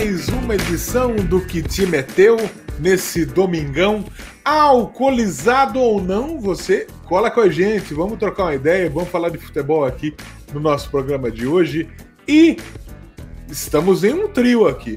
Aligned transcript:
mais 0.00 0.30
uma 0.30 0.54
edição 0.54 1.14
do 1.14 1.42
Que 1.42 1.60
Time 1.60 1.98
é 1.98 2.02
Teu, 2.02 2.38
nesse 2.78 3.26
domingão. 3.26 4.02
Alcoolizado 4.42 5.78
ou 5.78 6.02
não, 6.02 6.40
você 6.40 6.86
cola 7.04 7.30
com 7.30 7.40
a 7.40 7.50
gente, 7.50 7.92
vamos 7.92 8.18
trocar 8.18 8.44
uma 8.44 8.54
ideia, 8.54 8.88
vamos 8.88 9.10
falar 9.10 9.28
de 9.28 9.36
futebol 9.36 9.84
aqui 9.84 10.16
no 10.54 10.58
nosso 10.58 10.90
programa 10.90 11.30
de 11.30 11.46
hoje. 11.46 11.86
E 12.26 12.56
estamos 13.46 14.02
em 14.02 14.14
um 14.14 14.26
trio 14.26 14.66
aqui, 14.66 14.96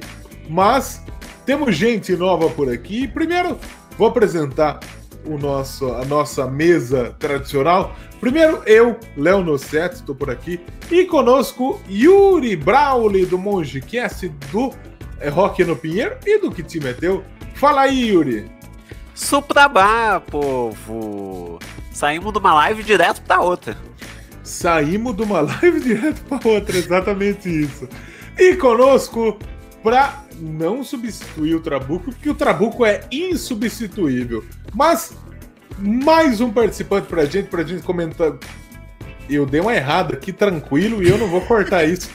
mas 0.49 1.03
temos 1.45 1.75
gente 1.75 2.15
nova 2.15 2.49
por 2.49 2.71
aqui. 2.71 3.05
Primeiro, 3.05 3.59
vou 3.97 4.07
apresentar 4.07 4.79
o 5.25 5.37
nosso, 5.37 5.91
a 5.91 6.05
nossa 6.05 6.47
mesa 6.47 7.13
tradicional. 7.19 7.93
Primeiro, 8.21 8.61
eu, 8.65 8.97
Léo 9.17 9.43
Nossetti, 9.43 9.95
estou 9.95 10.15
por 10.15 10.29
aqui. 10.29 10.61
E 10.89 11.03
conosco, 11.03 11.81
Yuri 11.89 12.55
Brauli, 12.55 13.25
do 13.25 13.37
Mongecast, 13.37 14.29
do 14.49 14.71
é, 15.23 15.29
Rock 15.29 15.63
no 15.63 15.75
Pinheiro 15.75 16.17
e 16.25 16.37
do 16.37 16.51
Que 16.51 16.61
Time 16.61 16.89
é 16.89 16.93
Teu. 16.93 17.23
Fala 17.55 17.83
aí, 17.83 18.09
Yuri. 18.09 18.51
Suprabá, 19.15 20.19
povo! 20.19 21.59
Saímos 21.91 22.33
de 22.33 22.39
uma 22.39 22.53
live 22.53 22.83
direto 22.83 23.21
para 23.21 23.39
outra. 23.39 23.77
Saímos 24.43 25.15
de 25.15 25.23
uma 25.23 25.39
live 25.61 25.79
direto 25.79 26.21
para 26.23 26.49
outra, 26.49 26.77
exatamente 26.77 27.47
isso. 27.47 27.87
E 28.37 28.55
conosco, 28.57 29.39
para 29.81 30.23
não 30.37 30.83
substituir 30.83 31.55
o 31.55 31.61
Trabuco, 31.61 32.11
porque 32.11 32.29
o 32.29 32.35
Trabuco 32.35 32.85
é 32.85 33.01
insubstituível. 33.09 34.43
Mas 34.73 35.15
mais 35.79 36.41
um 36.41 36.51
participante 36.51 37.07
pra 37.07 37.23
gente, 37.23 37.47
pra 37.47 37.63
gente 37.63 37.83
comentar. 37.83 38.33
Eu 39.29 39.45
dei 39.45 39.61
uma 39.61 39.73
errada 39.73 40.15
aqui, 40.15 40.33
tranquilo, 40.33 41.01
e 41.01 41.07
eu 41.07 41.17
não 41.17 41.27
vou 41.27 41.39
cortar 41.41 41.85
isso. 41.85 42.09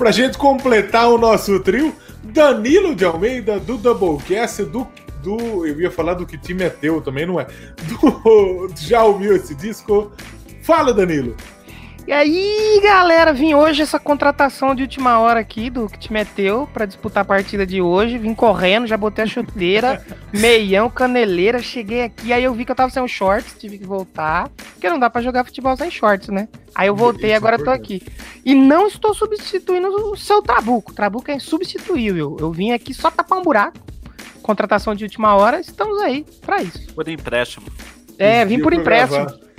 Pra 0.00 0.10
gente 0.12 0.38
completar 0.38 1.10
o 1.10 1.18
nosso 1.18 1.60
trio, 1.60 1.94
Danilo 2.24 2.94
de 2.94 3.04
Almeida, 3.04 3.60
do 3.60 3.76
Doublecast, 3.76 4.64
do, 4.64 4.88
do. 5.22 5.66
Eu 5.66 5.78
ia 5.78 5.90
falar 5.90 6.14
do 6.14 6.24
que 6.24 6.38
time 6.38 6.64
é 6.64 6.70
teu 6.70 7.02
também, 7.02 7.26
não 7.26 7.38
é? 7.38 7.46
Do, 7.82 8.72
já 8.80 9.04
ouviu 9.04 9.36
esse 9.36 9.54
disco? 9.54 10.10
Fala, 10.62 10.94
Danilo! 10.94 11.36
E 12.06 12.12
aí, 12.12 12.80
galera, 12.82 13.30
vim 13.30 13.52
hoje 13.52 13.82
essa 13.82 13.98
contratação 13.98 14.74
de 14.74 14.82
última 14.82 15.20
hora 15.20 15.38
aqui 15.38 15.68
do 15.68 15.86
que 15.86 15.98
te 15.98 16.10
meteu 16.10 16.66
para 16.72 16.86
disputar 16.86 17.20
a 17.20 17.26
partida 17.26 17.66
de 17.66 17.82
hoje. 17.82 18.16
Vim 18.16 18.34
correndo, 18.34 18.86
já 18.86 18.96
botei 18.96 19.24
a 19.24 19.28
chuteira, 19.28 20.02
meião, 20.32 20.88
caneleira, 20.88 21.60
cheguei 21.60 22.04
aqui, 22.04 22.32
aí 22.32 22.42
eu 22.42 22.54
vi 22.54 22.64
que 22.64 22.72
eu 22.72 22.76
tava 22.76 22.90
sem 22.90 23.06
shorts, 23.06 23.54
tive 23.58 23.76
que 23.76 23.86
voltar, 23.86 24.48
porque 24.48 24.88
não 24.88 24.98
dá 24.98 25.10
para 25.10 25.20
jogar 25.20 25.44
futebol 25.44 25.76
sem 25.76 25.90
shorts, 25.90 26.30
né? 26.30 26.48
Aí 26.80 26.88
eu 26.88 26.96
voltei, 26.96 27.34
agora 27.34 27.56
eu 27.56 27.62
tô 27.62 27.68
aqui. 27.68 28.00
E 28.42 28.54
não 28.54 28.86
estou 28.86 29.12
substituindo 29.12 29.88
o 30.10 30.16
seu 30.16 30.40
Trabuco. 30.40 30.92
O 30.92 30.94
Trabuco 30.94 31.30
é 31.30 31.34
insubstituível. 31.34 32.38
Eu 32.40 32.50
vim 32.50 32.72
aqui 32.72 32.94
só 32.94 33.10
tapar 33.10 33.38
um 33.38 33.42
buraco. 33.42 33.76
Contratação 34.40 34.94
de 34.94 35.04
última 35.04 35.34
hora, 35.34 35.60
estamos 35.60 35.98
aí 36.00 36.24
para 36.40 36.62
isso. 36.62 36.94
Por 36.94 37.06
empréstimo. 37.06 37.66
É, 38.18 38.46
vim 38.46 38.60
por 38.60 38.72
empréstimo. 38.72 39.26
Gravar. 39.26 39.49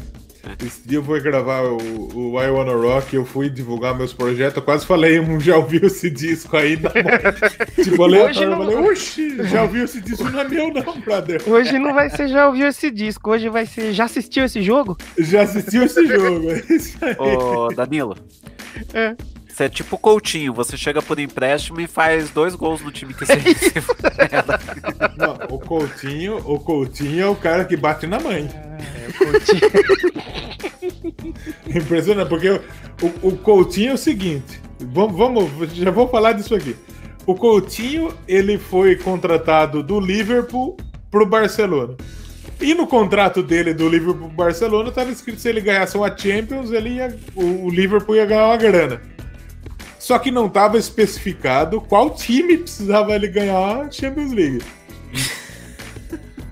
Esse 0.65 0.87
dia 0.87 0.97
eu 0.97 1.03
fui 1.03 1.19
gravar 1.19 1.61
o, 1.63 2.33
o 2.33 2.41
I 2.41 2.49
Wanna 2.49 2.73
Rock, 2.73 3.15
eu 3.15 3.23
fui 3.23 3.49
divulgar 3.49 3.95
meus 3.95 4.13
projetos, 4.13 4.57
eu 4.57 4.63
quase 4.63 4.85
falei, 4.85 5.19
um, 5.19 5.39
já 5.39 5.57
ouviu 5.57 5.81
esse 5.85 6.09
disco 6.09 6.57
aí? 6.57 6.77
Não. 6.77 6.91
tipo, 7.83 8.07
eu 8.07 8.25
Hoje 8.25 8.45
não... 8.45 8.57
falei, 8.57 8.77
oxi, 8.77 9.43
já 9.47 9.63
ouviu 9.63 9.85
esse 9.85 10.01
disco? 10.01 10.23
Não 10.23 10.39
é 10.39 10.47
meu 10.47 10.73
não, 10.73 10.99
brother. 11.01 11.41
Hoje 11.47 11.77
não 11.77 11.93
vai 11.93 12.09
ser 12.09 12.27
já 12.27 12.47
ouviu 12.47 12.67
esse 12.67 12.89
disco, 12.89 13.31
hoje 13.31 13.49
vai 13.49 13.65
ser, 13.65 13.93
já 13.93 14.05
assistiu 14.05 14.45
esse 14.45 14.61
jogo? 14.61 14.97
Já 15.17 15.43
assistiu 15.43 15.83
esse 15.83 16.05
jogo, 16.07 16.51
é 16.51 16.63
isso 16.69 16.97
aí. 17.01 17.15
Ô, 17.17 17.69
Danilo. 17.69 18.17
É. 18.93 19.15
Você 19.51 19.65
é 19.65 19.69
tipo 19.69 19.97
Coutinho, 19.97 20.53
você 20.53 20.77
chega 20.77 21.01
por 21.01 21.19
empréstimo 21.19 21.81
e 21.81 21.87
faz 21.87 22.29
dois 22.29 22.55
gols 22.55 22.81
no 22.81 22.91
time 22.91 23.13
que 23.13 23.25
você 23.25 23.33
Não, 25.17 25.37
o 25.49 25.59
Coutinho, 25.59 26.37
o 26.37 26.57
Coutinho 26.59 27.21
é 27.21 27.27
o 27.27 27.35
cara 27.35 27.65
que 27.65 27.75
bate 27.75 28.07
na 28.07 28.19
mãe. 28.19 28.49
É, 28.49 29.09
o 29.09 29.13
Coutinho. 29.31 29.61
Impressionante, 31.75 32.29
porque 32.29 32.49
o, 32.49 33.27
o 33.27 33.37
Coutinho 33.37 33.91
é 33.91 33.93
o 33.93 33.97
seguinte. 33.97 34.61
Vamos, 34.79 35.17
vamos, 35.17 35.73
já 35.73 35.91
vou 35.91 36.07
falar 36.07 36.31
disso 36.31 36.55
aqui. 36.55 36.75
O 37.25 37.35
Coutinho, 37.35 38.13
ele 38.27 38.57
foi 38.57 38.95
contratado 38.95 39.83
do 39.83 39.99
Liverpool 39.99 40.77
pro 41.11 41.25
Barcelona. 41.25 41.95
E 42.59 42.73
no 42.73 42.87
contrato 42.87 43.43
dele 43.43 43.73
do 43.73 43.89
Liverpool 43.89 44.27
pro 44.27 44.37
Barcelona 44.45 44.89
estava 44.89 45.11
escrito 45.11 45.35
que 45.35 45.41
se 45.41 45.49
ele 45.49 45.61
ganhasse 45.61 45.97
uma 45.97 46.15
Champions, 46.15 46.71
ele 46.71 46.89
ia, 46.89 47.15
o, 47.35 47.65
o 47.65 47.69
Liverpool 47.69 48.15
ia 48.15 48.25
ganhar 48.25 48.47
uma 48.47 48.57
grana. 48.57 49.01
Só 50.01 50.17
que 50.17 50.31
não 50.31 50.47
estava 50.47 50.79
especificado 50.79 51.79
qual 51.79 52.09
time 52.09 52.57
precisava 52.57 53.13
ele 53.13 53.27
ganhar 53.27 53.81
a 53.81 53.91
Champions 53.91 54.31
League. 54.31 54.63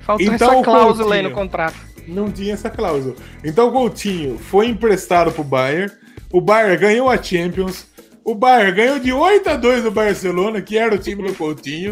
Faltou 0.02 0.28
então, 0.28 0.52
essa 0.54 0.64
cláusula 0.64 1.16
aí 1.16 1.24
no 1.24 1.32
contrato. 1.32 1.76
Não 2.08 2.32
tinha 2.32 2.54
essa 2.54 2.70
cláusula. 2.70 3.16
Então 3.44 3.70
o 3.70 3.72
Coutinho 3.72 4.38
foi 4.38 4.68
emprestado 4.68 5.32
pro 5.32 5.44
Bayern. 5.44 5.92
O 6.32 6.40
Bayern 6.40 6.78
ganhou 6.78 7.10
a 7.10 7.22
Champions. 7.22 7.88
O 8.24 8.36
Bayern 8.36 8.72
ganhou 8.72 9.00
de 9.00 9.12
8 9.12 9.50
a 9.50 9.56
2 9.56 9.82
do 9.82 9.92
Barcelona, 9.92 10.62
que 10.62 10.78
era 10.78 10.94
o 10.94 11.00
time 11.00 11.28
do 11.28 11.34
Coutinho. 11.34 11.92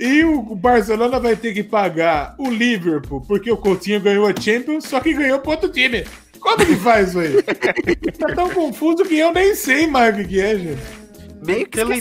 E 0.00 0.24
o 0.24 0.42
Barcelona 0.56 1.20
vai 1.20 1.36
ter 1.36 1.54
que 1.54 1.62
pagar 1.62 2.34
o 2.38 2.50
Liverpool, 2.50 3.20
porque 3.20 3.52
o 3.52 3.56
Coutinho 3.56 4.00
ganhou 4.00 4.26
a 4.26 4.34
Champions, 4.34 4.84
só 4.84 4.98
que 4.98 5.14
ganhou 5.14 5.38
pro 5.38 5.52
outro 5.52 5.68
time. 5.68 6.04
Como 6.46 6.64
que 6.64 6.76
faz 6.76 7.08
isso 7.08 7.18
aí? 7.18 7.42
tá 7.42 8.32
tão 8.32 8.48
confuso 8.50 9.04
que 9.04 9.18
eu 9.18 9.32
nem 9.32 9.52
sei 9.56 9.88
mais 9.88 10.16
o 10.16 10.24
que 10.24 10.40
é, 10.40 10.56
gente. 10.56 10.80
Meio 11.44 11.66
que 11.66 11.80
ele, 11.80 12.00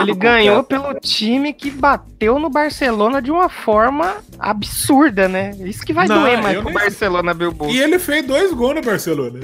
ele 0.00 0.14
ganhou 0.14 0.62
pelo 0.62 0.92
time 1.00 1.54
que 1.54 1.70
bateu 1.70 2.38
no 2.38 2.50
Barcelona 2.50 3.22
de 3.22 3.30
uma 3.30 3.48
forma 3.48 4.16
absurda, 4.38 5.28
né? 5.28 5.52
Isso 5.60 5.82
que 5.82 5.94
vai 5.94 6.06
Não, 6.06 6.20
doer 6.20 6.42
mais 6.42 6.60
pro 6.60 6.72
Barcelona 6.72 7.30
abrir 7.30 7.46
o 7.46 7.52
bolso. 7.52 7.74
E 7.74 7.80
ele 7.80 7.98
fez 7.98 8.26
dois 8.26 8.52
gols 8.52 8.74
no 8.74 8.82
Barcelona. 8.82 9.40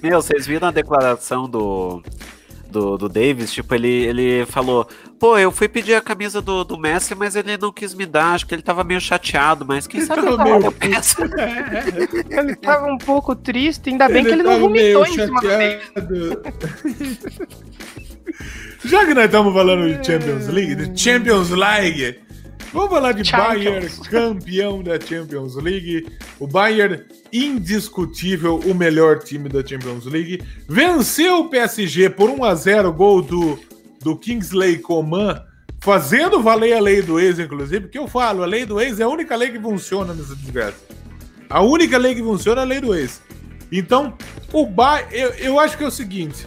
Meu, 0.00 0.22
vocês 0.22 0.46
viram 0.46 0.68
a 0.68 0.72
declaração 0.72 1.48
do, 1.48 2.00
do, 2.72 2.98
do 2.98 3.08
Davis, 3.08 3.52
tipo, 3.52 3.72
ele, 3.74 3.88
ele 3.88 4.46
falou: 4.46 4.88
pô, 5.18 5.38
eu 5.38 5.52
fui 5.52 5.68
pedir 5.68 5.94
a 5.94 6.00
camisa 6.00 6.42
do, 6.42 6.64
do 6.64 6.76
Messi, 6.78 7.14
mas 7.14 7.36
ele 7.36 7.56
não 7.56 7.70
quis 7.70 7.94
me 7.94 8.06
dar, 8.06 8.34
acho 8.34 8.46
que 8.46 8.54
ele 8.54 8.62
tava 8.62 8.82
meio 8.82 9.00
chateado, 9.00 9.64
mas 9.64 9.86
quem 9.86 10.00
ele 10.00 10.06
sabe 10.06 10.26
eu 10.26 10.38
meio... 10.38 10.64
eu 10.64 10.72
peço. 10.72 11.18
ele 12.30 12.56
tava 12.56 12.86
um 12.86 12.98
pouco 12.98 13.36
triste, 13.36 13.90
ainda 13.90 14.08
bem 14.08 14.18
ele 14.18 14.28
que 14.28 14.34
ele 14.34 14.42
não 14.42 14.58
vomitou 14.58 15.06
em 15.06 15.12
cima 15.12 15.40
do 15.40 16.42
Já 18.84 19.06
que 19.06 19.14
nós 19.14 19.26
estamos 19.26 19.54
falando 19.54 19.96
de 19.96 20.04
Champions 20.04 20.48
League, 20.48 20.74
de 20.74 21.00
Champions 21.00 21.50
League, 21.50 22.18
vamos 22.72 22.90
falar 22.90 23.12
de 23.12 23.24
Champions. 23.24 23.54
Bayern, 23.54 23.88
campeão 24.10 24.82
da 24.82 24.98
Champions 25.00 25.54
League. 25.56 26.06
O 26.38 26.46
Bayern 26.46 27.02
indiscutível 27.32 28.58
o 28.58 28.74
melhor 28.74 29.18
time 29.20 29.48
da 29.48 29.64
Champions 29.64 30.04
League. 30.06 30.42
Venceu 30.68 31.40
o 31.40 31.48
PSG 31.48 32.10
por 32.10 32.28
1 32.28 32.44
a 32.44 32.54
0 32.54 32.92
gol 32.92 33.22
do, 33.22 33.58
do 34.00 34.16
Kingsley 34.16 34.78
Coman, 34.78 35.42
fazendo 35.80 36.42
valer 36.42 36.74
a 36.74 36.80
lei 36.80 37.02
do 37.02 37.18
ex, 37.18 37.38
inclusive, 37.38 37.82
porque 37.82 37.98
eu 37.98 38.06
falo, 38.06 38.42
a 38.42 38.46
lei 38.46 38.66
do 38.66 38.80
ex 38.80 39.00
é 39.00 39.04
a 39.04 39.08
única 39.08 39.34
lei 39.36 39.50
que 39.50 39.60
funciona 39.60 40.12
nessa 40.12 40.36
desgraça. 40.36 40.78
A 41.48 41.62
única 41.62 41.96
lei 41.98 42.14
que 42.14 42.22
funciona 42.22 42.62
é 42.62 42.64
a 42.64 42.66
lei 42.66 42.80
do 42.80 42.94
ex. 42.94 43.22
Então, 43.70 44.14
o 44.52 44.66
Bayern, 44.66 45.14
eu, 45.14 45.30
eu 45.34 45.60
acho 45.60 45.78
que 45.78 45.84
é 45.84 45.86
o 45.86 45.90
seguinte, 45.90 46.46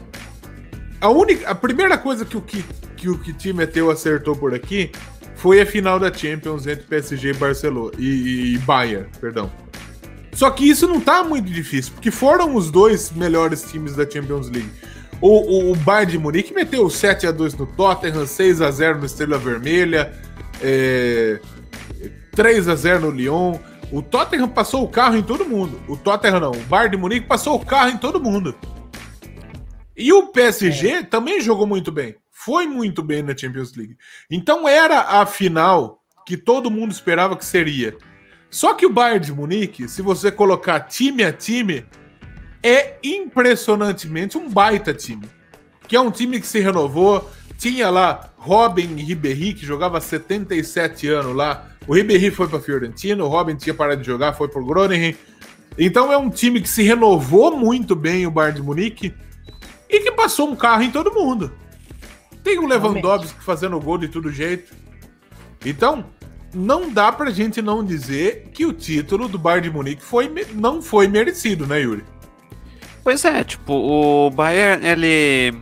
a 1.02 1.10
única, 1.10 1.50
a 1.50 1.56
primeira 1.56 1.98
coisa 1.98 2.24
que 2.26 2.38
o 2.38 2.42
que, 2.42 2.64
que 2.96 3.10
o 3.10 3.18
que 3.18 3.34
time 3.34 3.54
meteu 3.54 3.92
acertou 3.92 4.36
por 4.36 4.54
aqui 4.54 4.92
foi 5.36 5.62
a 5.62 5.66
final 5.66 6.00
da 6.00 6.12
Champions 6.12 6.66
entre 6.66 6.86
PSG 6.86 7.30
e 7.30 7.34
Barcelona 7.34 7.92
e, 7.98 8.56
e 8.56 8.58
Bayern, 8.60 9.08
perdão. 9.20 9.52
Só 10.34 10.50
que 10.50 10.68
isso 10.70 10.88
não 10.88 11.00
tá 11.00 11.24
muito 11.24 11.50
difícil, 11.50 11.94
porque 11.94 12.12
foram 12.12 12.56
os 12.56 12.70
dois 12.70 13.12
melhores 13.12 13.64
times 13.64 13.96
da 13.96 14.10
Champions 14.10 14.50
League. 14.50 14.70
O, 15.22 15.30
o, 15.30 15.72
o 15.72 15.76
Bayern 15.78 16.12
de 16.12 16.18
Munique 16.18 16.54
meteu 16.54 16.90
7 16.90 17.28
a 17.28 17.32
2 17.32 17.56
no 17.56 17.66
Tottenham, 17.66 18.28
6 18.28 18.62
a 18.62 18.70
0 18.70 19.00
no 19.00 19.06
Estrela 19.06 19.38
Vermelha, 19.38 20.14
é, 20.62 21.40
3 22.32 22.68
a 22.68 22.76
0 22.76 23.02
no 23.02 23.12
Lyon. 23.12 23.58
O 23.92 24.02
Tottenham 24.02 24.50
passou 24.50 24.84
o 24.84 24.90
carro 24.90 25.16
em 25.16 25.24
todo 25.24 25.46
mundo. 25.46 25.80
O 25.88 25.96
Tottenham 25.96 26.40
não, 26.40 26.52
o 26.52 26.64
Bayern 26.66 26.96
de 26.96 27.02
Munique 27.02 27.28
passou 27.28 27.56
o 27.56 27.66
carro 27.66 27.92
em 27.92 27.98
todo 27.98 28.20
mundo. 28.20 28.54
E 29.96 30.12
o 30.12 30.28
PSG 30.28 30.90
é. 30.90 31.04
também 31.04 31.40
jogou 31.40 31.66
muito 31.66 31.92
bem. 31.92 32.16
Foi 32.46 32.68
muito 32.68 33.02
bem 33.02 33.24
na 33.24 33.36
Champions 33.36 33.76
League. 33.76 33.98
Então 34.30 34.70
era 34.70 35.20
a 35.20 35.26
final 35.26 36.04
que 36.28 36.38
todo 36.38 36.70
mundo 36.70 36.92
esperava 36.92 37.36
que 37.36 37.44
seria. 37.44 37.98
Só 38.52 38.76
que 38.76 38.86
o 38.86 38.94
Bayern 38.94 39.26
de 39.26 39.34
Munique, 39.34 39.90
se 39.90 40.04
você 40.04 40.32
colocar 40.32 40.82
time 40.82 41.24
a 41.24 41.34
time, 41.34 41.84
é 42.62 43.00
impressionantemente 43.04 44.38
um 44.38 44.48
baita 44.48 44.94
time. 44.94 45.28
Que 45.88 45.96
é 45.96 46.00
um 46.00 46.12
time 46.12 46.40
que 46.40 46.46
se 46.46 46.60
renovou. 46.60 47.28
Tinha 47.58 47.90
lá 47.90 48.30
Robin 48.38 48.94
Ribéry, 48.94 49.56
que 49.56 49.66
jogava 49.66 50.00
77 50.00 51.08
anos 51.08 51.36
lá. 51.36 51.72
O 51.88 51.96
Ribéry 51.96 52.30
foi 52.30 52.48
para 52.48 52.60
Fiorentina, 52.60 53.24
o 53.24 53.28
Robin 53.28 53.56
tinha 53.56 53.74
parado 53.74 54.02
de 54.02 54.08
jogar, 54.08 54.34
foi 54.34 54.50
para 54.50 54.62
o 54.62 54.66
Groningen. 54.68 55.16
Então 55.80 56.14
é 56.14 56.18
um 56.18 56.30
time 56.30 56.62
que 56.62 56.70
se 56.70 56.84
renovou 56.84 57.58
muito 57.58 57.96
bem, 57.96 58.28
o 58.28 58.32
Bayern 58.32 58.60
de 58.60 58.64
Munique. 58.64 59.16
e 59.90 60.00
que 60.00 60.12
passou 60.12 60.48
um 60.48 60.56
carro 60.56 60.84
em 60.84 60.92
todo 60.92 61.12
mundo. 61.12 61.52
Tem 62.46 62.60
o 62.60 62.68
Lewandowski 62.68 63.44
fazendo 63.44 63.80
gol 63.80 63.98
de 63.98 64.08
todo 64.08 64.32
jeito. 64.32 64.72
Então, 65.66 66.06
não 66.54 66.94
dá 66.94 67.12
pra 67.12 67.32
gente 67.32 67.60
não 67.60 67.84
dizer 67.84 68.52
que 68.54 68.68
o 68.68 68.72
título 68.72 69.28
do 69.28 69.40
Bayern 69.40 69.68
de 69.68 69.76
Munique 69.76 70.04
foi, 70.04 70.32
não 70.54 70.80
foi 70.80 71.08
merecido, 71.08 71.66
né, 71.66 71.82
Yuri? 71.82 72.06
Pois 73.04 73.26
é, 73.26 73.44
tipo, 73.44 73.74
o 73.74 74.30
Bayern, 74.30 74.86
ele. 74.86 75.58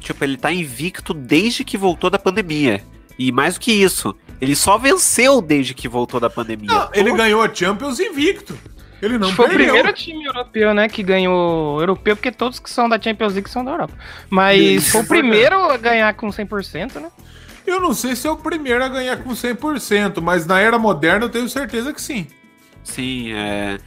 Tipo, 0.00 0.22
ele 0.22 0.36
tá 0.36 0.52
invicto 0.52 1.14
desde 1.14 1.64
que 1.64 1.78
voltou 1.78 2.10
da 2.10 2.18
pandemia. 2.18 2.84
E 3.18 3.32
mais 3.32 3.54
do 3.54 3.60
que 3.60 3.72
isso, 3.72 4.14
ele 4.38 4.54
só 4.54 4.76
venceu 4.76 5.40
desde 5.40 5.72
que 5.72 5.88
voltou 5.88 6.20
da 6.20 6.28
pandemia. 6.28 6.74
Não, 6.74 6.90
ele 6.92 7.12
ganhou 7.14 7.42
a 7.42 7.54
Champions 7.54 7.98
invicto. 7.98 8.58
Ele 9.02 9.18
não 9.18 9.32
Foi 9.32 9.48
perdeu. 9.48 9.66
o 9.66 9.70
primeiro 9.70 9.92
time 9.92 10.24
europeu, 10.24 10.72
né, 10.72 10.88
que 10.88 11.02
ganhou 11.02 11.80
europeu, 11.80 12.14
porque 12.14 12.30
todos 12.30 12.60
que 12.60 12.70
são 12.70 12.88
da 12.88 13.02
Champions 13.02 13.34
League 13.34 13.50
são 13.50 13.64
da 13.64 13.72
Europa. 13.72 13.94
Mas 14.30 14.60
Isso. 14.60 14.92
foi 14.92 15.00
o 15.00 15.06
primeiro 15.06 15.56
a 15.56 15.76
ganhar 15.76 16.14
com 16.14 16.28
100%, 16.28 17.00
né? 17.00 17.10
Eu 17.66 17.80
não 17.80 17.92
sei 17.92 18.14
se 18.14 18.28
é 18.28 18.30
o 18.30 18.36
primeiro 18.36 18.82
a 18.84 18.88
ganhar 18.88 19.16
com 19.16 19.30
100%, 19.30 20.20
mas 20.20 20.46
na 20.46 20.60
era 20.60 20.78
moderna 20.78 21.24
eu 21.26 21.28
tenho 21.28 21.48
certeza 21.48 21.92
que 21.92 22.00
sim. 22.00 22.28
Sim, 22.84 23.32
é... 23.32 23.78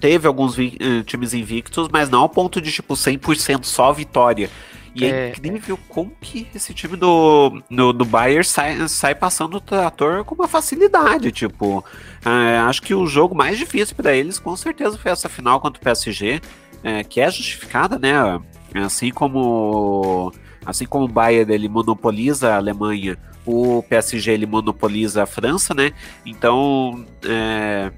teve 0.00 0.26
alguns. 0.26 0.58
Eh, 0.58 1.02
times 1.04 1.34
invictos, 1.34 1.88
mas 1.90 2.08
não 2.08 2.20
ao 2.20 2.28
ponto 2.28 2.60
de 2.60 2.72
tipo 2.72 2.94
100% 2.94 3.64
só 3.64 3.92
vitória. 3.92 4.50
E 4.96 5.04
é, 5.04 5.08
é 5.08 5.30
incrível 5.30 5.78
como 5.88 6.10
que 6.20 6.46
esse 6.54 6.72
time 6.72 6.96
do, 6.96 7.62
do, 7.70 7.92
do 7.92 8.04
Bayern 8.04 8.44
sai, 8.44 8.88
sai 8.88 9.14
passando 9.14 9.58
o 9.58 9.60
trator 9.60 10.24
com 10.24 10.34
uma 10.34 10.48
facilidade. 10.48 11.30
Tipo, 11.30 11.84
é, 12.24 12.58
acho 12.58 12.80
que 12.82 12.94
o 12.94 13.06
jogo 13.06 13.34
mais 13.34 13.58
difícil 13.58 13.94
para 13.94 14.14
eles 14.14 14.38
com 14.38 14.56
certeza 14.56 14.96
foi 14.96 15.12
essa 15.12 15.28
final 15.28 15.60
contra 15.60 15.80
o 15.80 15.84
PSG, 15.84 16.40
é, 16.82 17.04
que 17.04 17.20
é 17.20 17.30
justificada, 17.30 17.98
né? 17.98 18.40
Assim 18.74 19.10
como 19.10 20.32
assim 20.64 20.84
como 20.84 21.04
o 21.04 21.08
Bayern 21.08 21.52
ele 21.52 21.68
monopoliza 21.68 22.52
a 22.52 22.56
Alemanha, 22.56 23.16
o 23.44 23.82
PSG 23.88 24.32
ele 24.32 24.46
monopoliza 24.46 25.22
a 25.22 25.26
França, 25.26 25.72
né? 25.72 25.92
Então, 26.24 27.04
é, 27.24 27.92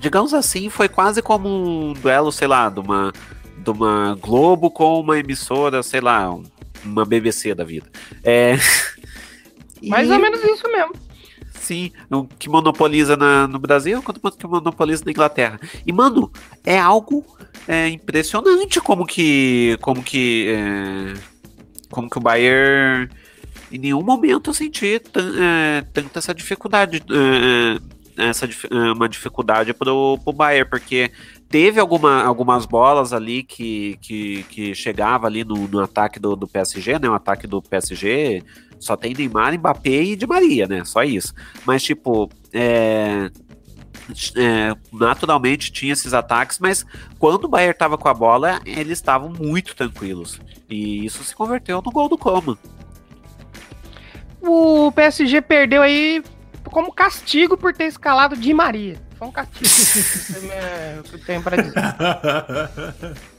digamos 0.00 0.34
assim, 0.34 0.68
foi 0.68 0.88
quase 0.88 1.22
como 1.22 1.48
um 1.48 1.92
duelo, 1.92 2.32
sei 2.32 2.48
lá, 2.48 2.68
de 2.68 2.80
uma 2.80 3.12
de 3.72 3.78
uma 3.78 4.16
Globo 4.20 4.70
com 4.70 5.00
uma 5.00 5.18
emissora, 5.18 5.82
sei 5.82 6.00
lá, 6.00 6.34
uma 6.84 7.04
BBC 7.04 7.54
da 7.54 7.64
vida. 7.64 7.86
É... 8.24 8.56
Mais 9.82 10.08
e... 10.08 10.12
ou 10.12 10.18
menos 10.18 10.42
isso 10.42 10.66
mesmo. 10.70 10.92
Sim, 11.54 11.92
o 12.10 12.24
que 12.24 12.48
monopoliza 12.48 13.16
na, 13.16 13.46
no 13.46 13.58
Brasil, 13.58 14.02
quanto 14.02 14.20
que 14.20 14.46
monopoliza 14.46 15.04
na 15.04 15.10
Inglaterra. 15.10 15.60
E, 15.86 15.92
mano, 15.92 16.32
é 16.64 16.78
algo 16.78 17.24
é, 17.66 17.88
impressionante 17.88 18.80
como 18.80 19.04
que. 19.04 19.76
Como 19.82 20.02
que. 20.02 20.46
É, 20.48 21.14
como 21.90 22.08
que 22.08 22.16
o 22.16 22.20
Bayern. 22.20 23.10
Em 23.70 23.78
nenhum 23.78 24.02
momento 24.02 24.48
eu 24.48 24.54
senti 24.54 24.94
é, 24.96 25.82
tanta 25.92 26.20
essa 26.20 26.34
dificuldade. 26.34 27.02
É, 27.10 28.28
essa 28.28 28.46
é, 28.46 28.92
uma 28.92 29.08
dificuldade 29.08 29.74
pro, 29.74 30.18
pro 30.24 30.32
Bayern, 30.32 30.70
porque 30.70 31.10
teve 31.48 31.80
alguma, 31.80 32.22
algumas 32.22 32.66
bolas 32.66 33.12
ali 33.12 33.42
que, 33.42 33.98
que, 34.00 34.42
que 34.44 34.74
chegava 34.74 35.26
ali 35.26 35.44
no, 35.44 35.66
no 35.68 35.80
ataque 35.80 36.20
do, 36.20 36.36
do 36.36 36.46
PSG, 36.46 36.98
né? 36.98 37.08
O 37.08 37.14
ataque 37.14 37.46
do 37.46 37.62
PSG 37.62 38.42
só 38.78 38.96
tem 38.96 39.14
Neymar, 39.14 39.54
Mbappé 39.58 40.02
e 40.02 40.16
Di 40.16 40.26
Maria, 40.26 40.66
né? 40.66 40.84
Só 40.84 41.02
isso. 41.02 41.34
Mas, 41.64 41.82
tipo, 41.82 42.30
é, 42.52 43.30
é, 44.36 44.76
naturalmente 44.92 45.72
tinha 45.72 45.92
esses 45.92 46.14
ataques, 46.14 46.58
mas 46.58 46.84
quando 47.18 47.44
o 47.44 47.48
Bayern 47.48 47.76
tava 47.76 47.98
com 47.98 48.08
a 48.08 48.14
bola, 48.14 48.60
eles 48.64 48.98
estavam 48.98 49.30
muito 49.30 49.74
tranquilos. 49.74 50.40
E 50.68 51.04
isso 51.04 51.24
se 51.24 51.34
converteu 51.34 51.82
no 51.82 51.90
gol 51.90 52.08
do 52.08 52.18
Coman. 52.18 52.56
O 54.40 54.92
PSG 54.92 55.40
perdeu 55.40 55.82
aí 55.82 56.22
como 56.70 56.92
castigo 56.92 57.56
por 57.56 57.72
ter 57.72 57.86
escalado 57.86 58.36
Di 58.36 58.54
Maria. 58.54 59.07
Foi 59.18 59.28
um 59.28 59.32
castigo. 59.32 60.52
é 60.52 61.00
o 61.00 61.02
que 61.02 61.14
eu 61.14 61.24
tenho 61.24 61.42
pra 61.42 61.56
dizer. 61.56 61.74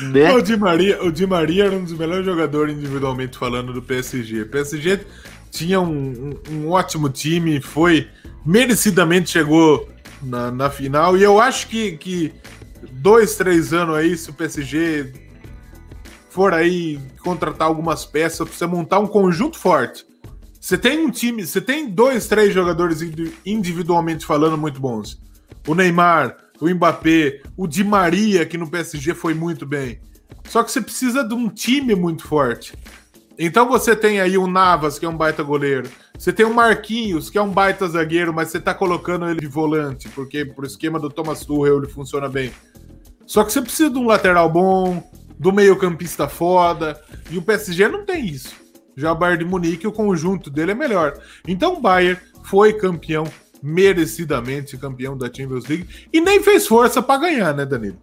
Né? 0.00 0.32
O, 0.32 0.42
Di 0.42 0.56
Maria, 0.56 1.02
o 1.04 1.12
Di 1.12 1.24
Maria 1.24 1.66
era 1.66 1.76
um 1.76 1.84
dos 1.84 1.92
melhores 1.92 2.24
jogadores 2.24 2.76
individualmente 2.76 3.38
falando 3.38 3.72
do 3.72 3.80
PSG. 3.80 4.42
O 4.42 4.48
PSG 4.48 5.06
tinha 5.52 5.80
um, 5.80 6.40
um, 6.50 6.52
um 6.52 6.70
ótimo 6.70 7.08
time, 7.08 7.60
foi 7.60 8.08
merecidamente 8.44 9.30
chegou 9.30 9.88
na, 10.22 10.50
na, 10.50 10.68
final. 10.68 11.16
E 11.16 11.22
eu 11.22 11.40
acho 11.40 11.68
que, 11.68 11.92
que 11.96 12.34
dois, 12.90 13.36
três 13.36 13.72
anos 13.72 13.96
aí, 13.96 14.16
se 14.16 14.30
o 14.30 14.32
PSG 14.32 15.12
for 16.28 16.52
aí 16.52 16.98
contratar 17.22 17.68
algumas 17.68 18.04
peças, 18.04 18.46
precisa 18.46 18.66
montar 18.66 18.98
um 18.98 19.06
conjunto 19.06 19.58
forte. 19.58 20.04
Você 20.68 20.76
tem 20.76 20.98
um 20.98 21.10
time, 21.10 21.46
você 21.46 21.62
tem 21.62 21.88
dois, 21.88 22.28
três 22.28 22.52
jogadores 22.52 23.00
individualmente 23.46 24.26
falando 24.26 24.58
muito 24.58 24.78
bons. 24.78 25.18
O 25.66 25.74
Neymar, 25.74 26.36
o 26.60 26.68
Mbappé, 26.68 27.40
o 27.56 27.66
Di 27.66 27.82
Maria, 27.82 28.44
que 28.44 28.58
no 28.58 28.70
PSG 28.70 29.14
foi 29.14 29.32
muito 29.32 29.64
bem. 29.64 29.98
Só 30.44 30.62
que 30.62 30.70
você 30.70 30.82
precisa 30.82 31.24
de 31.24 31.32
um 31.32 31.48
time 31.48 31.94
muito 31.94 32.26
forte. 32.26 32.74
Então 33.38 33.66
você 33.66 33.96
tem 33.96 34.20
aí 34.20 34.36
o 34.36 34.46
Navas, 34.46 34.98
que 34.98 35.06
é 35.06 35.08
um 35.08 35.16
baita 35.16 35.42
goleiro. 35.42 35.88
Você 36.18 36.34
tem 36.34 36.44
o 36.44 36.52
Marquinhos, 36.52 37.30
que 37.30 37.38
é 37.38 37.42
um 37.42 37.48
baita 37.48 37.88
zagueiro, 37.88 38.34
mas 38.34 38.50
você 38.50 38.60
tá 38.60 38.74
colocando 38.74 39.26
ele 39.26 39.40
de 39.40 39.46
volante, 39.46 40.06
porque 40.10 40.44
pro 40.44 40.66
esquema 40.66 41.00
do 41.00 41.08
Thomas 41.08 41.46
Tuchel 41.46 41.78
ele 41.78 41.90
funciona 41.90 42.28
bem. 42.28 42.52
Só 43.24 43.42
que 43.42 43.54
você 43.54 43.62
precisa 43.62 43.88
de 43.88 43.96
um 43.96 44.06
lateral 44.06 44.50
bom, 44.50 45.02
do 45.38 45.50
meio-campista 45.50 46.28
foda, 46.28 47.02
e 47.30 47.38
o 47.38 47.42
PSG 47.42 47.88
não 47.88 48.04
tem 48.04 48.26
isso. 48.26 48.67
Já 48.98 49.12
o 49.12 49.14
Bayern 49.14 49.44
de 49.44 49.48
Munique, 49.48 49.86
o 49.86 49.92
conjunto 49.92 50.50
dele 50.50 50.72
é 50.72 50.74
melhor. 50.74 51.16
Então 51.46 51.74
o 51.74 51.80
Bayern 51.80 52.20
foi 52.42 52.72
campeão 52.72 53.24
merecidamente 53.62 54.76
campeão 54.76 55.16
da 55.16 55.26
Champions 55.26 55.66
League 55.66 55.86
e 56.12 56.20
nem 56.20 56.42
fez 56.42 56.66
força 56.66 57.00
para 57.00 57.20
ganhar, 57.20 57.54
né, 57.54 57.64
Danilo? 57.64 57.96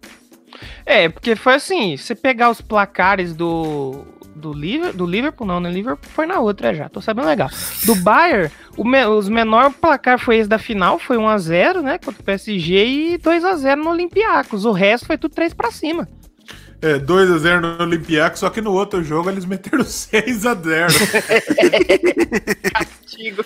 É, 0.86 1.08
porque 1.08 1.36
foi 1.36 1.54
assim, 1.54 1.98
você 1.98 2.14
pegar 2.14 2.50
os 2.50 2.62
placares 2.62 3.34
do 3.34 4.06
do, 4.36 4.52
Liverpool, 4.52 4.96
do 4.96 5.06
Liverpool, 5.06 5.46
não, 5.46 5.60
né? 5.60 5.70
Liverpool 5.70 6.10
foi 6.10 6.26
na 6.26 6.38
outra 6.38 6.74
já, 6.74 6.88
tô 6.88 7.00
sabendo 7.00 7.26
legal. 7.26 7.48
Do 7.84 7.94
Bayern, 7.96 8.50
me, 8.78 9.04
os 9.06 9.28
menor 9.28 9.72
placar 9.72 10.18
foi 10.18 10.36
esse 10.36 10.48
da 10.48 10.58
final, 10.58 10.98
foi 10.98 11.16
1 11.16 11.28
a 11.28 11.38
0 11.38 11.82
né, 11.82 11.98
contra 11.98 12.20
o 12.20 12.24
PSG 12.24 13.14
e 13.14 13.18
2 13.18 13.44
a 13.44 13.56
0 13.56 13.82
no 13.82 13.90
Olympiacos. 13.90 14.64
O 14.64 14.72
resto 14.72 15.06
foi 15.06 15.16
tudo 15.16 15.34
3 15.34 15.54
para 15.54 15.70
cima. 15.70 16.06
É, 16.86 17.00
2x0 17.00 17.60
no 17.60 17.82
Olympiacos, 17.82 18.38
só 18.38 18.48
que 18.48 18.60
no 18.60 18.72
outro 18.72 19.02
jogo 19.02 19.28
eles 19.28 19.44
meteram 19.44 19.82
6x0. 19.84 20.86
Castigo. 22.72 23.44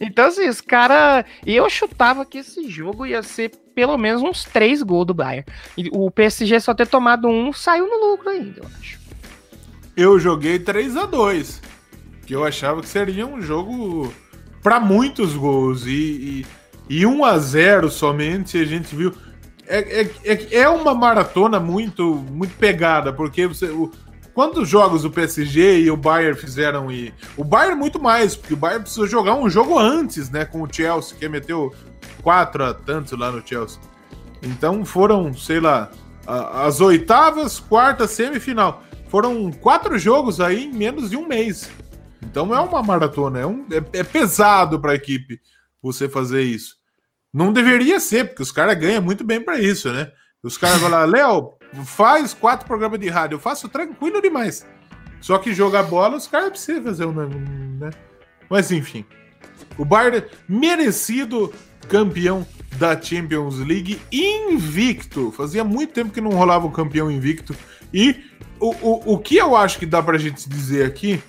então, 0.00 0.26
assim, 0.26 0.48
os 0.48 0.60
caras. 0.60 1.24
Eu 1.44 1.68
chutava 1.68 2.24
que 2.24 2.38
esse 2.38 2.70
jogo 2.70 3.04
ia 3.04 3.24
ser 3.24 3.50
pelo 3.74 3.98
menos 3.98 4.22
uns 4.22 4.44
3 4.44 4.84
gols 4.84 5.08
do 5.08 5.14
Bayern. 5.14 5.44
E 5.76 5.90
o 5.90 6.08
PSG 6.12 6.60
só 6.60 6.72
ter 6.72 6.86
tomado 6.86 7.26
um 7.26 7.52
saiu 7.52 7.88
no 7.88 8.12
lucro 8.12 8.28
ainda, 8.28 8.60
eu 8.60 8.70
acho. 8.78 9.00
Eu 9.96 10.20
joguei 10.20 10.60
3x2. 10.60 11.60
Que 12.24 12.36
eu 12.36 12.44
achava 12.44 12.82
que 12.82 12.88
seria 12.88 13.26
um 13.26 13.42
jogo 13.42 14.14
para 14.62 14.78
muitos 14.78 15.34
gols. 15.34 15.86
E, 15.86 16.44
e, 16.88 17.00
e 17.00 17.02
1x0 17.02 17.90
somente 17.90 18.58
a 18.58 18.64
gente 18.64 18.94
viu 18.94 19.12
é, 19.68 20.00
é, 20.02 20.10
é, 20.24 20.56
é 20.58 20.68
uma 20.68 20.94
maratona 20.94 21.58
muito, 21.60 22.14
muito 22.14 22.54
pegada, 22.56 23.12
porque 23.12 23.46
você. 23.46 23.66
O, 23.66 23.90
quantos 24.34 24.68
jogos 24.68 25.04
o 25.04 25.10
PSG 25.10 25.80
e 25.80 25.90
o 25.90 25.96
Bayern 25.96 26.38
fizeram 26.38 26.90
e. 26.90 27.12
O 27.36 27.44
Bayern 27.44 27.78
muito 27.78 28.00
mais, 28.00 28.36
porque 28.36 28.54
o 28.54 28.56
Bayern 28.56 28.82
precisou 28.82 29.06
jogar 29.06 29.34
um 29.34 29.48
jogo 29.48 29.78
antes, 29.78 30.30
né? 30.30 30.44
Com 30.44 30.62
o 30.62 30.68
Chelsea, 30.72 31.16
que 31.18 31.28
meteu 31.28 31.74
quatro 32.22 32.64
a 32.64 32.74
tantos 32.74 33.18
lá 33.18 33.30
no 33.30 33.46
Chelsea. 33.46 33.80
Então 34.42 34.84
foram, 34.84 35.34
sei 35.34 35.60
lá, 35.60 35.90
as 36.26 36.80
oitavas, 36.80 37.58
quarta, 37.58 38.06
semifinal. 38.06 38.82
Foram 39.08 39.50
quatro 39.50 39.98
jogos 39.98 40.40
aí 40.40 40.64
em 40.64 40.72
menos 40.72 41.10
de 41.10 41.16
um 41.16 41.26
mês. 41.26 41.70
Então 42.22 42.54
é 42.54 42.60
uma 42.60 42.82
maratona, 42.82 43.40
é, 43.40 43.46
um, 43.46 43.64
é, 43.70 43.98
é 44.00 44.02
pesado 44.04 44.80
para 44.80 44.92
a 44.92 44.96
equipe 44.96 45.40
você 45.82 46.08
fazer 46.08 46.42
isso. 46.42 46.75
Não 47.36 47.52
deveria 47.52 48.00
ser, 48.00 48.28
porque 48.28 48.42
os 48.42 48.50
caras 48.50 48.78
ganham 48.78 49.02
muito 49.02 49.22
bem 49.22 49.42
para 49.42 49.60
isso, 49.60 49.92
né? 49.92 50.10
Os 50.42 50.56
caras 50.56 50.80
vão 50.80 50.88
lá, 50.88 51.04
Léo, 51.04 51.52
faz 51.84 52.32
quatro 52.32 52.66
programas 52.66 52.98
de 52.98 53.10
rádio. 53.10 53.36
Eu 53.36 53.38
faço 53.38 53.68
tranquilo 53.68 54.22
demais. 54.22 54.66
Só 55.20 55.36
que 55.36 55.52
jogar 55.52 55.82
bola, 55.82 56.16
os 56.16 56.26
caras 56.26 56.48
precisam 56.48 56.82
fazer 56.82 57.04
um. 57.04 57.12
Né? 57.12 57.90
Mas 58.48 58.72
enfim. 58.72 59.04
O 59.76 59.84
Bayern, 59.84 60.24
merecido 60.48 61.52
campeão 61.90 62.46
da 62.78 62.98
Champions 62.98 63.58
League, 63.58 64.00
invicto. 64.10 65.30
Fazia 65.30 65.62
muito 65.62 65.92
tempo 65.92 66.14
que 66.14 66.22
não 66.22 66.30
rolava 66.30 66.66
um 66.66 66.72
campeão 66.72 67.10
invicto. 67.10 67.54
E 67.92 68.24
o, 68.58 68.70
o, 68.70 69.12
o 69.12 69.18
que 69.18 69.36
eu 69.36 69.54
acho 69.54 69.78
que 69.78 69.84
dá 69.84 70.02
pra 70.02 70.16
gente 70.16 70.48
dizer 70.48 70.86
aqui, 70.86 71.22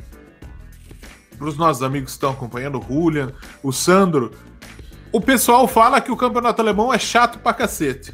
para 1.37 1.49
os 1.49 1.57
nossos 1.57 1.83
amigos 1.83 2.11
que 2.11 2.15
estão 2.15 2.31
acompanhando, 2.31 2.79
o 2.79 2.81
Julian, 2.81 3.33
o 3.61 3.73
Sandro, 3.73 4.31
o 5.11 5.21
pessoal 5.21 5.67
fala 5.67 6.01
que 6.01 6.11
o 6.11 6.17
campeonato 6.17 6.61
alemão 6.61 6.93
é 6.93 6.99
chato 6.99 7.39
pra 7.39 7.53
cacete. 7.53 8.13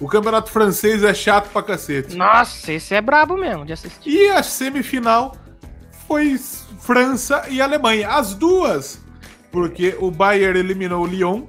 O 0.00 0.06
campeonato 0.06 0.50
francês 0.50 1.02
é 1.02 1.12
chato 1.12 1.50
pra 1.50 1.62
cacete. 1.62 2.16
Nossa, 2.16 2.72
esse 2.72 2.94
é 2.94 3.00
brabo 3.00 3.36
mesmo 3.36 3.64
de 3.64 3.72
assistir. 3.72 4.08
E 4.08 4.28
a 4.30 4.42
semifinal 4.42 5.36
foi 6.06 6.38
França 6.78 7.44
e 7.48 7.60
Alemanha. 7.60 8.08
As 8.08 8.34
duas, 8.34 9.00
porque 9.50 9.96
o 9.98 10.10
Bayern 10.10 10.58
eliminou 10.58 11.04
o 11.04 11.06
Lyon. 11.06 11.42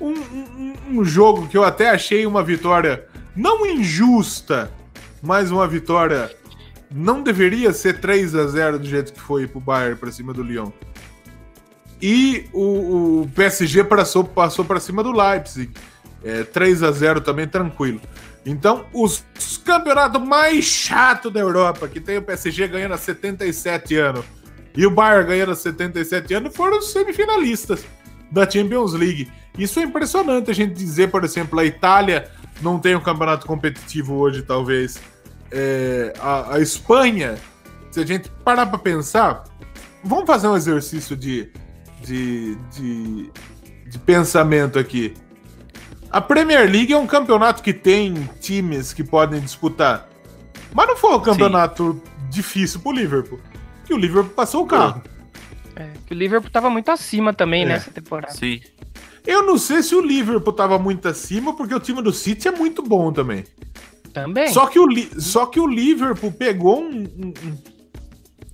Um, 0.00 0.12
um, 0.12 0.74
um 0.90 1.04
jogo 1.04 1.46
que 1.48 1.58
eu 1.58 1.64
até 1.64 1.90
achei 1.90 2.24
uma 2.24 2.42
vitória 2.42 3.06
não 3.36 3.66
injusta, 3.66 4.70
mas 5.20 5.50
uma 5.50 5.66
vitória 5.66 6.34
não 6.90 7.22
deveria 7.22 7.72
ser 7.72 8.00
3 8.00 8.34
a 8.34 8.46
0 8.46 8.78
do 8.78 8.86
jeito 8.86 9.12
que 9.12 9.20
foi 9.20 9.46
pro 9.46 9.60
Bayern 9.60 9.96
para 9.96 10.10
cima 10.10 10.32
do 10.32 10.42
Lyon. 10.42 10.70
E 12.00 12.48
o, 12.52 13.22
o 13.22 13.30
PSG 13.34 13.84
passou, 13.84 14.24
passou 14.24 14.64
para 14.64 14.80
cima 14.80 15.02
do 15.02 15.12
Leipzig. 15.12 15.72
É, 16.24 16.44
3 16.44 16.82
a 16.82 16.92
0 16.92 17.20
também 17.20 17.48
tranquilo. 17.48 18.00
Então, 18.44 18.86
os, 18.92 19.24
os 19.38 19.56
campeonatos 19.58 20.22
mais 20.22 20.64
chato 20.64 21.30
da 21.30 21.40
Europa, 21.40 21.88
que 21.88 22.00
tem 22.00 22.18
o 22.18 22.22
PSG 22.22 22.68
ganhando 22.68 22.94
há 22.94 22.98
77 22.98 23.96
anos 23.96 24.24
e 24.74 24.86
o 24.86 24.90
Bayern 24.90 25.26
ganhando 25.26 25.52
há 25.52 25.56
77 25.56 26.34
anos, 26.34 26.56
foram 26.56 26.78
os 26.78 26.92
semifinalistas 26.92 27.84
da 28.30 28.48
Champions 28.48 28.92
League. 28.92 29.30
Isso 29.58 29.80
é 29.80 29.82
impressionante 29.82 30.50
a 30.50 30.54
gente 30.54 30.74
dizer, 30.74 31.10
por 31.10 31.24
exemplo, 31.24 31.58
a 31.58 31.64
Itália 31.64 32.30
não 32.62 32.78
tem 32.78 32.94
um 32.94 33.00
campeonato 33.00 33.46
competitivo 33.46 34.14
hoje, 34.14 34.42
talvez. 34.42 34.98
É, 35.50 36.12
a, 36.20 36.54
a 36.54 36.60
Espanha, 36.60 37.36
se 37.90 38.00
a 38.00 38.06
gente 38.06 38.30
parar 38.44 38.66
para 38.66 38.78
pensar, 38.78 39.44
vamos 40.04 40.26
fazer 40.26 40.48
um 40.48 40.56
exercício 40.56 41.16
de, 41.16 41.50
de, 42.02 42.54
de, 42.72 43.30
de 43.86 43.98
pensamento 43.98 44.78
aqui. 44.78 45.14
A 46.10 46.20
Premier 46.20 46.70
League 46.70 46.92
é 46.92 46.98
um 46.98 47.06
campeonato 47.06 47.62
que 47.62 47.72
tem 47.72 48.28
times 48.40 48.92
que 48.92 49.04
podem 49.04 49.40
disputar. 49.40 50.08
Mas 50.74 50.88
não 50.88 50.96
foi 50.96 51.14
um 51.14 51.20
campeonato 51.20 51.92
Sim. 51.92 52.28
difícil 52.30 52.80
pro 52.80 52.92
Liverpool. 52.92 53.38
Que 53.84 53.94
o 53.94 53.96
Liverpool 53.96 54.32
passou 54.34 54.64
o 54.64 54.66
carro. 54.66 55.02
É, 55.76 55.88
que 56.06 56.12
o 56.12 56.16
Liverpool 56.16 56.50
tava 56.50 56.68
muito 56.68 56.90
acima 56.90 57.32
também 57.32 57.62
é. 57.62 57.66
nessa 57.66 57.90
temporada. 57.90 58.32
Sim. 58.32 58.60
Eu 59.26 59.44
não 59.44 59.58
sei 59.58 59.82
se 59.82 59.94
o 59.94 60.00
Liverpool 60.00 60.52
tava 60.52 60.78
muito 60.78 61.06
acima, 61.06 61.54
porque 61.54 61.74
o 61.74 61.80
time 61.80 62.02
do 62.02 62.12
City 62.12 62.48
é 62.48 62.50
muito 62.50 62.82
bom 62.82 63.12
também. 63.12 63.44
Também. 64.12 64.52
Só 64.52 64.66
que 64.66 64.78
o, 64.78 64.86
Só 65.20 65.46
que 65.46 65.60
o 65.60 65.66
Liverpool 65.66 66.32
pegou 66.32 66.80
um, 66.80 67.02
um, 67.02 67.32
um, 67.44 67.58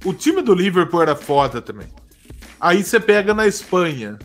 O 0.05 0.13
time 0.13 0.43
do 0.43 0.55
Liverpool 0.55 1.01
era 1.01 1.17
foda 1.17 1.63
também. 1.63 1.87
Aí 2.61 2.83
você 2.83 2.99
pega 2.99 3.35
na 3.35 3.47
Espanha. 3.47 4.19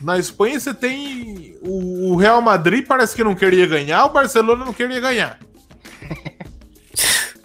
Na 0.00 0.18
Espanha 0.18 0.58
você 0.58 0.72
tem 0.72 1.58
o, 1.60 2.16
Real 2.16 2.40
Madrid 2.40 2.86
parece 2.86 3.14
que 3.14 3.22
não 3.22 3.34
queria 3.34 3.66
ganhar, 3.66 4.06
o 4.06 4.10
Barcelona 4.10 4.64
não 4.64 4.72
queria 4.72 5.00
ganhar. 5.00 5.38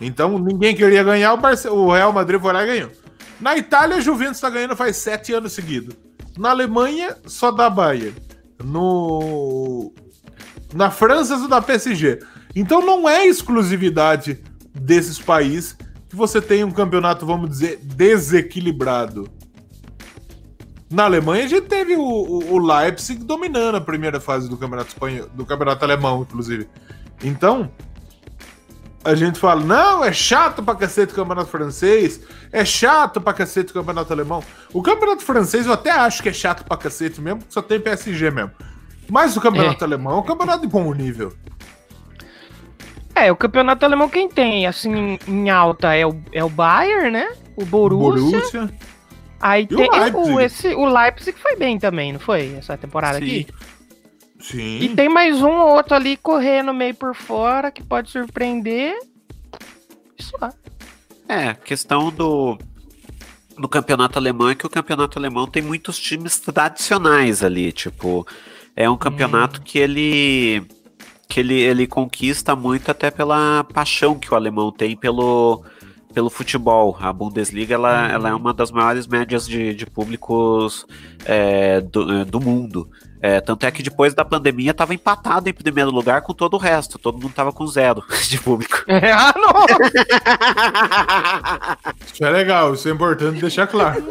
Então 0.02 0.38
ninguém 0.38 0.76
queria 0.76 1.02
ganhar, 1.06 1.34
o, 1.34 1.38
Barce 1.38 1.70
o 1.70 1.90
Real 1.90 2.12
Madrid 2.12 2.40
foi 2.42 2.52
lá 2.52 2.64
e 2.64 2.68
ganhou. 2.68 2.92
Na 3.40 3.58
Itália, 3.58 3.96
a 3.96 4.02
Juventus 4.02 4.36
está 4.36 4.50
ganhando 4.50 4.76
faz 4.76 4.98
sete 4.98 5.34
anos 5.34 5.54
seguidos. 5.54 5.96
Na 6.38 6.50
Alemanha, 6.50 7.16
só 7.26 7.50
da 7.50 7.70
Bayern. 7.70 8.14
No... 8.62 9.94
Na 10.74 10.92
França, 10.92 11.40
só 11.40 11.48
da 11.48 11.62
PSG. 11.62 12.20
Então 12.54 12.86
não 12.86 13.08
é 13.08 13.26
exclusividade 13.26 14.44
desses 14.74 15.18
países 15.18 15.78
que 16.10 16.16
você 16.16 16.42
tem 16.42 16.64
um 16.64 16.72
campeonato, 16.72 17.26
vamos 17.26 17.50
dizer, 17.50 17.80
desequilibrado. 17.82 19.30
Na 20.96 21.04
Alemanha 21.04 21.44
a 21.44 21.48
gente 21.48 21.68
teve 21.68 21.98
o, 21.98 22.02
o, 22.02 22.54
o 22.54 22.58
Leipzig 22.58 23.22
dominando 23.22 23.76
a 23.76 23.82
primeira 23.82 24.18
fase 24.22 24.50
do 24.50 24.56
campeonato 24.56 24.88
espanhol, 24.88 25.28
do 25.34 25.46
campeonato 25.46 25.84
alemão, 25.84 26.22
inclusive. 26.22 26.70
Então, 27.22 27.70
a 29.04 29.14
gente 29.14 29.38
fala, 29.38 29.60
não, 29.60 30.06
é 30.06 30.14
chato 30.14 30.64
pra 30.64 30.74
cacete 30.74 31.12
o 31.12 31.16
campeonato 31.18 31.50
francês, 31.50 32.22
é 32.50 32.64
chato 32.64 33.20
pra 33.20 33.34
cacete 33.34 33.72
o 33.72 33.74
campeonato 33.74 34.14
alemão. 34.14 34.42
O 34.72 34.82
campeonato 34.82 35.22
francês 35.22 35.66
eu 35.66 35.74
até 35.74 35.92
acho 35.92 36.24
que 36.24 36.30
é 36.30 36.34
chato 36.34 36.64
pra 36.64 36.78
cacete 36.78 37.20
mesmo, 37.20 37.40
porque 37.40 37.54
só 37.54 37.62
tem 37.62 37.78
PSG 37.78 38.32
mesmo. 38.32 38.52
Mas 39.10 39.36
o 39.36 39.42
campeonato 39.42 39.84
é. 39.84 39.88
alemão 39.88 40.20
é 40.20 40.20
um 40.22 40.24
campeonato 40.24 40.62
de 40.62 40.68
bom 40.68 40.94
nível. 40.94 41.34
É, 43.14 43.30
o 43.34 43.36
campeonato 43.36 43.84
alemão 43.84 44.08
quem 44.08 44.30
tem, 44.30 44.66
assim, 44.66 45.20
em 45.28 45.50
alta 45.50 45.94
é 45.94 46.06
o, 46.06 46.16
é 46.32 46.42
o 46.42 46.48
Bayern, 46.48 47.12
né? 47.12 47.34
O 47.58 47.66
Borussia. 47.66 48.40
Borussia. 48.40 48.95
Aí 49.40 49.64
e 49.64 49.68
tem 49.68 49.90
o 49.90 49.92
Leipzig. 49.92 50.34
O, 50.34 50.40
esse, 50.40 50.68
o 50.76 50.86
Leipzig 50.86 51.38
foi 51.40 51.56
bem 51.56 51.78
também, 51.78 52.14
não 52.14 52.20
foi? 52.20 52.56
Essa 52.58 52.78
temporada 52.78 53.20
Sim. 53.20 53.24
aqui? 53.24 53.48
Sim. 54.40 54.80
E 54.80 54.90
tem 54.90 55.10
mais 55.10 55.42
um 55.42 55.52
ou 55.52 55.76
outro 55.76 55.96
ali 55.96 56.18
correndo 56.18 56.74
meio 56.74 56.94
por 56.94 57.16
fora 57.16 57.72
que 57.72 57.84
pode 57.84 58.12
surpreender. 58.12 58.96
Isso 60.18 60.34
lá. 60.40 60.54
É, 61.28 61.54
questão 61.54 62.12
do, 62.12 62.58
do 63.58 63.68
campeonato 63.68 64.20
alemão 64.20 64.50
é 64.50 64.56
que 64.56 64.66
o 64.66 64.70
campeonato 64.70 65.18
alemão 65.18 65.48
tem 65.48 65.62
muitos 65.62 65.98
times 66.00 66.40
tradicionais 66.40 67.44
ali, 67.44 67.72
tipo, 67.72 68.28
é 68.76 68.90
um 68.90 68.98
campeonato 68.98 69.60
hum. 69.60 69.64
que 69.64 69.80
ele 69.80 70.64
que 71.28 71.40
ele, 71.40 71.56
ele 71.56 71.88
conquista 71.88 72.56
muito 72.56 72.92
até 72.92 73.10
pela 73.10 73.64
paixão 73.64 74.18
que 74.18 74.32
o 74.32 74.36
alemão 74.36 74.72
tem 74.72 74.96
pelo 74.96 75.66
pelo 76.16 76.30
futebol. 76.30 76.98
A 77.02 77.12
Bundesliga 77.12 77.76
ela, 77.76 78.06
uhum. 78.06 78.10
ela 78.10 78.30
é 78.30 78.34
uma 78.34 78.54
das 78.54 78.72
maiores 78.72 79.06
médias 79.06 79.46
de, 79.46 79.76
de 79.76 79.86
públicos 79.86 80.88
é, 81.26 81.82
do, 81.82 82.22
é, 82.22 82.26
do 82.26 82.40
mundo. 82.40 82.90
É, 83.22 83.42
tanto 83.42 83.66
é 83.66 83.72
que 83.72 83.84
depois 83.84 84.14
da 84.14 84.24
pandemia 84.24 84.72
estava 84.72 84.94
empatado 84.94 85.50
em 85.50 85.54
primeiro 85.54 85.92
lugar 85.92 86.22
com 86.22 86.34
todo 86.34 86.54
o 86.54 86.58
resto. 86.58 86.98
Todo 86.98 87.20
mundo 87.20 87.34
tava 87.34 87.52
com 87.52 87.68
zero 87.68 88.02
de 88.30 88.40
público. 88.40 88.84
É, 88.88 89.12
ah, 89.12 89.34
não! 89.36 89.66
isso 92.14 92.24
é 92.24 92.30
legal, 92.30 92.74
isso 92.76 92.88
é 92.88 92.92
importante 92.92 93.42
deixar 93.42 93.68
claro. 93.68 94.02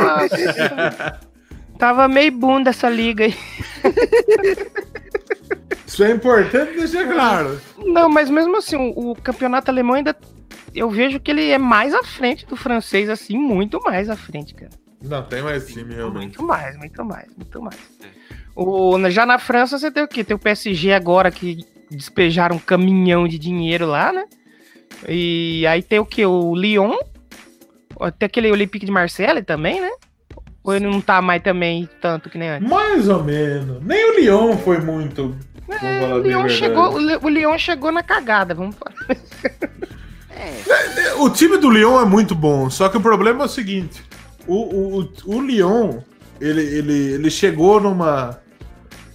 Nossa. 0.00 1.20
tava 1.78 2.08
meio 2.08 2.32
bunda 2.32 2.70
essa 2.70 2.88
liga 2.88 3.26
aí. 3.26 3.34
Isso 5.86 6.02
é 6.02 6.10
importante 6.10 6.76
deixar 6.76 7.06
claro. 7.06 7.60
Não, 7.78 8.08
mas 8.08 8.30
mesmo 8.30 8.56
assim, 8.56 8.92
o 8.96 9.14
campeonato 9.14 9.70
alemão 9.70 9.94
ainda 9.94 10.16
eu 10.76 10.90
vejo 10.90 11.18
que 11.18 11.30
ele 11.30 11.50
é 11.50 11.58
mais 11.58 11.94
à 11.94 12.02
frente 12.02 12.46
do 12.46 12.56
francês, 12.56 13.08
assim, 13.08 13.38
muito 13.38 13.80
mais 13.82 14.10
à 14.10 14.16
frente, 14.16 14.54
cara. 14.54 14.72
Não, 15.02 15.22
tem 15.22 15.42
mais 15.42 15.66
time, 15.66 15.94
realmente. 15.94 16.38
Muito 16.38 16.44
mais, 16.44 16.76
muito 16.76 17.04
mais, 17.04 17.26
muito 17.36 17.62
mais. 17.62 17.76
O, 18.54 18.98
já 19.10 19.26
na 19.26 19.38
França 19.38 19.78
você 19.78 19.90
tem 19.90 20.02
o 20.02 20.08
quê? 20.08 20.24
Tem 20.24 20.34
o 20.34 20.38
PSG 20.38 20.92
agora 20.92 21.30
que 21.30 21.64
despejaram 21.90 22.56
um 22.56 22.60
caminhão 22.60 23.28
de 23.28 23.38
dinheiro 23.38 23.86
lá, 23.86 24.12
né? 24.12 24.24
E 25.08 25.66
aí 25.66 25.82
tem 25.82 25.98
o 25.98 26.06
que? 26.06 26.24
O 26.24 26.54
Lyon, 26.54 26.96
tem 28.18 28.26
aquele 28.26 28.50
Olympique 28.50 28.86
de 28.86 28.92
Marseille 28.92 29.42
também, 29.42 29.80
né? 29.80 29.90
Ou 30.64 30.74
ele 30.74 30.86
não 30.86 31.00
tá 31.00 31.22
mais 31.22 31.42
também 31.42 31.88
tanto 32.00 32.28
que 32.28 32.38
nem 32.38 32.48
antes? 32.48 32.68
Mais 32.68 33.08
ou 33.08 33.22
menos. 33.22 33.82
Nem 33.84 34.10
o 34.10 34.18
Lyon 34.18 34.56
foi 34.58 34.78
muito. 34.78 35.36
É, 35.68 36.14
o, 36.14 36.18
Lyon 36.18 36.48
chegou, 36.48 36.94
o 36.94 37.28
Lyon 37.28 37.58
chegou 37.58 37.92
na 37.92 38.02
cagada, 38.02 38.54
vamos 38.54 38.74
falar. 38.76 38.94
É. 40.36 41.14
O 41.14 41.30
time 41.30 41.56
do 41.56 41.70
Lyon 41.70 42.00
é 42.00 42.04
muito 42.04 42.34
bom, 42.34 42.68
só 42.68 42.88
que 42.88 42.96
o 42.96 43.00
problema 43.00 43.44
é 43.44 43.46
o 43.46 43.48
seguinte: 43.48 44.02
o, 44.46 45.00
o, 45.00 45.12
o 45.24 45.40
Lyon 45.40 46.00
ele, 46.40 46.60
ele, 46.60 47.12
ele 47.14 47.30
chegou 47.30 47.80
numa, 47.80 48.38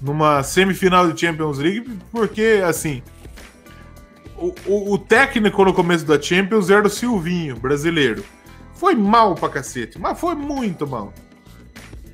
numa 0.02 0.44
semifinal 0.44 1.12
de 1.12 1.20
Champions 1.20 1.60
League 1.60 2.00
porque, 2.12 2.62
assim, 2.66 3.02
o, 4.38 4.54
o, 4.66 4.94
o, 4.94 4.98
técnico 4.98 5.64
no 5.64 5.74
começo 5.74 6.06
da 6.06 6.20
Champions 6.20 6.70
era 6.70 6.86
o 6.86 6.90
Silvinho, 6.90 7.56
brasileiro. 7.58 8.24
Foi 8.74 8.96
mal 8.96 9.36
pra 9.36 9.50
cacete, 9.50 10.00
mas 10.00 10.20
foi 10.20 10.34
muito 10.34 10.88
mal. 10.88 11.14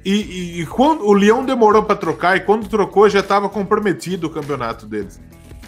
E, 0.03 0.11
e, 0.11 0.61
e 0.61 0.65
quando 0.65 1.05
o 1.05 1.13
Lyon 1.13 1.45
demorou 1.45 1.83
para 1.83 1.95
trocar, 1.95 2.37
e 2.37 2.41
quando 2.41 2.67
trocou 2.67 3.09
já 3.09 3.19
estava 3.19 3.49
comprometido 3.49 4.27
o 4.27 4.29
campeonato 4.29 4.85
deles. 4.85 5.19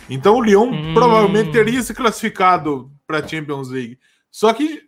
Então 0.09 0.35
o 0.35 0.41
Lyon 0.41 0.69
hum. 0.71 0.93
provavelmente 0.93 1.51
teria 1.51 1.81
se 1.81 1.93
classificado 1.93 2.91
para 3.09 3.25
a 3.25 3.27
Champions 3.27 3.69
League. 3.69 3.97
Só 4.29 4.53
que 4.53 4.83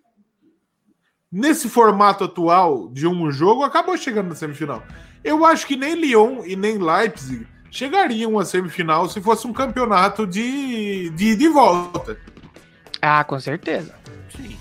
nesse 1.32 1.68
formato 1.68 2.24
atual 2.24 2.88
de 2.90 3.08
um 3.08 3.32
jogo 3.32 3.64
acabou 3.64 3.98
chegando 3.98 4.30
na 4.30 4.36
semifinal. 4.36 4.84
Eu 5.24 5.44
acho 5.44 5.66
que 5.66 5.76
nem 5.76 5.96
Lyon 5.96 6.44
e 6.46 6.56
nem 6.56 6.78
Leipzig 6.78 7.48
chegariam 7.72 8.38
à 8.38 8.46
semifinal 8.46 9.10
se 9.10 9.20
fosse 9.20 9.48
um 9.48 9.54
campeonato 9.54 10.28
de, 10.28 11.10
de, 11.10 11.36
de 11.36 11.48
volta. 11.48 12.16
Ah, 13.02 13.24
com 13.24 13.40
certeza. 13.40 13.96
Sim. 14.36 14.56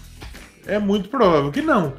É 0.67 0.79
muito 0.79 1.11
provável 1.11 1.53
que 1.53 1.61
não. 1.61 1.93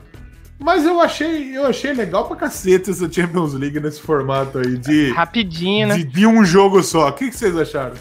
Mas 0.57 0.83
eu 0.83 0.99
achei, 0.99 1.55
eu 1.55 1.67
achei 1.67 1.93
legal 1.93 2.27
pra 2.27 2.37
cacete 2.37 2.89
essa 2.89 3.11
Champions 3.11 3.53
League 3.53 3.79
nesse 3.79 4.01
formato 4.01 4.57
aí 4.57 4.77
de. 4.77 5.11
Rapidinho, 5.11 5.87
né? 5.87 5.97
De, 5.97 6.03
de 6.03 6.25
um 6.25 6.43
jogo 6.43 6.81
só. 6.81 7.09
O 7.09 7.13
que, 7.13 7.29
que 7.29 7.35
vocês 7.35 7.55
acharam? 7.55 7.95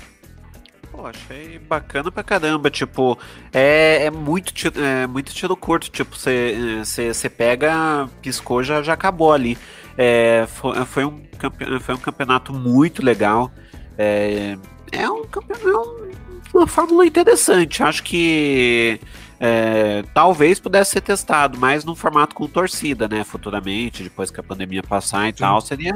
Pô, 1.01 1.07
achei 1.07 1.59
bacana 1.59 2.13
pra 2.13 2.23
caramba, 2.23 2.69
tipo, 2.69 3.19
é, 3.55 4.05
é 4.05 4.11
muito, 4.11 4.53
tiro, 4.53 4.79
é 4.79 5.07
muito 5.07 5.33
tiro 5.33 5.57
curto, 5.57 5.91
tipo, 5.91 6.15
você 6.15 7.31
pega, 7.35 8.07
piscou, 8.21 8.63
já, 8.63 8.83
já 8.83 8.93
acabou 8.93 9.33
ali. 9.33 9.57
É, 9.97 10.47
foi, 10.47 10.85
foi, 10.85 11.05
um, 11.07 11.23
foi 11.81 11.95
um 11.95 11.99
campeonato 11.99 12.53
muito 12.53 13.03
legal. 13.03 13.51
É, 13.97 14.59
é 14.93 15.09
um 15.09 15.25
campeonato, 15.25 16.11
uma 16.53 16.67
fórmula 16.67 17.07
interessante. 17.07 17.83
Acho 17.83 18.03
que 18.03 19.01
é, 19.41 20.05
talvez 20.13 20.61
pudesse 20.61 20.91
ser 20.91 21.01
testado, 21.01 21.59
mas 21.59 21.83
num 21.83 21.95
formato 21.95 22.35
com 22.35 22.47
torcida, 22.47 23.09
né? 23.09 23.25
Futuramente, 23.25 24.03
depois 24.03 24.31
que 24.31 24.39
a 24.39 24.43
pandemia 24.43 24.83
passar 24.83 25.31
e 25.31 25.33
Sim. 25.33 25.39
tal, 25.39 25.63
seria 25.63 25.95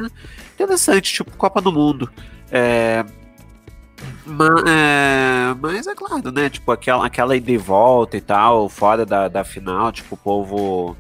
interessante, 0.55 1.13
tipo 1.13 1.37
Copa 1.37 1.61
do 1.61 1.71
Mundo. 1.71 2.11
É, 2.51 3.05
mas, 4.27 4.63
é, 4.67 5.55
mas 5.61 5.87
é 5.87 5.95
claro, 5.95 6.31
né? 6.33 6.49
Tipo, 6.49 6.73
aquela, 6.73 7.07
aquela 7.07 7.37
ida 7.37 7.51
e 7.51 7.57
volta 7.57 8.17
e 8.17 8.21
tal, 8.21 8.69
fora 8.69 9.05
da, 9.05 9.29
da 9.29 9.45
final, 9.45 9.93
tipo, 9.93 10.15
o 10.15 10.19
povo. 10.19 10.97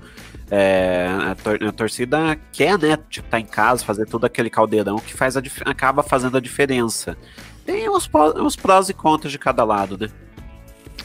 É, 0.50 1.08
a, 1.30 1.34
tor 1.34 1.58
a, 1.64 1.72
torcida 1.72 2.38
quer, 2.52 2.78
né? 2.78 2.98
Tipo, 3.08 3.28
tá 3.28 3.40
em 3.40 3.46
casa, 3.46 3.84
fazer 3.84 4.06
todo 4.06 4.24
aquele 4.26 4.50
caldeirão 4.50 4.98
que 4.98 5.14
faz 5.14 5.36
acaba 5.64 6.02
fazendo 6.02 6.36
a 6.36 6.40
diferença. 6.40 7.16
Tem 7.64 7.88
os, 7.88 8.08
os 8.42 8.56
prós 8.56 8.88
e 8.90 8.94
contras 8.94 9.32
de 9.32 9.38
cada 9.38 9.64
lado, 9.64 9.96
né? 9.96 10.10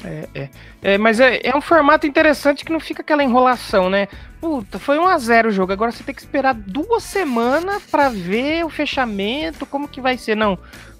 É, 0.03 0.29
é. 0.33 0.49
é 0.81 0.97
mas 0.97 1.19
é, 1.19 1.39
é, 1.43 1.55
um 1.55 1.61
formato 1.61 2.05
interessante 2.05 2.63
que 2.63 2.71
não 2.71 2.79
fica 2.79 3.01
aquela 3.01 3.23
enrolação, 3.23 3.89
né? 3.89 4.07
Puta, 4.39 4.79
foi 4.79 4.97
1 4.97 5.07
a 5.07 5.17
0 5.17 5.49
o 5.49 5.51
jogo. 5.51 5.71
Agora 5.71 5.91
você 5.91 6.03
tem 6.03 6.15
que 6.15 6.21
esperar 6.21 6.53
duas 6.53 7.03
semanas 7.03 7.83
para 7.83 8.09
ver 8.09 8.65
o 8.65 8.69
fechamento, 8.69 9.65
como 9.65 9.87
que 9.87 9.99
vai 9.99 10.17
ser. 10.17 10.35
Não, 10.35 10.57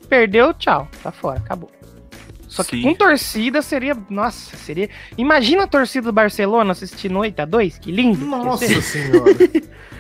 perdeu, 0.10 0.54
tchau, 0.54 0.88
tá 1.04 1.12
fora, 1.12 1.40
acabou. 1.40 1.70
Só 2.50 2.64
que 2.64 2.78
Sim. 2.78 2.82
com 2.82 2.96
torcida 2.96 3.62
seria. 3.62 3.96
Nossa, 4.10 4.58
seria. 4.58 4.90
Imagina 5.16 5.64
a 5.64 5.68
torcida 5.68 6.06
do 6.06 6.12
Barcelona 6.12 6.72
assistindo 6.72 7.20
8 7.20 7.40
a 7.42 7.46
2 7.46 7.78
que 7.78 7.92
lindo. 7.92 8.26
Nossa 8.26 8.82
senhora. 8.82 9.36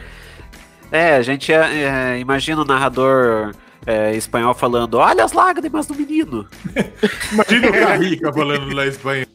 é, 0.91 1.15
a 1.15 1.21
gente 1.21 1.53
é, 1.53 2.15
é, 2.15 2.19
imagina 2.19 2.63
o 2.63 2.65
narrador 2.65 3.53
é, 3.85 4.15
espanhol 4.15 4.55
falando: 4.55 4.95
Olha 4.95 5.23
as 5.23 5.31
lágrimas 5.31 5.85
do 5.85 5.93
menino. 5.93 6.47
Imagina 7.31 7.69
o 7.69 7.71
Carrica 7.71 8.33
falando 8.33 8.73
lá 8.73 8.85
em 8.85 8.89
espanhol. 8.89 9.27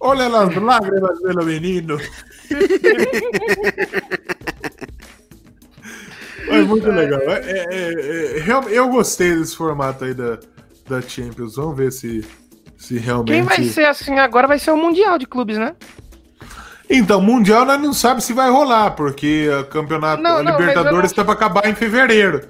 Olha 0.00 0.26
as 0.26 0.54
lágrimas 0.56 1.20
do 1.20 1.44
menino. 1.44 1.96
É 6.48 6.62
muito 6.62 6.88
legal. 6.90 7.20
É, 7.20 7.40
é, 7.40 8.38
é, 8.38 8.48
é 8.48 8.78
eu 8.78 8.88
gostei 8.88 9.36
desse 9.36 9.56
formato 9.56 10.04
aí 10.04 10.14
da, 10.14 10.38
da 10.88 11.00
Champions. 11.00 11.56
Vamos 11.56 11.76
ver 11.76 11.92
se, 11.92 12.24
se 12.76 12.98
realmente. 12.98 13.32
Quem 13.32 13.42
vai 13.42 13.62
ser 13.64 13.86
assim 13.86 14.18
agora 14.18 14.46
vai 14.46 14.58
ser 14.58 14.70
o 14.70 14.76
Mundial 14.76 15.18
de 15.18 15.26
Clubes, 15.26 15.58
né? 15.58 15.74
Então, 16.90 17.20
Mundial 17.20 17.66
nós 17.66 17.80
não 17.80 17.92
sabe 17.92 18.22
se 18.22 18.32
vai 18.32 18.50
rolar, 18.50 18.92
porque 18.92 19.48
o 19.60 19.64
campeonato 19.66 20.22
não, 20.22 20.42
não, 20.42 20.58
Libertadores 20.58 21.10
está 21.10 21.22
não... 21.22 21.26
para 21.26 21.34
acabar 21.34 21.68
em 21.68 21.74
fevereiro. 21.74 22.48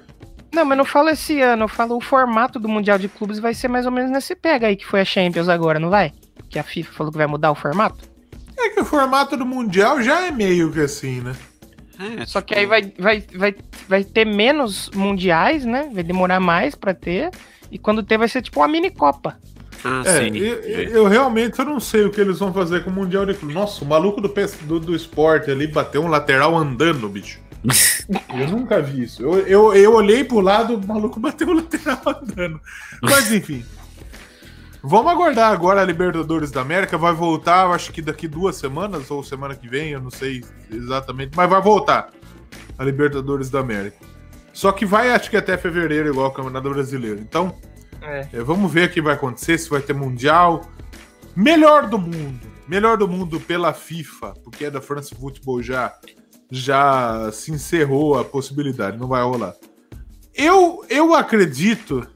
Não, 0.53 0.65
mas 0.65 0.77
não 0.77 0.85
falo 0.85 1.09
esse 1.09 1.41
ano, 1.41 1.65
eu 1.65 1.67
falo 1.67 1.95
o 1.95 2.01
formato 2.01 2.59
do 2.59 2.67
Mundial 2.67 2.97
de 2.97 3.07
Clubes 3.07 3.37
vai 3.37 3.53
ser 3.53 3.67
mais 3.67 3.85
ou 3.85 3.91
menos 3.91 4.09
nesse 4.09 4.35
pega 4.35 4.67
aí 4.67 4.75
que 4.75 4.85
foi 4.85 5.01
a 5.01 5.05
Champions 5.05 5.49
agora, 5.49 5.79
não 5.79 5.89
vai? 5.89 6.11
Que 6.49 6.57
a 6.57 6.63
FIFA 6.63 6.93
falou 6.93 7.11
que 7.11 7.17
vai 7.17 7.27
mudar 7.27 7.51
o 7.51 7.55
formato? 7.55 8.09
É 8.57 8.69
que 8.69 8.79
o 8.79 8.85
formato 8.85 9.37
do 9.37 9.45
Mundial 9.45 10.01
já 10.01 10.21
é 10.21 10.31
meio 10.31 10.71
que 10.71 10.79
assim, 10.79 11.21
né? 11.21 11.35
É, 11.99 12.25
Só 12.25 12.41
que 12.41 12.55
aí 12.55 12.65
vai, 12.65 12.93
vai, 12.97 13.23
vai, 13.35 13.55
vai 13.87 14.03
ter 14.03 14.25
menos 14.25 14.89
mundiais, 14.95 15.65
né? 15.65 15.89
Vai 15.93 16.03
demorar 16.03 16.39
mais 16.39 16.73
para 16.73 16.93
ter. 16.93 17.29
E 17.69 17.77
quando 17.77 18.01
ter, 18.01 18.17
vai 18.17 18.27
ser 18.27 18.41
tipo 18.41 18.61
uma 18.61 18.67
mini 18.67 18.89
Copa. 18.89 19.37
Ah, 19.83 20.01
é, 20.05 20.19
sim. 20.19 20.37
Eu, 20.37 20.55
eu, 20.63 21.07
realmente 21.07 21.59
eu 21.59 21.65
não 21.65 21.79
sei 21.79 22.05
o 22.05 22.09
que 22.09 22.19
eles 22.19 22.39
vão 22.39 22.53
fazer 22.53 22.83
com 22.83 22.89
o 22.89 22.93
Mundial 22.93 23.25
de 23.25 23.33
Clubes. 23.33 23.55
Nossa, 23.55 23.83
o 23.83 23.87
maluco 23.87 24.21
do, 24.21 24.33
do, 24.63 24.79
do 24.79 24.95
esporte 24.95 25.51
ali 25.51 25.67
bateu 25.67 26.01
um 26.01 26.07
lateral 26.07 26.55
andando, 26.55 27.07
bicho. 27.09 27.39
Eu 28.33 28.47
nunca 28.47 28.81
vi 28.81 29.03
isso. 29.03 29.21
Eu, 29.21 29.39
eu, 29.45 29.73
eu 29.73 29.93
olhei 29.93 30.23
pro 30.23 30.39
lado, 30.39 30.75
o 30.75 30.87
maluco 30.87 31.19
bateu 31.19 31.49
o 31.49 31.53
lateral 31.53 31.99
andando. 32.05 32.59
Mas 33.01 33.31
enfim. 33.31 33.65
Vamos 34.81 35.11
aguardar 35.11 35.51
agora 35.51 35.81
a 35.81 35.85
Libertadores 35.85 36.51
da 36.51 36.61
América. 36.61 36.97
Vai 36.97 37.13
voltar, 37.13 37.67
acho 37.71 37.91
que 37.91 38.01
daqui 38.01 38.27
duas 38.27 38.55
semanas 38.55 39.11
ou 39.11 39.23
semana 39.23 39.55
que 39.55 39.67
vem, 39.67 39.91
eu 39.91 40.01
não 40.01 40.09
sei 40.09 40.43
exatamente, 40.71 41.31
mas 41.35 41.49
vai 41.49 41.61
voltar 41.61 42.09
a 42.77 42.83
Libertadores 42.83 43.49
da 43.49 43.59
América. 43.59 43.97
Só 44.53 44.71
que 44.71 44.85
vai, 44.85 45.11
acho 45.11 45.29
que 45.29 45.37
até 45.37 45.57
fevereiro, 45.57 46.09
igual 46.09 46.27
o 46.27 46.31
Campeonato 46.31 46.69
Brasileiro. 46.69 47.19
Então, 47.19 47.55
é. 48.01 48.27
É, 48.31 48.41
vamos 48.41 48.71
ver 48.71 48.89
o 48.89 48.91
que 48.91 49.01
vai 49.01 49.13
acontecer, 49.13 49.57
se 49.57 49.69
vai 49.69 49.81
ter 49.81 49.93
Mundial. 49.93 50.61
Melhor 51.35 51.87
do 51.87 51.97
mundo. 51.97 52.47
Melhor 52.67 52.97
do 52.97 53.07
mundo 53.07 53.39
pela 53.39 53.73
FIFA, 53.73 54.33
porque 54.43 54.65
é 54.65 54.71
da 54.71 54.81
France 54.81 55.13
Football 55.13 55.61
já 55.61 55.93
já 56.51 57.31
se 57.31 57.51
encerrou 57.51 58.17
a 58.17 58.25
possibilidade, 58.25 58.97
não 58.97 59.07
vai 59.07 59.21
rolar. 59.21 59.53
Eu, 60.33 60.83
eu 60.89 61.13
acredito 61.13 62.07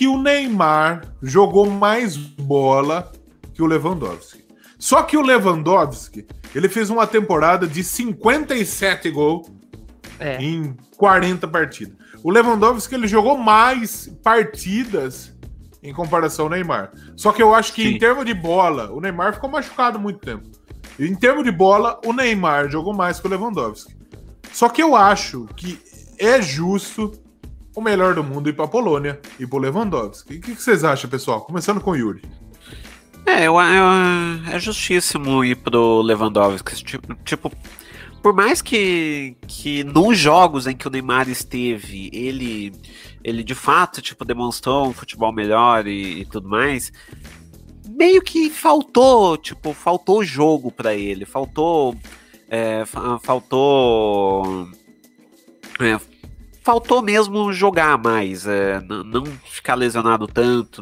que 0.00 0.08
o 0.08 0.16
Neymar 0.16 1.02
jogou 1.22 1.68
mais 1.68 2.16
bola 2.16 3.12
que 3.52 3.62
o 3.62 3.66
Lewandowski. 3.66 4.42
Só 4.78 5.02
que 5.02 5.14
o 5.14 5.20
Lewandowski, 5.20 6.26
ele 6.54 6.70
fez 6.70 6.88
uma 6.88 7.06
temporada 7.06 7.66
de 7.66 7.84
57 7.84 9.10
gols 9.10 9.52
é. 10.18 10.42
em 10.42 10.74
40 10.96 11.46
partidas. 11.48 11.94
O 12.24 12.30
Lewandowski 12.30 12.94
ele 12.94 13.06
jogou 13.06 13.36
mais 13.36 14.10
partidas 14.24 15.36
em 15.82 15.92
comparação 15.92 16.46
ao 16.46 16.50
Neymar. 16.50 16.92
Só 17.14 17.30
que 17.30 17.42
eu 17.42 17.54
acho 17.54 17.74
que 17.74 17.82
Sim. 17.82 17.88
em 17.90 17.98
termos 17.98 18.24
de 18.24 18.32
bola, 18.32 18.90
o 18.90 19.02
Neymar 19.02 19.34
ficou 19.34 19.50
machucado 19.50 20.00
muito 20.00 20.20
tempo. 20.20 20.48
Em 20.98 21.14
termos 21.14 21.44
de 21.44 21.50
bola, 21.50 22.00
o 22.06 22.14
Neymar 22.14 22.70
jogou 22.70 22.94
mais 22.94 23.20
que 23.20 23.26
o 23.26 23.30
Lewandowski. 23.30 23.94
Só 24.50 24.70
que 24.70 24.82
eu 24.82 24.96
acho 24.96 25.46
que 25.54 25.78
é 26.18 26.40
justo 26.40 27.12
o 27.74 27.80
melhor 27.80 28.14
do 28.14 28.24
mundo 28.24 28.48
ir 28.48 28.52
para 28.52 28.64
a 28.64 28.68
Polônia 28.68 29.20
e 29.38 29.46
para 29.46 29.56
o 29.56 29.60
Lewandowski. 29.60 30.36
O 30.36 30.40
que, 30.40 30.54
que, 30.54 30.62
vocês 30.62 30.84
acham, 30.84 31.08
pessoal? 31.08 31.42
Começando 31.42 31.80
com 31.80 31.92
o 31.92 31.96
Yuri. 31.96 32.22
É, 33.26 33.46
eu, 33.46 33.54
eu, 33.54 34.52
é 34.52 34.58
justíssimo 34.58 35.44
ir 35.44 35.56
pro 35.56 36.02
Lewandowski. 36.02 36.74
Tipo, 36.82 37.14
tipo, 37.24 37.52
por 38.22 38.34
mais 38.34 38.60
que, 38.60 39.36
que 39.46 39.84
nos 39.84 40.18
jogos 40.18 40.66
em 40.66 40.76
que 40.76 40.86
o 40.86 40.90
Neymar 40.90 41.28
esteve, 41.28 42.10
ele, 42.12 42.72
ele 43.22 43.44
de 43.44 43.54
fato 43.54 44.02
tipo, 44.02 44.24
demonstrou 44.24 44.88
um 44.88 44.92
futebol 44.92 45.32
melhor 45.32 45.86
e, 45.86 46.20
e 46.20 46.24
tudo 46.24 46.48
mais, 46.48 46.92
meio 47.88 48.22
que 48.22 48.50
faltou, 48.50 49.36
tipo, 49.36 49.72
faltou 49.72 50.24
jogo 50.24 50.72
para 50.72 50.94
ele, 50.94 51.24
faltou. 51.24 51.96
É, 52.48 52.84
faltou. 53.22 54.68
É, 55.78 56.09
faltou 56.70 57.02
mesmo 57.02 57.52
jogar 57.52 57.98
mais, 57.98 58.46
é, 58.46 58.80
não 58.80 59.24
ficar 59.44 59.74
lesionado 59.74 60.28
tanto 60.28 60.80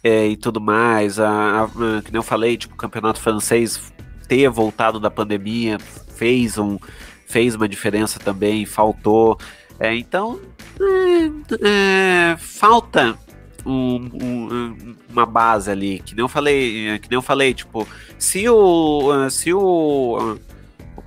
é, 0.00 0.28
e 0.28 0.36
tudo 0.36 0.60
mais. 0.60 1.18
A, 1.18 1.64
a, 1.64 1.68
que 2.02 2.12
nem 2.12 2.20
eu 2.20 2.22
falei, 2.22 2.56
tipo, 2.56 2.74
o 2.74 2.76
campeonato 2.76 3.20
francês 3.20 3.92
ter 4.28 4.48
voltado 4.48 5.00
da 5.00 5.10
pandemia 5.10 5.76
fez, 6.14 6.56
um, 6.56 6.78
fez 7.26 7.56
uma 7.56 7.68
diferença 7.68 8.20
também, 8.20 8.64
faltou. 8.64 9.40
É, 9.80 9.92
então, 9.92 10.38
é, 10.80 12.32
é, 12.32 12.36
falta 12.38 13.18
um, 13.64 14.08
um, 14.22 14.96
uma 15.10 15.26
base 15.26 15.68
ali, 15.68 15.98
que 15.98 16.14
nem 16.14 16.22
eu 16.22 16.28
falei, 16.28 16.96
que 17.00 17.10
nem 17.10 17.16
eu 17.16 17.22
falei, 17.22 17.52
tipo, 17.52 17.88
se 18.16 18.48
o 18.48 19.28
se 19.30 19.52
o 19.52 20.38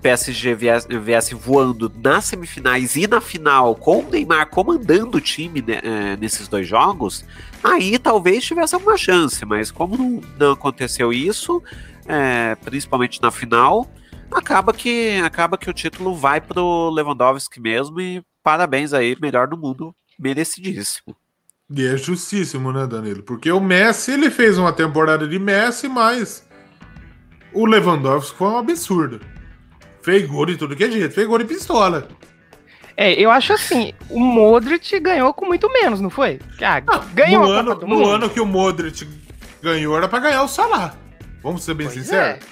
PSG 0.01 0.55
viesse, 0.55 0.87
viesse 0.97 1.35
voando 1.35 1.91
nas 2.01 2.25
semifinais 2.25 2.95
e 2.95 3.07
na 3.07 3.19
final 3.19 3.75
com 3.75 3.99
o 3.99 4.09
Neymar 4.09 4.47
comandando 4.49 5.17
o 5.17 5.21
time 5.21 5.61
né, 5.61 5.79
é, 5.83 6.17
nesses 6.17 6.47
dois 6.47 6.67
jogos, 6.67 7.25
aí 7.63 7.97
talvez 7.99 8.43
tivesse 8.43 8.75
alguma 8.75 8.97
chance, 8.97 9.45
mas 9.45 9.71
como 9.71 9.97
não, 9.97 10.21
não 10.37 10.51
aconteceu 10.53 11.11
isso, 11.11 11.61
é, 12.07 12.55
principalmente 12.55 13.21
na 13.21 13.31
final, 13.31 13.87
acaba 14.31 14.73
que 14.73 15.19
acaba 15.23 15.57
que 15.57 15.69
o 15.69 15.73
título 15.73 16.15
vai 16.15 16.39
pro 16.39 16.89
Lewandowski 16.89 17.59
mesmo 17.59 17.99
e 17.99 18.23
parabéns 18.43 18.93
aí, 18.93 19.17
melhor 19.21 19.47
do 19.47 19.57
mundo, 19.57 19.93
merecidíssimo. 20.17 21.15
E 21.71 21.85
é 21.85 21.95
justíssimo, 21.97 22.71
né, 22.71 22.87
Danilo? 22.87 23.21
Porque 23.21 23.51
o 23.51 23.59
Messi, 23.59 24.11
ele 24.11 24.31
fez 24.31 24.57
uma 24.57 24.73
temporada 24.73 25.27
de 25.27 25.37
Messi, 25.37 25.87
mas 25.87 26.47
o 27.53 27.65
Lewandowski 27.65 28.35
foi 28.35 28.47
um 28.47 28.57
absurdo. 28.57 29.19
Fez 30.01 30.25
gol 30.25 30.45
de 30.45 30.57
tudo 30.57 30.75
que 30.75 30.83
é 30.83 30.91
jeito, 30.91 31.13
fez 31.13 31.27
gol 31.27 31.37
de 31.37 31.45
pistola. 31.45 32.07
É, 32.95 33.13
eu 33.13 33.31
acho 33.31 33.53
assim, 33.53 33.93
o 34.09 34.19
Modric 34.19 34.99
ganhou 34.99 35.33
com 35.33 35.45
muito 35.45 35.71
menos, 35.71 36.01
não 36.01 36.09
foi? 36.09 36.39
Ah, 36.61 36.81
ah 36.85 37.05
ganhou 37.13 37.45
no, 37.45 37.51
ano, 37.51 37.75
no 37.75 38.05
ano 38.05 38.29
que 38.29 38.41
o 38.41 38.45
Modric 38.45 39.07
ganhou 39.61 39.95
era 39.95 40.07
para 40.07 40.19
ganhar 40.19 40.43
o 40.43 40.47
Salah. 40.47 40.95
Vamos 41.41 41.63
ser 41.63 41.75
bem 41.75 41.87
pois 41.87 41.97
sinceros? 41.97 42.43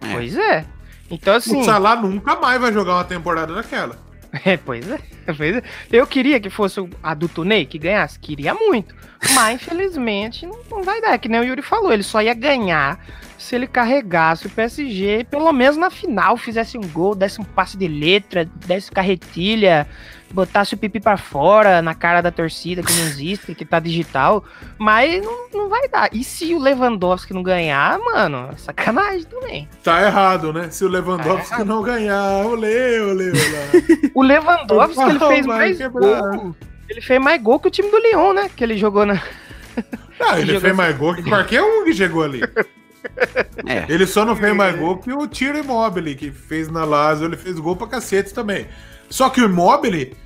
É. 0.00 0.12
Pois 0.12 0.36
é. 0.36 0.64
Então 1.10 1.34
assim, 1.34 1.60
o 1.60 1.64
Salah 1.64 1.96
nunca 1.96 2.36
mais 2.36 2.60
vai 2.60 2.72
jogar 2.72 2.94
uma 2.94 3.04
temporada 3.04 3.54
daquela. 3.54 3.98
É, 4.44 4.56
pois 4.56 4.88
é, 4.88 5.00
pois 5.36 5.56
é. 5.56 5.62
Eu 5.90 6.06
queria 6.06 6.38
que 6.38 6.48
fosse 6.48 6.80
a 7.02 7.14
do 7.14 7.28
Tunei 7.28 7.66
que 7.66 7.76
ganhasse, 7.78 8.16
queria 8.16 8.54
muito. 8.54 8.94
Mas 9.34 9.56
infelizmente 9.56 10.46
não, 10.46 10.84
vai 10.84 11.00
dar, 11.00 11.18
que 11.18 11.28
nem 11.28 11.40
o 11.40 11.44
Yuri 11.44 11.62
falou, 11.62 11.92
ele 11.92 12.04
só 12.04 12.22
ia 12.22 12.32
ganhar 12.32 13.04
se 13.40 13.56
ele 13.56 13.66
carregasse 13.66 14.46
o 14.46 14.50
PSG, 14.50 15.26
pelo 15.30 15.50
menos 15.50 15.76
na 15.78 15.88
final, 15.88 16.36
fizesse 16.36 16.76
um 16.76 16.82
gol, 16.82 17.14
desse 17.14 17.40
um 17.40 17.44
passe 17.44 17.74
de 17.74 17.88
letra, 17.88 18.44
desse 18.44 18.92
carretilha, 18.92 19.88
botasse 20.30 20.74
o 20.74 20.76
pipi 20.76 21.00
para 21.00 21.16
fora 21.16 21.80
na 21.80 21.94
cara 21.94 22.20
da 22.20 22.30
torcida 22.30 22.82
que 22.82 22.92
não 22.92 23.02
existe, 23.02 23.54
que 23.54 23.64
tá 23.64 23.80
digital, 23.80 24.44
mas 24.76 25.24
não, 25.24 25.48
não 25.54 25.68
vai 25.70 25.88
dar. 25.88 26.10
E 26.12 26.22
se 26.22 26.54
o 26.54 26.58
Lewandowski 26.58 27.32
não 27.32 27.42
ganhar, 27.42 27.98
mano, 27.98 28.50
é 28.52 28.56
sacanagem 28.58 29.24
também. 29.24 29.66
Tá 29.82 30.02
errado, 30.02 30.52
né? 30.52 30.68
Se 30.70 30.84
o 30.84 30.88
Lewandowski 30.88 31.56
tá 31.56 31.64
não 31.64 31.82
ganhar, 31.82 32.44
olê, 32.44 33.00
olê, 33.00 33.30
olê. 33.30 34.10
o 34.14 34.22
Lewandowski, 34.22 35.02
ele 35.02 35.18
fez 35.18 35.46
mais 35.46 35.78
gol. 35.78 36.54
Ele 36.90 37.00
fez 37.00 37.20
mais 37.20 37.40
gol 37.40 37.58
que 37.58 37.68
o 37.68 37.70
time 37.70 37.90
do 37.90 37.98
Lyon, 37.98 38.34
né? 38.34 38.50
Que 38.54 38.62
ele 38.62 38.76
jogou 38.76 39.06
na. 39.06 39.14
Não, 40.18 40.36
ele 40.36 40.60
fez 40.60 40.76
mais 40.76 40.94
gol 40.94 41.14
que 41.14 41.22
qualquer 41.22 41.62
um 41.62 41.84
que 41.84 41.94
chegou 41.94 42.22
ali. 42.22 42.40
É. 43.66 43.84
Ele 43.88 44.06
só 44.06 44.24
não 44.24 44.34
fez 44.34 44.54
mais 44.54 44.76
gol 44.76 44.98
que 44.98 45.12
o 45.12 45.26
Tiro 45.26 45.58
Immobile, 45.58 46.14
que 46.14 46.30
fez 46.30 46.68
na 46.68 46.84
Lazio, 46.84 47.26
ele 47.26 47.36
fez 47.36 47.58
gol 47.58 47.76
pra 47.76 47.86
cacete 47.86 48.32
também. 48.32 48.66
Só 49.08 49.28
que 49.28 49.40
o 49.40 49.44
Immobile, 49.44 50.16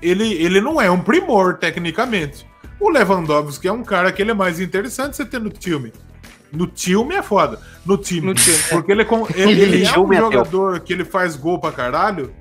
ele, 0.00 0.32
ele 0.34 0.60
não 0.60 0.80
é 0.80 0.90
um 0.90 1.00
primor, 1.00 1.58
tecnicamente. 1.58 2.46
O 2.80 2.90
Lewandowski 2.90 3.68
é 3.68 3.72
um 3.72 3.84
cara 3.84 4.10
que 4.10 4.20
ele 4.20 4.32
é 4.32 4.34
mais 4.34 4.58
interessante 4.58 5.16
você 5.16 5.24
ter 5.24 5.40
no 5.40 5.50
time. 5.50 5.92
No 6.50 6.66
time 6.66 7.14
é 7.14 7.22
foda. 7.22 7.58
No 7.86 7.96
time. 7.96 8.26
No 8.26 8.34
time 8.34 8.56
é. 8.56 8.68
porque 8.70 8.92
ele, 8.92 9.06
ele, 9.36 9.62
ele 9.62 9.86
é 9.86 9.98
um 9.98 10.12
jogador 10.12 10.80
que 10.80 10.92
ele 10.92 11.04
faz 11.04 11.36
gol 11.36 11.58
pra 11.58 11.72
caralho. 11.72 12.32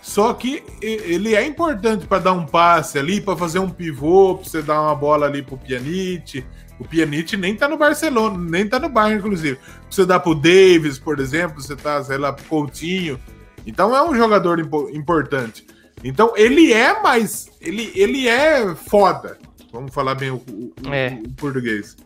Só 0.00 0.32
que 0.32 0.62
ele 0.80 1.34
é 1.34 1.44
importante 1.44 2.06
para 2.06 2.22
dar 2.22 2.32
um 2.32 2.46
passe 2.46 2.96
ali, 2.96 3.20
para 3.20 3.36
fazer 3.36 3.58
um 3.58 3.68
pivô, 3.68 4.36
pra 4.36 4.48
você 4.48 4.62
dar 4.62 4.80
uma 4.80 4.94
bola 4.94 5.26
ali 5.26 5.42
pro 5.42 5.58
Pjanic. 5.58 6.44
O 6.78 6.84
Pjanic 6.84 7.36
nem 7.36 7.56
tá 7.56 7.68
no 7.68 7.78
Barcelona, 7.78 8.38
nem 8.38 8.68
tá 8.68 8.78
no 8.78 8.88
Bayern, 8.88 9.18
inclusive. 9.18 9.58
Você 9.90 10.04
dá 10.04 10.20
pro 10.20 10.34
Davis, 10.34 10.98
por 10.98 11.18
exemplo, 11.18 11.60
você 11.60 11.74
tá, 11.74 12.02
sei 12.02 12.18
lá, 12.18 12.32
pro 12.32 12.44
Coutinho. 12.44 13.18
Então 13.66 13.96
é 13.96 14.02
um 14.02 14.14
jogador 14.14 14.60
impo 14.60 14.88
importante. 14.90 15.66
Então 16.04 16.32
ele 16.36 16.72
é 16.72 17.00
mais. 17.02 17.50
Ele, 17.60 17.90
ele 17.94 18.28
é 18.28 18.74
foda. 18.74 19.38
Vamos 19.72 19.92
falar 19.92 20.14
bem 20.14 20.30
o, 20.30 20.36
o, 20.36 20.92
é. 20.92 21.18
o 21.26 21.32
português. 21.32 21.96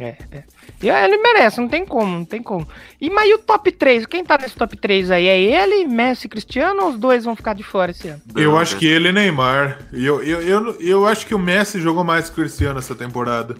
É, 0.00 0.16
é. 0.30 0.44
E 0.82 0.88
ele 0.88 1.18
merece, 1.18 1.60
não 1.60 1.68
tem 1.68 1.84
como, 1.84 2.18
não 2.18 2.24
tem 2.24 2.42
como. 2.42 2.66
E 3.00 3.10
mas 3.10 3.28
e 3.28 3.34
o 3.34 3.38
top 3.38 3.72
3? 3.72 4.06
Quem 4.06 4.24
tá 4.24 4.38
nesse 4.38 4.54
top 4.54 4.76
3 4.76 5.10
aí? 5.10 5.26
É 5.26 5.40
ele, 5.40 5.86
Messi 5.86 6.28
Cristiano 6.28 6.82
ou 6.82 6.90
os 6.90 6.98
dois 6.98 7.24
vão 7.24 7.34
ficar 7.34 7.54
de 7.54 7.62
fora 7.62 7.90
esse 7.90 8.08
ano? 8.08 8.22
Eu 8.36 8.56
acho 8.56 8.76
que 8.76 8.86
ele 8.86 9.08
e 9.08 9.12
Neymar. 9.12 9.80
Eu, 9.92 10.22
eu, 10.22 10.42
eu, 10.42 10.80
eu 10.80 11.06
acho 11.06 11.26
que 11.26 11.34
o 11.34 11.38
Messi 11.38 11.80
jogou 11.80 12.04
mais 12.04 12.26
que 12.26 12.32
o 12.32 12.44
Cristiano 12.44 12.78
essa 12.78 12.94
temporada. 12.94 13.56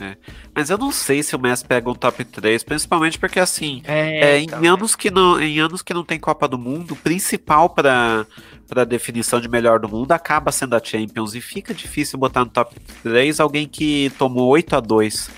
É. 0.00 0.16
Mas 0.54 0.68
eu 0.68 0.76
não 0.76 0.92
sei 0.92 1.22
se 1.22 1.34
o 1.34 1.38
Messi 1.38 1.64
pega 1.64 1.90
um 1.90 1.94
top 1.94 2.24
3, 2.24 2.62
principalmente 2.62 3.18
porque 3.18 3.40
assim, 3.40 3.82
é, 3.84 4.36
é, 4.36 4.38
em, 4.40 4.66
anos 4.66 4.94
que 4.94 5.10
não, 5.10 5.40
em 5.40 5.58
anos 5.58 5.82
que 5.82 5.94
não 5.94 6.04
tem 6.04 6.18
Copa 6.18 6.46
do 6.46 6.58
Mundo, 6.58 6.92
o 6.92 6.96
principal 6.96 7.70
para 7.70 8.26
para 8.68 8.84
definição 8.84 9.40
de 9.40 9.48
melhor 9.48 9.78
do 9.78 9.88
mundo 9.88 10.10
acaba 10.12 10.50
sendo 10.50 10.74
a 10.74 10.82
Champions 10.82 11.34
e 11.34 11.40
fica 11.40 11.72
difícil 11.72 12.18
botar 12.18 12.40
no 12.40 12.50
top 12.50 12.74
3 13.02 13.38
alguém 13.38 13.66
que 13.68 14.10
tomou 14.18 14.48
8 14.48 14.76
a 14.76 14.80
2. 14.80 15.30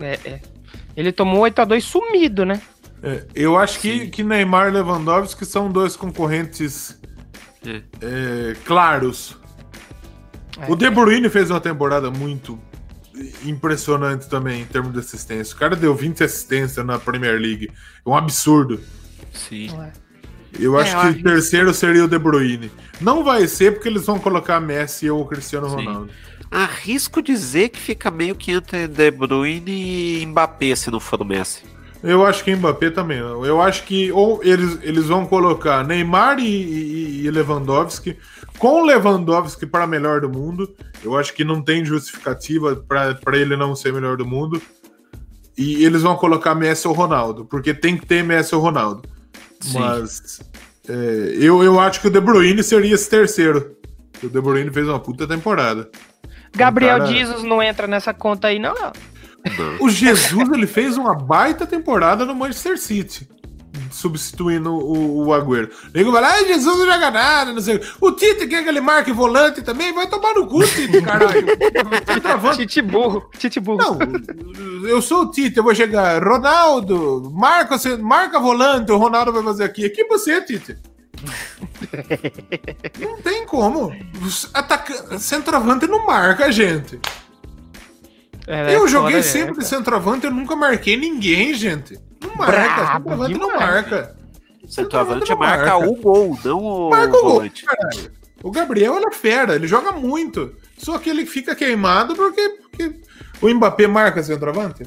É, 0.00 0.18
é. 0.24 0.40
Ele 0.96 1.12
tomou 1.12 1.40
8 1.40 1.60
a 1.60 1.64
2 1.64 1.84
sumido, 1.84 2.44
né? 2.44 2.60
É, 3.02 3.24
eu 3.34 3.58
acho 3.58 3.80
que, 3.80 4.08
que 4.08 4.22
Neymar 4.22 4.68
e 4.68 4.72
Lewandowski 4.72 5.44
são 5.44 5.70
dois 5.70 5.96
concorrentes 5.96 6.98
é. 7.66 7.82
é 8.00 8.56
claros. 8.64 9.36
O 10.68 10.76
De 10.76 10.88
Bruyne 10.90 11.28
fez 11.28 11.50
uma 11.50 11.60
temporada 11.60 12.10
muito 12.10 12.58
impressionante 13.44 14.28
também 14.28 14.62
em 14.62 14.64
termos 14.64 14.92
de 14.92 15.00
assistência. 15.00 15.54
O 15.54 15.58
cara 15.58 15.74
deu 15.74 15.94
20 15.94 16.22
assistências 16.22 16.84
na 16.84 16.98
Premier 16.98 17.40
League. 17.40 17.70
É 18.04 18.08
um 18.08 18.14
absurdo. 18.14 18.80
Sim. 19.32 19.70
Eu 20.58 20.78
é, 20.78 20.82
acho 20.82 21.14
que 21.14 21.20
o 21.20 21.22
terceiro 21.22 21.72
seria 21.72 22.04
o 22.04 22.08
De 22.08 22.18
Bruyne. 22.18 22.70
Não 23.00 23.24
vai 23.24 23.46
ser 23.46 23.72
porque 23.72 23.88
eles 23.88 24.06
vão 24.06 24.18
colocar 24.18 24.60
Messi 24.60 25.10
ou 25.10 25.26
Cristiano 25.26 25.68
Sim. 25.68 25.76
Ronaldo. 25.76 26.10
Arrisco 26.52 27.22
dizer 27.22 27.70
que 27.70 27.78
fica 27.78 28.10
meio 28.10 28.34
que 28.34 28.52
entre 28.52 28.86
De 28.86 29.10
Bruyne 29.10 30.20
e 30.20 30.26
Mbappé 30.26 30.76
se 30.76 30.90
não 30.90 31.00
for 31.00 31.22
o 31.22 31.24
Messi. 31.24 31.62
Eu 32.02 32.26
acho 32.26 32.44
que 32.44 32.54
Mbappé 32.54 32.90
também. 32.90 33.18
Eu 33.18 33.62
acho 33.62 33.84
que 33.84 34.12
ou 34.12 34.40
eles, 34.44 34.78
eles 34.82 35.06
vão 35.06 35.24
colocar 35.24 35.86
Neymar 35.86 36.38
e, 36.38 36.44
e, 36.44 37.26
e 37.26 37.30
Lewandowski 37.30 38.18
com 38.58 38.82
Lewandowski 38.84 39.66
para 39.66 39.86
melhor 39.86 40.20
do 40.20 40.28
mundo. 40.28 40.74
Eu 41.02 41.16
acho 41.16 41.32
que 41.32 41.42
não 41.42 41.62
tem 41.62 41.84
justificativa 41.84 42.76
para 42.76 43.36
ele 43.36 43.56
não 43.56 43.74
ser 43.74 43.92
melhor 43.92 44.16
do 44.16 44.26
mundo. 44.26 44.60
E 45.56 45.84
eles 45.84 46.02
vão 46.02 46.16
colocar 46.16 46.54
Messi 46.54 46.86
ou 46.86 46.94
Ronaldo, 46.94 47.44
porque 47.44 47.74
tem 47.74 47.96
que 47.96 48.06
ter 48.06 48.22
Messi 48.22 48.54
ou 48.54 48.60
Ronaldo. 48.60 49.02
Sim. 49.60 49.78
Mas 49.78 50.40
é, 50.88 51.36
eu, 51.38 51.62
eu 51.62 51.80
acho 51.80 52.00
que 52.00 52.08
o 52.08 52.10
De 52.10 52.20
Bruyne 52.20 52.62
seria 52.62 52.94
esse 52.94 53.08
terceiro. 53.08 53.76
O 54.22 54.28
De 54.28 54.40
Bruyne 54.40 54.70
fez 54.70 54.86
uma 54.88 55.00
puta 55.00 55.26
temporada. 55.26 55.90
Gabriel 56.54 56.96
um 56.96 56.98
cara... 57.00 57.12
Jesus 57.12 57.42
não 57.42 57.62
entra 57.62 57.86
nessa 57.86 58.12
conta 58.12 58.48
aí, 58.48 58.58
não. 58.58 58.74
O 59.80 59.90
Jesus 59.90 60.48
ele 60.50 60.66
fez 60.66 60.96
uma 60.96 61.14
baita 61.14 61.66
temporada 61.66 62.24
no 62.24 62.34
Manchester 62.34 62.78
City 62.78 63.28
substituindo 63.90 64.72
o, 64.72 65.26
o 65.26 65.34
Agüero. 65.34 65.70
Nego 65.94 66.10
vai 66.10 66.22
lá, 66.22 66.34
ah, 66.34 66.44
Jesus 66.44 66.78
não 66.78 66.86
joga 66.86 67.10
nada, 67.10 67.52
não 67.52 67.60
sei. 67.60 67.80
O 68.00 68.12
Tite 68.12 68.46
quer 68.46 68.62
que 68.62 68.68
ele 68.68 68.80
marque 68.80 69.12
volante 69.12 69.62
também, 69.62 69.92
vai 69.92 70.06
tomar 70.08 70.34
no 70.34 70.46
cu, 70.46 70.62
Tite, 70.66 71.00
caralho. 71.02 71.46
Tite 72.56 72.82
burro, 72.82 73.30
Tite 73.38 73.60
burro. 73.60 73.78
Não, 73.78 74.88
eu 74.88 75.00
sou 75.00 75.22
o 75.22 75.30
Tite, 75.30 75.58
eu 75.58 75.62
vou 75.62 75.74
chegar, 75.74 76.22
Ronaldo, 76.22 77.30
marca, 77.34 77.76
marca 78.00 78.40
volante, 78.40 78.90
o 78.90 78.96
Ronaldo 78.96 79.32
vai 79.32 79.42
fazer 79.42 79.64
aqui. 79.64 79.84
Aqui 79.84 80.04
você, 80.04 80.40
Tite. 80.42 80.76
não 82.98 83.20
tem 83.22 83.46
como. 83.46 83.94
Ataca... 84.52 85.18
Centroavante 85.18 85.86
não 85.86 86.06
marca, 86.06 86.50
gente. 86.50 87.00
É, 88.46 88.74
eu 88.74 88.88
joguei 88.88 89.22
fora, 89.22 89.22
sempre 89.22 89.58
de 89.58 89.66
centroavante, 89.66 90.26
eu 90.26 90.32
nunca 90.32 90.56
marquei 90.56 90.96
ninguém, 90.96 91.54
gente. 91.54 91.98
Não 92.20 92.34
marca, 92.34 92.92
centroavante 92.94 93.38
não 93.38 93.54
marca. 93.54 94.16
Centroavante 94.68 95.34
marca, 95.34 95.66
marca 95.66 95.76
o 95.76 95.94
gol, 95.96 96.38
não 96.44 96.58
o 96.58 96.90
marca 96.90 97.16
o. 97.16 97.22
Gol, 97.22 97.42
o 98.42 98.50
Gabriel 98.50 98.98
é 98.98 99.10
fera, 99.12 99.54
ele 99.54 99.68
joga 99.68 99.92
muito. 99.92 100.56
Só 100.76 100.98
que 100.98 101.08
ele 101.08 101.24
fica 101.24 101.54
queimado 101.54 102.14
porque, 102.16 102.48
porque 102.48 103.00
o 103.40 103.48
Mbappé 103.48 103.86
marca 103.86 104.22
centroavante. 104.22 104.84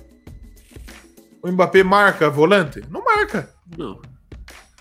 O 1.42 1.50
Mbappé 1.50 1.84
marca 1.84 2.30
volante? 2.30 2.84
Não 2.90 3.04
marca. 3.04 3.50
Não. 3.78 4.02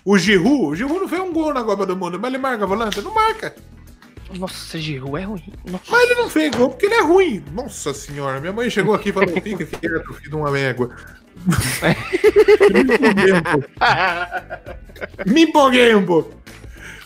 O 0.05 0.19
Giroud, 0.19 0.65
o 0.65 0.75
Giroud 0.75 0.99
não 0.99 1.09
fez 1.09 1.19
um 1.19 1.33
gol 1.33 1.51
na 1.51 1.63
Copa 1.63 1.83
do 1.83 1.97
Mundo, 1.97 2.19
mas 2.19 2.31
ele 2.31 2.37
marca 2.37 2.67
volante? 2.67 3.01
Não 3.01 3.11
marca. 3.11 3.55
Nossa, 4.37 4.77
Giroud 4.77 5.17
é 5.17 5.23
ruim. 5.23 5.53
Nossa. 5.67 5.83
Mas 5.89 6.03
ele 6.03 6.21
não 6.21 6.29
fez 6.29 6.55
gol 6.55 6.69
porque 6.69 6.85
ele 6.85 6.93
é 6.93 7.01
ruim. 7.01 7.43
Nossa 7.51 7.91
senhora, 7.91 8.39
minha 8.39 8.53
mãe 8.53 8.69
chegou 8.69 8.93
aqui 8.93 9.09
e 9.09 9.11
falou: 9.11 9.29
fica 9.41 9.65
quieto, 9.65 10.13
filho 10.13 10.29
de 10.29 10.35
uma 10.35 10.51
mégua. 10.51 10.95
Me 12.71 12.81
empolguei 12.81 13.33
um 13.33 13.41
pouco. 13.41 13.67
Me 15.25 15.43
empolguei 15.43 15.95
um 15.95 16.05
pouco. 16.05 16.35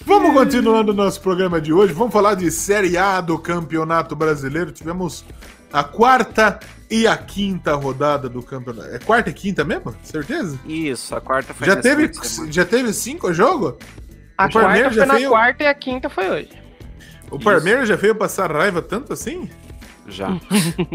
Vamos 0.06 0.34
continuando 0.34 0.92
o 0.92 0.96
nosso 0.96 1.22
programa 1.22 1.62
de 1.62 1.72
hoje. 1.72 1.94
Vamos 1.94 2.12
falar 2.12 2.36
de 2.36 2.52
Série 2.52 2.98
A 2.98 3.22
do 3.22 3.40
Campeonato 3.40 4.14
Brasileiro. 4.16 4.72
Tivemos 4.72 5.24
a 5.72 5.84
quarta 5.84 6.60
e 6.90 7.06
a 7.06 7.16
quinta 7.16 7.76
rodada 7.76 8.28
do 8.28 8.42
campeonato. 8.42 8.90
É 8.90 9.00
quarta 9.00 9.30
e 9.30 9.34
quinta 9.34 9.64
mesmo? 9.64 9.96
Certeza? 10.04 10.60
Isso, 10.66 11.16
a 11.16 11.22
quarta 11.22 11.54
foi 11.54 11.68
Já 11.68 11.76
teve, 11.76 12.12
já 12.50 12.66
teve 12.66 12.92
cinco 12.94 13.32
jogos? 13.34 13.76
A 14.38 14.48
o 14.48 14.52
quarta 14.52 14.92
foi 14.92 15.06
na 15.06 15.14
veio... 15.14 15.30
quarta 15.30 15.64
e 15.64 15.68
a 15.68 15.74
quinta 15.74 16.10
foi 16.10 16.30
hoje. 16.30 16.70
O 17.30 17.40
Parmeiro 17.40 17.86
já 17.86 17.96
veio 17.96 18.16
passar 18.16 18.52
raiva 18.52 18.82
tanto 18.82 19.14
assim? 19.14 19.50
Já. 20.08 20.30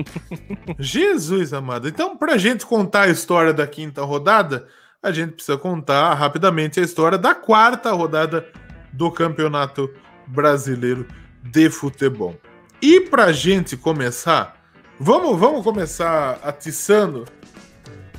Jesus 0.79 1.53
amado. 1.53 1.89
Então, 1.89 2.17
pra 2.17 2.37
gente 2.37 2.67
contar 2.67 3.03
a 3.03 3.09
história 3.09 3.53
da 3.53 3.67
quinta 3.67 4.03
rodada, 4.03 4.67
a 5.03 5.13
gente 5.13 5.35
precisa 5.35 5.57
contar 5.57 6.15
rapidamente 6.15 6.81
a 6.81 6.83
história 6.83 7.17
da 7.17 7.35
quarta 7.35 7.93
rodada 7.93 8.45
do 8.93 9.11
Campeonato 9.11 9.89
Brasileiro 10.27 11.07
de 11.43 11.71
Futebol. 11.71 12.37
E 12.83 13.01
pra 13.03 13.33
gente 13.33 13.77
começar, 13.77 14.54
vamos, 14.99 15.39
vamos 15.39 15.63
começar 15.63 16.39
atiçando 16.43 17.25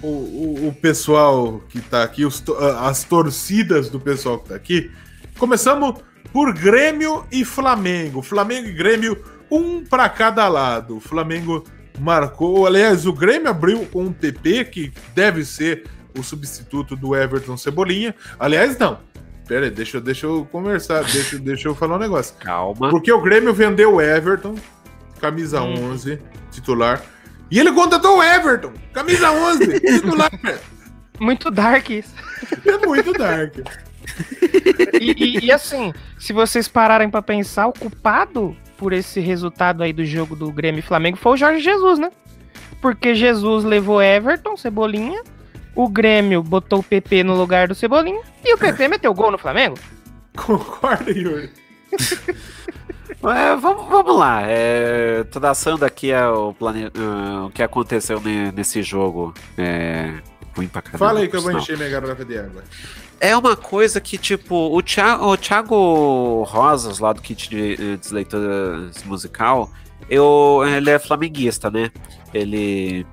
o, 0.01 0.07
o, 0.07 0.67
o 0.69 0.73
pessoal 0.73 1.61
que 1.69 1.81
tá 1.81 2.03
aqui, 2.03 2.25
os, 2.25 2.43
as 2.79 3.03
torcidas 3.03 3.89
do 3.89 3.99
pessoal 3.99 4.39
que 4.39 4.49
tá 4.49 4.55
aqui. 4.55 4.91
Começamos 5.38 5.95
por 6.31 6.53
Grêmio 6.53 7.25
e 7.31 7.45
Flamengo. 7.45 8.21
Flamengo 8.21 8.67
e 8.67 8.73
Grêmio 8.73 9.23
um 9.49 9.83
para 9.83 10.09
cada 10.09 10.47
lado. 10.47 10.97
O 10.97 10.99
Flamengo 10.99 11.63
marcou, 11.99 12.65
aliás, 12.65 13.05
o 13.05 13.13
Grêmio 13.13 13.49
abriu 13.49 13.85
com 13.85 14.03
um 14.03 14.13
PP 14.13 14.65
que 14.65 14.93
deve 15.13 15.45
ser 15.45 15.85
o 16.17 16.23
substituto 16.23 16.95
do 16.95 17.15
Everton 17.15 17.57
Cebolinha. 17.57 18.15
Aliás, 18.39 18.77
não. 18.77 18.99
Pera 19.47 19.65
aí, 19.65 19.71
deixa, 19.71 20.01
deixa 20.01 20.25
eu 20.25 20.47
conversar, 20.51 21.03
deixa, 21.03 21.38
deixa 21.38 21.67
eu 21.67 21.75
falar 21.75 21.97
um 21.97 21.99
negócio. 21.99 22.35
Calma. 22.39 22.89
Porque 22.89 23.11
o 23.11 23.21
Grêmio 23.21 23.53
vendeu 23.53 23.95
o 23.95 24.01
Everton, 24.01 24.55
camisa 25.19 25.62
hum. 25.62 25.91
11, 25.91 26.19
titular, 26.51 27.01
E 27.49 27.60
ele 27.60 27.71
contratou 27.71 28.17
o 28.17 28.23
Everton, 28.23 28.73
camisa 28.93 29.32
11, 29.32 29.80
titular. 29.80 30.32
Muito 31.19 31.49
dark 31.49 31.89
isso. 31.89 32.13
É 32.65 32.86
muito 32.86 33.13
dark. 33.13 33.56
E, 34.99 35.12
e, 35.17 35.45
e, 35.45 35.51
assim, 35.51 35.93
se 36.19 36.34
vocês 36.34 36.67
pararem 36.67 37.10
para 37.10 37.21
pensar, 37.21 37.67
o 37.67 37.73
culpado 37.73 38.56
por 38.78 38.93
esse 38.93 39.19
resultado 39.19 39.84
aí 39.84 39.93
do 39.93 40.06
jogo 40.06 40.36
do 40.36 40.51
Grêmio 40.51 40.80
e 40.80 40.82
Flamengo 40.82 41.17
foi 41.17 41.34
o 41.34 41.38
Jorge 41.38 41.62
Jesus, 41.62 41.97
né? 41.97 42.12
Porque 42.82 43.15
Jesus 43.15 43.63
levou 43.63 44.01
Everton, 44.01 44.58
Cebolinha, 44.58 45.21
o 45.73 45.89
Grêmio 45.89 46.43
botou 46.43 46.80
o 46.80 46.84
PP 46.84 47.23
no 47.23 47.36
lugar 47.36 47.67
do 47.67 47.75
Cebolinha 47.75 48.21
e 48.43 48.54
o 48.54 48.58
PP 48.58 48.88
meteu 48.89 49.13
gol 49.13 49.32
no 49.32 49.38
Flamengo. 49.38 49.78
Concorda, 50.36 51.12
Yuri? 51.12 51.49
É, 53.23 53.56
vamos, 53.56 53.88
vamos 53.88 54.17
lá. 54.17 54.41
É, 54.43 55.23
traçando 55.25 55.86
aqui 55.86 56.12
é 56.12 56.28
o, 56.28 56.54
plane... 56.54 56.88
Uh, 56.88 57.45
o 57.47 57.49
que 57.51 57.63
aconteceu 57.63 58.21
nesse 58.54 58.84
jogo. 58.84 59.34
É, 59.58 60.13
ruim 60.56 60.67
pra 60.67 60.82
caramba, 60.82 60.99
Fala 60.99 61.19
aí 61.19 61.28
que 61.28 61.36
eu 61.36 61.41
vou 61.41 61.51
encher 61.51 61.78
minha 61.78 61.89
garrafa 61.89 62.23
de 62.23 62.38
água. 62.38 62.63
É 63.19 63.36
uma 63.36 63.56
coisa 63.56 64.01
que, 64.01 64.17
tipo, 64.17 64.56
o 64.75 64.82
Thiago, 64.82 65.25
o 65.25 65.38
Thiago 65.38 66.43
Rosas, 66.43 66.99
lá 66.99 67.13
do 67.13 67.21
kit 67.21 67.49
de, 67.49 67.97
de 67.97 68.13
leitura 68.13 68.89
musical, 69.06 69.71
eu, 70.10 70.62
ele 70.65 70.89
é 70.89 70.99
flamenguista, 70.99 71.71
né? 71.71 71.91
Ele. 72.34 73.06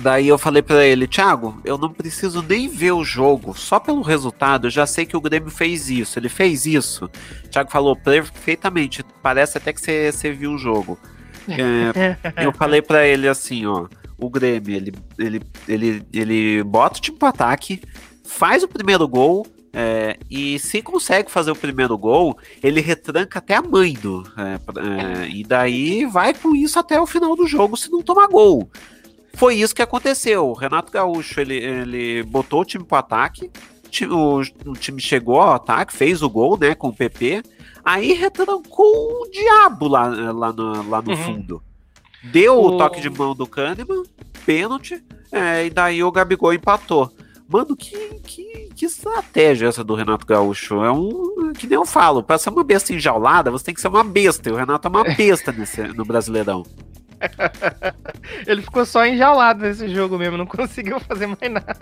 Daí 0.00 0.28
eu 0.28 0.36
falei 0.36 0.60
para 0.60 0.84
ele, 0.84 1.06
Thiago, 1.06 1.60
eu 1.64 1.78
não 1.78 1.88
preciso 1.88 2.42
nem 2.42 2.68
ver 2.68 2.92
o 2.92 3.04
jogo, 3.04 3.56
só 3.56 3.78
pelo 3.78 4.02
resultado, 4.02 4.66
eu 4.66 4.70
já 4.70 4.86
sei 4.86 5.06
que 5.06 5.16
o 5.16 5.20
Grêmio 5.20 5.50
fez 5.50 5.88
isso, 5.88 6.18
ele 6.18 6.28
fez 6.28 6.66
isso. 6.66 7.10
O 7.44 7.48
Thiago 7.48 7.70
falou 7.70 7.94
perfeitamente, 7.94 9.04
parece 9.22 9.56
até 9.56 9.72
que 9.72 9.80
você, 9.80 10.32
viu 10.32 10.52
o 10.52 10.58
jogo. 10.58 10.98
É, 11.48 12.16
eu 12.44 12.52
falei 12.52 12.82
para 12.82 13.06
ele 13.06 13.28
assim, 13.28 13.66
ó, 13.66 13.86
o 14.18 14.28
Grêmio, 14.28 14.74
ele, 14.74 14.92
ele, 15.18 15.42
ele, 15.68 16.02
ele 16.12 16.62
bota 16.64 16.98
o 16.98 17.02
time 17.02 17.18
pro 17.18 17.28
ataque, 17.28 17.80
faz 18.24 18.62
o 18.62 18.68
primeiro 18.68 19.06
gol, 19.06 19.46
é, 19.76 20.16
e 20.30 20.56
se 20.60 20.80
consegue 20.80 21.30
fazer 21.30 21.50
o 21.50 21.56
primeiro 21.56 21.98
gol, 21.98 22.38
ele 22.62 22.80
retranca 22.80 23.40
até 23.40 23.56
a 23.56 23.62
mãe 23.62 23.94
do. 23.94 24.22
É, 24.38 25.24
é, 25.24 25.28
e 25.28 25.42
daí 25.42 26.06
vai 26.06 26.32
com 26.32 26.54
isso 26.54 26.78
até 26.78 27.00
o 27.00 27.06
final 27.06 27.34
do 27.34 27.46
jogo 27.46 27.76
se 27.76 27.90
não 27.90 28.00
tomar 28.00 28.28
gol. 28.28 28.70
Foi 29.36 29.56
isso 29.56 29.74
que 29.74 29.82
aconteceu. 29.82 30.48
O 30.48 30.52
Renato 30.52 30.92
Gaúcho 30.92 31.40
ele, 31.40 31.56
ele 31.56 32.22
botou 32.22 32.60
o 32.60 32.64
time 32.64 32.84
pro 32.84 32.98
ataque. 32.98 33.50
O, 34.10 34.40
o 34.70 34.72
time 34.74 35.00
chegou 35.00 35.40
ao 35.40 35.54
ataque, 35.54 35.92
fez 35.92 36.22
o 36.22 36.28
gol, 36.28 36.58
né, 36.58 36.74
com 36.74 36.88
o 36.88 36.94
PP. 36.94 37.42
Aí 37.84 38.12
retrancou 38.12 39.22
o 39.22 39.30
diabo 39.30 39.86
lá, 39.86 40.06
lá 40.32 40.52
no, 40.52 40.88
lá 40.88 41.02
no 41.02 41.10
uhum. 41.10 41.16
fundo. 41.16 41.62
Deu 42.24 42.56
o... 42.56 42.66
o 42.68 42.78
toque 42.78 43.00
de 43.00 43.10
mão 43.10 43.34
do 43.34 43.46
Kahneman, 43.46 44.04
pênalti, 44.46 45.04
é, 45.30 45.66
e 45.66 45.70
daí 45.70 46.02
o 46.02 46.10
Gabigol 46.10 46.54
empatou. 46.54 47.12
Mano, 47.46 47.76
que, 47.76 47.96
que, 48.24 48.70
que 48.74 48.86
estratégia 48.86 49.68
essa 49.68 49.84
do 49.84 49.94
Renato 49.94 50.24
Gaúcho? 50.24 50.82
É 50.82 50.90
um. 50.90 51.52
Que 51.52 51.66
nem 51.66 51.76
eu 51.76 51.84
falo, 51.84 52.22
pra 52.22 52.38
ser 52.38 52.48
uma 52.50 52.64
besta 52.64 52.94
enjaulada, 52.94 53.50
você 53.50 53.66
tem 53.66 53.74
que 53.74 53.80
ser 53.80 53.88
uma 53.88 54.02
besta. 54.02 54.48
E 54.48 54.52
o 54.52 54.56
Renato 54.56 54.88
é 54.88 54.90
uma 54.90 55.04
besta 55.14 55.52
nesse, 55.52 55.82
no 55.82 56.04
Brasileirão. 56.04 56.64
Ele 58.46 58.62
ficou 58.62 58.84
só 58.84 59.06
enjaulado 59.06 59.62
nesse 59.62 59.88
jogo 59.88 60.18
mesmo, 60.18 60.36
não 60.36 60.46
conseguiu 60.46 60.98
fazer 61.00 61.26
mais 61.26 61.50
nada. 61.50 61.76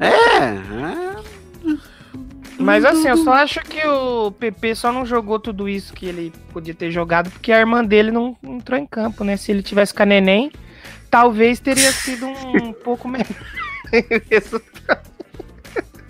É, 0.00 0.08
é. 0.08 1.74
Mas 2.58 2.84
assim, 2.84 3.08
eu 3.08 3.16
só 3.16 3.32
acho 3.32 3.60
que 3.62 3.84
o 3.86 4.30
PP 4.30 4.74
só 4.76 4.92
não 4.92 5.04
jogou 5.04 5.40
tudo 5.40 5.68
isso 5.68 5.92
que 5.92 6.06
ele 6.06 6.32
podia 6.52 6.74
ter 6.74 6.90
jogado 6.90 7.28
porque 7.30 7.52
a 7.52 7.58
irmã 7.58 7.84
dele 7.84 8.12
não 8.12 8.36
entrou 8.42 8.78
em 8.78 8.86
campo, 8.86 9.24
né? 9.24 9.36
Se 9.36 9.50
ele 9.50 9.62
tivesse 9.62 9.92
com 9.92 10.04
a 10.04 10.06
neném, 10.06 10.52
talvez 11.10 11.58
teria 11.58 11.90
sido 11.92 12.26
um 12.26 12.72
pouco 12.84 13.08
melhor. 13.08 13.26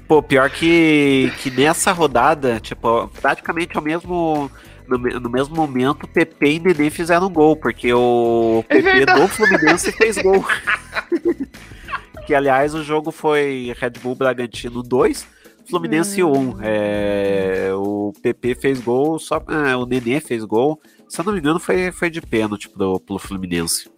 Pô, 0.06 0.22
pior 0.22 0.50
que, 0.50 1.32
que 1.38 1.50
nessa 1.50 1.92
rodada, 1.92 2.60
tipo, 2.60 3.08
praticamente 3.20 3.76
ao 3.76 3.82
mesmo. 3.82 4.50
No, 4.86 4.98
no 4.98 5.30
mesmo 5.30 5.54
momento, 5.54 6.06
PP 6.06 6.46
e 6.46 6.58
Nenê 6.60 6.90
fizeram 6.90 7.30
gol, 7.30 7.56
porque 7.56 7.92
o 7.92 8.64
PP 8.68 8.88
é 8.88 9.06
do 9.06 9.28
Fluminense 9.28 9.92
fez 9.92 10.18
gol. 10.18 10.44
que 12.26 12.34
aliás 12.34 12.74
o 12.74 12.82
jogo 12.82 13.10
foi 13.10 13.74
Red 13.78 13.92
Bull 14.02 14.14
Bragantino 14.14 14.82
2, 14.82 15.26
Fluminense 15.68 16.22
hum. 16.22 16.56
1. 16.56 16.62
É, 16.62 17.70
o 17.74 18.12
PP 18.22 18.54
fez 18.56 18.80
gol, 18.80 19.18
só 19.18 19.42
é, 19.48 19.76
o 19.76 19.86
Nenê 19.86 20.20
fez 20.20 20.44
gol. 20.44 20.80
Se 21.08 21.20
eu 21.20 21.24
não 21.24 21.32
me 21.32 21.38
engano, 21.38 21.58
foi, 21.58 21.90
foi 21.92 22.10
de 22.10 22.20
pênalti 22.20 22.68
pro, 22.68 23.00
pro 23.00 23.18
Fluminense. 23.18 23.90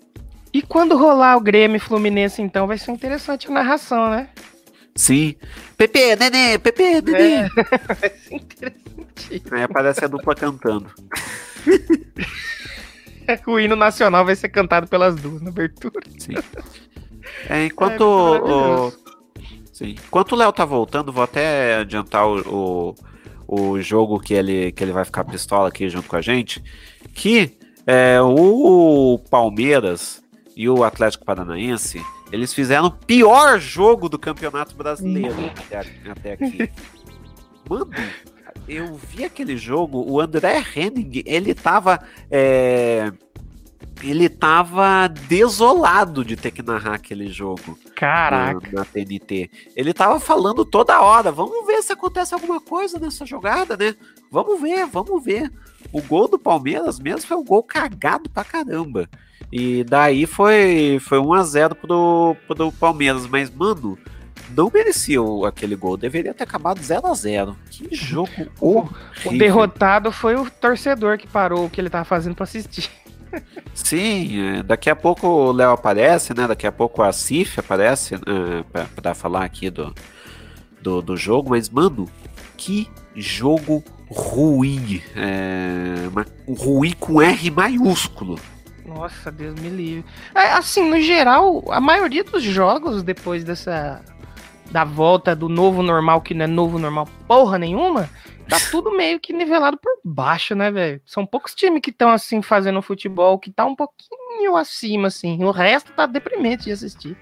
E 0.53 0.63
quando 0.63 0.97
rolar 0.97 1.37
o 1.37 1.41
Grêmio 1.41 1.81
Fluminense, 1.81 2.41
então, 2.41 2.67
vai 2.67 2.79
ser 2.79 2.93
interessante 2.93 3.49
a 3.49 3.51
narração, 3.51 4.11
né? 4.11 4.29
Sim. 4.97 5.37
Pepe, 5.77 6.17
nenê, 6.17 6.59
Pepe, 6.59 7.03
nenê. 7.03 7.35
É, 7.35 7.49
vai 7.87 8.11
ser 8.11 8.35
interessante. 8.35 9.55
É, 9.55 9.69
parece 9.69 10.05
a 10.05 10.09
dupla 10.09 10.35
cantando. 10.35 10.91
o 13.47 13.61
hino 13.61 13.77
nacional 13.77 14.25
vai 14.25 14.35
ser 14.35 14.49
cantado 14.49 14.89
pelas 14.89 15.15
duas 15.17 15.43
na 15.43 15.51
abertura. 15.51 16.01
Sim. 16.19 16.35
É, 17.49 17.67
enquanto 17.67 18.03
é, 18.03 18.41
o, 18.41 18.93
sim. 19.73 19.97
Enquanto 20.07 20.33
o 20.33 20.37
Léo 20.37 20.53
tá 20.53 20.65
voltando, 20.65 21.13
vou 21.13 21.25
até 21.25 21.77
adiantar 21.77 22.27
o, 22.27 22.95
o, 23.47 23.71
o, 23.73 23.83
jogo 23.83 24.21
que 24.21 24.33
ele, 24.33 24.73
que 24.73 24.83
ele 24.83 24.93
vai 24.93 25.05
ficar 25.05 25.25
pistola 25.25 25.69
aqui 25.69 25.89
junto 25.89 26.09
com 26.09 26.17
a 26.17 26.23
gente. 26.23 26.63
Que 27.13 27.59
é, 27.87 28.21
o 28.21 29.21
Palmeiras 29.31 30.23
e 30.57 30.69
o 30.69 30.85
Atlético 30.85 31.25
Paranaense, 31.25 32.01
eles 32.33 32.53
fizeram 32.53 32.87
o 32.87 32.91
pior 32.91 33.59
jogo 33.59 34.09
do 34.09 34.19
Campeonato 34.19 34.75
Brasileiro 34.75 35.35
até, 35.59 35.79
até 36.11 36.33
aqui. 36.33 36.71
Mano, 37.69 37.91
eu 38.69 38.95
vi 38.95 39.25
aquele 39.25 39.57
jogo, 39.57 40.05
o 40.09 40.21
André 40.21 40.65
Henning, 40.75 41.23
ele 41.25 41.55
tava. 41.55 42.01
É, 42.31 43.13
ele 44.03 44.29
tava 44.29 45.09
desolado 45.09 46.25
de 46.25 46.37
ter 46.37 46.51
que 46.51 46.63
narrar 46.63 46.95
aquele 46.95 47.29
jogo. 47.29 47.79
Caraca. 47.95 48.69
Na, 48.71 48.81
na, 48.81 48.85
TNT. 48.85 49.51
Ele 49.75 49.95
tava 49.95 50.21
falando 50.21 50.65
toda 50.65 51.01
hora. 51.01 51.33
Vamos 51.33 51.67
ver 51.67 51.83
se 51.83 51.93
acontece 51.93 52.35
alguma 52.35 52.61
coisa 52.61 52.99
nessa 52.99 53.25
jogada, 53.25 53.77
né? 53.77 53.95
Vamos 54.31 54.61
ver, 54.61 54.87
vamos 54.87 55.25
ver. 55.25 55.51
O 55.97 56.03
gol 56.03 56.29
do 56.29 56.39
Palmeiras 56.39 57.01
mesmo 57.01 57.23
foi 57.23 57.39
um 57.39 57.45
gol 57.45 57.63
cagado 57.63 58.29
pra 58.29 58.45
caramba. 58.45 59.09
E 59.51 59.83
daí 59.83 60.27
foi, 60.27 60.99
foi 61.01 61.17
1x0 61.17 61.75
pro, 61.75 62.37
pro 62.47 62.71
Palmeiras. 62.71 63.27
Mas, 63.27 63.49
mano, 63.49 63.99
não 64.55 64.71
merecia 64.71 65.21
aquele 65.49 65.75
gol. 65.75 65.97
Deveria 65.97 66.35
ter 66.35 66.45
acabado 66.45 66.83
0 66.83 67.07
a 67.07 67.15
0 67.15 67.57
Que 67.71 67.97
jogo 67.97 68.29
horrível. 68.61 68.93
O 69.25 69.39
derrotado 69.39 70.13
foi 70.13 70.37
o 70.37 70.51
torcedor 70.51 71.17
que 71.17 71.27
parou 71.27 71.65
o 71.65 71.71
que 71.71 71.81
ele 71.81 71.89
tava 71.89 72.05
fazendo 72.05 72.35
para 72.35 72.45
assistir. 72.45 72.91
Sim, 73.73 74.59
é, 74.59 74.63
daqui 74.63 74.91
a 74.91 74.97
pouco 74.97 75.27
o 75.27 75.51
Léo 75.51 75.71
aparece, 75.71 76.35
né? 76.35 76.47
Daqui 76.47 76.67
a 76.67 76.73
pouco 76.73 77.03
a 77.03 77.11
Cif 77.11 77.59
aparece 77.59 78.17
uh, 78.17 78.21
para 79.01 79.15
falar 79.15 79.47
aqui 79.47 79.71
do, 79.71 79.95
do, 80.79 81.01
do, 81.01 81.17
jogo, 81.17 81.51
mas, 81.51 81.71
mano, 81.71 82.07
que 82.55 82.87
jogo 83.15 83.83
ruim. 84.09 85.03
É, 85.15 86.09
uma, 86.09 86.27
ruim 86.57 86.93
com 86.93 87.21
R 87.21 87.51
maiúsculo. 87.51 88.39
Nossa, 88.85 89.31
Deus 89.33 89.59
me 89.61 89.69
livre. 89.69 90.05
É, 90.35 90.53
assim, 90.53 90.89
no 90.89 91.01
geral, 91.01 91.63
a 91.71 91.81
maioria 91.81 92.23
dos 92.23 92.43
jogos, 92.43 93.03
depois 93.03 93.43
dessa. 93.43 94.03
da 94.71 94.85
volta 94.85 95.35
do 95.35 95.49
novo 95.49 95.83
normal, 95.83 96.21
que 96.21 96.35
não 96.35 96.45
é 96.45 96.49
novo 96.49 96.79
normal 96.79 97.09
porra 97.27 97.59
nenhuma, 97.59 98.09
tá 98.49 98.57
tudo 98.71 98.97
meio 98.97 99.19
que 99.19 99.33
nivelado 99.33 99.77
por 99.77 99.91
baixo, 100.05 100.55
né, 100.55 100.71
velho? 100.71 101.01
São 101.05 101.27
poucos 101.27 101.55
times 101.55 101.81
que 101.83 101.91
estão, 101.91 102.11
assim, 102.11 102.41
fazendo 102.41 102.81
futebol 102.81 103.39
que 103.39 103.51
tá 103.51 103.65
um 103.65 103.75
pouquinho 103.75 104.57
acima, 104.57 105.09
assim. 105.09 105.43
O 105.43 105.51
resto 105.51 105.93
tá 105.93 106.07
deprimente 106.07 106.65
de 106.65 106.73
assistir. 106.73 107.17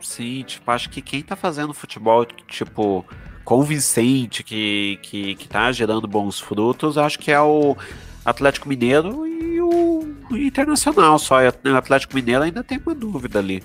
Sim, 0.00 0.42
tipo, 0.42 0.68
acho 0.70 0.90
que 0.90 1.00
quem 1.00 1.22
tá 1.22 1.36
fazendo 1.36 1.72
futebol, 1.72 2.24
tipo, 2.24 3.04
convincente, 3.44 4.42
que, 4.42 4.98
que, 5.02 5.34
que 5.34 5.48
tá 5.48 5.70
gerando 5.72 6.06
bons 6.06 6.40
frutos, 6.40 6.96
acho 6.96 7.18
que 7.18 7.30
é 7.30 7.40
o 7.40 7.76
Atlético 8.24 8.68
Mineiro 8.68 9.26
e 9.26 9.60
o 9.60 10.14
Internacional 10.30 11.18
só. 11.18 11.38
O 11.42 11.76
Atlético 11.76 12.14
Mineiro 12.14 12.42
ainda 12.42 12.62
tem 12.62 12.80
uma 12.84 12.94
dúvida 12.94 13.38
ali. 13.38 13.62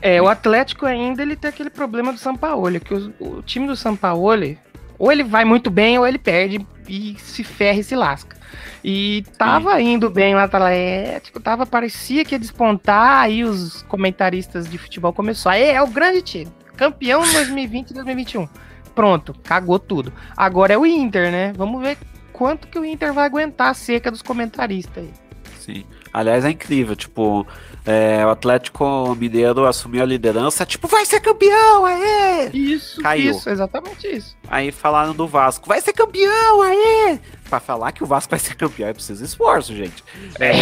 É, 0.00 0.20
o 0.20 0.28
Atlético 0.28 0.86
ainda 0.86 1.22
ele 1.22 1.36
tem 1.36 1.48
aquele 1.48 1.70
problema 1.70 2.12
do 2.12 2.18
Sampaoli, 2.18 2.80
que 2.80 2.94
o, 2.94 3.14
o 3.18 3.42
time 3.42 3.66
do 3.66 3.74
Sampaoli, 3.74 4.58
ou 4.98 5.10
ele 5.10 5.24
vai 5.24 5.44
muito 5.44 5.70
bem 5.70 5.98
ou 5.98 6.06
ele 6.06 6.18
perde 6.18 6.64
e 6.88 7.16
se 7.18 7.42
ferra 7.42 7.80
e 7.80 7.84
se 7.84 7.96
lasca. 7.96 8.36
E 8.84 9.24
tava 9.38 9.76
Sim. 9.76 9.94
indo 9.94 10.10
bem 10.10 10.34
o 10.34 10.38
Atlético, 10.38 11.40
tava, 11.40 11.66
parecia 11.66 12.24
que 12.24 12.34
ia 12.34 12.38
despontar, 12.38 13.22
aí 13.22 13.42
os 13.42 13.82
comentaristas 13.82 14.68
de 14.68 14.78
futebol 14.78 15.12
começaram, 15.12 15.56
é, 15.56 15.72
é 15.72 15.82
o 15.82 15.88
grande 15.88 16.22
time, 16.22 16.52
campeão 16.76 17.20
2020 17.20 17.90
e 17.90 17.94
2021. 17.94 18.48
Pronto, 18.96 19.34
cagou 19.44 19.78
tudo. 19.78 20.12
Agora 20.34 20.72
é 20.72 20.78
o 20.78 20.86
Inter, 20.86 21.30
né? 21.30 21.52
Vamos 21.54 21.82
ver 21.82 21.98
quanto 22.32 22.66
que 22.66 22.78
o 22.78 22.84
Inter 22.84 23.12
vai 23.12 23.26
aguentar 23.26 23.68
a 23.68 23.74
seca 23.74 24.10
dos 24.10 24.22
comentaristas 24.22 25.04
aí. 25.04 25.10
Sim. 25.60 25.84
Aliás, 26.12 26.44
é 26.46 26.50
incrível, 26.50 26.96
tipo, 26.96 27.46
É, 27.84 28.24
o 28.26 28.30
Atlético 28.30 29.14
Mineiro 29.14 29.64
assumiu 29.64 30.02
a 30.02 30.06
liderança, 30.06 30.66
tipo, 30.66 30.88
vai 30.88 31.04
ser 31.06 31.20
campeão, 31.20 31.84
aê! 31.84 32.50
Isso, 32.52 33.00
Caiu. 33.00 33.30
isso, 33.30 33.48
exatamente 33.48 34.08
isso. 34.08 34.36
Aí 34.48 34.72
falaram 34.72 35.14
do 35.14 35.28
Vasco, 35.28 35.68
vai 35.68 35.80
ser 35.80 35.92
campeão, 35.92 36.62
aê! 36.62 37.20
Pra 37.48 37.60
falar 37.60 37.92
que 37.92 38.02
o 38.02 38.06
Vasco 38.06 38.30
vai 38.30 38.40
ser 38.40 38.56
campeão 38.56 38.88
é 38.88 38.92
preciso 38.92 39.24
esforço, 39.24 39.72
gente. 39.72 40.02
É. 40.40 40.52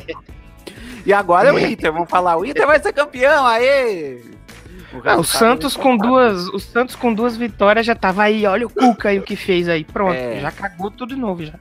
e 1.06 1.12
agora 1.12 1.50
é 1.50 1.52
o 1.52 1.58
Inter, 1.58 1.92
vamos 1.92 2.10
falar, 2.10 2.36
o 2.36 2.44
Inter 2.44 2.66
vai 2.66 2.80
ser 2.80 2.92
campeão, 2.92 3.46
aê! 3.46 4.20
Ah, 5.04 5.16
o 5.16 5.24
Santos 5.24 5.76
com 5.76 5.96
duas, 5.96 6.48
o 6.48 6.58
Santos 6.58 6.94
com 6.96 7.12
duas 7.14 7.36
vitórias 7.36 7.86
já 7.86 7.94
tava 7.94 8.22
aí, 8.24 8.46
olha 8.46 8.66
o 8.66 8.70
Cuca 8.70 9.10
aí 9.10 9.18
o 9.18 9.22
que 9.22 9.36
fez 9.36 9.68
aí, 9.68 9.84
pronto, 9.84 10.14
É. 10.14 10.40
já 10.40 10.50
cagou 10.50 10.90
tudo 10.90 11.14
de 11.14 11.20
novo 11.20 11.44
já. 11.44 11.54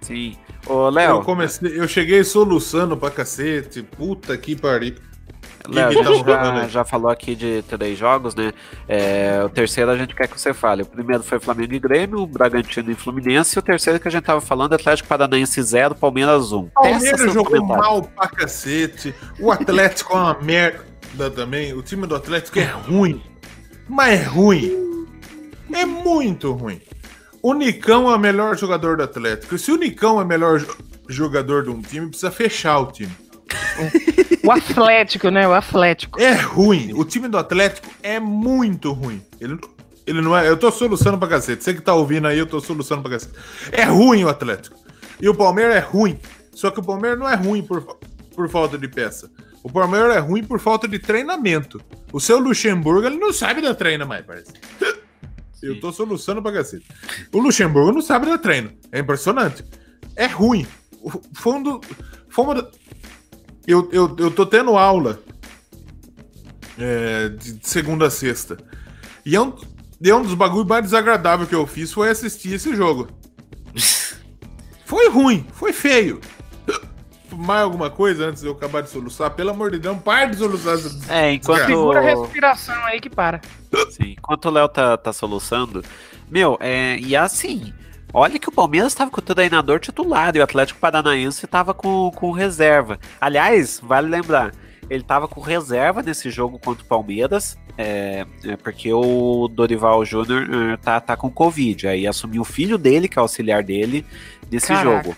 Sim. 0.00 0.36
Ô, 0.66 0.84
Eu 0.86 0.90
Léo, 0.90 1.22
comecei, 1.22 1.78
eu 1.78 1.86
cheguei 1.88 2.24
soluçando 2.24 2.96
pra 2.96 3.10
cacete. 3.10 3.82
Puta 3.82 4.36
que 4.36 4.56
pariu. 4.56 4.94
Léo, 5.66 5.90
que 5.90 5.98
a 5.98 6.02
tá 6.04 6.12
gente 6.12 6.26
já, 6.26 6.68
já 6.68 6.84
falou 6.84 7.10
aqui 7.10 7.34
de 7.34 7.62
três 7.62 7.96
jogos, 7.98 8.34
né? 8.34 8.52
É, 8.86 9.40
o 9.44 9.48
terceiro 9.48 9.90
a 9.90 9.96
gente 9.96 10.14
quer 10.14 10.28
que 10.28 10.38
você 10.38 10.52
fale. 10.52 10.82
O 10.82 10.86
primeiro 10.86 11.22
foi 11.22 11.40
Flamengo 11.40 11.72
e 11.72 11.78
Grêmio, 11.78 12.18
o 12.18 12.26
Bragantino 12.26 12.90
e 12.90 12.94
Fluminense. 12.94 13.56
E 13.56 13.58
o 13.58 13.62
terceiro 13.62 13.98
que 13.98 14.06
a 14.06 14.10
gente 14.10 14.24
tava 14.24 14.42
falando, 14.42 14.74
Atlético 14.74 15.08
Paranaense 15.08 15.62
0, 15.62 15.94
Palmeiras 15.94 16.52
1. 16.52 16.64
Testa 16.64 16.80
Palmeiras 16.90 17.32
jogou 17.32 17.44
comentários. 17.46 17.86
mal 17.86 18.02
pra 18.02 18.28
cacete. 18.28 19.14
O 19.40 19.50
Atlético 19.50 20.12
é 20.12 20.16
uma 20.16 20.38
merda 20.42 20.84
também. 21.34 21.72
O 21.72 21.82
time 21.82 22.06
do 22.06 22.14
Atlético 22.14 22.58
é 22.58 22.64
ruim. 22.64 23.22
Mas 23.88 24.20
é 24.20 24.24
ruim. 24.24 25.06
É 25.72 25.84
muito 25.84 26.52
ruim. 26.52 26.80
O 27.42 27.52
Nicão 27.54 28.10
é 28.10 28.14
o 28.14 28.18
melhor 28.18 28.56
jogador 28.56 28.96
do 28.96 29.02
Atlético. 29.02 29.58
Se 29.58 29.70
o 29.70 29.76
Nicão 29.76 30.18
é 30.20 30.24
o 30.24 30.26
melhor 30.26 30.58
jo- 30.60 30.76
jogador 31.08 31.62
de 31.64 31.70
um 31.70 31.82
time, 31.82 32.08
precisa 32.08 32.30
fechar 32.30 32.78
o 32.78 32.86
time. 32.90 33.12
O 34.42 34.50
Atlético, 34.50 35.28
né? 35.30 35.46
O 35.46 35.52
Atlético. 35.52 36.20
É 36.20 36.32
ruim. 36.32 36.92
O 36.94 37.04
time 37.04 37.28
do 37.28 37.36
Atlético 37.36 37.88
é 38.02 38.18
muito 38.18 38.92
ruim. 38.92 39.22
Ele, 39.40 39.58
ele 40.06 40.20
não 40.22 40.36
é. 40.36 40.48
Eu 40.48 40.56
tô 40.56 40.70
soluçando 40.70 41.18
pra 41.18 41.28
cacete. 41.28 41.62
Você 41.64 41.74
que 41.74 41.82
tá 41.82 41.94
ouvindo 41.94 42.26
aí, 42.28 42.38
eu 42.38 42.46
tô 42.46 42.60
soluçando 42.60 43.02
pra 43.02 43.10
cacete. 43.12 43.34
É 43.72 43.84
ruim 43.84 44.24
o 44.24 44.28
Atlético. 44.28 44.76
E 45.20 45.28
o 45.28 45.34
Palmeiras 45.34 45.76
é 45.76 45.80
ruim. 45.80 46.18
Só 46.52 46.70
que 46.70 46.80
o 46.80 46.82
Palmeiras 46.84 47.18
não 47.18 47.28
é 47.28 47.34
ruim 47.34 47.62
por, 47.62 47.82
por 48.34 48.48
falta 48.48 48.78
de 48.78 48.88
peça. 48.88 49.30
O 49.64 49.72
Palmeiras 49.72 50.14
é 50.14 50.18
ruim 50.20 50.44
por 50.44 50.60
falta 50.60 50.86
de 50.86 50.98
treinamento. 50.98 51.80
O 52.12 52.20
seu 52.20 52.38
Luxemburgo, 52.38 53.06
ele 53.06 53.16
não 53.16 53.32
sabe 53.32 53.62
dar 53.62 53.74
treino 53.74 54.06
mais, 54.06 54.24
parece. 54.24 54.52
Eu 55.62 55.80
tô 55.80 55.90
soluçando 55.90 56.42
pra 56.42 56.52
cacete. 56.52 56.84
O 57.32 57.38
Luxemburgo 57.38 57.90
não 57.90 58.02
sabe 58.02 58.26
dar 58.26 58.36
treino. 58.36 58.70
É 58.92 58.98
impressionante. 58.98 59.64
É 60.14 60.26
ruim. 60.26 60.66
O 61.00 61.10
fundo. 61.34 61.80
Foi 62.28 62.44
uma 62.44 62.54
da- 62.56 62.70
eu, 63.66 63.88
eu, 63.90 64.14
eu 64.18 64.30
tô 64.30 64.44
tendo 64.44 64.76
aula 64.76 65.18
é, 66.78 67.30
de 67.30 67.58
segunda 67.62 68.08
a 68.08 68.10
sexta. 68.10 68.58
E 69.24 69.34
é 69.34 69.40
um, 69.40 69.54
é 70.04 70.14
um 70.14 70.22
dos 70.22 70.34
bagulhos 70.34 70.66
mais 70.68 70.82
desagradáveis 70.84 71.48
que 71.48 71.54
eu 71.54 71.66
fiz 71.66 71.90
foi 71.90 72.10
assistir 72.10 72.52
esse 72.52 72.76
jogo. 72.76 73.08
Foi 74.84 75.08
ruim, 75.08 75.46
foi 75.54 75.72
feio. 75.72 76.20
Mais 77.36 77.62
alguma 77.62 77.90
coisa 77.90 78.26
antes 78.26 78.42
de 78.42 78.48
eu 78.48 78.52
acabar 78.52 78.82
de 78.82 78.90
soluçar? 78.90 79.30
Pelo 79.30 79.50
amor 79.50 79.70
de 79.70 79.78
Deus, 79.78 79.98
para 80.02 80.26
de 80.26 80.36
soluçar. 80.36 80.78
É, 81.08 81.32
enquanto. 81.32 81.66
Segura 81.66 82.00
a 82.00 82.02
respiração 82.02 82.84
aí 82.84 83.00
que 83.00 83.10
para. 83.10 83.40
Sim, 83.90 84.14
enquanto 84.18 84.46
o 84.46 84.50
Léo 84.50 84.68
tá, 84.68 84.96
tá 84.96 85.12
soluçando. 85.12 85.84
Meu, 86.30 86.56
é, 86.60 86.98
e 86.98 87.14
assim, 87.14 87.72
olha 88.12 88.38
que 88.38 88.48
o 88.48 88.52
Palmeiras 88.52 88.94
tava 88.94 89.10
com 89.10 89.20
o 89.20 89.22
treinador 89.22 89.78
titular 89.78 90.34
e 90.34 90.40
o 90.40 90.42
Atlético 90.42 90.80
Paranaense 90.80 91.46
tava 91.46 91.74
com, 91.74 92.10
com 92.14 92.30
reserva. 92.30 92.98
Aliás, 93.20 93.80
vale 93.82 94.08
lembrar, 94.08 94.52
ele 94.88 95.02
tava 95.02 95.28
com 95.28 95.40
reserva 95.40 96.02
nesse 96.02 96.30
jogo 96.30 96.58
contra 96.58 96.84
o 96.84 96.88
Palmeiras, 96.88 97.58
é, 97.76 98.26
é, 98.44 98.56
porque 98.56 98.92
o 98.92 99.48
Dorival 99.48 100.04
Júnior 100.04 100.46
é, 100.72 100.76
tá, 100.76 101.00
tá 101.00 101.16
com 101.16 101.30
Covid. 101.30 101.88
Aí 101.88 102.06
assumiu 102.06 102.42
o 102.42 102.44
filho 102.44 102.78
dele, 102.78 103.08
que 103.08 103.18
é 103.18 103.22
auxiliar 103.22 103.62
dele, 103.62 104.04
nesse 104.50 104.68
Caraca. 104.68 105.02
jogo. 105.02 105.16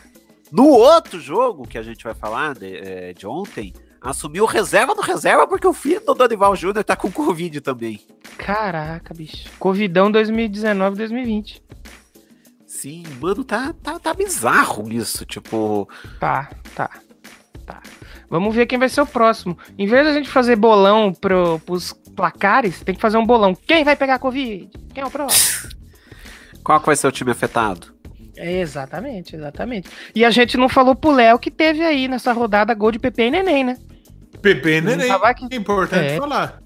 No 0.56 0.68
outro 0.68 1.20
jogo 1.20 1.68
que 1.68 1.76
a 1.76 1.82
gente 1.82 2.02
vai 2.02 2.14
falar 2.14 2.54
de, 2.54 2.78
é, 2.78 3.12
de 3.12 3.26
ontem, 3.26 3.74
assumiu 4.00 4.46
reserva 4.46 4.94
no 4.94 5.02
reserva 5.02 5.46
porque 5.46 5.66
o 5.66 5.72
filho 5.74 6.00
do 6.00 6.14
Dorival 6.14 6.56
Júnior 6.56 6.82
tá 6.82 6.96
com 6.96 7.12
Covid 7.12 7.60
também. 7.60 8.00
Caraca, 8.38 9.12
bicho. 9.12 9.50
Covidão 9.58 10.10
2019, 10.10 10.96
2020. 10.96 11.62
Sim, 12.66 13.02
mano, 13.20 13.44
tá, 13.44 13.74
tá, 13.82 13.98
tá 13.98 14.14
bizarro 14.14 14.90
isso. 14.90 15.26
Tipo, 15.26 15.86
Tá, 16.18 16.48
tá, 16.74 16.88
tá. 17.66 17.82
Vamos 18.30 18.54
ver 18.54 18.64
quem 18.64 18.78
vai 18.78 18.88
ser 18.88 19.02
o 19.02 19.06
próximo. 19.06 19.58
Em 19.76 19.86
vez 19.86 20.06
da 20.06 20.14
gente 20.14 20.30
fazer 20.30 20.56
bolão 20.56 21.12
pro, 21.12 21.60
pros 21.66 21.92
placares, 21.92 22.80
tem 22.80 22.94
que 22.94 23.00
fazer 23.02 23.18
um 23.18 23.26
bolão. 23.26 23.54
Quem 23.54 23.84
vai 23.84 23.94
pegar 23.94 24.18
Covid? 24.18 24.70
Quem 24.94 25.02
é 25.02 25.06
o 25.06 25.10
próximo? 25.10 25.70
qual 26.64 26.80
que 26.80 26.86
vai 26.86 26.96
ser 26.96 27.08
o 27.08 27.12
time 27.12 27.30
afetado? 27.30 27.95
É, 28.36 28.60
exatamente, 28.60 29.34
exatamente. 29.34 29.88
E 30.14 30.24
a 30.24 30.30
gente 30.30 30.56
não 30.56 30.68
falou 30.68 30.94
pro 30.94 31.10
Léo 31.10 31.38
que 31.38 31.50
teve 31.50 31.82
aí 31.82 32.06
nessa 32.08 32.32
rodada 32.32 32.74
gol 32.74 32.90
de 32.92 32.98
Pepe 32.98 33.22
e 33.22 33.30
Neném, 33.30 33.64
né? 33.64 33.76
Pepe 34.42 34.68
e 34.68 34.80
Neném. 34.80 35.10
aqui. 35.10 35.46
É 35.50 35.56
importante 35.56 36.12
É. 36.12 36.16
falar. 36.16 36.60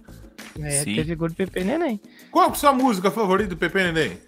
É, 0.61 0.70
Sim. 0.70 0.96
teve 0.96 1.14
gol 1.14 1.28
de 1.28 1.35
Pepe 1.37 1.61
e 1.61 1.64
Neném. 1.64 2.00
Qual 2.30 2.46
que 2.46 2.52
é 2.52 2.54
a 2.56 2.59
sua 2.59 2.72
música 2.72 3.11
favorita 3.11 3.50
do 3.50 3.56
Pepe 3.56 3.78
e 3.78 3.85
Neném? 3.92 4.18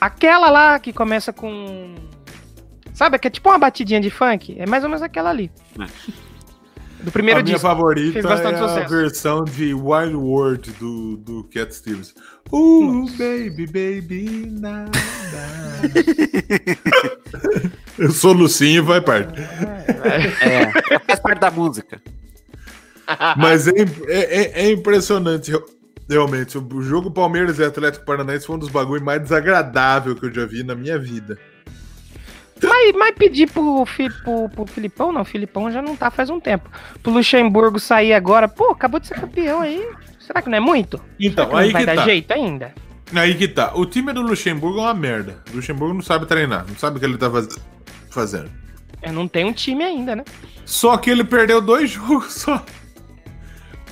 Aquela 0.00 0.48
lá 0.50 0.78
que 0.78 0.92
começa 0.92 1.32
com. 1.32 1.94
Sabe, 2.94 3.18
que 3.18 3.26
é 3.28 3.30
tipo 3.30 3.48
uma 3.48 3.58
batidinha 3.58 4.00
de 4.00 4.10
funk? 4.10 4.56
É 4.58 4.66
mais 4.66 4.82
ou 4.84 4.88
menos 4.88 5.02
aquela 5.02 5.30
ali. 5.30 5.50
Do 7.00 7.12
primeiro 7.12 7.40
a 7.40 7.42
minha 7.42 7.54
disco. 7.54 7.68
favorita 7.68 8.12
Fez 8.12 8.24
é 8.24 8.28
a 8.46 8.58
sucesso. 8.68 8.88
versão 8.88 9.44
de 9.44 9.72
Wild 9.72 10.16
World 10.16 10.70
do, 10.72 11.16
do 11.18 11.44
Cat 11.44 11.72
Stevens. 11.74 12.12
Uh, 12.50 13.06
baby, 13.16 13.66
baby, 13.66 14.50
nada. 14.58 14.90
Eu 17.98 18.10
sou 18.10 18.32
Lucinho, 18.32 18.84
vai 18.84 19.00
parte. 19.00 19.40
É, 19.40 20.98
faz 21.00 21.20
parte 21.20 21.40
da 21.40 21.50
música. 21.50 22.00
Mas 23.36 23.66
é, 23.66 23.72
é- 24.08 24.42
é- 24.42 24.62
é 24.66 24.70
impressionante, 24.72 25.50
real- 25.50 25.64
realmente. 26.08 26.58
O 26.58 26.82
jogo 26.82 27.10
Palmeiras 27.10 27.58
e 27.58 27.64
Atlético 27.64 28.04
Paranaense 28.04 28.46
foi 28.46 28.56
um 28.56 28.58
dos 28.58 28.68
bagulhos 28.68 29.04
mais 29.04 29.20
desagradáveis 29.22 30.18
que 30.18 30.26
eu 30.26 30.32
já 30.32 30.46
vi 30.46 30.62
na 30.62 30.74
minha 30.74 30.98
vida. 30.98 31.38
Mas, 32.62 32.92
mas 32.96 33.14
pedir 33.14 33.50
pro, 33.50 33.84
pro, 34.24 34.48
pro 34.48 34.66
Filipão, 34.66 35.12
não, 35.12 35.20
o 35.22 35.24
Filipão 35.24 35.70
já 35.70 35.80
não 35.82 35.94
tá 35.96 36.10
faz 36.10 36.30
um 36.30 36.40
tempo. 36.40 36.68
Pro 37.02 37.12
Luxemburgo 37.12 37.78
sair 37.78 38.12
agora, 38.14 38.48
pô, 38.48 38.70
acabou 38.70 38.98
de 38.98 39.06
ser 39.06 39.14
campeão 39.20 39.60
aí. 39.60 39.86
Será 40.18 40.42
que 40.42 40.48
não 40.50 40.56
é 40.58 40.60
muito? 40.60 41.00
Então, 41.18 41.46
Será 41.46 41.58
que 41.58 41.64
aí 41.64 41.66
não 41.66 41.72
vai 41.72 41.82
que 41.82 41.86
dar 41.86 41.96
tá. 41.96 42.02
jeito 42.04 42.32
ainda? 42.32 42.74
Aí 43.14 43.34
que 43.34 43.48
tá. 43.48 43.72
O 43.74 43.86
time 43.86 44.12
do 44.12 44.20
Luxemburgo 44.20 44.78
é 44.78 44.82
uma 44.82 44.94
merda. 44.94 45.42
O 45.52 45.56
Luxemburgo 45.56 45.94
não 45.94 46.02
sabe 46.02 46.26
treinar, 46.26 46.66
não 46.68 46.76
sabe 46.76 46.96
o 46.96 47.00
que 47.00 47.06
ele 47.06 47.16
tá 47.16 47.30
faz- 47.30 47.58
fazendo. 48.10 48.50
É, 49.00 49.10
não 49.12 49.26
tem 49.28 49.44
um 49.44 49.52
time 49.52 49.84
ainda, 49.84 50.16
né? 50.16 50.24
Só 50.66 50.96
que 50.96 51.08
ele 51.08 51.24
perdeu 51.24 51.60
dois 51.62 51.88
jogos 51.92 52.34
só. 52.34 52.62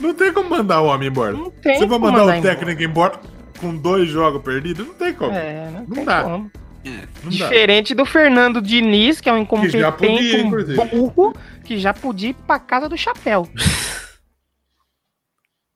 Não 0.00 0.12
tem 0.12 0.32
como 0.32 0.50
mandar 0.50 0.82
o 0.82 0.86
homem 0.86 1.08
embora. 1.08 1.32
Não 1.32 1.50
tem 1.50 1.74
Você 1.78 1.86
vai 1.86 1.98
como 1.98 2.10
mandar 2.10 2.24
o 2.24 2.26
mandar 2.26 2.42
técnico 2.42 2.82
embora 2.82 3.18
com 3.58 3.74
dois 3.74 4.08
jogos 4.10 4.42
perdidos? 4.42 4.86
Não 4.86 4.94
tem 4.94 5.14
como. 5.14 5.32
É, 5.32 5.70
não, 5.70 5.80
Não 5.80 5.94
tem 5.94 6.04
dá. 6.04 6.22
como. 6.24 6.50
Não 6.90 6.98
dá. 7.24 7.30
Diferente 7.30 7.94
do 7.94 8.04
Fernando 8.04 8.60
Diniz, 8.62 9.20
que 9.20 9.28
é 9.28 9.32
um 9.32 9.44
Que 9.44 9.68
já 9.70 9.90
podia, 9.92 10.40
incompetente, 10.40 10.80
um 10.80 10.86
burro, 11.08 11.34
que 11.64 11.78
já 11.78 11.92
podia 11.94 12.30
ir 12.30 12.34
pra 12.34 12.58
casa 12.58 12.88
do 12.88 12.96
chapéu. 12.96 13.48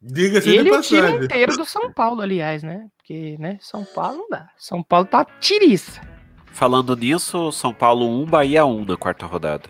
Diga-se 0.03 0.49
de 0.49 0.57
Ele 0.57 0.68
e 0.70 0.73
o 0.73 0.81
time 0.81 1.01
passagem. 1.03 1.25
inteiro 1.25 1.57
do 1.57 1.64
São 1.66 1.92
Paulo, 1.92 2.23
aliás, 2.23 2.62
né? 2.62 2.87
Porque, 2.96 3.37
né, 3.38 3.59
São 3.61 3.85
Paulo 3.85 4.18
não 4.18 4.29
dá. 4.31 4.49
São 4.57 4.83
Paulo 4.83 5.07
tá 5.07 5.25
tiriça. 5.40 6.01
Falando 6.46 6.97
nisso, 6.97 7.53
São 7.53 7.72
Paulo 7.74 8.09
1, 8.22 8.26
Bahia 8.26 8.64
1 8.64 8.84
na 8.87 8.97
quarta 8.97 9.26
rodada. 9.26 9.68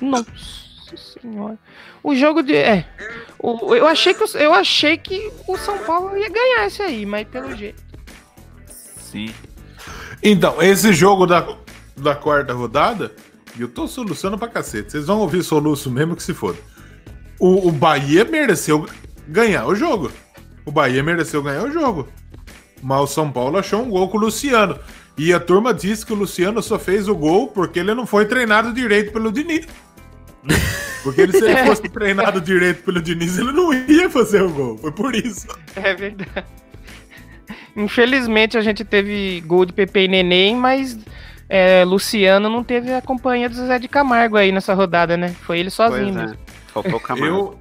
Nossa 0.00 0.24
senhora. 0.96 1.58
O 2.02 2.14
jogo 2.14 2.42
de. 2.42 2.56
É. 2.56 2.86
O, 3.38 3.74
eu, 3.74 3.86
achei 3.86 4.14
que, 4.14 4.24
o- 4.24 4.38
eu 4.38 4.54
achei 4.54 4.96
que 4.96 5.30
o 5.46 5.56
São 5.58 5.78
Paulo 5.84 6.16
ia 6.16 6.28
ganhar 6.30 6.66
esse 6.66 6.80
aí, 6.82 7.04
mas 7.04 7.28
pelo 7.28 7.54
jeito. 7.54 7.82
Sim. 8.66 9.32
Então, 10.22 10.60
esse 10.60 10.92
jogo 10.92 11.26
da, 11.26 11.46
da 11.96 12.14
quarta 12.14 12.52
rodada, 12.52 13.12
e 13.56 13.62
eu 13.62 13.68
tô 13.68 13.86
soluçando 13.88 14.38
pra 14.38 14.48
cacete. 14.48 14.92
Vocês 14.92 15.06
vão 15.06 15.18
ouvir 15.20 15.42
soluço 15.42 15.90
mesmo 15.90 16.14
que 16.14 16.22
se 16.22 16.34
foda. 16.34 16.58
O, 17.38 17.68
o 17.68 17.72
Bahia 17.72 18.24
mereceu 18.24 18.86
ganhar 19.26 19.66
o 19.66 19.74
jogo. 19.74 20.12
O 20.64 20.70
Bahia 20.70 21.02
mereceu 21.02 21.42
ganhar 21.42 21.64
o 21.64 21.72
jogo. 21.72 22.08
Mas 22.82 23.00
o 23.00 23.06
São 23.06 23.30
Paulo 23.30 23.58
achou 23.58 23.82
um 23.82 23.90
gol 23.90 24.08
com 24.08 24.18
o 24.18 24.20
Luciano. 24.20 24.78
E 25.16 25.32
a 25.32 25.40
turma 25.40 25.74
disse 25.74 26.04
que 26.04 26.12
o 26.12 26.16
Luciano 26.16 26.62
só 26.62 26.78
fez 26.78 27.08
o 27.08 27.14
gol 27.14 27.48
porque 27.48 27.78
ele 27.78 27.94
não 27.94 28.06
foi 28.06 28.26
treinado 28.26 28.72
direito 28.72 29.12
pelo 29.12 29.32
Diniz. 29.32 29.66
Porque 31.02 31.22
ele, 31.22 31.32
se 31.32 31.42
ele 31.42 31.64
fosse 31.64 31.88
treinado 31.88 32.42
direito 32.42 32.82
pelo 32.82 33.00
Diniz, 33.00 33.38
ele 33.38 33.52
não 33.52 33.72
ia 33.72 34.10
fazer 34.10 34.42
o 34.42 34.50
gol. 34.50 34.76
Foi 34.76 34.92
por 34.92 35.14
isso. 35.14 35.46
É 35.74 35.94
verdade. 35.94 36.44
Infelizmente 37.76 38.56
a 38.58 38.60
gente 38.60 38.84
teve 38.84 39.40
gol 39.46 39.64
de 39.64 39.72
Pepe 39.72 40.00
e 40.00 40.08
Neném, 40.08 40.56
mas 40.56 40.98
é, 41.48 41.84
Luciano 41.84 42.48
não 42.48 42.62
teve 42.64 42.92
a 42.92 43.00
companhia 43.02 43.48
do 43.48 43.54
Zé 43.54 43.78
de 43.78 43.88
Camargo 43.88 44.36
aí 44.36 44.50
nessa 44.52 44.74
rodada, 44.74 45.16
né? 45.16 45.34
Foi 45.42 45.58
ele 45.58 45.70
sozinho 45.70 46.12
Pois 46.12 46.16
é. 46.16 46.20
mesmo. 46.22 46.38
Faltou 46.72 46.94
o 46.96 47.00
Camargo. 47.00 47.36
Eu, 47.36 47.60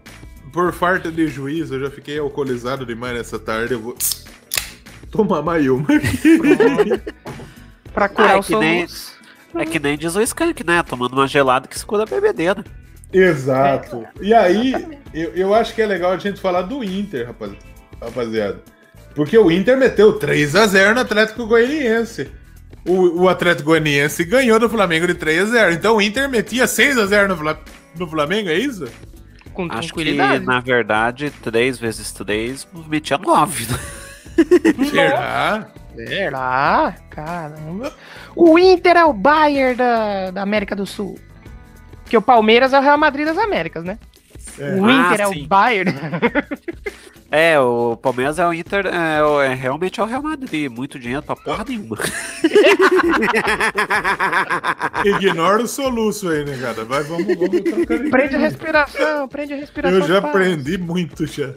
por 0.51 0.73
falta 0.73 1.11
de 1.11 1.27
juízo, 1.27 1.75
eu 1.75 1.81
já 1.81 1.91
fiquei 1.91 2.17
alcoolizado 2.19 2.85
demais 2.85 3.13
nessa 3.15 3.37
tarde. 3.37 3.73
Eu 3.73 3.79
vou 3.81 3.95
tomar 5.11 5.41
mais 5.41 5.65
uma 5.67 5.87
aqui. 5.95 6.39
Pra 7.93 8.07
curar 8.09 8.29
Ah, 8.31 8.33
é 8.33 8.37
o 8.37 8.43
que 8.43 8.55
nem- 8.55 8.87
soluço. 8.87 9.19
É 9.55 9.65
que 9.65 9.79
nem 9.79 9.97
diz 9.97 10.15
o 10.15 10.21
Skank, 10.21 10.63
né? 10.63 10.83
Tomando 10.83 11.13
uma 11.13 11.27
gelada 11.27 11.67
que 11.67 11.77
se 11.77 11.83
cura 11.85 12.03
a 12.03 12.05
bebedeira. 12.05 12.63
Exato. 13.11 14.05
E 14.21 14.31
aí, 14.33 14.73
eu, 15.13 15.31
eu 15.33 15.53
acho 15.55 15.73
que 15.73 15.81
é 15.81 15.85
legal 15.87 16.11
a 16.11 16.17
gente 16.17 16.39
falar 16.39 16.61
do 16.63 16.83
Inter, 16.83 17.25
rapaz, 17.27 17.53
rapaziada. 17.99 18.61
Porque 19.15 19.37
o 19.37 19.51
Inter 19.51 19.77
meteu 19.77 20.13
3 20.13 20.55
a 20.55 20.67
0 20.67 20.95
no 20.95 21.01
Atlético 21.01 21.45
Goianiense. 21.45 22.29
O, 22.85 23.23
o 23.23 23.29
Atlético 23.29 23.69
Goianiense 23.69 24.23
ganhou 24.23 24.59
do 24.59 24.69
Flamengo 24.69 25.05
de 25.05 25.13
3 25.13 25.41
a 25.41 25.45
0 25.45 25.71
Então 25.73 25.97
o 25.97 26.01
Inter 26.01 26.29
metia 26.29 26.65
6 26.65 26.97
a 26.97 27.05
0 27.05 27.35
no, 27.35 27.57
no 27.97 28.07
Flamengo, 28.07 28.49
é 28.49 28.55
isso? 28.55 28.87
Com 29.53 29.65
Acho 29.65 29.89
que, 29.89 29.95
tranquilidade. 29.95 30.45
na 30.45 30.59
verdade, 30.59 31.31
3 31.43 31.77
vezes 31.77 32.11
3 32.13 32.67
metia 32.87 33.17
9. 33.17 33.67
Né? 33.71 33.79
Será? 34.89 35.67
Será? 35.95 36.95
Caramba. 37.09 37.93
O 38.35 38.57
Inter 38.57 38.95
é 38.95 39.03
o 39.03 39.11
Bayern 39.11 39.75
da, 39.75 40.31
da 40.31 40.41
América 40.41 40.75
do 40.75 40.85
Sul. 40.85 41.19
Porque 42.03 42.15
o 42.15 42.21
Palmeiras 42.21 42.71
é 42.73 42.79
o 42.79 42.81
Real 42.81 42.97
Madrid 42.97 43.25
das 43.25 43.37
Américas, 43.37 43.83
né? 43.83 43.99
É. 44.59 44.73
O 44.75 44.89
Inter 44.89 45.21
Ah, 45.21 45.23
é 45.23 45.27
sim. 45.33 45.43
o 45.43 45.47
Bayern. 45.47 45.93
É, 47.31 47.59
o 47.59 47.95
Palmeiras 47.95 48.39
é 48.39 48.47
o 48.47 48.51
Inter, 48.51 48.87
é, 48.87 49.51
é 49.51 49.53
realmente 49.53 49.99
é 49.99 50.03
o 50.03 50.07
Real 50.07 50.23
Madrid. 50.23 50.67
Muito 50.67 50.97
dinheiro 50.97 51.21
pra 51.21 51.35
porra 51.35 51.63
nenhuma. 51.63 51.95
Ignora 55.05 55.61
o 55.61 55.67
soluço 55.67 56.27
aí, 56.27 56.43
né, 56.43 56.57
cara? 56.57 56.83
Vai, 56.85 57.03
vamos, 57.03 57.27
vamos 57.27 57.61
trocar 57.61 57.99
prende 58.09 58.35
a 58.35 58.39
respiração, 58.39 59.27
prende 59.27 59.53
a 59.53 59.57
respiração. 59.57 59.99
Eu 59.99 60.07
já 60.07 60.17
aprendi 60.17 60.79
muito 60.79 61.27
já. 61.27 61.53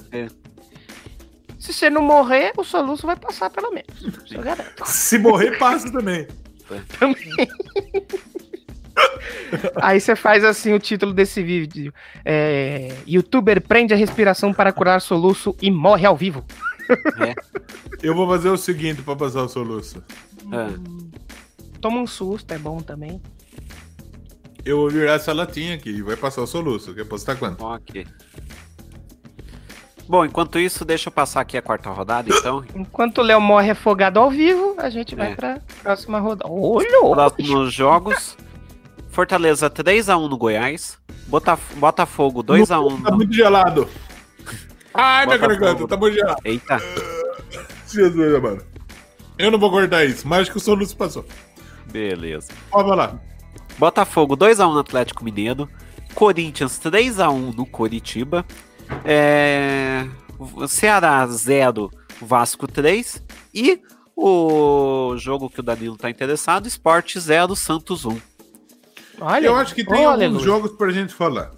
Se 1.59 1.73
você 1.73 1.89
não 1.89 2.03
morrer, 2.03 2.53
o 2.59 2.65
soluço 2.65 3.07
vai 3.07 3.17
passar 3.17 3.49
pelo 3.49 3.71
menos. 3.73 4.29
Eu 4.31 4.43
garanto. 4.43 4.85
Se 4.85 5.17
morrer, 5.17 5.57
passa 5.59 5.91
também. 5.91 6.27
Também. 6.99 7.49
Aí 9.77 10.01
você 10.01 10.17
faz 10.17 10.45
assim 10.45 10.73
o 10.73 10.79
título 10.79 11.13
desse 11.13 11.43
vídeo. 11.43 11.93
É, 12.25 12.95
Youtuber 13.07 13.61
prende 13.61 13.93
a 13.93 13.97
respiração 13.97 14.53
para 14.53 14.73
curar 14.73 15.01
soluço 15.01 15.55
e 15.61 15.71
morre 15.71 16.07
ao 16.07 16.17
vivo. 16.17 16.45
Eu 18.03 18.15
vou 18.15 18.27
fazer 18.29 18.49
o 18.51 18.57
seguinte 18.57 19.03
pra 19.03 19.15
passar 19.17 19.43
o 19.43 19.49
soluço. 19.49 20.03
É. 20.53 21.79
Toma 21.81 22.01
um 22.01 22.07
susto, 22.07 22.53
é 22.53 22.59
bom 22.59 22.81
também. 22.81 23.21
Eu 24.65 24.77
vou 24.79 24.91
virar 24.91 25.15
essa 25.15 25.33
latinha 25.33 25.75
aqui 25.75 25.91
e 25.91 26.03
vai 26.03 26.17
passar 26.17 26.43
o 26.43 26.47
soluço. 26.47 26.95
Quer 26.95 27.03
apostar 27.03 27.37
quanto? 27.37 27.65
Ok. 27.65 28.07
Bom, 30.09 30.25
enquanto 30.25 30.59
isso, 30.59 30.85
deixa 30.85 31.09
eu 31.09 31.13
passar 31.13 31.41
aqui 31.41 31.57
a 31.57 31.63
quarta 31.63 31.89
rodada, 31.91 32.29
então. 32.33 32.65
Enquanto 32.75 33.19
o 33.19 33.23
Léo 33.23 33.41
morre 33.41 33.71
afogado 33.71 34.19
ao 34.19 34.31
vivo, 34.31 34.75
a 34.79 34.91
gente 34.91 35.15
vai 35.15 35.33
É. 35.33 35.35
pra 35.35 35.61
próxima 35.83 36.19
rodada. 36.19 36.51
Olha! 36.53 36.87
Próximos 37.15 37.73
jogos. 37.73 38.37
Fortaleza 39.13 39.71
3x1 39.71 40.29
no 40.29 40.37
Goiás. 40.39 40.99
Botaf 41.27 41.75
Botafogo 41.77 42.43
2x1 42.43 43.03
Tá 43.03 43.11
no... 43.11 43.17
muito 43.17 43.33
gelado. 43.33 43.89
Ai, 44.93 45.27
minha 45.27 45.39
garganta, 45.39 45.87
tá 45.87 45.97
muito 45.97 46.15
gelado. 46.15 46.41
Eita. 46.45 46.81
Jesus, 47.87 48.43
mano. 48.43 48.63
Eu 49.39 49.51
não 49.51 49.59
vou 49.59 49.71
cortar 49.71 50.05
isso, 50.05 50.27
mas 50.27 50.43
acho 50.43 50.51
que 50.51 50.57
o 50.57 50.61
soluço 50.61 50.97
passou. 50.97 51.25
Beleza. 51.91 52.53
Ó, 52.71 52.83
vai 52.83 52.97
lá. 52.97 53.21
Botafogo 53.79 54.37
2x1 54.37 54.73
no 54.73 54.79
Atlético 54.79 55.25
Mineiro. 55.25 55.69
Corinthians 56.15 56.79
3x1 56.79 57.55
no 57.55 57.67
Coritiba. 57.67 58.45
É... 59.05 60.07
Ceará 60.69 61.27
0, 61.27 61.91
Vasco 62.21 62.67
3. 62.67 63.23
E 63.55 63.81
o 64.17 65.15
jogo 65.19 65.51
que 65.51 65.61
o 65.61 65.63
Danilo 65.63 65.97
tá 65.97 66.09
interessado, 66.11 66.67
Sport 66.67 67.19
0, 67.19 67.55
Santos 67.57 68.05
1. 68.05 68.32
Olha, 69.25 69.47
Eu 69.47 69.57
acho 69.57 69.75
que 69.75 69.85
tem 69.85 69.95
oh, 70.05 70.11
alguns 70.11 70.15
aleluia. 70.15 70.45
jogos 70.45 70.73
pra 70.73 70.91
gente 70.91 71.15
falar. 71.15 71.51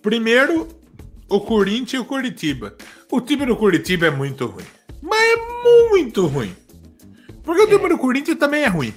Primeiro, 0.00 0.68
o 1.28 1.40
Corinthians 1.40 1.92
e 1.92 1.98
o 1.98 2.04
Curitiba. 2.04 2.74
O 3.10 3.20
time 3.20 3.46
do 3.46 3.56
Curitiba 3.56 4.06
é 4.06 4.10
muito 4.10 4.46
ruim. 4.46 4.64
Mas 5.00 5.20
é 5.20 5.36
muito 5.90 6.26
ruim. 6.26 6.54
Porque 7.44 7.62
o 7.62 7.66
time 7.68 7.88
do 7.88 7.98
Corinthians 7.98 8.38
também 8.38 8.62
é 8.64 8.68
ruim. 8.68 8.92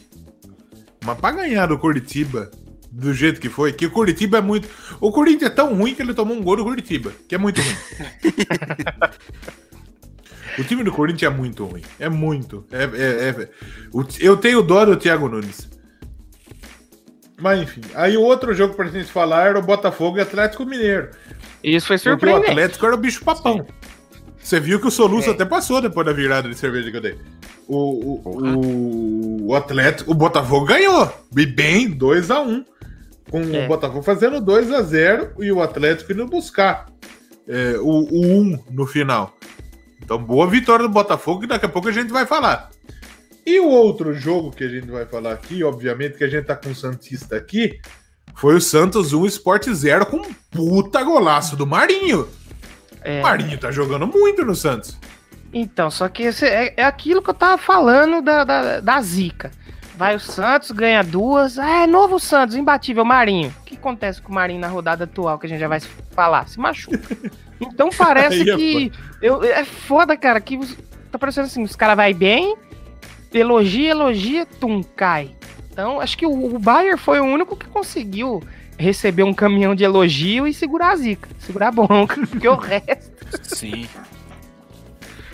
Mas 1.04 1.18
pra 1.20 1.32
ganhar 1.32 1.68
do 1.68 1.78
Curitiba, 1.78 2.50
do 2.92 3.14
jeito 3.14 3.40
que 3.40 3.50
foi, 3.50 3.74
que 3.74 3.86
o 3.86 3.92
Curitiba 3.92 4.38
é 4.38 4.42
muito. 4.42 4.68
O 5.00 5.12
Corinthians 5.12 5.52
é 5.52 5.54
tão 5.54 5.76
ruim 5.76 5.94
que 5.94 6.02
ele 6.02 6.14
tomou 6.14 6.36
um 6.36 6.42
gol 6.42 6.56
do 6.56 6.64
Curitiba, 6.64 7.12
que 7.28 7.36
é 7.36 7.38
muito 7.38 7.62
ruim. 7.62 7.76
o 10.58 10.64
time 10.64 10.84
do 10.84 10.92
Corinthians 10.92 11.32
é 11.32 11.36
muito 11.36 11.66
ruim. 11.66 11.82
É 12.00 12.10
muito. 12.10 12.66
É, 12.72 12.84
é- 12.84 13.30
é- 13.30 13.50
o- 13.92 14.06
eu 14.20 14.38
tenho 14.38 14.64
dó 14.64 14.86
do 14.86 14.96
Thiago 14.96 15.28
Nunes. 15.28 15.68
Mas 17.38 17.62
enfim. 17.62 17.82
Aí 17.94 18.16
o 18.18 18.22
outro 18.22 18.54
jogo 18.54 18.74
pra 18.74 18.86
gente 18.88 19.12
falar 19.12 19.48
era 19.48 19.60
o 19.60 19.62
Botafogo 19.62 20.18
e 20.18 20.22
Atlético 20.22 20.66
Mineiro. 20.66 21.10
Isso 21.64 21.88
foi 21.88 21.98
Porque 21.98 22.10
o 22.10 22.12
surpreendente. 22.14 22.50
Atlético 22.52 22.86
era 22.86 22.96
o 22.96 22.98
bicho 22.98 23.24
papão. 23.26 23.66
Você 24.42 24.60
viu 24.60 24.80
que 24.80 24.88
o 24.88 24.92
Soluço 24.92 25.30
É. 25.30 25.34
até 25.34 25.44
passou 25.44 25.82
depois 25.82 26.06
da 26.06 26.14
virada 26.14 26.48
de 26.48 26.56
cerveja 26.56 26.92
que 26.92 26.98
eu 26.98 27.02
dei. 27.02 27.18
O, 27.68 28.20
o, 28.30 29.48
o, 29.50 29.56
Atlético, 29.56 30.12
o 30.12 30.14
Botafogo 30.14 30.66
ganhou. 30.68 31.12
E 31.36 31.46
bem, 31.46 31.92
2x1. 31.98 32.64
Com 33.32 33.42
É. 33.42 33.66
o 33.66 33.68
Botafogo 33.68 34.04
fazendo 34.04 34.40
2x0 34.40 35.32
e 35.40 35.52
o 35.52 35.62
Atlético 35.62 36.12
indo 36.12 36.28
buscar 36.28 36.86
é, 37.48 37.76
o, 37.80 37.90
o 37.90 38.26
1 38.42 38.64
no 38.70 38.86
final. 38.86 39.36
Então, 40.02 40.20
boa 40.20 40.48
vitória 40.48 40.84
do 40.84 40.92
Botafogo, 40.94 41.42
que 41.42 41.48
daqui 41.48 41.66
a 41.66 41.70
pouco 41.70 41.88
a 41.88 41.92
gente 41.92 42.14
vai 42.14 42.26
falar. 42.28 42.70
E 43.46 43.60
o 43.60 43.68
outro 43.68 44.14
jogo 44.14 44.52
que 44.52 44.64
a 44.64 44.68
gente 44.68 44.88
vai 44.88 45.06
falar 45.06 45.34
aqui, 45.34 45.64
obviamente 45.64 46.18
que 46.18 46.24
a 46.24 46.28
gente 46.28 46.46
tá 46.46 46.56
com 46.56 46.70
o 46.70 46.76
Santista 46.76 47.36
aqui, 47.36 47.80
foi 48.36 48.56
o 48.56 48.62
Santos 48.62 49.14
1 49.14 49.26
Sport 49.28 49.70
0 49.70 50.06
com 50.08 50.18
um 50.18 50.34
puta 50.50 51.04
golaço 51.04 51.56
do 51.56 51.66
Marinho. 51.66 52.28
É. 53.02 53.20
O 53.20 53.24
Marinho 53.24 53.58
tá 53.58 53.72
jogando 53.72 54.08
muito 54.08 54.44
no 54.44 54.56
Santos. 54.56 54.98
Então, 55.54 55.90
só 55.92 56.10
que 56.10 56.24
esse 56.24 56.46
é, 56.46 56.74
é 56.76 56.84
aquilo 56.84 57.22
que 57.22 57.30
eu 57.30 57.34
tava 57.34 57.58
falando 57.58 58.22
da, 58.22 58.44
da, 58.44 58.80
da 58.80 59.02
zica. 59.02 59.52
Vai 59.96 60.16
o 60.16 60.20
Santos, 60.20 60.72
ganha 60.72 61.02
duas. 61.02 61.58
Ah, 61.58 61.84
é 61.84 61.88
novo 61.88 62.20
Santos, 62.20 62.56
imbatível, 62.56 63.06
Marinho. 63.06 63.54
O 63.62 63.64
que 63.64 63.76
acontece 63.76 64.22
com 64.22 64.32
o 64.32 64.36
Marinho 64.36 64.60
na 64.60 64.68
rodada 64.68 65.06
atual, 65.06 65.40
que 65.40 65.46
a 65.46 65.50
gente 65.50 65.60
já 65.60 65.70
vai 65.70 65.80
falar? 66.12 66.48
Se 66.50 66.60
machuca. 66.60 67.00
Então 67.62 67.90
parece 67.98 68.42
Aí 68.42 68.50
é 68.50 68.56
que. 68.58 68.92
Eu, 69.22 69.42
é 69.44 69.64
foda, 69.64 70.18
cara, 70.18 70.42
que 70.42 70.60
tá 71.10 71.18
parecendo 71.18 71.48
assim, 71.48 71.64
os 71.64 71.76
caras 71.76 71.96
vai 71.96 72.14
bem, 72.14 72.58
elogia, 73.40 73.92
elogia, 73.92 74.46
tum, 74.46 74.82
cai. 74.84 75.36
Então, 75.72 76.00
acho 76.00 76.18
que 76.18 76.26
o, 76.26 76.56
o 76.56 76.60
Bayer 76.60 76.98
foi 76.98 77.20
o 77.20 77.26
único 77.26 77.56
que 77.56 77.68
conseguiu 77.68 78.42
receber 78.78 79.24
um 79.24 79.34
caminhão 79.34 79.76
de 79.76 79.84
elogio 79.84 80.48
e 80.48 80.54
segurar 80.54 80.92
a 80.92 80.96
zica, 80.96 81.30
segurar 81.40 81.70
a 81.70 81.72
bronca, 81.72 82.16
porque 82.28 82.48
o 82.48 82.56
resto. 82.56 83.16
Sim. 83.44 83.88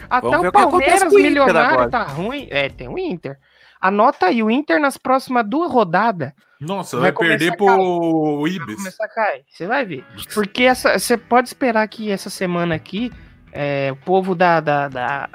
Até 0.10 0.28
Vamos 0.28 0.48
o 0.48 0.52
Palmeiras 0.52 1.14
o 1.14 1.16
milionário 1.16 1.90
tá 1.90 2.04
ruim. 2.04 2.48
É, 2.50 2.70
tem 2.70 2.88
o 2.88 3.00
Inter. 3.00 3.38
Anota 3.80 4.28
aí, 4.28 4.44
o 4.44 4.52
Inter 4.52 4.80
nas 4.80 4.98
próximas 4.98 5.48
duas 5.48 5.72
rodadas 5.72 6.34
Nossa, 6.60 7.00
Vai 7.00 7.12
vai, 7.12 7.28
perder 7.28 7.56
pro 7.56 8.42
vai 8.42 8.52
Ibis. 8.52 8.76
começar 8.76 9.06
a 9.06 9.08
cair. 9.08 9.44
Você 9.50 9.66
vai 9.66 9.86
ver. 9.86 10.06
Porque 10.34 10.64
essa, 10.64 11.00
você 11.00 11.18
pode 11.18 11.48
esperar 11.48 11.88
que 11.88 12.12
essa 12.12 12.30
semana 12.30 12.76
aqui, 12.76 13.12
é, 13.52 13.90
o 13.92 13.96
povo 13.96 14.36
da, 14.36 14.60
da, 14.60 14.88
da, 14.88 15.30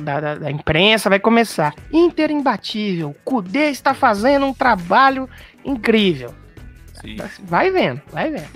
da, 0.00 0.20
da- 0.20 0.34
da 0.36 0.50
imprensa 0.50 1.08
vai 1.10 1.18
começar. 1.20 1.74
Inter 1.92 2.30
imbatível. 2.30 3.14
Kudê 3.24 3.70
está 3.70 3.94
fazendo 3.94 4.46
um 4.46 4.54
trabalho 4.54 5.28
incrível. 5.64 6.34
sim. 7.00 7.16
Vai 7.44 7.70
vendo, 7.70 8.00
vai 8.12 8.30
vendo. 8.30 8.48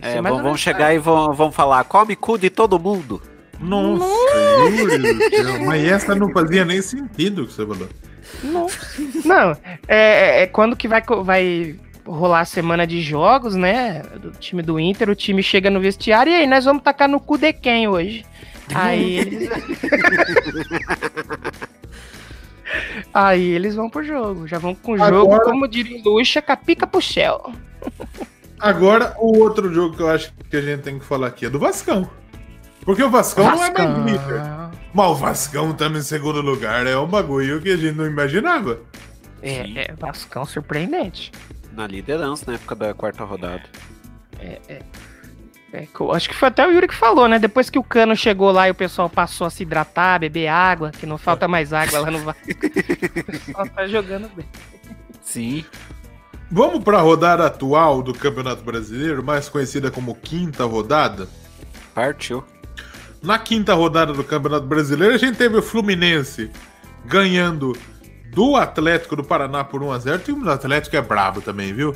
Vai 0.00 0.12
É, 0.12 0.22
vão, 0.22 0.42
vão 0.42 0.56
chegar 0.56 0.94
e 0.94 0.98
vão, 0.98 1.32
vão 1.32 1.50
falar: 1.52 1.84
come 1.84 2.14
cu 2.14 2.38
de 2.38 2.50
todo 2.50 2.78
mundo. 2.78 3.20
Nossa, 3.60 4.04
céu. 5.30 5.64
Mas 5.66 5.84
essa 5.84 6.14
não 6.14 6.30
fazia 6.32 6.64
nem 6.64 6.80
sentido 6.80 7.46
que 7.46 7.52
você 7.52 7.66
falou. 7.66 7.88
Não, 8.44 8.66
não 9.24 9.56
é, 9.88 10.42
é 10.42 10.46
quando 10.46 10.76
que 10.76 10.86
vai, 10.86 11.02
vai 11.24 11.74
rolar 12.06 12.40
a 12.40 12.44
semana 12.44 12.86
de 12.86 13.00
jogos, 13.00 13.56
né? 13.56 14.02
Do 14.20 14.30
time 14.32 14.62
do 14.62 14.78
Inter, 14.78 15.08
o 15.10 15.14
time 15.14 15.42
chega 15.42 15.70
no 15.70 15.80
vestiário 15.80 16.30
e 16.32 16.36
aí, 16.36 16.46
nós 16.46 16.64
vamos 16.64 16.82
tacar 16.82 17.08
no 17.08 17.18
cu 17.18 17.36
de 17.36 17.52
quem 17.52 17.88
hoje? 17.88 18.24
Aí 18.74 19.18
eles. 19.18 19.50
aí 23.12 23.48
eles 23.50 23.74
vão 23.74 23.88
pro 23.88 24.04
jogo. 24.04 24.46
Já 24.46 24.58
vão 24.58 24.74
com 24.74 24.92
o 24.92 24.98
jogo, 24.98 25.32
Agora- 25.32 25.44
como 25.44 25.68
diria 25.68 26.02
Luxa, 26.04 26.42
capica 26.42 26.86
pro 26.86 27.00
céu. 27.02 27.52
Agora, 28.60 29.14
o 29.18 29.38
outro 29.38 29.72
jogo 29.72 29.96
que 29.96 30.02
eu 30.02 30.10
acho 30.10 30.32
que 30.50 30.56
a 30.56 30.60
gente 30.60 30.82
tem 30.82 30.98
que 30.98 31.04
falar 31.04 31.28
aqui 31.28 31.46
é 31.46 31.50
do 31.50 31.58
Vascão. 31.58 32.10
Porque 32.84 33.02
o 33.02 33.10
Vascão, 33.10 33.44
não 33.44 33.64
é 33.64 33.70
mais 33.70 34.04
líder. 34.04 34.42
Mas 34.94 35.06
o 35.06 35.14
Vascão 35.14 35.72
tá 35.74 35.86
em 35.86 36.02
segundo 36.02 36.40
lugar. 36.40 36.86
É 36.86 36.96
um 36.96 37.06
bagulho 37.06 37.60
que 37.60 37.70
a 37.70 37.76
gente 37.76 37.96
não 37.96 38.06
imaginava. 38.06 38.80
É, 39.42 39.90
é 39.90 39.94
Vascão 39.94 40.44
surpreendente. 40.44 41.30
na 41.72 41.86
liderança 41.86 42.44
na 42.48 42.54
época 42.54 42.74
da 42.74 42.94
quarta 42.94 43.24
rodada. 43.24 43.62
É, 44.40 44.58
é. 44.68 44.82
É, 45.72 45.86
acho 46.14 46.28
que 46.28 46.34
foi 46.34 46.48
até 46.48 46.66
o 46.66 46.70
Yuri 46.70 46.88
que 46.88 46.94
falou, 46.94 47.28
né? 47.28 47.38
Depois 47.38 47.68
que 47.68 47.78
o 47.78 47.82
cano 47.82 48.16
chegou 48.16 48.50
lá 48.50 48.68
e 48.68 48.70
o 48.70 48.74
pessoal 48.74 49.10
passou 49.10 49.46
a 49.46 49.50
se 49.50 49.62
hidratar, 49.64 50.20
beber 50.20 50.48
água, 50.48 50.90
que 50.90 51.04
não 51.04 51.18
falta 51.18 51.46
mais 51.46 51.72
água 51.74 52.00
lá 52.00 52.10
no 52.10 52.20
Vasco. 52.20 52.42
o 52.50 53.24
pessoal 53.24 53.68
tá 53.68 53.86
jogando 53.86 54.30
bem. 54.34 54.46
Sim. 55.20 55.64
Vamos 56.50 56.82
para 56.82 56.98
a 56.98 57.02
rodada 57.02 57.44
atual 57.44 58.02
do 58.02 58.14
Campeonato 58.14 58.62
Brasileiro, 58.62 59.22
mais 59.22 59.50
conhecida 59.50 59.90
como 59.90 60.14
quinta 60.14 60.64
rodada. 60.64 61.28
Partiu. 61.94 62.42
Na 63.22 63.38
quinta 63.38 63.74
rodada 63.74 64.14
do 64.14 64.24
Campeonato 64.24 64.66
Brasileiro, 64.66 65.14
a 65.14 65.18
gente 65.18 65.36
teve 65.36 65.58
o 65.58 65.62
Fluminense 65.62 66.50
ganhando 67.04 67.76
do 68.32 68.56
Atlético 68.56 69.16
do 69.16 69.24
Paraná 69.24 69.64
por 69.64 69.82
1x0. 69.82 70.14
O 70.14 70.18
time 70.18 70.42
do 70.42 70.50
Atlético 70.50 70.96
é 70.96 71.02
brabo 71.02 71.42
também, 71.42 71.74
viu? 71.74 71.94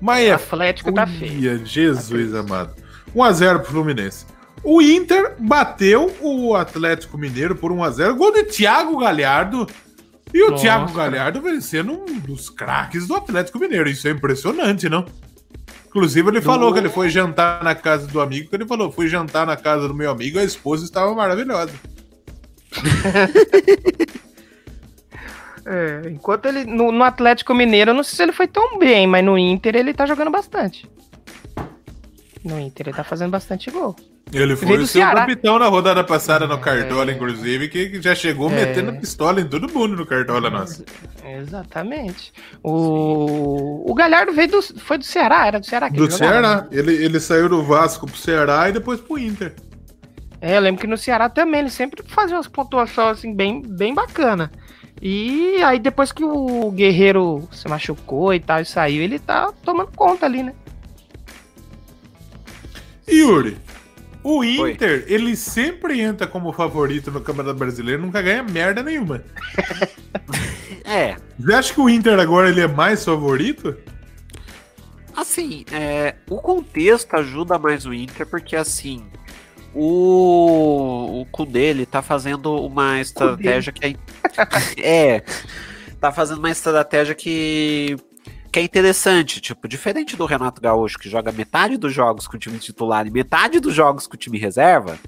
Mas 0.00 0.24
O 0.24 0.28
é 0.28 0.32
Atlético 0.32 0.92
tá 0.92 1.06
feio. 1.06 1.64
Jesus 1.64 2.34
amado. 2.34 2.81
1x0 3.14 3.60
pro 3.60 3.72
Fluminense. 3.72 4.26
O 4.64 4.80
Inter 4.80 5.34
bateu 5.38 6.14
o 6.20 6.54
Atlético 6.54 7.18
Mineiro 7.18 7.56
por 7.56 7.72
1x0. 7.72 8.16
Gol 8.16 8.32
de 8.32 8.44
Thiago 8.44 8.96
Galhardo. 8.98 9.66
E 10.32 10.42
o 10.42 10.50
Nossa. 10.50 10.62
Thiago 10.62 10.92
Galhardo 10.92 11.42
vencendo 11.42 11.92
um 11.92 12.18
dos 12.20 12.48
craques 12.48 13.06
do 13.06 13.14
Atlético 13.14 13.58
Mineiro. 13.58 13.88
Isso 13.88 14.06
é 14.08 14.12
impressionante, 14.12 14.88
não? 14.88 15.04
Inclusive, 15.88 16.28
ele 16.28 16.40
falou 16.40 16.72
que 16.72 16.78
ele 16.78 16.88
foi 16.88 17.10
jantar 17.10 17.62
na 17.62 17.74
casa 17.74 18.06
do 18.06 18.20
amigo. 18.20 18.48
Que 18.48 18.56
ele 18.56 18.66
falou: 18.66 18.90
fui 18.90 19.08
jantar 19.08 19.46
na 19.46 19.56
casa 19.56 19.86
do 19.86 19.94
meu 19.94 20.10
amigo, 20.10 20.38
a 20.38 20.44
esposa 20.44 20.84
estava 20.84 21.14
maravilhosa. 21.14 21.72
É, 25.64 26.10
enquanto 26.10 26.46
ele. 26.46 26.64
No, 26.64 26.90
no 26.90 27.04
Atlético 27.04 27.54
Mineiro, 27.54 27.90
eu 27.90 27.94
não 27.94 28.02
sei 28.02 28.16
se 28.16 28.22
ele 28.24 28.32
foi 28.32 28.48
tão 28.48 28.78
bem, 28.78 29.06
mas 29.06 29.24
no 29.24 29.38
Inter 29.38 29.76
ele 29.76 29.94
tá 29.94 30.06
jogando 30.06 30.30
bastante. 30.30 30.88
No 32.44 32.58
Inter 32.58 32.88
ele 32.88 32.96
tá 32.96 33.04
fazendo 33.04 33.30
bastante 33.30 33.70
gol. 33.70 33.94
Ele 34.32 34.56
foi 34.56 34.78
o 34.78 34.86
seu 34.86 35.02
capitão 35.02 35.58
na 35.58 35.66
rodada 35.68 36.02
passada 36.02 36.46
no 36.46 36.58
Cartola, 36.58 37.12
inclusive, 37.12 37.68
que 37.68 38.00
já 38.00 38.14
chegou 38.14 38.50
É. 38.50 38.54
metendo 38.54 38.92
pistola 38.98 39.40
em 39.40 39.46
todo 39.48 39.72
mundo 39.72 39.96
no 39.96 40.06
Cartola 40.06 40.48
nosso. 40.50 40.84
Exatamente. 41.24 42.32
O, 42.62 43.90
o 43.90 43.94
Galhardo 43.94 44.32
veio 44.32 44.48
do. 44.48 44.62
Foi 44.80 44.98
do 44.98 45.04
Ceará, 45.04 45.46
era 45.46 45.60
do 45.60 45.66
Ceará 45.66 45.90
que 45.90 45.96
Do 45.96 46.04
ele 46.04 46.12
Ceará. 46.12 46.62
né? 46.62 46.68
Ele, 46.72 46.92
ele 47.04 47.20
saiu 47.20 47.48
do 47.48 47.62
Vasco 47.62 48.06
pro 48.06 48.16
Ceará 48.16 48.68
e 48.68 48.72
depois 48.72 49.00
pro 49.00 49.18
Inter. 49.18 49.54
É, 50.40 50.56
eu 50.56 50.60
lembro 50.60 50.80
que 50.80 50.86
no 50.86 50.96
Ceará 50.96 51.28
também 51.28 51.60
ele 51.60 51.70
sempre 51.70 52.02
fazia 52.06 52.36
umas 52.36 52.48
pontuações 52.48 53.18
assim, 53.18 53.34
bem, 53.34 53.62
bem 53.62 53.94
bacana. 53.94 54.50
E 55.00 55.62
aí 55.64 55.78
depois 55.78 56.10
que 56.12 56.24
o 56.24 56.70
Guerreiro 56.72 57.48
se 57.52 57.68
machucou 57.68 58.32
e 58.34 58.40
tal 58.40 58.60
e 58.60 58.64
saiu, 58.64 59.02
ele 59.02 59.18
tá 59.18 59.52
tomando 59.64 59.90
conta 59.94 60.26
ali, 60.26 60.42
né? 60.42 60.54
Yuri, 63.12 63.56
o 64.22 64.44
Inter, 64.44 65.04
ele 65.08 65.34
sempre 65.36 66.00
entra 66.00 66.26
como 66.26 66.52
favorito 66.52 67.10
no 67.10 67.20
Campeonato 67.20 67.58
Brasileiro, 67.58 68.02
nunca 68.02 68.22
ganha 68.22 68.42
merda 68.42 68.82
nenhuma. 68.82 69.22
É, 70.84 71.16
Você 71.38 71.54
acha 71.54 71.74
que 71.74 71.80
o 71.80 71.88
Inter 71.88 72.18
agora 72.18 72.48
ele 72.48 72.60
é 72.60 72.66
mais 72.66 73.04
favorito? 73.04 73.74
assim, 75.16 75.64
é, 75.72 76.16
o 76.28 76.38
contexto 76.38 77.14
ajuda 77.14 77.58
mais 77.58 77.86
o 77.86 77.94
Inter, 77.94 78.26
porque 78.26 78.56
assim, 78.56 79.04
o, 79.74 81.20
o 81.22 81.26
Kudê, 81.26 81.66
ele 81.66 81.86
tá 81.86 82.02
fazendo 82.02 82.54
uma 82.66 83.00
estratégia 83.00 83.72
que 83.72 83.84
é, 83.86 83.96
é, 85.16 85.24
tá 86.00 86.12
fazendo 86.12 86.38
uma 86.38 86.50
estratégia 86.50 87.14
que, 87.14 87.96
que 88.52 88.58
é 88.58 88.62
interessante, 88.62 89.40
tipo, 89.40 89.66
diferente 89.66 90.14
do 90.14 90.26
Renato 90.26 90.60
Gaúcho, 90.60 90.98
que 90.98 91.08
joga 91.08 91.32
metade 91.32 91.78
dos 91.78 91.94
jogos 91.94 92.28
com 92.28 92.36
o 92.36 92.38
time 92.38 92.58
titular 92.58 93.06
e 93.06 93.10
metade 93.10 93.58
dos 93.58 93.74
jogos 93.74 94.06
com 94.06 94.14
o 94.14 94.18
time 94.18 94.38
reserva, 94.38 94.98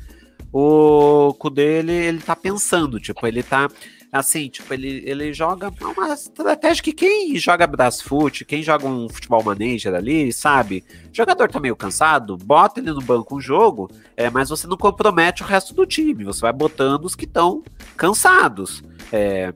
o 0.50 1.34
Kudê, 1.34 1.80
ele, 1.80 1.92
ele 1.92 2.18
tá 2.20 2.34
pensando, 2.34 2.98
tipo, 2.98 3.26
ele 3.26 3.42
tá 3.42 3.68
assim, 4.10 4.48
tipo, 4.48 4.72
ele, 4.72 5.02
ele 5.04 5.32
joga 5.34 5.70
uma 5.82 6.14
estratégia 6.14 6.82
que 6.82 6.92
quem 6.92 7.36
joga 7.36 7.66
Brasfoot, 7.66 8.44
quem 8.44 8.62
joga 8.62 8.86
um 8.86 9.08
futebol 9.08 9.42
manager 9.42 9.92
ali, 9.92 10.32
sabe? 10.32 10.84
O 11.12 11.14
jogador 11.14 11.50
tá 11.50 11.60
meio 11.60 11.76
cansado, 11.76 12.38
bota 12.38 12.80
ele 12.80 12.92
no 12.92 13.02
banco 13.02 13.36
um 13.36 13.40
jogo, 13.40 13.90
é, 14.16 14.30
mas 14.30 14.48
você 14.48 14.66
não 14.66 14.76
compromete 14.76 15.42
o 15.42 15.46
resto 15.46 15.74
do 15.74 15.84
time, 15.84 16.24
você 16.24 16.40
vai 16.40 16.52
botando 16.52 17.04
os 17.04 17.16
que 17.16 17.24
estão 17.24 17.62
cansados. 17.96 18.82
É, 19.12 19.52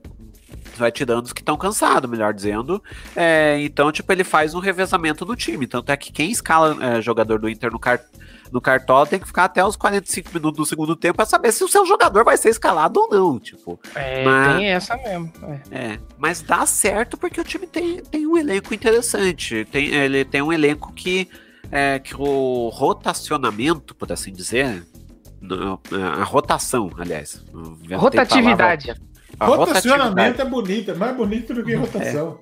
vai 0.79 0.91
tirando 0.91 1.25
os 1.25 1.33
que 1.33 1.41
estão 1.41 1.55
cansados, 1.57 2.09
melhor 2.09 2.33
dizendo. 2.33 2.81
É, 3.15 3.57
então, 3.61 3.91
tipo, 3.91 4.11
ele 4.11 4.23
faz 4.23 4.53
um 4.55 4.59
revezamento 4.59 5.25
no 5.25 5.35
time. 5.35 5.67
Tanto 5.67 5.91
é 5.91 5.97
que 5.97 6.11
quem 6.11 6.31
escala 6.31 6.75
é, 6.83 7.01
jogador 7.01 7.37
do 7.39 7.49
Inter 7.49 7.71
no, 7.71 7.77
car 7.79 7.99
no 8.51 8.59
Cartola 8.59 9.05
tem 9.05 9.19
que 9.19 9.27
ficar 9.27 9.43
até 9.45 9.63
os 9.63 9.75
45 9.75 10.31
minutos 10.33 10.57
do 10.57 10.65
segundo 10.65 10.95
tempo 10.95 11.17
para 11.17 11.25
saber 11.25 11.51
se 11.51 11.63
o 11.63 11.67
seu 11.67 11.85
jogador 11.85 12.23
vai 12.23 12.35
ser 12.37 12.49
escalado 12.49 12.99
ou 12.99 13.09
não. 13.09 13.39
Tipo, 13.39 13.79
É, 13.93 14.23
Mas- 14.23 14.55
tem 14.57 14.65
essa 14.67 14.97
mesmo. 14.97 15.31
é. 15.71 15.93
é, 15.93 15.99
mas 16.17 16.41
dá 16.41 16.65
certo 16.65 17.17
porque 17.17 17.39
o 17.39 17.43
time 17.43 17.67
tem, 17.67 18.01
tem 18.03 18.25
um 18.25 18.35
elenco 18.37 18.73
interessante. 18.73 19.65
Tem, 19.71 19.87
ele 19.87 20.25
tem 20.25 20.41
um 20.41 20.51
elenco 20.51 20.91
que, 20.93 21.29
é, 21.71 21.99
que 21.99 22.15
o 22.17 22.69
rotacionamento, 22.69 23.93
por 23.93 24.11
assim 24.11 24.31
dizer, 24.33 24.83
a 26.19 26.23
rotação, 26.23 26.89
aliás. 26.97 27.43
Rotatividade. 27.97 28.87
palavra- 28.87 29.08
a 29.39 29.45
Rotacionamento 29.45 30.41
é 30.41 30.45
bonito, 30.45 30.91
é 30.91 30.93
mais 30.93 31.15
bonito 31.15 31.53
do 31.53 31.63
que 31.63 31.75
rotação. 31.75 32.39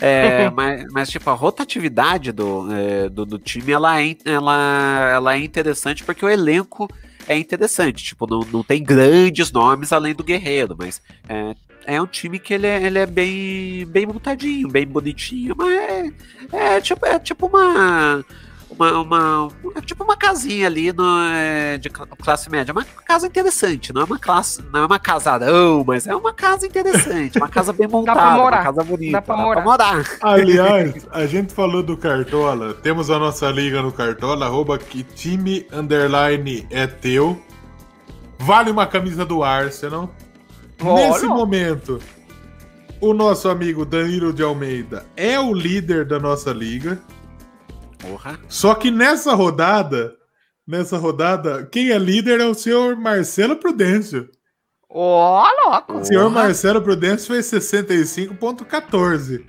É, 0.00 0.50
mas, 0.54 0.84
mas, 0.92 1.10
tipo, 1.10 1.28
a 1.30 1.34
rotatividade 1.34 2.32
do, 2.32 2.72
é, 2.72 3.08
do, 3.08 3.24
do 3.24 3.38
time, 3.38 3.72
ela 3.72 4.00
é, 4.00 4.16
ela, 4.24 5.10
ela 5.12 5.34
é 5.34 5.38
interessante 5.38 6.04
porque 6.04 6.24
o 6.24 6.28
elenco 6.28 6.88
é 7.26 7.36
interessante. 7.36 8.04
Tipo, 8.04 8.26
não, 8.26 8.40
não 8.52 8.62
tem 8.62 8.82
grandes 8.82 9.50
nomes 9.50 9.92
além 9.92 10.14
do 10.14 10.24
Guerreiro, 10.24 10.76
mas 10.78 11.00
é, 11.28 11.54
é 11.86 12.02
um 12.02 12.06
time 12.06 12.38
que 12.38 12.54
ele 12.54 12.66
é, 12.66 12.82
ele 12.82 12.98
é 12.98 13.06
bem, 13.06 13.86
bem 13.86 14.06
montadinho, 14.06 14.68
bem 14.68 14.86
bonitinho, 14.86 15.54
mas 15.56 16.12
é, 16.52 16.76
é 16.76 16.80
tipo, 16.80 17.06
é 17.06 17.18
tipo 17.18 17.46
uma... 17.46 18.24
Uma, 18.76 19.00
uma, 19.00 19.48
é 19.76 19.80
tipo 19.80 20.02
uma 20.02 20.16
casinha 20.16 20.66
ali 20.66 20.92
no, 20.92 21.04
é, 21.32 21.78
de 21.78 21.88
cla- 21.88 22.06
classe 22.20 22.50
média. 22.50 22.72
Uma 22.72 22.84
casa 22.84 23.26
interessante, 23.26 23.92
não 23.92 24.02
é 24.02 24.04
uma 24.04 24.18
classe, 24.18 24.62
não 24.72 24.80
é 24.80 24.86
uma 24.86 24.98
casarão, 24.98 25.84
mas 25.86 26.06
é 26.06 26.14
uma 26.14 26.32
casa 26.32 26.66
interessante, 26.66 27.38
uma 27.38 27.48
casa 27.48 27.72
bem 27.72 27.86
montada, 27.88 28.20
pra 28.20 28.30
morar, 28.32 28.56
uma 28.58 28.64
casa 28.64 28.82
bonita. 28.84 29.12
dá 29.12 29.22
pra 29.22 29.36
dá 29.36 29.42
morar. 29.42 29.62
morar. 29.64 30.04
Aliás, 30.20 31.06
a 31.12 31.24
gente 31.26 31.54
falou 31.54 31.82
do 31.82 31.96
Cartola. 31.96 32.74
Temos 32.74 33.10
a 33.10 33.18
nossa 33.18 33.48
liga 33.50 33.80
no 33.80 33.92
Cartola, 33.92 34.46
arroba 34.46 34.76
que 34.76 35.02
time 35.04 35.66
underline 35.72 36.66
é 36.70 36.86
teu. 36.86 37.40
Vale 38.38 38.70
uma 38.70 38.86
camisa 38.86 39.24
do 39.24 39.42
Arsenal. 39.44 40.12
Olha. 40.82 41.10
Nesse 41.10 41.26
momento, 41.26 42.00
o 43.00 43.14
nosso 43.14 43.48
amigo 43.48 43.84
Danilo 43.86 44.32
de 44.32 44.42
Almeida 44.42 45.06
é 45.16 45.38
o 45.38 45.54
líder 45.54 46.04
da 46.04 46.18
nossa 46.18 46.50
liga. 46.52 47.00
Porra. 48.08 48.38
Só 48.48 48.74
que 48.74 48.90
nessa 48.90 49.34
rodada, 49.34 50.14
nessa 50.66 50.96
rodada, 50.98 51.66
quem 51.70 51.90
é 51.90 51.98
líder 51.98 52.40
é 52.40 52.46
o 52.46 52.54
senhor 52.54 52.96
Marcelo 52.96 53.56
Prudêncio. 53.56 54.28
Ó, 54.88 55.44
louco. 55.64 55.98
O 55.98 56.04
senhor 56.04 56.30
Porra. 56.30 56.44
Marcelo 56.44 56.80
Prudêncio 56.82 57.26
fez 57.28 57.46
65,14. 57.46 59.44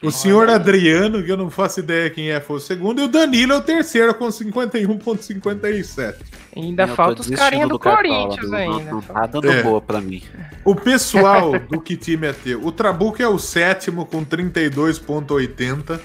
O 0.00 0.12
senhor 0.12 0.48
Adriano, 0.48 1.24
que 1.24 1.32
eu 1.32 1.36
não 1.36 1.50
faço 1.50 1.80
ideia 1.80 2.08
quem 2.08 2.30
é, 2.30 2.40
foi 2.40 2.58
o 2.58 2.60
segundo, 2.60 3.00
e 3.00 3.04
o 3.04 3.08
Danilo 3.08 3.52
é 3.54 3.56
o 3.56 3.60
terceiro 3.60 4.14
com 4.14 4.28
51,57. 4.28 6.14
Ainda 6.56 6.84
Eu 6.84 6.94
falta 6.94 7.20
os 7.20 7.28
carinha 7.30 7.66
do, 7.66 7.80
Cartola, 7.80 8.28
Corinthians 8.28 8.52
ainda. 8.52 9.02
Tá 9.02 9.26
dando 9.26 9.50
É. 9.50 9.60
boa 9.60 9.80
pra 9.80 10.00
mim. 10.00 10.22
O 10.64 10.74
pessoal 10.76 11.58
do 11.58 11.80
que 11.80 11.96
time 11.96 12.28
é 12.28 12.32
teu? 12.32 12.64
O 12.64 12.70
Trabuco 12.70 13.20
é 13.20 13.26
o 13.26 13.40
sétimo 13.40 14.06
com 14.06 14.24
32,80. 14.24 16.00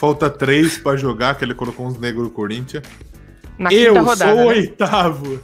Falta 0.00 0.28
três 0.30 0.78
pra 0.78 0.96
jogar, 0.96 1.34
que 1.34 1.44
ele 1.44 1.54
colocou 1.54 1.86
uns 1.86 1.98
negros 1.98 2.24
do 2.24 2.30
Corinthians. 2.30 2.82
Na 3.58 3.70
eu 3.70 4.02
rodada. 4.02 4.34
sou 4.34 4.34
né? 4.34 4.46
oitavo 4.46 5.38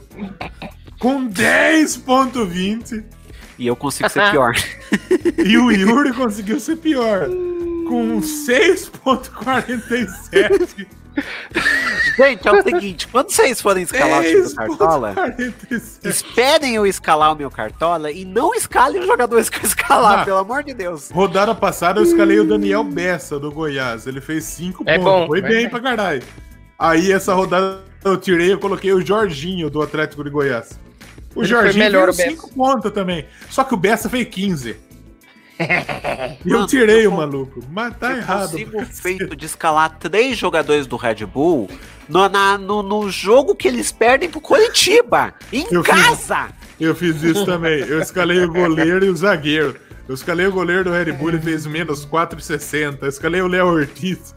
com 0.99 1.29
10,20. 1.29 3.03
E 3.59 3.67
eu 3.67 3.75
consigo 3.75 4.09
ser 4.09 4.31
pior. 4.31 4.55
E 5.37 5.55
o 5.59 5.71
Yuri 5.71 6.11
conseguiu 6.11 6.59
ser 6.59 6.77
pior. 6.77 7.27
Com 7.87 8.19
6,47. 8.19 10.87
Gente, 12.17 12.47
é 12.47 12.51
o 12.51 12.63
seguinte: 12.63 13.07
quando 13.07 13.29
vocês 13.31 13.61
forem 13.61 13.83
escalar 13.83 14.21
o 14.21 14.23
time 14.23 14.41
do 14.41 14.55
Cartola, 14.55 15.13
6,47. 15.37 16.09
esperem 16.09 16.75
eu 16.75 16.85
escalar 16.85 17.33
o 17.33 17.35
meu 17.35 17.49
Cartola 17.51 18.11
e 18.11 18.25
não 18.25 18.53
escalem 18.55 19.01
os 19.01 19.07
jogadores 19.07 19.49
que 19.49 19.57
eu 19.59 19.63
escalar, 19.67 20.21
Ah. 20.21 20.25
pelo 20.25 20.37
amor 20.37 20.63
de 20.63 20.73
Deus. 20.73 21.09
Rodada 21.11 21.53
passada 21.53 21.99
eu 21.99 22.03
escalei 22.03 22.39
o 22.39 22.45
Daniel 22.47 22.83
Bessa 22.83 23.39
do 23.39 23.51
Goiás. 23.51 24.07
Ele 24.07 24.21
fez 24.21 24.43
5 24.45 24.83
É 24.87 24.97
pontos. 24.97 25.11
bom, 25.11 25.27
Foi 25.27 25.39
é 25.39 25.41
bem 25.41 25.69
pra 25.69 25.79
caralho. 25.79 26.23
Aí 26.79 27.11
essa 27.11 27.33
rodada 27.33 27.81
eu 28.03 28.17
tirei 28.17 28.53
eu 28.53 28.59
coloquei 28.59 28.93
o 28.93 29.05
Jorginho 29.05 29.69
do 29.69 29.81
Atlético 29.81 30.23
de 30.23 30.29
Goiás. 30.29 30.79
O 31.35 31.41
Ele 31.43 31.47
foi 31.53 31.61
Jorginho 31.63 31.83
melhor, 31.85 32.13
fez 32.13 32.27
o 32.29 32.31
5 32.31 32.53
pontos 32.55 32.91
também. 32.91 33.25
Só 33.49 33.63
que 33.63 33.73
o 33.73 33.77
Bessa 33.77 34.09
fez 34.09 34.27
15. 34.27 34.75
Eu 36.45 36.67
tirei 36.67 37.07
o 37.07 37.11
maluco, 37.11 37.63
mas 37.71 37.95
tá 37.97 38.11
eu 38.11 38.17
errado. 38.17 38.51
consigo 38.51 38.85
feito 38.85 39.35
de 39.35 39.45
escalar 39.45 39.97
três 39.97 40.37
jogadores 40.37 40.85
do 40.87 40.95
Red 40.95 41.25
Bull 41.25 41.69
no, 42.07 42.27
na- 42.29 42.57
no, 42.57 42.81
no 42.83 43.09
jogo 43.09 43.55
que 43.55 43.67
eles 43.67 43.91
perdem 43.91 44.29
pro 44.29 44.39
Curitiba, 44.41 45.33
em 45.51 45.65
Eu 45.71 45.83
fiz- 45.83 45.93
casa. 45.95 46.47
Eu 46.79 46.93
fiz 46.95 47.21
isso 47.23 47.45
também. 47.45 47.79
Eu 47.79 47.99
escalei 48.01 48.39
o 48.43 48.51
goleiro 48.51 49.05
e 49.05 49.09
o 49.09 49.15
zagueiro. 49.15 49.75
Eu 50.07 50.13
escalei 50.15 50.45
o 50.47 50.51
goleiro 50.51 50.85
do 50.85 50.91
Red 50.91 51.11
Bull, 51.13 51.29
ele 51.29 51.39
fez 51.41 51.65
menos 51.65 52.05
4,60. 52.05 52.99
Eu 53.01 53.09
escalei 53.09 53.41
o 53.41 53.47
Léo 53.47 53.65
Ortiz. 53.67 54.33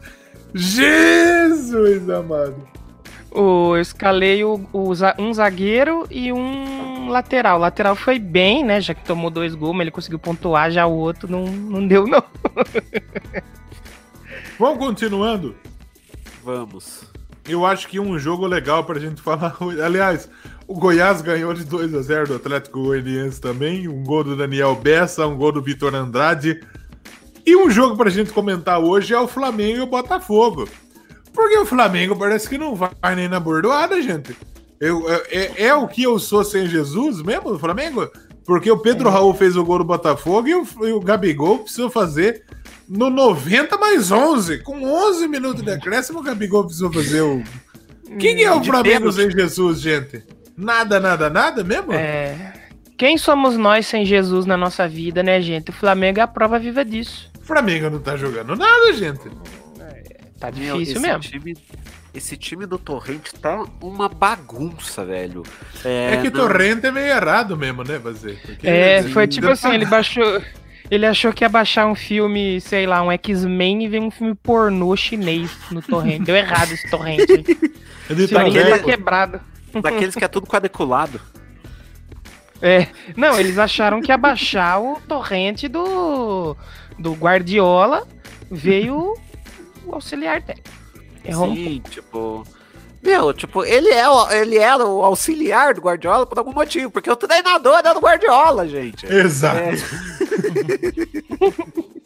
Jesus 0.53 2.09
amado. 2.09 2.67
O, 3.31 3.77
eu 3.77 3.81
escalei 3.81 4.43
o, 4.43 4.59
o 4.73 4.91
um 5.17 5.33
zagueiro 5.33 6.05
e 6.11 6.33
um 6.33 7.09
lateral. 7.09 7.57
O 7.57 7.61
lateral 7.61 7.95
foi 7.95 8.19
bem, 8.19 8.63
né? 8.63 8.81
Já 8.81 8.93
que 8.93 9.05
tomou 9.05 9.29
dois 9.29 9.55
gols, 9.55 9.73
mas 9.73 9.81
ele 9.81 9.91
conseguiu 9.91 10.19
pontuar, 10.19 10.69
já 10.69 10.85
o 10.85 10.93
outro 10.93 11.31
não, 11.31 11.45
não 11.45 11.87
deu, 11.87 12.05
não. 12.05 12.23
Vamos 14.59 14.79
continuando? 14.79 15.55
Vamos. 16.43 17.05
Eu 17.47 17.65
acho 17.65 17.87
que 17.87 17.99
um 17.99 18.19
jogo 18.19 18.45
legal 18.45 18.83
pra 18.83 18.99
gente 18.99 19.21
falar. 19.21 19.57
Aliás, 19.83 20.29
o 20.67 20.75
Goiás 20.75 21.21
ganhou 21.21 21.53
de 21.53 21.63
2 21.63 21.95
a 21.95 22.01
0 22.01 22.27
do 22.27 22.35
Atlético 22.35 22.83
Goianiense 22.83 23.41
também. 23.41 23.87
Um 23.87 24.03
gol 24.03 24.23
do 24.23 24.35
Daniel 24.35 24.75
Bessa, 24.75 25.25
um 25.25 25.37
gol 25.37 25.51
do 25.51 25.61
Vitor 25.61 25.95
Andrade. 25.95 26.61
E 27.45 27.55
um 27.55 27.69
jogo 27.69 27.97
pra 27.97 28.09
gente 28.09 28.31
comentar 28.31 28.79
hoje 28.79 29.13
é 29.13 29.19
o 29.19 29.27
Flamengo 29.27 29.79
e 29.79 29.81
o 29.81 29.87
Botafogo. 29.87 30.67
Porque 31.33 31.57
o 31.57 31.65
Flamengo 31.65 32.15
parece 32.15 32.47
que 32.49 32.57
não 32.57 32.75
vai 32.75 32.91
nem 33.15 33.27
na 33.29 33.39
bordoada, 33.39 34.01
gente. 34.01 34.35
Eu, 34.79 35.09
é, 35.09 35.23
é- 35.29 35.63
é 35.67 35.75
o 35.75 35.87
que 35.87 36.03
eu 36.03 36.17
sou 36.19 36.43
sem 36.43 36.67
Jesus 36.67 37.21
mesmo, 37.21 37.51
o 37.53 37.59
Flamengo? 37.59 38.09
Porque 38.45 38.69
o 38.71 38.77
Pedro 38.79 39.09
Raul 39.09 39.33
fez 39.33 39.55
o 39.55 39.63
gol 39.63 39.77
do 39.77 39.83
Botafogo 39.85 40.47
e 40.47 40.55
o, 40.55 40.67
e 40.81 40.91
o 40.91 40.99
Gabigol 40.99 41.59
precisou 41.59 41.89
fazer 41.89 42.43
no 42.89 43.09
90 43.09 43.77
mais 43.77 44.11
11. 44.11 44.57
Com 44.59 44.83
11 44.83 45.27
minutos 45.27 45.63
de 45.63 45.71
acréscimo, 45.71 46.19
o 46.19 46.23
Gabigol 46.23 46.63
precisou 46.63 46.91
fazer 46.91 47.21
o. 47.21 47.43
Quem 48.19 48.43
é 48.43 48.51
o 48.51 48.59
De 48.59 48.69
Flamengo 48.69 48.97
pênalti. 49.11 49.15
sem 49.15 49.31
Jesus, 49.31 49.79
gente? 49.79 50.23
Nada, 50.57 50.99
nada, 50.99 51.29
nada 51.29 51.63
mesmo? 51.63 51.93
É. 51.93 52.53
Quem 52.97 53.17
somos 53.17 53.55
nós 53.55 53.87
sem 53.87 54.05
Jesus 54.05 54.45
na 54.45 54.57
nossa 54.57 54.87
vida, 54.87 55.23
né, 55.23 55.39
gente? 55.41 55.69
O 55.69 55.73
Flamengo 55.73 56.19
é 56.19 56.23
a 56.23 56.27
prova 56.27 56.59
viva 56.59 56.83
disso. 56.83 57.29
O 57.41 57.45
Flamengo 57.45 57.89
não 57.89 57.99
tá 57.99 58.17
jogando 58.17 58.55
nada, 58.55 58.91
gente. 58.93 59.21
Tá 60.41 60.51
Meu, 60.51 60.73
difícil 60.79 60.95
esse 60.97 60.99
mesmo. 60.99 61.19
Time, 61.19 61.57
esse 62.15 62.35
time 62.35 62.65
do 62.65 62.77
Torrente 62.79 63.31
tá 63.35 63.63
uma 63.79 64.09
bagunça, 64.09 65.05
velho. 65.05 65.43
É, 65.85 66.17
que 66.19 66.29
o 66.29 66.31
não- 66.31 66.47
Torrente 66.47 66.87
é 66.87 66.91
meio 66.91 67.05
errado 67.07 67.55
mesmo, 67.55 67.83
né? 67.83 67.99
Porque 67.99 68.67
É, 68.67 69.03
foi 69.03 69.27
tipo 69.27 69.47
assim, 69.47 69.71
ele 69.73 69.85
baixou. 69.85 70.41
Ele 70.89 71.05
achou 71.05 71.31
que 71.31 71.43
ia 71.45 71.47
baixar 71.47 71.85
um 71.85 71.95
filme, 71.95 72.59
sei 72.59 72.85
lá, 72.85 73.01
um 73.01 73.11
X-Men 73.11 73.85
e 73.85 73.87
veio 73.87 74.03
um 74.03 74.11
filme 74.11 74.35
pornô 74.35 74.93
chinês 74.97 75.49
no 75.71 75.81
torrente. 75.81 76.25
Deu 76.25 76.35
errado 76.35 76.71
esse 76.73 76.89
torrente. 76.89 77.31
Ele 78.09 78.23
Esse 78.25 78.33
tá 78.33 78.43
torrente 78.43 78.69
tá 78.69 78.79
quebrado. 78.79 79.39
Daqueles 79.81 80.15
que 80.15 80.23
é 80.25 80.27
tudo 80.27 80.47
quadriculado. 80.47 81.21
É. 82.63 82.87
Não, 83.17 83.39
eles 83.39 83.57
acharam 83.57 84.01
que 84.01 84.11
ia 84.11 84.17
baixar 84.17 84.79
o 84.79 84.99
torrente 85.07 85.67
do, 85.67 86.55
do 86.99 87.13
Guardiola, 87.13 88.07
veio 88.51 89.15
o 89.85 89.93
auxiliar 89.95 90.41
técnico. 90.41 90.69
Errou 91.23 91.49
um 91.49 91.55
Sim, 91.55 91.81
tipo. 91.89 92.43
Meu, 93.03 93.33
tipo, 93.33 93.65
ele, 93.65 93.89
é, 93.89 94.07
o- 94.07 94.29
ele 94.31 94.59
era 94.59 94.85
o 94.85 95.03
auxiliar 95.03 95.73
do 95.73 95.81
Guardiola 95.81 96.23
por 96.25 96.37
algum 96.37 96.53
motivo, 96.53 96.91
porque 96.91 97.09
o 97.09 97.15
treinador 97.15 97.79
era 97.79 97.93
do 97.93 97.99
Guardiola, 97.99 98.67
gente. 98.67 99.05
Exato. 99.11 99.57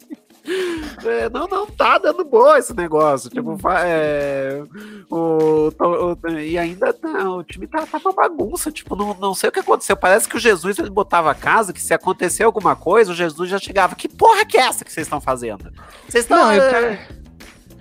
É, 1.04 1.28
não, 1.28 1.48
não 1.48 1.66
tá 1.66 1.98
dando 1.98 2.24
boa 2.24 2.56
esse 2.58 2.72
negócio. 2.72 3.28
Tipo, 3.28 3.58
é, 3.68 4.62
o, 5.10 5.70
o- 5.70 6.38
e 6.38 6.56
ainda 6.56 6.94
não, 7.02 7.38
o 7.38 7.44
time 7.44 7.66
tá, 7.66 7.84
tá 7.84 7.98
uma 7.98 8.12
bagunça. 8.12 8.70
Tipo, 8.70 8.94
não, 8.94 9.12
não 9.14 9.34
sei 9.34 9.48
o 9.48 9.52
que 9.52 9.58
aconteceu. 9.58 9.96
Parece 9.96 10.28
que 10.28 10.36
o 10.36 10.40
Jesus 10.40 10.78
ele 10.78 10.88
botava 10.88 11.32
a 11.32 11.34
casa 11.34 11.72
que 11.72 11.80
se 11.80 11.92
acontecer 11.92 12.44
alguma 12.44 12.76
coisa, 12.76 13.10
o 13.10 13.14
Jesus 13.14 13.50
já 13.50 13.58
chegava. 13.58 13.96
Que 13.96 14.08
porra 14.08 14.44
que 14.44 14.56
é 14.56 14.60
essa 14.66 14.84
que 14.84 14.92
vocês 14.92 15.06
estão 15.08 15.20
fazendo? 15.20 15.64
Vocês 16.08 16.22
estão. 16.24 16.38
Não, 16.38 16.52
eu, 16.54 16.62
é, 16.62 16.96
ta- 16.96 17.14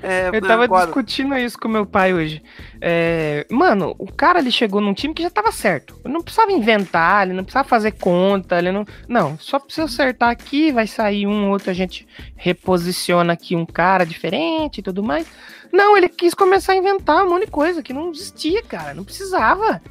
é, 0.01 0.29
eu 0.33 0.41
tava 0.41 0.63
agora- 0.65 0.85
discutindo 0.85 1.35
isso 1.37 1.57
com 1.57 1.67
meu 1.67 1.85
pai 1.85 2.13
hoje. 2.13 2.41
É, 2.81 3.45
mano, 3.49 3.95
o 3.97 4.11
cara 4.11 4.39
ele 4.39 4.51
chegou 4.51 4.79
num 4.81 4.93
time 4.93 5.13
que 5.13 5.23
já 5.23 5.29
tava 5.29 5.51
certo. 5.51 5.99
Ele 6.03 6.13
não 6.13 6.21
precisava 6.21 6.51
inventar, 6.51 7.25
ele 7.25 7.35
não 7.35 7.43
precisava 7.43 7.67
fazer 7.67 7.91
conta, 7.91 8.57
ele 8.57 8.71
não. 8.71 8.85
Não, 9.07 9.37
só 9.39 9.59
precisa 9.59 9.85
acertar 9.85 10.29
aqui, 10.29 10.71
vai 10.71 10.87
sair 10.87 11.25
um 11.25 11.49
outro, 11.49 11.71
a 11.71 11.73
gente 11.73 12.07
reposiciona 12.35 13.33
aqui 13.33 13.55
um 13.55 13.65
cara 13.65 14.05
diferente 14.05 14.79
e 14.79 14.83
tudo 14.83 15.03
mais. 15.03 15.25
Não, 15.71 15.97
ele 15.97 16.07
quis 16.07 16.33
começar 16.33 16.73
a 16.73 16.77
inventar 16.77 17.25
um 17.25 17.29
monte 17.29 17.45
de 17.45 17.51
coisa 17.51 17.83
que 17.83 17.93
não 17.93 18.11
existia, 18.11 18.61
cara. 18.63 18.93
Não 18.93 19.03
precisava. 19.03 19.81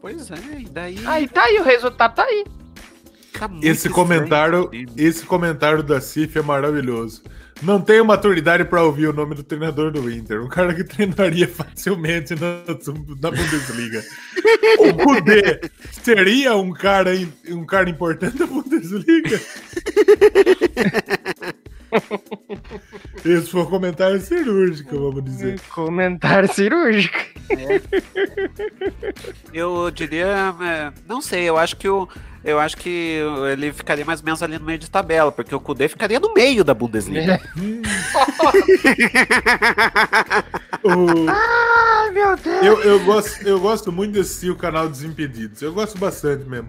Pois 0.00 0.30
é, 0.30 0.60
e 0.60 0.64
daí. 0.64 0.98
Aí 1.06 1.28
tá 1.28 1.44
aí, 1.44 1.58
o 1.60 1.64
resultado 1.64 2.14
tá 2.14 2.24
aí. 2.24 2.44
muito 3.48 3.64
Esse 3.64 3.88
comentário, 3.88 4.68
esse 4.96 5.24
comentário 5.24 5.82
da 5.82 6.00
Cif 6.00 6.38
é 6.38 6.42
maravilhoso. 6.42 7.22
Não 7.62 7.80
tenho 7.80 8.04
maturidade 8.04 8.64
pra 8.64 8.82
ouvir 8.82 9.06
o 9.06 9.12
nome 9.12 9.36
do 9.36 9.42
treinador 9.42 9.92
do 9.92 10.10
Inter. 10.10 10.42
Um 10.42 10.48
cara 10.48 10.74
que 10.74 10.82
treinaria 10.82 11.46
facilmente 11.46 12.34
na, 12.34 12.62
na 13.20 13.30
Bundesliga. 13.30 14.02
o 14.78 14.94
Kudê 14.94 15.60
seria 15.90 16.56
um 16.56 16.72
cara, 16.72 17.10
um 17.48 17.64
cara 17.64 17.88
importante 17.88 18.38
na 18.38 18.46
Bundesliga? 18.46 19.40
Esse 23.24 23.50
foi 23.50 23.62
um 23.62 23.66
comentário 23.66 24.20
cirúrgico, 24.20 24.98
vamos 24.98 25.24
dizer. 25.24 25.60
Comentário 25.70 26.52
cirúrgico. 26.52 27.18
Eu 29.52 29.90
diria, 29.90 30.54
é, 30.62 30.92
não 31.08 31.20
sei, 31.20 31.48
eu 31.48 31.56
acho 31.58 31.76
que 31.76 31.88
o 31.88 32.08
eu 32.44 32.58
acho 32.58 32.76
que 32.76 33.20
ele 33.52 33.72
ficaria 33.72 34.04
mais 34.04 34.18
ou 34.18 34.24
menos 34.24 34.42
ali 34.42 34.58
no 34.58 34.64
meio 34.64 34.76
de 34.78 34.90
tabela, 34.90 35.30
porque 35.30 35.54
o 35.54 35.60
Kudê 35.60 35.86
ficaria 35.86 36.18
no 36.18 36.34
meio 36.34 36.64
da 36.64 36.74
Bundesliga. 36.74 37.40
O- 40.82 41.28
Ai, 41.28 42.10
meu 42.10 42.36
Deus. 42.36 42.64
Eu, 42.66 42.80
eu, 42.82 43.04
gosto, 43.04 43.46
eu 43.46 43.60
gosto 43.60 43.92
muito 43.92 44.14
de 44.14 44.20
assistir 44.20 44.50
o 44.50 44.56
canal 44.56 44.88
Desimpedidos. 44.88 45.62
Eu 45.62 45.72
gosto 45.72 45.96
bastante 45.98 46.44
mesmo. 46.48 46.68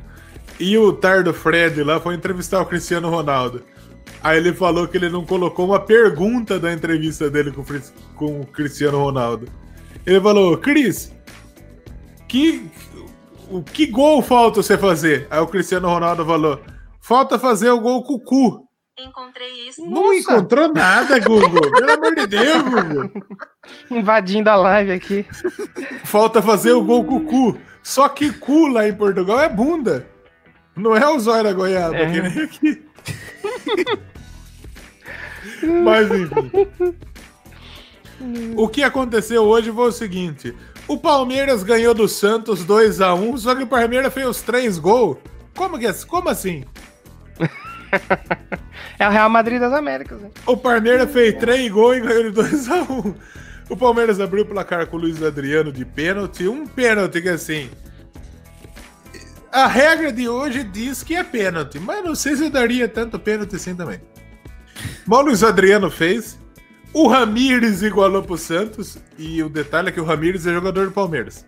E 0.59 0.78
o 0.78 0.93
Tardo 0.93 1.34
Fred 1.34 1.82
lá 1.84 1.99
foi 1.99 2.13
entrevistar 2.13 2.61
o 2.61 2.65
Cristiano 2.67 3.09
Ronaldo. 3.09 3.63
Aí 4.22 4.38
ele 4.38 4.54
falou 4.54 4.88
que 4.88 4.95
ele 4.97 5.10
não 5.10 5.26
colocou 5.26 5.66
uma 5.66 5.80
pergunta 5.80 6.58
da 6.60 6.72
entrevista 6.72 7.30
dele 7.30 7.51
com, 7.51 7.64
com 8.16 8.41
o 8.41 8.45
Cristiano 8.45 8.97
Ronaldo. 9.04 9.47
Ele 10.06 10.20
falou, 10.22 10.58
Cris, 10.58 11.14
que, 12.28 12.70
o 13.49 13.62
que 13.62 13.86
gol 13.86 14.22
falta 14.22 14.62
você 14.64 14.78
fazer? 14.78 15.28
Aí 15.30 15.39
o 15.39 15.47
Cristiano 15.47 15.88
Ronaldo 15.88 16.26
falou, 16.26 16.60
falta 17.01 17.38
fazer 17.38 17.70
o 17.70 17.80
gol 17.80 18.04
com 18.04 18.14
o 18.14 18.20
cu. 18.20 18.68
Encontrei 18.97 19.68
isso. 19.68 19.82
Não 19.84 20.04
Nossa. 20.04 20.16
encontrou 20.20 20.72
nada, 20.74 21.20
Google. 21.20 21.72
Pelo 21.72 21.91
amor 21.91 22.16
de 22.16 22.28
Deus, 22.28 22.62
Google. 22.64 23.12
Invadindo 23.89 24.49
a 24.49 24.56
live 24.56 24.91
aqui. 24.91 25.26
Falta 26.06 26.41
fazer 26.43 26.74
o 26.74 26.84
gol 26.84 27.04
com 27.04 27.16
o 27.16 27.26
cu. 27.26 27.58
Só 27.82 28.08
que 28.08 28.32
cu 28.32 28.68
lá 28.68 28.88
em 28.88 28.93
Portugal 28.93 29.39
é 29.39 29.49
bunda. 29.49 30.08
Não 30.76 30.95
é 30.95 31.08
o 31.10 31.20
zóio 31.20 31.43
da 31.43 31.54
goiaba, 31.54 31.95
É. 31.95 32.12
que 32.12 32.22
nem 32.22 32.43
aqui. 32.43 32.86
Mas 35.84 36.10
enfim. 36.12 36.51
O 38.56 38.68
que 38.68 38.84
aconteceu 38.84 39.43
hoje 39.43 39.72
foi 39.72 39.89
o 39.89 39.91
seguinte: 39.91 40.56
o 40.88 40.97
Palmeiras 40.97 41.64
ganhou 41.64 41.93
do 41.93 42.08
Santos 42.08 42.64
2 42.64 43.01
a 43.01 43.14
1 43.14 43.38
só 43.38 43.56
que 43.56 43.64
o 43.64 43.68
Palmeiras 43.68 44.14
fez 44.14 44.28
os 44.28 44.41
três 44.41 44.78
gols. 44.78 45.18
Como, 45.56 45.78
que 45.78 45.88
é, 45.88 45.93
como 46.08 46.30
assim? 46.30 46.64
É 48.97 49.08
o 49.08 49.12
Real 49.12 49.30
Madrid 49.30 49.60
das 49.60 49.74
Américas. 49.74 50.20
Né? 50.20 50.32
O 50.47 50.58
Palmeiras 50.58 51.12
fez 51.12 51.36
três 51.36 51.72
gols 51.72 51.97
e 51.97 52.01
ganhou 52.01 52.32
de 52.32 52.41
2x1. 52.41 53.16
O 53.70 53.78
Palmeiras 53.78 54.20
abriu 54.20 54.43
o 54.43 54.47
placar 54.47 54.88
com 54.88 54.97
o 54.97 54.99
Luiz 54.99 55.22
Adriano 55.22 55.72
de 55.72 55.86
pênalti. 55.86 56.47
Um 56.47 56.66
pênalti 56.66 57.22
que 57.22 57.30
assim. 57.30 57.70
A 59.54 59.68
regra 59.68 60.12
de 60.12 60.28
hoje 60.28 60.64
diz 60.64 61.04
que 61.04 61.16
é 61.16 61.24
pênalti, 61.24 61.80
mas 61.80 62.04
não 62.04 62.16
sei 62.16 62.36
se 62.36 62.45
eu 62.45 62.49
daria 62.49 62.89
tanto 62.89 63.20
pênalti 63.20 63.56
assim 63.56 63.76
também. 63.76 64.01
Mas 65.06 65.20
o 65.20 65.22
Luiz 65.22 65.43
Adriano 65.43 65.91
fez. 65.91 66.39
O 66.91 67.08
Ramires 67.08 67.84
igualou 67.84 68.24
pro 68.24 68.36
Santos. 68.36 68.97
E 69.16 69.43
o 69.43 69.49
detalhe 69.49 69.89
é 69.89 69.91
que 69.91 70.01
o 70.01 70.04
Ramires 70.04 70.47
é 70.47 70.54
jogador 70.54 70.88
do 70.88 70.91
Palmeiras. 70.91 71.45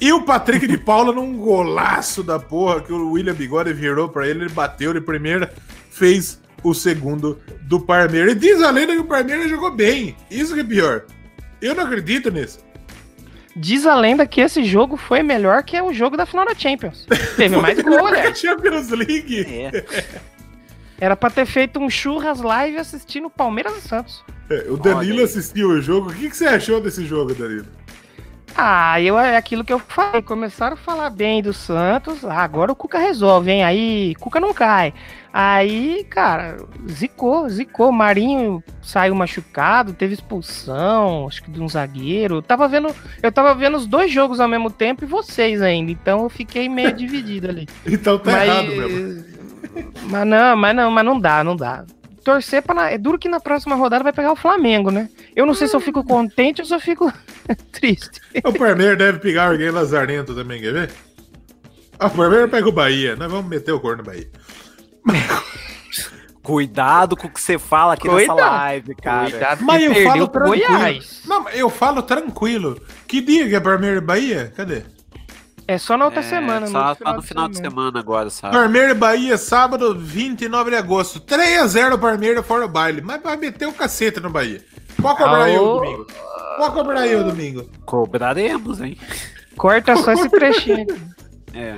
E 0.00 0.12
o 0.12 0.22
Patrick 0.22 0.68
de 0.68 0.78
Paula 0.78 1.12
num 1.12 1.36
golaço 1.36 2.22
da 2.22 2.38
porra 2.38 2.80
que 2.80 2.92
o 2.92 3.10
William 3.10 3.34
Bigode 3.34 3.72
virou 3.72 4.08
pra 4.08 4.28
ele, 4.28 4.44
ele 4.44 4.52
bateu 4.52 4.94
de 4.94 5.00
primeira, 5.00 5.52
fez 5.90 6.40
o 6.62 6.72
segundo 6.72 7.40
do 7.62 7.80
Palmeiras. 7.80 8.34
E 8.34 8.38
diz 8.38 8.62
a 8.62 8.70
lenda 8.70 8.92
que 8.92 9.00
o 9.00 9.04
Palmeiras 9.04 9.50
jogou 9.50 9.74
bem. 9.74 10.16
Isso 10.30 10.54
que 10.54 10.60
é 10.60 10.64
pior. 10.64 11.04
Eu 11.60 11.74
não 11.74 11.82
acredito 11.82 12.30
nisso. 12.30 12.60
Diz 13.58 13.86
a 13.86 13.94
lenda 13.94 14.26
que 14.26 14.42
esse 14.42 14.62
jogo 14.64 14.98
foi 14.98 15.22
melhor 15.22 15.62
que 15.62 15.80
o 15.80 15.90
jogo 15.90 16.14
da 16.14 16.26
final 16.26 16.44
da 16.44 16.54
Champions. 16.54 17.06
Teve 17.38 17.56
mais 17.56 17.80
gol, 17.82 18.06
A 18.06 18.10
né? 18.10 18.34
Champions 18.34 18.90
League. 18.90 19.46
É. 19.48 19.84
Era 21.00 21.16
pra 21.16 21.30
ter 21.30 21.46
feito 21.46 21.78
um 21.80 21.88
churras 21.88 22.40
live 22.42 22.76
assistindo 22.76 23.30
Palmeiras 23.30 23.76
e 23.78 23.80
Santos. 23.88 24.22
É, 24.50 24.66
o 24.68 24.76
Danilo 24.76 25.22
assistiu 25.22 25.70
o 25.70 25.80
jogo. 25.80 26.10
O 26.10 26.14
que, 26.14 26.28
que 26.28 26.36
você 26.36 26.46
achou 26.46 26.80
desse 26.80 27.04
jogo, 27.06 27.34
Danilo? 27.34 27.66
Ah, 28.58 28.98
eu, 29.00 29.18
é 29.18 29.36
aquilo 29.36 29.62
que 29.62 29.72
eu 29.72 29.78
falei. 29.78 30.22
Começaram 30.22 30.74
a 30.74 30.78
falar 30.78 31.10
bem 31.10 31.42
do 31.42 31.52
Santos. 31.52 32.24
Ah, 32.24 32.42
agora 32.42 32.72
o 32.72 32.76
Cuca 32.76 32.98
resolve, 32.98 33.50
hein? 33.50 33.62
Aí, 33.62 34.14
Cuca 34.14 34.40
não 34.40 34.54
cai. 34.54 34.94
Aí, 35.30 36.04
cara, 36.08 36.56
zicou, 36.88 37.46
zicou. 37.50 37.92
Marinho 37.92 38.64
saiu 38.80 39.14
machucado, 39.14 39.92
teve 39.92 40.14
expulsão, 40.14 41.26
acho 41.26 41.42
que 41.42 41.50
de 41.50 41.60
um 41.60 41.68
zagueiro. 41.68 42.36
Eu 42.36 42.42
tava 42.42 42.66
vendo, 42.66 42.88
eu 43.22 43.30
tava 43.30 43.54
vendo 43.54 43.76
os 43.76 43.86
dois 43.86 44.10
jogos 44.10 44.40
ao 44.40 44.48
mesmo 44.48 44.70
tempo 44.70 45.04
e 45.04 45.06
vocês 45.06 45.60
ainda. 45.60 45.90
Então 45.90 46.22
eu 46.22 46.30
fiquei 46.30 46.66
meio 46.68 46.92
dividido 46.96 47.50
ali. 47.50 47.68
Então 47.84 48.18
tá 48.18 48.32
mas, 48.32 48.48
errado 48.48 48.68
mesmo. 48.68 49.24
Mas 50.04 50.26
não, 50.26 50.56
mas 50.56 50.76
não, 50.76 50.90
mas 50.90 51.04
não 51.04 51.20
dá, 51.20 51.44
não 51.44 51.54
dá 51.54 51.84
torcer 52.26 52.60
para 52.60 52.90
É 52.90 52.98
duro 52.98 53.20
que 53.20 53.28
na 53.28 53.38
próxima 53.38 53.76
rodada 53.76 54.02
vai 54.02 54.12
pegar 54.12 54.32
o 54.32 54.36
Flamengo, 54.36 54.90
né? 54.90 55.08
Eu 55.34 55.46
não 55.46 55.54
sei 55.54 55.68
se 55.68 55.76
eu 55.76 55.80
fico 55.80 56.02
contente 56.02 56.60
ou 56.60 56.66
se 56.66 56.74
eu 56.74 56.80
fico 56.80 57.12
triste. 57.72 58.20
O 58.44 58.52
Palmeiras 58.52 58.98
deve 58.98 59.18
pegar 59.18 59.50
alguém 59.50 59.70
lazarento 59.70 60.34
também, 60.34 60.60
quer 60.60 60.72
ver? 60.72 60.90
Ah, 61.98 62.06
o 62.06 62.10
Palmeiras 62.10 62.50
pega 62.50 62.68
o 62.68 62.72
Bahia. 62.72 63.16
Nós 63.16 63.30
vamos 63.30 63.48
meter 63.48 63.72
o 63.72 63.80
corno 63.80 63.98
no 63.98 64.04
Bahia. 64.04 64.28
Cuidado 66.42 67.16
com 67.16 67.26
o 67.26 67.30
que 67.30 67.40
você 67.40 67.58
fala 67.58 67.94
aqui 67.94 68.08
Cuidado. 68.08 68.36
nessa 68.36 68.50
live, 68.50 68.94
cara. 68.94 69.30
Cuidado 69.30 69.64
mas 69.64 69.82
eu 69.82 69.94
falo 70.04 70.28
tranquilo. 70.28 70.68
Goiás. 70.68 71.22
Não, 71.26 71.48
eu 71.48 71.68
falo 71.68 72.02
tranquilo. 72.02 72.80
Que 73.08 73.20
dia 73.20 73.48
que 73.48 73.56
é 73.56 73.60
Palmeiras 73.60 74.00
e 74.00 74.06
Bahia? 74.06 74.52
Cadê? 74.56 74.82
É 75.68 75.76
só 75.78 75.96
na 75.96 76.04
outra 76.04 76.20
é, 76.20 76.22
semana, 76.22 76.68
Só, 76.68 76.94
só 76.94 77.12
no 77.12 77.22
final 77.22 77.48
de 77.48 77.56
semana. 77.56 77.68
de 77.68 77.74
semana 77.74 77.98
agora, 77.98 78.30
sabe? 78.30 78.54
Palmeiras 78.54 78.92
e 78.92 78.94
Bahia, 78.94 79.36
sábado, 79.36 79.98
29 79.98 80.70
de 80.70 80.76
agosto. 80.76 81.18
3x0 81.20 81.98
Palmeiras 81.98 82.46
fora 82.46 82.66
o 82.66 82.68
baile. 82.68 83.00
Mas 83.00 83.20
vai 83.20 83.36
meter 83.36 83.66
o 83.66 83.72
cacete 83.72 84.20
no 84.20 84.30
Bahia. 84.30 84.64
Pode 85.02 85.18
cobrar 85.18 85.46
Aô. 85.46 85.48
eu 85.48 85.64
domingo. 85.80 86.06
Pode 86.56 86.74
cobrar 86.74 87.06
eu 87.06 87.24
domingo. 87.24 87.68
Cobraremos, 87.84 88.80
hein? 88.80 88.96
Corta 89.56 89.96
só 89.96 90.12
esse 90.12 90.28
trechinho. 90.28 90.86
É. 91.56 91.76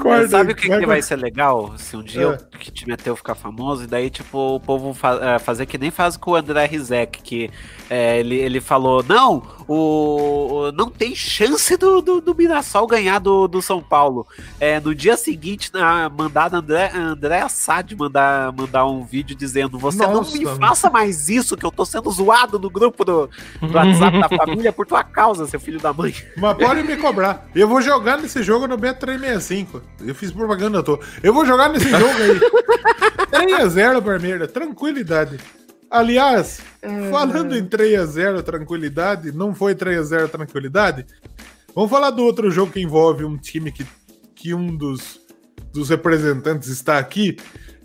Corda, 0.00 0.28
Sabe 0.28 0.52
o 0.52 0.54
que, 0.54 0.68
que, 0.68 0.86
vai 0.86 1.02
ser 1.02 1.16
legal? 1.16 1.76
Se 1.76 1.96
um 1.96 2.04
dia 2.04 2.22
é. 2.22 2.26
o 2.28 2.38
Kit 2.58 2.86
Meteu 2.86 3.16
ficar 3.16 3.34
famoso, 3.34 3.82
e 3.82 3.86
daí, 3.88 4.08
tipo, 4.08 4.38
o 4.54 4.60
povo 4.60 4.94
fa 4.94 5.18
é, 5.20 5.38
fazer 5.40 5.66
que 5.66 5.76
nem 5.76 5.90
faz 5.90 6.16
com 6.16 6.30
o 6.30 6.36
André 6.36 6.66
Rizek, 6.66 7.20
que 7.20 7.50
é, 7.90 8.20
ele, 8.20 8.36
ele 8.36 8.60
falou: 8.60 9.02
não, 9.02 9.42
o, 9.66 10.70
não 10.72 10.88
tem 10.88 11.16
chance 11.16 11.76
do, 11.76 12.00
do, 12.00 12.20
do 12.20 12.34
Mirassol 12.34 12.86
ganhar 12.86 13.18
do, 13.18 13.48
do 13.48 13.60
São 13.60 13.82
Paulo. 13.82 14.24
É, 14.60 14.78
no 14.78 14.94
dia 14.94 15.16
seguinte, 15.16 15.70
na, 15.72 16.08
mandar 16.08 16.54
André, 16.54 16.92
André 16.94 17.40
Assad 17.40 17.92
mandar, 17.96 18.52
mandar 18.52 18.86
um 18.86 19.04
vídeo 19.04 19.34
dizendo: 19.34 19.78
Você 19.80 20.06
Nossa, 20.06 20.12
não 20.12 20.22
me 20.22 20.58
faça 20.58 20.88
mais 20.88 21.28
isso, 21.28 21.56
que 21.56 21.66
eu 21.66 21.72
tô 21.72 21.84
sendo 21.84 22.08
zoado 22.10 22.56
no 22.56 22.70
grupo 22.70 23.04
do, 23.04 23.28
do 23.60 23.74
WhatsApp 23.74 24.20
da 24.20 24.28
família 24.38 24.72
por 24.72 24.86
tua 24.86 25.02
causa, 25.02 25.46
seu 25.46 25.58
filho 25.58 25.80
da 25.80 25.92
mãe. 25.92 26.14
Mas 26.36 26.56
pode 26.56 26.84
me 26.84 26.96
cobrar. 26.96 27.48
Eu 27.52 27.66
vou 27.66 27.82
jogar 27.82 28.18
nesse 28.18 28.42
jogo 28.44 28.68
no 28.68 28.75
Bet365. 28.78 29.82
Eu 30.04 30.14
fiz 30.14 30.30
propaganda, 30.30 30.82
tô. 30.82 30.98
Eu 31.22 31.32
vou 31.32 31.44
jogar 31.44 31.68
nesse 31.68 31.88
jogo 31.90 32.04
aí. 32.04 32.40
3x0 33.30 34.02
Palmeiras, 34.02 34.52
tranquilidade. 34.52 35.38
Aliás, 35.90 36.60
é... 36.82 37.10
falando 37.10 37.56
em 37.56 37.64
3x0 37.64 38.42
tranquilidade, 38.42 39.32
não 39.32 39.54
foi 39.54 39.74
3x0 39.74 40.28
tranquilidade? 40.28 41.06
Vamos 41.74 41.90
falar 41.90 42.10
do 42.10 42.22
outro 42.22 42.50
jogo 42.50 42.72
que 42.72 42.80
envolve 42.80 43.24
um 43.24 43.36
time 43.36 43.70
que, 43.70 43.86
que 44.34 44.54
um 44.54 44.74
dos, 44.74 45.20
dos 45.72 45.90
representantes 45.90 46.68
está 46.68 46.98
aqui. 46.98 47.36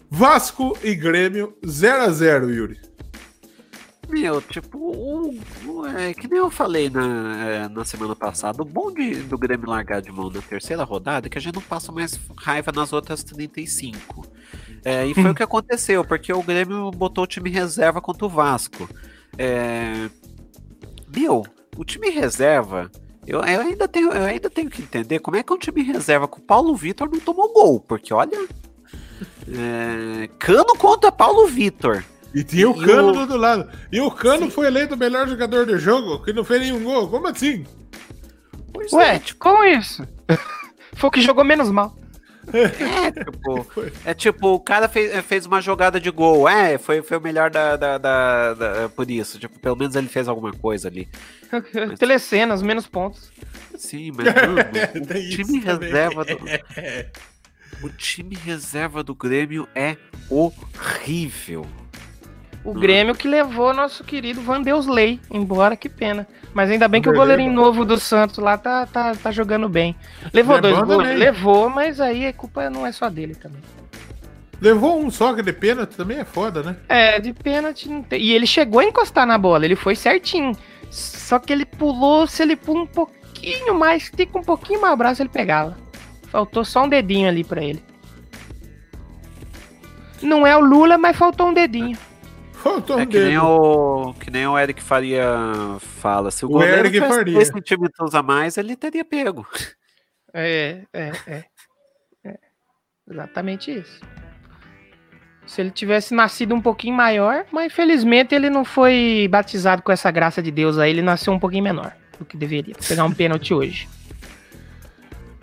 Vasco 0.09 0.77
e 0.83 0.95
Grêmio 0.95 1.53
0x0, 1.63 2.53
Yuri. 2.53 2.79
Meu, 4.11 4.41
tipo, 4.41 4.77
o, 4.77 5.39
o, 5.65 5.87
é, 5.87 6.13
que 6.13 6.27
nem 6.27 6.39
eu 6.39 6.51
falei 6.51 6.89
na, 6.89 7.45
é, 7.47 7.69
na 7.69 7.85
semana 7.85 8.13
passada, 8.13 8.61
o 8.61 8.65
bom 8.65 8.91
de, 8.91 9.15
do 9.23 9.37
Grêmio 9.37 9.69
largar 9.69 10.01
de 10.01 10.11
mão 10.11 10.29
na 10.29 10.41
terceira 10.41 10.83
rodada 10.83 11.27
é 11.27 11.29
que 11.29 11.37
a 11.37 11.41
gente 11.41 11.55
não 11.55 11.61
passa 11.61 11.93
mais 11.93 12.19
raiva 12.35 12.73
nas 12.73 12.91
outras 12.91 13.23
35. 13.23 14.27
É, 14.83 15.05
e 15.05 15.13
foi 15.13 15.23
hum. 15.23 15.31
o 15.31 15.35
que 15.35 15.43
aconteceu, 15.43 16.03
porque 16.03 16.33
o 16.33 16.43
Grêmio 16.43 16.91
botou 16.91 17.23
o 17.23 17.27
time 17.27 17.49
reserva 17.49 18.01
contra 18.01 18.25
o 18.25 18.29
Vasco. 18.29 18.89
É... 19.37 20.09
Meu, 21.15 21.45
o 21.77 21.85
time 21.85 22.09
reserva, 22.09 22.91
eu, 23.25 23.39
eu, 23.39 23.61
ainda 23.61 23.87
tenho, 23.87 24.11
eu 24.11 24.23
ainda 24.23 24.49
tenho 24.49 24.69
que 24.69 24.81
entender 24.81 25.19
como 25.19 25.37
é 25.37 25.43
que 25.43 25.53
um 25.53 25.57
time 25.57 25.83
reserva 25.83 26.27
com 26.27 26.39
o 26.39 26.43
Paulo 26.43 26.75
Vitor 26.75 27.09
não 27.09 27.19
tomou 27.19 27.53
gol, 27.53 27.79
porque 27.79 28.13
olha. 28.13 28.45
É... 29.47 30.27
Cano 30.37 30.75
contra 30.77 31.11
Paulo 31.13 31.47
Vitor. 31.47 32.03
E 32.33 32.43
tinha 32.43 32.69
o 32.69 32.77
Cano 32.77 33.09
o... 33.09 33.11
do 33.11 33.19
outro 33.19 33.37
lado. 33.37 33.69
E 33.91 33.99
o 33.99 34.09
Cano 34.09 34.45
Sim. 34.45 34.51
foi 34.51 34.67
eleito 34.67 34.95
o 34.95 34.97
melhor 34.97 35.27
jogador 35.27 35.65
do 35.65 35.77
jogo, 35.77 36.23
que 36.23 36.31
não 36.31 36.43
fez 36.43 36.61
nenhum 36.61 36.83
gol. 36.83 37.09
Como 37.09 37.27
assim? 37.27 37.65
Pois 38.73 38.91
Ué, 38.93 39.15
é, 39.15 39.19
tipo... 39.19 39.39
como 39.39 39.63
isso? 39.63 40.07
foi 40.95 41.07
o 41.07 41.11
que 41.11 41.21
jogou 41.21 41.43
menos 41.43 41.69
mal. 41.69 41.95
É, 42.53 43.11
tipo, 43.11 43.67
é 44.05 44.13
tipo, 44.13 44.47
o 44.55 44.59
cara 44.59 44.89
fez, 44.89 45.25
fez 45.25 45.45
uma 45.45 45.61
jogada 45.61 45.99
de 45.99 46.09
gol. 46.09 46.47
É, 46.47 46.77
foi, 46.77 47.01
foi 47.01 47.17
o 47.17 47.21
melhor 47.21 47.49
da, 47.49 47.75
da, 47.75 47.97
da, 47.97 48.53
da 48.53 48.89
por 48.89 49.09
isso. 49.09 49.37
Tipo, 49.37 49.59
pelo 49.59 49.75
menos 49.75 49.95
ele 49.95 50.07
fez 50.07 50.27
alguma 50.27 50.51
coisa 50.51 50.87
ali. 50.87 51.07
Mas... 51.51 51.99
Telecenas, 51.99 52.61
menos 52.61 52.87
pontos. 52.87 53.31
Sim, 53.75 54.11
mas 54.11 54.27
mano, 54.27 54.57
o 54.59 55.29
time 55.31 55.59
reserva 55.59 56.23
do. 56.23 56.37
O 57.83 57.89
time 57.89 58.35
reserva 58.35 59.03
do 59.03 59.15
Grêmio 59.15 59.67
é 59.73 59.97
horrível. 60.29 61.65
O 62.63 62.73
Grêmio 62.73 63.15
que 63.15 63.27
levou 63.27 63.73
nosso 63.73 64.03
querido 64.03 64.41
Vandeusley 64.41 65.19
embora, 65.31 65.75
que 65.75 65.89
pena. 65.89 66.27
Mas 66.53 66.69
ainda 66.69 66.87
bem 66.87 67.01
que 67.01 67.09
o 67.09 67.13
goleirinho 67.13 67.51
novo 67.51 67.83
do 67.83 67.97
Santos 67.99 68.37
lá 68.37 68.57
tá, 68.57 68.85
tá, 68.85 69.15
tá 69.15 69.31
jogando 69.31 69.67
bem. 69.67 69.95
Levou 70.31 70.57
é 70.57 70.61
dois 70.61 70.79
gols, 70.81 71.03
levou, 71.03 71.69
mas 71.69 71.99
aí 71.99 72.27
a 72.27 72.33
culpa 72.33 72.69
não 72.69 72.85
é 72.85 72.91
só 72.91 73.09
dele 73.09 73.33
também. 73.33 73.61
Levou 74.59 74.99
um 75.03 75.09
só 75.09 75.33
que 75.33 75.41
de 75.41 75.51
pênalti 75.51 75.95
também 75.95 76.19
é 76.19 76.25
foda, 76.25 76.61
né? 76.61 76.75
É, 76.87 77.19
de 77.19 77.33
pênalti 77.33 77.89
não 77.89 78.03
tem. 78.03 78.21
E 78.21 78.31
ele 78.31 78.45
chegou 78.45 78.79
a 78.79 78.85
encostar 78.85 79.25
na 79.25 79.37
bola, 79.37 79.65
ele 79.65 79.75
foi 79.75 79.95
certinho. 79.95 80.55
Só 80.91 81.39
que 81.39 81.51
ele 81.51 81.65
pulou, 81.65 82.27
se 82.27 82.43
ele 82.43 82.55
pula 82.55 82.83
um 82.83 82.87
pouquinho 82.87 83.73
mais, 83.73 84.11
fica 84.15 84.37
um 84.37 84.43
pouquinho 84.43 84.79
mais 84.79 84.93
abraço, 84.93 85.21
ele 85.23 85.29
pegava. 85.29 85.75
Faltou 86.27 86.63
só 86.63 86.83
um 86.83 86.89
dedinho 86.89 87.27
ali 87.27 87.43
para 87.43 87.63
ele. 87.63 87.83
Não 90.21 90.45
é 90.45 90.55
o 90.55 90.59
Lula, 90.59 90.97
mas 90.97 91.17
faltou 91.17 91.47
um 91.47 91.53
dedinho. 91.53 91.97
Faltou 92.63 92.99
é 92.99 93.05
que 93.05 93.19
nem, 93.19 93.37
o, 93.37 94.13
que 94.19 94.29
nem 94.29 94.47
o 94.47 94.57
Eric 94.57 94.81
Faria 94.81 95.25
fala. 95.79 96.31
Se 96.31 96.45
o, 96.45 96.49
o 96.49 96.51
goleiro 96.51 96.79
Eric 96.79 96.93
tivesse 96.93 97.15
Faria. 97.15 97.33
2 97.33 97.47
centímetros 97.47 98.15
a 98.15 98.21
mais, 98.21 98.57
ele 98.57 98.75
teria 98.75 99.03
pego. 99.03 99.47
É, 100.33 100.83
é, 100.93 101.11
é, 101.27 101.43
é. 102.23 102.37
Exatamente 103.09 103.71
isso. 103.71 103.99
Se 105.45 105.59
ele 105.59 105.71
tivesse 105.71 106.13
nascido 106.13 106.55
um 106.55 106.61
pouquinho 106.61 106.95
maior, 106.95 107.45
mas 107.51 107.65
infelizmente 107.65 108.33
ele 108.33 108.49
não 108.49 108.63
foi 108.63 109.27
batizado 109.29 109.81
com 109.81 109.91
essa 109.91 110.09
graça 110.11 110.41
de 110.41 110.51
Deus 110.51 110.77
aí, 110.77 110.91
ele 110.91 111.01
nasceu 111.01 111.33
um 111.33 111.39
pouquinho 111.39 111.63
menor 111.63 111.93
do 112.17 112.23
que 112.23 112.37
deveria. 112.37 112.75
Vou 112.79 112.87
pegar 112.87 113.03
um 113.03 113.11
pênalti 113.11 113.53
hoje. 113.53 113.89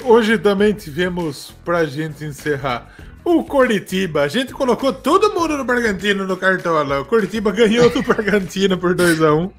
Hoje 0.02 0.38
também 0.38 0.72
tivemos, 0.72 1.50
pra 1.64 1.84
gente 1.84 2.24
encerrar, 2.24 2.94
o 3.36 3.44
Coritiba. 3.44 4.22
A 4.22 4.28
gente 4.28 4.52
colocou 4.52 4.92
todo 4.92 5.32
mundo 5.34 5.56
no 5.56 5.64
Bragantino 5.64 6.26
no 6.26 6.36
cartola. 6.36 7.00
O 7.00 7.04
Coritiba 7.04 7.52
ganhou 7.52 7.90
do 7.90 8.02
Bragantino 8.02 8.78
por 8.78 8.94
2x1. 8.94 9.50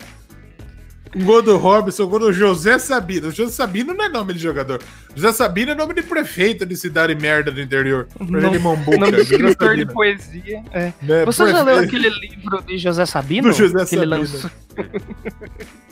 Um 1.15 1.23
gol 1.23 1.41
do 1.41 1.57
Robson, 1.57 2.05
gol 2.05 2.19
do 2.19 2.31
José 2.31 2.77
Sabino. 2.77 3.29
O 3.29 3.31
José 3.31 3.51
Sabino 3.51 3.93
não 3.93 4.05
é 4.05 4.09
nome 4.09 4.33
de 4.33 4.39
jogador. 4.39 4.79
José 5.15 5.31
Sabino 5.31 5.71
é 5.71 5.75
nome 5.75 5.95
de 5.95 6.03
prefeito 6.03 6.65
de 6.65 6.77
cidade 6.77 7.15
merda 7.15 7.51
do 7.51 7.59
interior. 7.59 8.07
Não, 8.19 8.51
de 8.51 8.59
Mombuca. 8.59 8.97
Nome 8.97 9.13
de 9.13 9.21
escritor 9.21 9.75
de 9.75 9.85
poesia. 9.87 10.63
É. 10.71 10.93
É, 11.07 11.25
Você 11.25 11.51
já 11.51 11.63
leu 11.63 11.79
aquele 11.79 12.09
livro 12.09 12.61
de 12.61 12.77
José 12.77 13.05
Sabino? 13.07 13.49
Do 13.49 13.55
José 13.55 13.85
Sabino. 13.85 14.51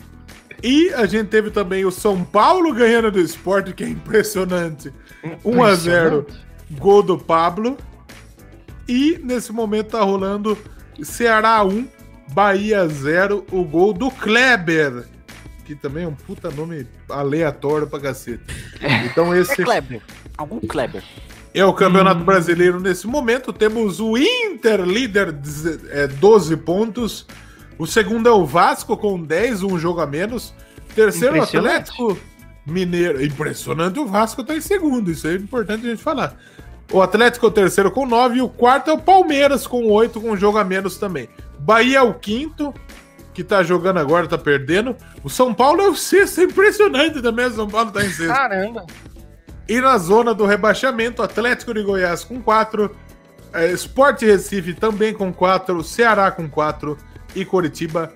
E 0.62 0.92
a 0.94 1.06
gente 1.06 1.28
teve 1.28 1.50
também 1.50 1.84
o 1.84 1.90
São 1.90 2.24
Paulo 2.24 2.72
ganhando 2.74 3.12
do 3.12 3.20
esporte, 3.20 3.72
que 3.72 3.84
é 3.84 3.88
impressionante. 3.88 4.92
1 5.44 5.62
a 5.62 5.74
0 5.74 6.26
gol 6.70 7.02
do 7.02 7.18
Pablo. 7.18 7.76
E 8.88 9.20
nesse 9.22 9.52
momento 9.52 9.90
tá 9.90 10.02
rolando 10.02 10.56
Ceará 11.02 11.62
1, 11.62 11.86
Bahia 12.32 12.86
0, 12.86 13.46
o 13.52 13.62
gol 13.64 13.92
do 13.92 14.10
Kleber. 14.10 15.04
Que 15.64 15.74
também 15.74 16.04
é 16.04 16.08
um 16.08 16.14
puta 16.14 16.50
nome 16.50 16.86
aleatório 17.10 17.86
pra 17.86 18.00
cacete. 18.00 18.42
É. 18.80 19.04
Então 19.04 19.34
esse. 19.34 19.60
É 19.60 19.64
Kleber. 19.64 20.02
Algum 20.36 20.60
Kleber. 20.60 21.02
É 21.52 21.64
o 21.64 21.72
Campeonato 21.72 22.22
hum. 22.22 22.24
Brasileiro 22.24 22.80
nesse 22.80 23.06
momento. 23.06 23.52
Temos 23.52 24.00
o 24.00 24.16
Inter, 24.16 24.80
líder, 24.80 25.34
é, 25.90 26.06
12 26.06 26.56
pontos. 26.58 27.26
O 27.78 27.86
segundo 27.86 28.28
é 28.28 28.32
o 28.32 28.46
Vasco 28.46 28.96
com 28.96 29.22
10, 29.22 29.62
um 29.62 29.78
jogo 29.78 30.00
a 30.00 30.06
menos. 30.06 30.54
Terceiro, 30.94 31.38
o 31.38 31.42
Atlético 31.42 32.18
Mineiro. 32.68 33.24
Impressionante, 33.24 33.98
o 33.98 34.06
Vasco 34.06 34.44
tá 34.44 34.54
em 34.54 34.60
segundo. 34.60 35.10
Isso 35.10 35.26
é 35.26 35.34
importante 35.34 35.86
a 35.86 35.90
gente 35.90 36.02
falar. 36.02 36.36
O 36.90 37.02
Atlético 37.02 37.46
é 37.46 37.48
o 37.48 37.52
terceiro 37.52 37.90
com 37.90 38.06
nove. 38.06 38.38
E 38.38 38.42
o 38.42 38.48
quarto 38.48 38.90
é 38.90 38.92
o 38.92 38.98
Palmeiras 38.98 39.66
com 39.66 39.86
oito, 39.86 40.20
com 40.20 40.30
um 40.30 40.36
jogo 40.36 40.58
a 40.58 40.64
menos 40.64 40.96
também. 40.96 41.28
Bahia 41.58 41.98
é 41.98 42.02
o 42.02 42.14
quinto, 42.14 42.72
que 43.34 43.44
tá 43.44 43.62
jogando 43.62 43.98
agora, 43.98 44.26
tá 44.26 44.38
perdendo. 44.38 44.96
O 45.22 45.28
São 45.28 45.52
Paulo 45.52 45.82
é 45.82 45.88
o 45.88 45.94
sexto. 45.94 46.40
É 46.40 46.44
impressionante 46.44 47.20
também. 47.20 47.46
O 47.46 47.52
São 47.52 47.68
Paulo 47.68 47.90
tá 47.90 48.04
em 48.04 48.10
sexto. 48.10 48.32
Caramba. 48.32 48.86
E 49.68 49.80
na 49.80 49.98
zona 49.98 50.32
do 50.32 50.46
rebaixamento, 50.46 51.22
Atlético 51.22 51.74
de 51.74 51.82
Goiás 51.82 52.24
com 52.24 52.40
quatro. 52.40 52.96
É, 53.52 53.70
Sport 53.72 54.22
Recife 54.22 54.74
também 54.74 55.12
com 55.12 55.32
quatro. 55.32 55.84
Ceará 55.84 56.30
com 56.30 56.48
quatro. 56.48 56.96
E 57.34 57.44
Coritiba, 57.44 58.12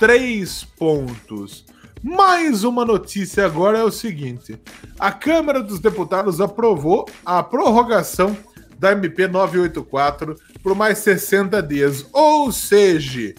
três 0.00 0.64
pontos. 0.64 1.64
Mais 2.08 2.62
uma 2.62 2.84
notícia 2.84 3.44
agora 3.44 3.78
é 3.78 3.82
o 3.82 3.90
seguinte: 3.90 4.56
a 4.96 5.10
Câmara 5.10 5.60
dos 5.60 5.80
Deputados 5.80 6.40
aprovou 6.40 7.04
a 7.24 7.42
prorrogação 7.42 8.38
da 8.78 8.92
MP 8.92 9.26
984 9.26 10.36
por 10.62 10.76
mais 10.76 10.98
60 10.98 11.60
dias, 11.64 12.06
ou 12.12 12.52
seja, 12.52 13.34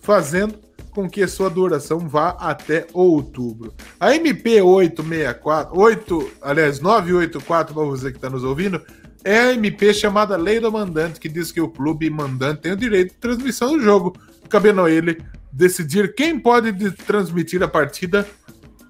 fazendo 0.00 0.54
com 0.92 1.10
que 1.10 1.26
sua 1.26 1.50
duração 1.50 1.98
vá 1.98 2.36
até 2.38 2.86
outubro. 2.92 3.74
A 3.98 4.14
MP 4.14 4.62
864, 4.62 5.76
8, 5.76 6.30
aliás, 6.40 6.78
984, 6.78 7.74
para 7.74 7.82
você 7.82 8.12
que 8.12 8.18
está 8.18 8.30
nos 8.30 8.44
ouvindo, 8.44 8.80
é 9.24 9.40
a 9.40 9.54
MP 9.54 9.92
chamada 9.92 10.36
Lei 10.36 10.60
do 10.60 10.70
Mandante, 10.70 11.18
que 11.18 11.28
diz 11.28 11.50
que 11.50 11.60
o 11.60 11.68
clube 11.68 12.08
mandante 12.08 12.60
tem 12.60 12.72
o 12.72 12.76
direito 12.76 13.14
de 13.14 13.18
transmissão 13.18 13.76
do 13.76 13.82
jogo, 13.82 14.16
cabendo 14.48 14.82
a 14.82 14.90
ele 14.90 15.20
decidir 15.52 16.14
quem 16.14 16.38
pode 16.38 16.90
transmitir 16.92 17.62
a 17.62 17.68
partida 17.68 18.26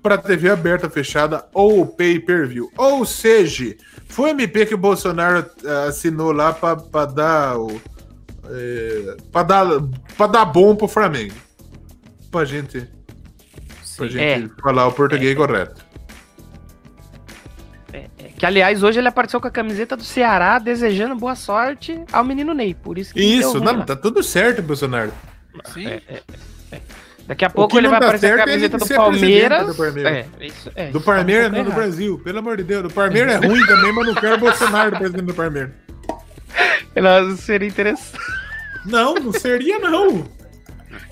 para 0.02 0.18
TV 0.18 0.50
aberta, 0.50 0.88
fechada 0.88 1.44
ou 1.52 1.86
pay-per-view. 1.86 2.70
Ou 2.76 3.04
seja, 3.04 3.76
foi 4.08 4.30
o 4.30 4.32
MP 4.32 4.66
que 4.66 4.74
o 4.74 4.78
Bolsonaro 4.78 5.44
uh, 5.62 5.88
assinou 5.88 6.32
lá 6.32 6.52
para 6.52 7.04
dar 7.06 7.58
o 7.58 7.80
é, 8.50 9.16
para 9.30 9.42
dar 9.42 9.66
para 10.16 10.26
dar 10.26 10.44
bom 10.46 10.74
pro 10.74 10.88
Flamengo. 10.88 11.34
Pra 12.30 12.44
gente 12.44 12.88
pra 13.96 14.06
gente 14.06 14.50
é. 14.52 14.62
falar 14.62 14.86
o 14.86 14.92
português 14.92 15.32
é. 15.32 15.34
correto. 15.34 15.84
É, 17.92 18.06
é, 18.18 18.24
que 18.36 18.46
aliás, 18.46 18.82
hoje 18.82 18.98
ele 18.98 19.08
apareceu 19.08 19.40
com 19.40 19.48
a 19.48 19.50
camiseta 19.50 19.96
do 19.96 20.04
Ceará 20.04 20.58
desejando 20.58 21.16
boa 21.16 21.34
sorte 21.34 22.00
ao 22.12 22.24
menino 22.24 22.54
Ney. 22.54 22.74
Por 22.74 22.98
isso 22.98 23.12
que 23.12 23.20
Isso, 23.20 23.60
não, 23.60 23.84
tá 23.84 23.96
tudo 23.96 24.22
certo, 24.22 24.62
Bolsonaro. 24.62 25.12
Sim. 25.72 25.86
É, 25.86 26.02
é, 26.08 26.14
é. 26.14 26.22
Daqui 27.28 27.44
a 27.44 27.50
pouco 27.50 27.76
ele 27.76 27.88
vai 27.88 27.98
aparecer 27.98 28.34
com 28.34 28.42
a 28.42 28.46
camiseta 28.46 28.78
do 28.78 28.88
Palmeiras. 28.88 29.66
Do 29.66 29.74
Palmeiras, 29.74 30.12
é, 30.40 30.46
isso, 30.46 30.72
é, 30.74 30.90
do 30.90 30.98
Palmeiras 30.98 31.52
não 31.52 31.62
do 31.62 31.72
Brasil. 31.72 32.18
Pelo 32.24 32.38
amor 32.38 32.56
de 32.56 32.64
Deus. 32.64 32.84
Do 32.84 32.90
Palmeiras 32.90 33.34
é 33.34 33.46
ruim 33.46 33.66
também, 33.66 33.92
mas 33.92 34.06
não 34.06 34.14
quero 34.14 34.38
Bolsonaro 34.38 34.92
do 34.92 34.96
presidente 34.96 35.26
do 35.26 35.34
Palmeiras. 35.34 35.70
Não, 36.96 37.36
seria 37.36 37.68
interessante. 37.68 38.18
Não, 38.84 39.14
não 39.14 39.32
seria 39.32 39.78
não. 39.78 40.24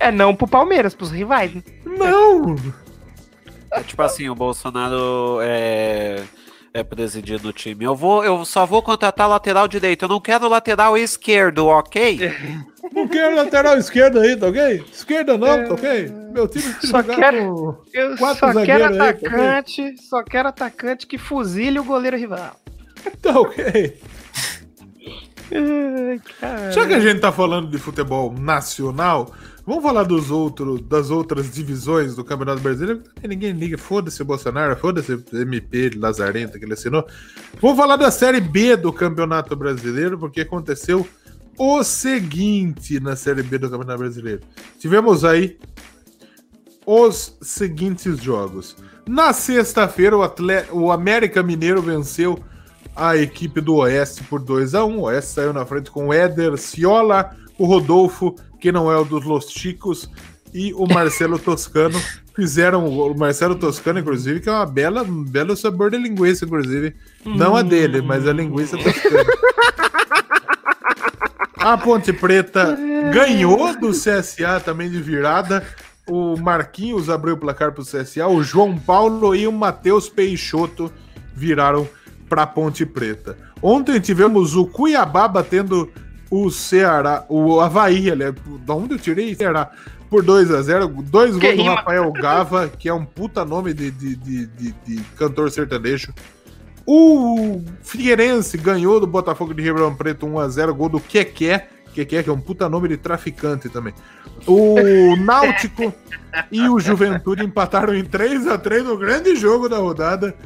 É 0.01 0.11
não 0.11 0.35
pro 0.35 0.49
Palmeiras, 0.49 0.95
pros 0.95 1.13
rivais. 1.13 1.53
Não! 1.85 2.57
É 3.71 3.83
tipo 3.83 4.03
assim, 4.03 4.29
o 4.29 4.35
Bolsonaro 4.35 5.39
é 5.43 6.25
é 6.77 6.85
presidir 6.85 7.41
do 7.41 7.53
time. 7.53 7.85
Eu 7.85 7.95
vou, 7.95 8.23
eu 8.23 8.45
só 8.45 8.67
vou 8.67 8.83
contratar 8.83 9.29
lateral 9.29 9.67
direito. 9.67 10.05
Eu 10.05 10.09
não 10.09 10.21
quero 10.21 10.47
lateral 10.49 10.97
esquerdo, 10.97 11.67
ok? 11.67 12.31
Não 12.93 13.09
quero 13.09 13.35
lateral 13.35 13.77
esquerdo 13.77 14.21
aí, 14.21 14.37
tá 14.37 14.47
ok? 14.47 14.85
Esquerda 14.93 15.37
não, 15.37 15.67
tá 15.67 15.75
ok? 15.75 16.09
Meu 16.33 16.47
time 16.47 16.63
só 16.83 17.03
quero, 17.03 17.85
eu 17.93 18.17
só 18.17 18.65
quero 18.65 18.85
atacante, 18.85 19.83
aí, 19.83 19.97
tá 19.97 20.03
só 20.05 20.23
quero 20.23 20.49
atacante 20.49 21.05
que 21.05 21.19
fuzile 21.19 21.81
o 21.81 21.85
goleiro 21.85 22.17
rival. 22.17 22.55
Tá 23.21 23.41
ok. 23.41 23.99
Já 26.73 26.87
que 26.87 26.95
a 26.95 27.01
gente 27.01 27.21
tá 27.21 27.33
falando 27.33 27.69
de 27.71 27.79
futebol 27.79 28.33
nacional, 28.33 29.33
Vamos 29.67 29.83
falar 29.83 30.05
dos 30.05 30.31
outros, 30.31 30.81
das 30.83 31.11
outras 31.11 31.51
divisões 31.51 32.15
do 32.15 32.23
Campeonato 32.23 32.61
Brasileiro. 32.61 33.03
Ninguém 33.29 33.51
liga, 33.53 33.77
foda-se 33.77 34.23
o 34.23 34.25
Bolsonaro, 34.25 34.77
foda-se 34.77 35.13
o 35.13 35.25
MP 35.33 35.91
Lazarenta 35.97 36.57
que 36.57 36.65
ele 36.65 36.75
assinou. 36.75 37.05
Vamos 37.61 37.77
falar 37.77 37.97
da 37.97 38.13
Série 38.13 38.41
B 38.41 38.77
do 38.77 38.93
Campeonato 38.93 39.57
Brasileiro, 39.57 40.17
porque 40.17 40.43
aconteceu 40.43 41.05
o 41.59 41.83
seguinte 41.83 43.01
na 43.01 43.17
Série 43.17 43.43
B 43.43 43.59
do 43.59 43.69
Campeonato 43.69 43.99
Brasileiro. 43.99 44.41
Tivemos 44.79 45.25
aí 45.25 45.59
os 46.87 47.37
seguintes 47.43 48.23
jogos. 48.23 48.77
Na 49.09 49.33
sexta-feira, 49.33 50.17
o, 50.17 50.23
o 50.75 50.93
América 50.93 51.43
Mineiro 51.43 51.83
venceu 51.83 52.39
a 52.95 53.17
equipe 53.17 53.61
do 53.61 53.75
Oeste 53.75 54.23
por 54.23 54.41
2 54.41 54.77
a 54.77 54.85
1 54.85 54.97
O 54.97 55.03
Oeste 55.03 55.33
saiu 55.33 55.53
na 55.53 55.67
frente 55.67 55.91
com 55.91 56.07
o 56.07 56.13
Éder 56.13 56.57
Ciola, 56.57 57.37
o 57.59 57.67
Rodolfo 57.67 58.37
que 58.67 58.73
não 58.73 58.91
é 58.91 58.97
o 58.97 59.05
dos 59.05 59.25
Los 59.25 59.49
Chicos, 59.49 60.11
e 60.53 60.75
o 60.75 60.89
Marcelo 60.93 61.39
Toscano 61.39 62.03
fizeram 62.35 62.85
o 62.85 63.17
Marcelo 63.17 63.55
Toscano, 63.55 64.01
inclusive, 64.01 64.41
que 64.41 64.49
é 64.49 64.53
uma 64.53 64.67
bela, 64.67 65.05
um 65.05 65.23
belo 65.23 65.57
sabor 65.57 65.89
de 65.89 65.97
linguiça, 65.97 66.45
inclusive. 66.45 66.93
Hum. 67.25 67.37
Não 67.37 67.55
a 67.55 67.63
dele, 67.63 68.03
mas 68.03 68.27
a 68.27 68.33
linguiça 68.33 68.77
toscana. 68.77 69.25
a 71.59 71.79
Ponte 71.79 72.13
Preta 72.13 72.77
ganhou 73.15 73.79
do 73.79 73.91
CSA 73.93 74.59
também 74.65 74.91
de 74.91 75.01
virada. 75.01 75.65
O 76.09 76.37
Marquinhos 76.37 77.09
abriu 77.09 77.35
o 77.35 77.39
placar 77.39 77.71
para 77.71 77.83
o 77.83 77.87
CSA. 77.87 78.27
O 78.27 78.43
João 78.43 78.77
Paulo 78.77 79.33
e 79.33 79.47
o 79.47 79.53
Matheus 79.53 80.09
Peixoto 80.09 80.91
viraram 81.37 81.89
para 82.29 82.45
Ponte 82.49 82.85
Preta. 82.85 83.39
Ontem 83.63 84.01
tivemos 84.01 84.57
o 84.57 84.67
Cuiabá 84.67 85.29
batendo 85.29 85.89
o 86.31 86.51
Ceará, 86.51 87.25
o 87.29 87.61
Havaí, 87.61 88.11
aliás, 88.11 88.35
da 88.65 88.75
onde 88.75 88.95
eu 88.95 88.99
tirei 88.99 89.35
Ceará, 89.35 89.71
por 90.09 90.23
2 90.23 90.51
a 90.53 90.63
0 90.63 90.89
Dois 90.89 91.37
que 91.37 91.41
gols 91.41 91.57
rima. 91.57 91.71
do 91.71 91.77
Rafael 91.77 92.13
Gava, 92.13 92.69
que 92.69 92.89
é 92.89 92.95
um 92.95 93.05
puta 93.05 93.45
nome 93.45 93.75
de, 93.75 93.91
de, 93.91 94.17
de, 94.17 94.47
de, 94.47 94.73
de 94.87 95.03
cantor 95.17 95.51
sertanejo. 95.51 96.13
O 96.87 97.61
Figueirense 97.83 98.57
ganhou 98.57 99.01
do 99.01 99.07
Botafogo 99.07 99.53
de 99.53 99.63
Ribeirão 99.63 99.95
Preto 99.95 100.27
1x0, 100.27 100.73
gol 100.73 100.89
do 100.89 101.01
Keké, 101.01 101.69
Keké, 101.93 102.23
que 102.23 102.31
é 102.31 102.33
um 102.33 102.41
puta 102.41 102.69
nome 102.69 102.89
de 102.89 102.97
traficante 102.97 103.69
também. 103.69 103.93
O 104.47 105.17
Náutico 105.19 105.93
e 106.53 106.69
o 106.69 106.79
Juventude 106.79 107.45
empataram 107.45 107.95
em 107.95 108.05
3 108.05 108.47
a 108.47 108.57
3 108.57 108.85
no 108.85 108.97
grande 108.97 109.35
jogo 109.35 109.69
da 109.69 109.79
rodada. 109.79 110.37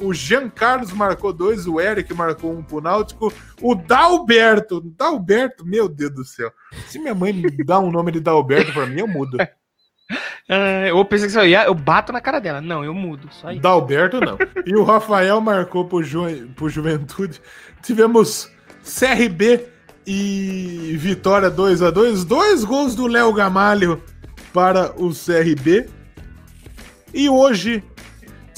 O 0.00 0.14
Jean 0.14 0.48
Carlos 0.48 0.92
marcou 0.92 1.32
dois, 1.32 1.66
o 1.66 1.80
Eric 1.80 2.14
marcou 2.14 2.52
um 2.52 2.62
pro 2.62 2.80
Náutico. 2.80 3.32
O 3.60 3.74
Dalberto, 3.74 4.80
Dalberto, 4.80 5.66
meu 5.66 5.88
Deus 5.88 6.14
do 6.14 6.24
céu. 6.24 6.52
Se 6.86 6.98
minha 6.98 7.14
mãe 7.14 7.32
me 7.32 7.50
dá 7.64 7.80
um 7.80 7.90
nome 7.90 8.12
de 8.12 8.20
Dalberto 8.20 8.72
pra 8.72 8.86
mim, 8.86 9.00
eu 9.00 9.08
mudo. 9.08 9.36
Uh, 9.36 10.86
eu 10.88 11.04
pensei 11.04 11.28
que 11.28 11.36
eu, 11.36 11.46
ia, 11.46 11.64
eu 11.64 11.74
bato 11.74 12.12
na 12.12 12.20
cara 12.20 12.38
dela. 12.40 12.60
Não, 12.60 12.84
eu 12.84 12.94
mudo. 12.94 13.28
Só 13.32 13.50
isso. 13.50 13.60
Dalberto 13.60 14.20
não. 14.20 14.38
E 14.64 14.76
o 14.76 14.84
Rafael 14.84 15.40
marcou 15.40 15.84
pro, 15.84 16.02
Ju, 16.02 16.26
pro 16.54 16.68
Juventude. 16.68 17.40
Tivemos 17.82 18.48
CRB 18.84 19.66
e 20.06 20.96
Vitória 20.96 21.50
2 21.50 21.82
a 21.82 21.90
2 21.90 22.24
Dois 22.24 22.64
gols 22.64 22.94
do 22.94 23.06
Léo 23.06 23.32
Gamalho 23.32 24.02
para 24.54 24.92
o 24.96 25.10
CRB. 25.10 25.88
E 27.12 27.28
hoje 27.28 27.82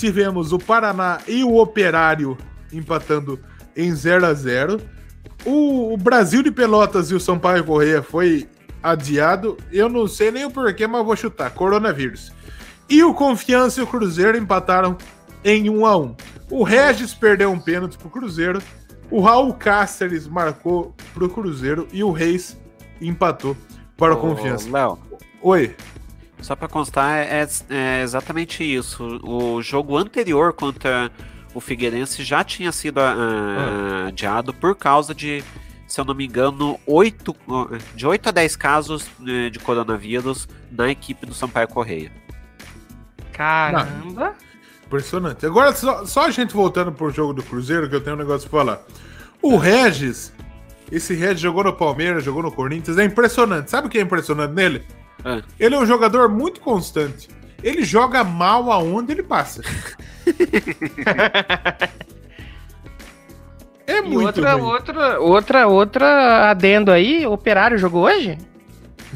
Tivemos 0.01 0.51
o 0.51 0.59
Paraná 0.59 1.19
e 1.29 1.45
o 1.45 1.59
Operário 1.59 2.39
empatando 2.73 3.39
em 3.77 3.95
0 3.95 4.25
a 4.25 4.33
0 4.33 4.81
o, 5.45 5.93
o 5.93 5.97
Brasil 5.99 6.43
de 6.43 6.51
Pelotas 6.51 7.11
e 7.11 7.15
o 7.15 7.21
Sampaio 7.21 7.65
Correia 7.65 8.03
foi 8.03 8.49
adiado. 8.83 9.59
Eu 9.71 9.91
não 9.91 10.09
sei 10.09 10.31
nem 10.31 10.47
o 10.47 10.51
porquê, 10.51 10.87
mas 10.87 11.05
vou 11.05 11.15
chutar. 11.15 11.51
Coronavírus. 11.51 12.33
E 12.89 13.05
o 13.05 13.13
Confiança 13.13 13.81
e 13.81 13.83
o 13.83 13.87
Cruzeiro 13.87 14.39
empataram 14.39 14.97
em 15.45 15.69
1 15.69 15.85
a 15.85 15.99
1 15.99 16.17
O 16.51 16.63
Regis 16.63 17.13
perdeu 17.13 17.53
um 17.53 17.61
pênalti 17.61 17.99
pro 17.99 18.09
Cruzeiro. 18.09 18.63
O 19.11 19.21
Raul 19.21 19.53
Cáceres 19.53 20.27
marcou 20.27 20.95
pro 21.13 21.29
Cruzeiro 21.29 21.87
e 21.93 22.03
o 22.03 22.11
Reis 22.11 22.59
empatou 23.03 23.55
para 23.99 24.15
o 24.15 24.17
Confiança. 24.17 24.67
Léo. 24.71 24.99
Oi. 25.43 25.77
Só 26.43 26.57
para 26.57 26.69
constar, 26.69 27.19
é, 27.19 27.47
é, 27.69 28.03
exatamente 28.03 28.65
isso. 28.65 29.21
O 29.23 29.63
jogo 29.63 29.97
anterior 29.97 30.53
contra 30.53 31.11
o 31.55 31.61
Figueirense 31.61 32.23
já 32.23 32.43
tinha 32.43 32.73
sido 32.73 32.99
uh, 32.99 34.09
adiado 34.09 34.55
por 34.55 34.75
causa 34.75 35.15
de, 35.15 35.43
se 35.87 36.01
eu 36.01 36.05
não 36.05 36.15
me 36.15 36.27
engano, 36.27 36.79
8, 36.87 37.37
de 37.95 38.07
8 38.07 38.29
a 38.29 38.33
10 38.33 38.57
casos 38.57 39.11
de 39.51 39.59
coronavírus 39.59 40.49
na 40.71 40.89
equipe 40.89 41.27
do 41.27 41.35
Sampaio 41.35 41.69
Correia. 41.69 42.11
Caramba! 43.33 44.35
Impressionante. 44.87 45.47
Agora, 45.47 45.73
só, 45.73 46.05
só, 46.05 46.27
a 46.27 46.31
gente 46.31 46.53
voltando 46.53 46.91
pro 46.91 47.11
jogo 47.11 47.33
do 47.33 47.43
Cruzeiro, 47.43 47.89
que 47.89 47.95
eu 47.95 48.01
tenho 48.01 48.17
um 48.17 48.19
negócio 48.19 48.49
pra 48.51 48.61
falar. 48.61 48.83
O 49.41 49.57
Regis, 49.57 50.33
esse 50.91 51.15
Regis 51.15 51.41
jogou 51.41 51.63
no 51.63 51.73
Palmeiras, 51.73 52.25
jogou 52.25 52.43
no 52.43 52.51
Corinthians, 52.51 52.99
é 52.99 53.05
impressionante. 53.05 53.71
Sabe 53.71 53.87
o 53.87 53.91
que 53.91 53.99
é 53.99 54.03
impressionante 54.03 54.53
nele? 54.53 54.85
É. 55.25 55.43
Ele 55.59 55.75
é 55.75 55.79
um 55.79 55.87
jogador 55.87 56.29
muito 56.29 56.61
constante. 56.61 57.29
Ele 57.63 57.83
joga 57.85 58.25
mal 58.25 58.71
aonde 58.73 59.13
ele 59.13 59.23
passa. 59.23 59.63
É 63.87 63.99
E 63.99 64.03
muito 64.03 64.27
outra, 64.27 64.53
ruim. 64.53 64.63
outra, 64.63 65.21
outra, 65.21 65.67
outra 65.67 66.51
adendo 66.51 66.93
aí, 66.93 67.27
Operário 67.27 67.77
jogou 67.77 68.05
hoje? 68.05 68.39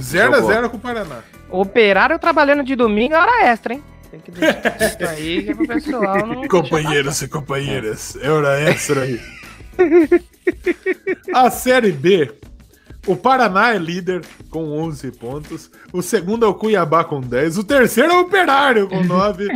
0 0.01 0.33
a 0.33 0.37
Jogou. 0.39 0.53
0 0.53 0.71
com 0.71 0.77
o 0.77 0.81
Paraná. 0.81 1.21
Operário 1.49 2.19
trabalhando 2.19 2.65
de 2.65 2.75
domingo 2.75 3.15
é 3.15 3.19
hora 3.19 3.45
extra, 3.47 3.75
hein? 3.75 3.85
Tem 4.11 4.19
que 4.19 4.33
deixar 4.33 4.77
isso 4.81 5.07
aí 5.09 5.43
que 5.45 5.51
é 5.51 5.55
pro 5.55 5.67
pessoal 5.69 6.27
não. 6.27 6.47
Companheiros 6.49 7.23
e 7.23 7.29
companheiras, 7.29 8.17
é 8.21 8.29
hora 8.29 8.61
extra 8.63 9.03
aí. 9.03 9.21
A 11.33 11.49
Série 11.51 11.93
B, 11.93 12.33
o 13.07 13.17
Paraná 13.17 13.75
é 13.75 13.79
líder 13.79 14.23
com 14.51 14.71
11 14.79 15.13
pontos, 15.13 15.71
o 15.93 16.01
segundo 16.03 16.45
é 16.45 16.49
o 16.49 16.55
Cuiabá 16.55 17.05
com 17.05 17.21
10, 17.21 17.59
o 17.59 17.65
terceiro 17.65 18.13
é 18.13 18.17
o 18.17 18.21
Operário 18.21 18.89
com 18.89 19.03
9. 19.05 19.49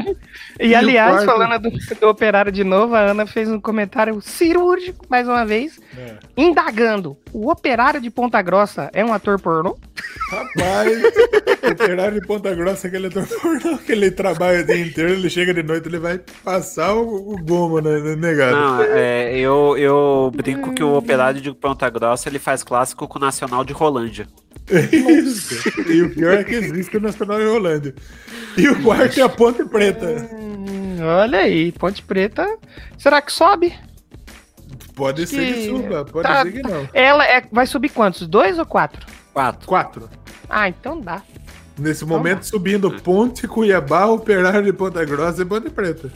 E, 0.61 0.69
E 0.69 0.75
aliás, 0.75 1.25
quarto? 1.25 1.27
falando 1.27 1.63
do, 1.63 1.71
do 2.01 2.09
Operário 2.09 2.53
de 2.53 2.65
novo, 2.65 2.95
a 2.95 3.01
Ana 3.11 3.27
fez 3.27 3.49
um 3.49 3.61
comentário 3.61 4.21
cirúrgico, 4.21 5.07
mais 5.09 5.27
uma 5.29 5.45
vez, 5.47 5.79
É. 5.97 6.17
indagando. 6.37 7.17
O 7.33 7.51
Operário 7.51 8.01
de 8.01 8.11
Ponta 8.11 8.41
Grossa 8.43 8.91
é 8.93 9.05
um 9.05 9.13
ator 9.13 9.41
pornô? 9.41 9.77
Rapaz, 10.31 11.03
o 11.63 11.71
Operário 11.73 12.21
de 12.21 12.27
Ponta 12.27 12.55
Grossa, 12.55 12.89
aquele 12.89 13.07
ator 13.09 13.27
pornô 13.27 13.79
que 13.79 13.93
ele 13.93 14.11
trabalha 14.11 14.61
o 14.61 14.65
dia 14.65 14.79
inteiro, 14.81 15.13
ele 15.13 15.31
chega 15.31 15.53
de 15.55 15.63
noite, 15.63 15.89
ele 15.89 15.99
vai 15.99 16.21
passar 16.45 16.95
o, 16.95 17.33
o 17.35 17.39
gomo, 17.39 17.81
né, 17.81 17.99
negado. 18.17 18.57
Não, 18.57 18.83
é, 18.83 19.37
eu, 19.39 19.77
eu 19.79 20.33
brinco 20.35 20.73
que 20.75 20.83
o 20.83 20.95
operário 20.97 21.41
de 21.41 21.53
Ponta 21.53 21.89
Grossa 21.91 22.29
ele 22.29 22.39
faz 22.39 22.63
clássico 22.63 23.07
com 23.09 23.19
o 23.19 23.23
Nacional 23.39 23.65
de 23.65 23.73
Rolândia. 23.73 24.27
Isso. 24.69 25.69
E 25.89 26.03
o 26.03 26.11
pior 26.13 26.35
é 26.35 26.45
que 26.45 26.55
existe 26.57 26.97
o 26.97 27.01
Nacional 27.01 27.39
de 27.39 27.47
Rolândia. 27.47 27.95
E 28.57 28.69
o 28.69 28.83
quarto 28.83 29.19
é 29.19 29.23
a 29.23 29.29
Ponte 29.29 29.65
Preta. 29.65 30.29
Hum, 30.33 30.97
olha 31.01 31.39
aí, 31.39 31.71
Ponte 31.73 32.03
Preta. 32.03 32.59
Será 32.99 33.23
que 33.23 33.33
sobe? 33.33 33.73
Pode 34.95 35.25
ser 35.29 35.55
que 35.55 35.61
que 35.61 35.69
suba, 35.69 36.05
pode 36.05 36.27
tá- 36.27 36.43
ser 36.43 36.53
que 36.53 36.63
não. 36.63 36.89
Ela 36.93 37.25
é, 37.25 37.47
vai 37.53 37.67
subir 37.67 37.91
quantos? 37.91 38.27
Dois 38.27 38.59
ou 38.59 38.67
quatro? 38.67 39.07
Quatro. 39.33 39.67
Quatro. 39.69 40.11
Ah, 40.51 40.69
então 40.69 41.01
dá. 41.01 41.23
Nesse 41.79 42.05
momento, 42.05 42.43
subindo 42.43 42.91
Ponte, 43.03 43.47
Cuiabá, 43.47 44.07
Operário 44.07 44.65
de 44.65 44.73
Ponta 44.73 45.05
Grossa 45.05 45.43
e 45.43 45.45
Ponte 45.45 45.71
Preta. 45.71 46.11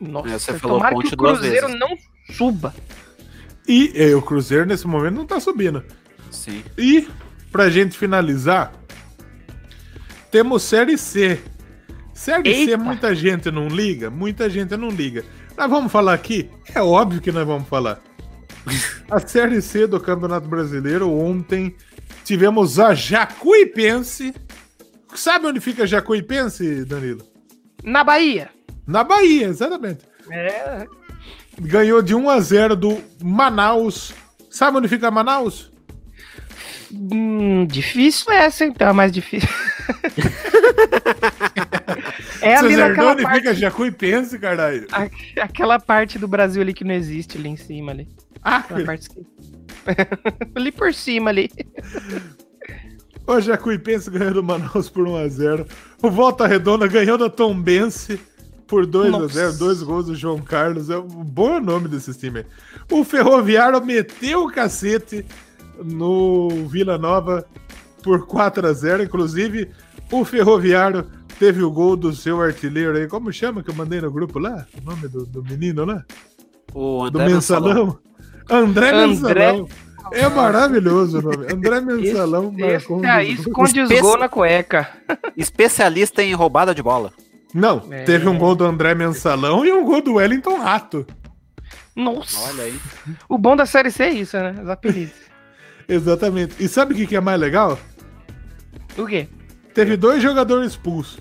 Nossa, 0.00 0.28
É, 0.30 0.38
você 0.38 0.58
falou 0.58 0.78
tomara 0.78 0.94
Ponte 0.94 1.08
que 1.08 1.14
o 1.14 1.18
Cruzeiro 1.18 1.68
não 1.68 1.90
suba. 2.32 2.74
E 3.68 3.92
é, 3.94 4.14
o 4.16 4.22
Cruzeiro, 4.22 4.64
nesse 4.64 4.86
momento, 4.86 5.16
não 5.16 5.26
tá 5.26 5.38
subindo. 5.38 5.84
Sim. 6.40 6.64
E, 6.78 7.06
pra 7.52 7.68
gente 7.68 7.98
finalizar, 7.98 8.72
temos 10.30 10.62
Série 10.62 10.96
C. 10.96 11.38
Série 12.14 12.54
C, 12.54 12.60
Eita. 12.60 12.78
muita 12.78 13.14
gente 13.14 13.50
não 13.50 13.68
liga, 13.68 14.08
muita 14.08 14.48
gente 14.48 14.74
não 14.74 14.88
liga. 14.88 15.22
Nós 15.56 15.68
vamos 15.68 15.92
falar 15.92 16.14
aqui? 16.14 16.50
É 16.74 16.80
óbvio 16.80 17.20
que 17.20 17.30
nós 17.30 17.46
vamos 17.46 17.68
falar. 17.68 18.00
A 19.10 19.20
Série 19.20 19.60
C 19.60 19.86
do 19.86 20.00
Campeonato 20.00 20.48
Brasileiro, 20.48 21.10
ontem 21.12 21.74
tivemos 22.24 22.78
a 22.78 22.94
Jacuipense. 22.94 24.34
Sabe 25.14 25.46
onde 25.46 25.60
fica 25.60 25.86
Jacuipense, 25.86 26.84
Danilo? 26.86 27.26
Na 27.84 28.02
Bahia. 28.02 28.50
Na 28.86 29.04
Bahia, 29.04 29.48
exatamente. 29.48 30.04
É. 30.30 30.86
Ganhou 31.60 32.00
de 32.00 32.14
1 32.14 32.30
a 32.30 32.40
0 32.40 32.76
do 32.76 32.98
Manaus. 33.22 34.14
Sabe 34.48 34.78
onde 34.78 34.88
fica 34.88 35.10
Manaus? 35.10 35.69
Hum, 36.92 37.66
difícil 37.66 38.32
essa, 38.32 38.64
então, 38.64 38.88
é 38.88 38.92
mais 38.92 39.12
difícil. 39.12 39.48
é 42.42 42.56
ali 42.56 42.74
Vocês 42.74 42.78
naquela 42.78 43.12
onde 43.12 43.22
parte, 43.22 43.38
fica 43.38 43.54
Jacuipense, 43.54 44.38
caralho? 44.38 44.86
a- 44.92 45.08
aquela 45.42 45.78
parte 45.78 46.18
do 46.18 46.28
Brasil 46.28 46.62
ali 46.62 46.74
que 46.74 46.84
não 46.84 46.94
existe 46.94 47.38
ali 47.38 47.48
em 47.48 47.56
cima 47.56 47.92
ali. 47.92 48.08
Ah, 48.42 48.58
Aquela 48.58 48.84
parte 48.84 49.08
que... 49.10 49.20
ali 50.54 50.72
por 50.72 50.92
cima 50.94 51.30
ali. 51.30 51.50
O 53.26 53.40
Jacuipense 53.40 54.10
ganhou 54.10 54.34
do 54.34 54.42
Manaus 54.42 54.88
por 54.88 55.06
1x0. 55.06 55.66
O 56.02 56.10
Volta 56.10 56.46
Redonda 56.46 56.86
ganhou 56.88 57.16
da 57.18 57.28
Tombense 57.30 58.18
por 58.66 58.86
2x0. 58.86 59.10
Nossa. 59.10 59.52
Dois 59.52 59.82
gols 59.82 60.06
do 60.06 60.14
João 60.14 60.40
Carlos. 60.40 60.90
É 60.90 60.98
um 60.98 61.06
bom 61.06 61.60
nome 61.60 61.88
desses 61.88 62.16
times. 62.16 62.44
O 62.90 63.04
Ferroviário 63.04 63.84
meteu 63.84 64.44
o 64.44 64.50
cacete 64.50 65.24
no 65.84 66.48
Vila 66.68 66.96
Nova 66.98 67.44
por 68.02 68.26
4x0. 68.26 69.04
Inclusive, 69.04 69.70
o 70.10 70.24
Ferroviário 70.24 71.06
teve 71.38 71.62
o 71.62 71.70
gol 71.70 71.96
do 71.96 72.12
seu 72.14 72.40
artilheiro 72.40 72.96
aí. 72.96 73.06
Como 73.08 73.32
chama 73.32 73.62
que 73.62 73.70
eu 73.70 73.74
mandei 73.74 74.00
no 74.00 74.10
grupo 74.10 74.38
lá? 74.38 74.66
O 74.80 74.90
nome 74.90 75.08
do, 75.08 75.24
do 75.26 75.42
menino 75.42 75.84
lá? 75.84 76.04
O 76.74 77.10
Do 77.10 77.18
André 77.20 77.34
Mensalão. 77.34 77.74
Mensalão? 77.86 77.98
André, 78.50 78.90
André- 78.90 79.06
Mensalão. 79.52 79.68
É 80.12 80.28
maravilhoso 80.28 81.18
o 81.18 81.22
nome. 81.22 81.52
André 81.52 81.80
Mensalão 81.80 82.52
Esse, 82.56 82.90
marcou 82.90 82.98
um 82.98 83.20
esconde 83.22 83.80
os 83.82 84.00
gols 84.00 84.18
na 84.18 84.28
cueca. 84.28 84.88
Especialista 85.36 86.22
em 86.22 86.34
roubada 86.34 86.74
de 86.74 86.82
bola. 86.82 87.12
Não, 87.54 87.82
É. 87.90 88.04
teve 88.04 88.28
um 88.28 88.36
gol 88.38 88.54
do 88.54 88.64
André 88.64 88.94
Mensalão 88.94 89.64
e 89.64 89.70
um 89.72 89.84
gol 89.84 90.00
do 90.02 90.14
Wellington 90.14 90.58
Rato. 90.58 91.06
Nossa. 91.94 92.38
Olha 92.48 92.64
aí. 92.64 92.80
O 93.28 93.36
bom 93.36 93.54
da 93.54 93.66
Série 93.66 93.90
C 93.90 94.04
é 94.04 94.10
isso, 94.10 94.36
né? 94.36 94.54
Os 94.62 94.68
apelidos. 94.68 95.14
Exatamente. 95.92 96.54
E 96.62 96.68
sabe 96.68 96.94
o 96.94 96.96
que, 96.96 97.06
que 97.06 97.16
é 97.16 97.20
mais 97.20 97.38
legal? 97.40 97.78
O 98.96 99.06
quê? 99.06 99.28
Teve 99.74 99.96
dois 99.96 100.22
jogadores 100.22 100.70
expulsos. 100.72 101.18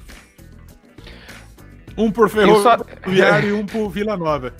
Um 1.98 2.12
por 2.12 2.30
Eu 2.38 2.62
só- 2.62 2.78
Ferroviário 2.84 3.50
e 3.50 3.54
um 3.54 3.66
por 3.66 3.90
Vila 3.90 4.16
Nova. 4.16 4.54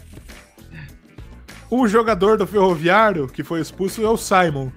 O 1.70 1.88
jogador 1.88 2.38
do 2.38 2.48
Ferroviário 2.48 3.28
que 3.28 3.44
foi 3.44 3.62
expulso 3.62 4.04
é 4.04 4.10
o 4.10 4.18
Simon. 4.18 4.72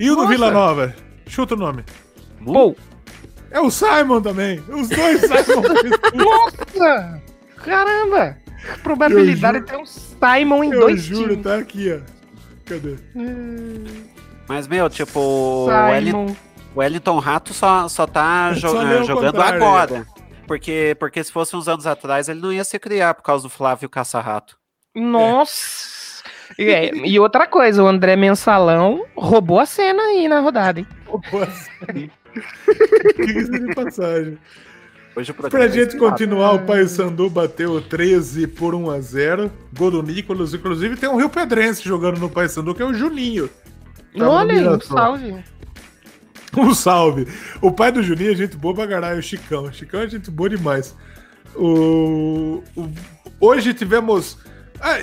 E 0.00 0.10
o 0.10 0.14
do 0.14 0.22
Nossa. 0.22 0.32
Vila 0.32 0.50
Nova? 0.50 0.94
Chuta 1.26 1.54
o 1.54 1.58
nome. 1.58 1.84
Pô, 2.44 2.74
É 3.50 3.60
o 3.60 3.70
Simon 3.70 4.20
também. 4.22 4.60
Os 4.68 4.88
dois 4.88 5.20
Simon 5.28 5.62
foram 5.62 5.74
expulsos. 5.74 6.12
nossa! 6.14 7.22
Caramba! 7.56 8.36
A 8.72 8.78
probabilidade 8.78 9.58
Eu 9.58 9.64
de 9.64 9.70
ter 9.70 9.76
um 9.76 9.86
Simon 9.86 10.64
em 10.64 10.70
Eu 10.72 10.80
dois 10.80 11.00
juro, 11.02 11.28
times. 11.30 11.44
tá 11.44 11.56
aqui, 11.56 11.92
ó. 11.92 12.00
Cadê? 12.64 12.96
Mas, 14.48 14.66
meu, 14.66 14.88
tipo, 14.88 15.20
o 15.20 15.66
Wellington, 15.66 16.28
Simon. 16.28 16.36
o 16.74 16.78
Wellington 16.80 17.18
Rato 17.18 17.52
só, 17.52 17.86
só 17.88 18.06
tá 18.06 18.52
jo- 18.54 18.60
Só 18.68 19.02
jogando 19.04 19.40
agora. 19.42 20.06
Porque, 20.46 20.96
porque 20.98 21.22
se 21.22 21.30
fosse 21.30 21.54
uns 21.54 21.68
anos 21.68 21.86
atrás, 21.86 22.28
ele 22.28 22.40
não 22.40 22.52
ia 22.52 22.64
se 22.64 22.78
criar 22.78 23.12
por 23.14 23.22
causa 23.22 23.42
do 23.44 23.50
Flávio 23.50 23.88
Caça-Rato. 23.88 24.56
Nossa! 24.94 26.22
E, 26.58 26.64
é, 26.70 26.90
e 27.06 27.20
outra 27.20 27.46
coisa, 27.46 27.82
o 27.82 27.86
André 27.86 28.16
Mensalão 28.16 29.04
roubou 29.14 29.60
a 29.60 29.66
cena 29.66 30.02
aí 30.02 30.26
na 30.26 30.40
rodada, 30.40 30.80
hein? 30.80 30.86
Pô, 31.04 31.42
assim. 31.42 32.10
Diga-se 33.16 33.50
de 33.66 33.74
passagem. 33.74 34.38
Hoje 35.14 35.32
Pra 35.32 35.64
é 35.64 35.68
gente 35.68 35.88
inspirado. 35.88 36.10
continuar, 36.10 36.52
o 36.52 36.60
Paysandu 36.60 37.28
bateu 37.28 37.80
13 37.82 38.46
por 38.46 38.74
1 38.74 38.90
a 38.90 39.00
0 39.00 39.50
Gol 39.76 39.90
do 39.90 40.02
Nicolas. 40.02 40.54
Inclusive, 40.54 40.96
tem 40.96 41.08
um 41.08 41.16
Rio 41.16 41.28
Pedrense 41.28 41.82
jogando 41.82 42.18
no 42.18 42.30
Paysandu, 42.30 42.74
que 42.74 42.82
é 42.82 42.86
o 42.86 42.94
Juninho. 42.94 43.50
Tava 44.16 44.24
no 44.24 44.30
Olha 44.30 44.52
aí, 44.54 44.68
um 44.68 44.80
salve. 44.80 45.44
Um 46.56 46.74
salve. 46.74 47.28
O 47.60 47.70
pai 47.70 47.92
do 47.92 48.02
Juninho 48.02 48.32
é 48.32 48.34
gente 48.34 48.56
boa 48.56 48.74
pra 48.74 48.86
caralho, 48.88 49.18
o 49.18 49.22
Chicão. 49.22 49.64
O 49.64 49.72
Chicão 49.72 50.00
é 50.00 50.08
gente 50.08 50.30
boa 50.30 50.48
demais. 50.48 50.94
O... 51.54 52.62
o- 52.76 52.88
Hoje 53.40 53.72
tivemos. 53.74 54.38
ah, 54.80 54.96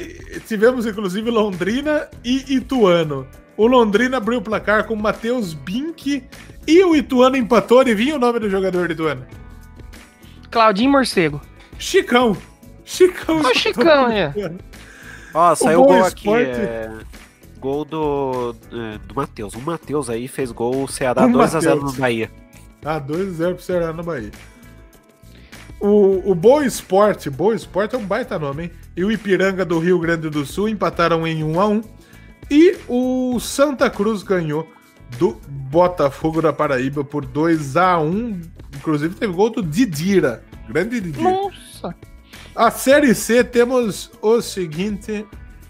tivemos, 0.48 0.86
inclusive, 0.86 1.30
Londrina 1.30 2.10
e 2.24 2.56
Ituano. 2.56 3.26
O 3.56 3.68
Londrina 3.68 4.18
abriu 4.18 4.40
o 4.40 4.42
placar 4.42 4.86
com 4.86 4.94
o 4.94 5.02
Matheus 5.02 5.54
Bink 5.54 6.24
e 6.68 6.84
o 6.84 6.96
Ituano 6.96 7.38
empatou. 7.38 7.80
Adivinha 7.80 8.16
o 8.16 8.20
nome 8.20 8.40
do 8.40 8.50
jogador 8.50 8.88
do 8.88 8.94
Ituano? 8.94 9.26
Claudinho 10.52 10.92
Morcego. 10.92 11.40
Chicão. 11.80 12.36
Chicão. 12.84 13.38
Ó 13.40 13.40
o 13.40 13.40
empatou 13.40 13.56
Chicão, 13.56 14.08
o 14.08 14.12
é. 14.12 14.34
Ó, 15.34 15.56
saiu 15.56 15.84
Boa 15.84 15.98
gol 16.00 16.06
aqui. 16.06 16.18
Esporte. 16.28 16.50
É... 16.60 16.92
Gol 17.66 17.84
do, 17.84 18.56
é, 18.72 19.00
do 19.08 19.16
Matheus. 19.16 19.56
O 19.56 19.60
Matheus 19.60 20.08
aí 20.08 20.28
fez 20.28 20.52
gol, 20.52 20.84
o 20.84 20.88
Ceará 20.88 21.26
O 21.26 21.30
2x0 21.30 21.82
no. 21.82 21.94
Bahia. 21.94 22.32
Ah, 22.86 23.02
2x0 23.02 23.56
pro 23.56 23.64
Ceará 23.64 23.92
na 23.92 24.04
Bahia. 24.04 24.30
O, 25.80 26.30
o 26.30 26.36
Boa 26.36 26.64
Esporte, 26.64 27.28
Boa 27.28 27.56
Esporte 27.56 27.96
é 27.96 27.98
um 27.98 28.06
baita 28.06 28.38
nome, 28.38 28.66
hein? 28.66 28.72
E 28.96 29.04
o 29.04 29.12
Ipiranga 29.12 29.66
do 29.66 29.80
Rio 29.80 29.98
Grande 29.98 30.30
do 30.30 30.46
Sul 30.46 30.70
empataram 30.70 31.26
em 31.26 31.42
1x1. 31.42 31.84
E 32.52 32.78
o 32.88 33.40
Santa 33.40 33.90
Cruz 33.90 34.22
ganhou 34.22 34.68
do 35.18 35.36
Botafogo 35.48 36.44
da 36.44 36.54
Paraíba 36.54 37.04
por 37.04 37.26
2x1. 37.26 38.48
Inclusive 38.76 39.16
teve 39.16 39.34
gol 39.34 39.50
do 39.50 39.64
Didira. 39.64 40.44
Grande 40.70 41.02
Didira. 41.02 41.32
Nossa! 41.32 41.96
A 42.56 42.70
Série 42.70 43.16
C 43.16 43.44
temos 43.44 44.12
o 44.22 44.40
seguinte 44.40 45.26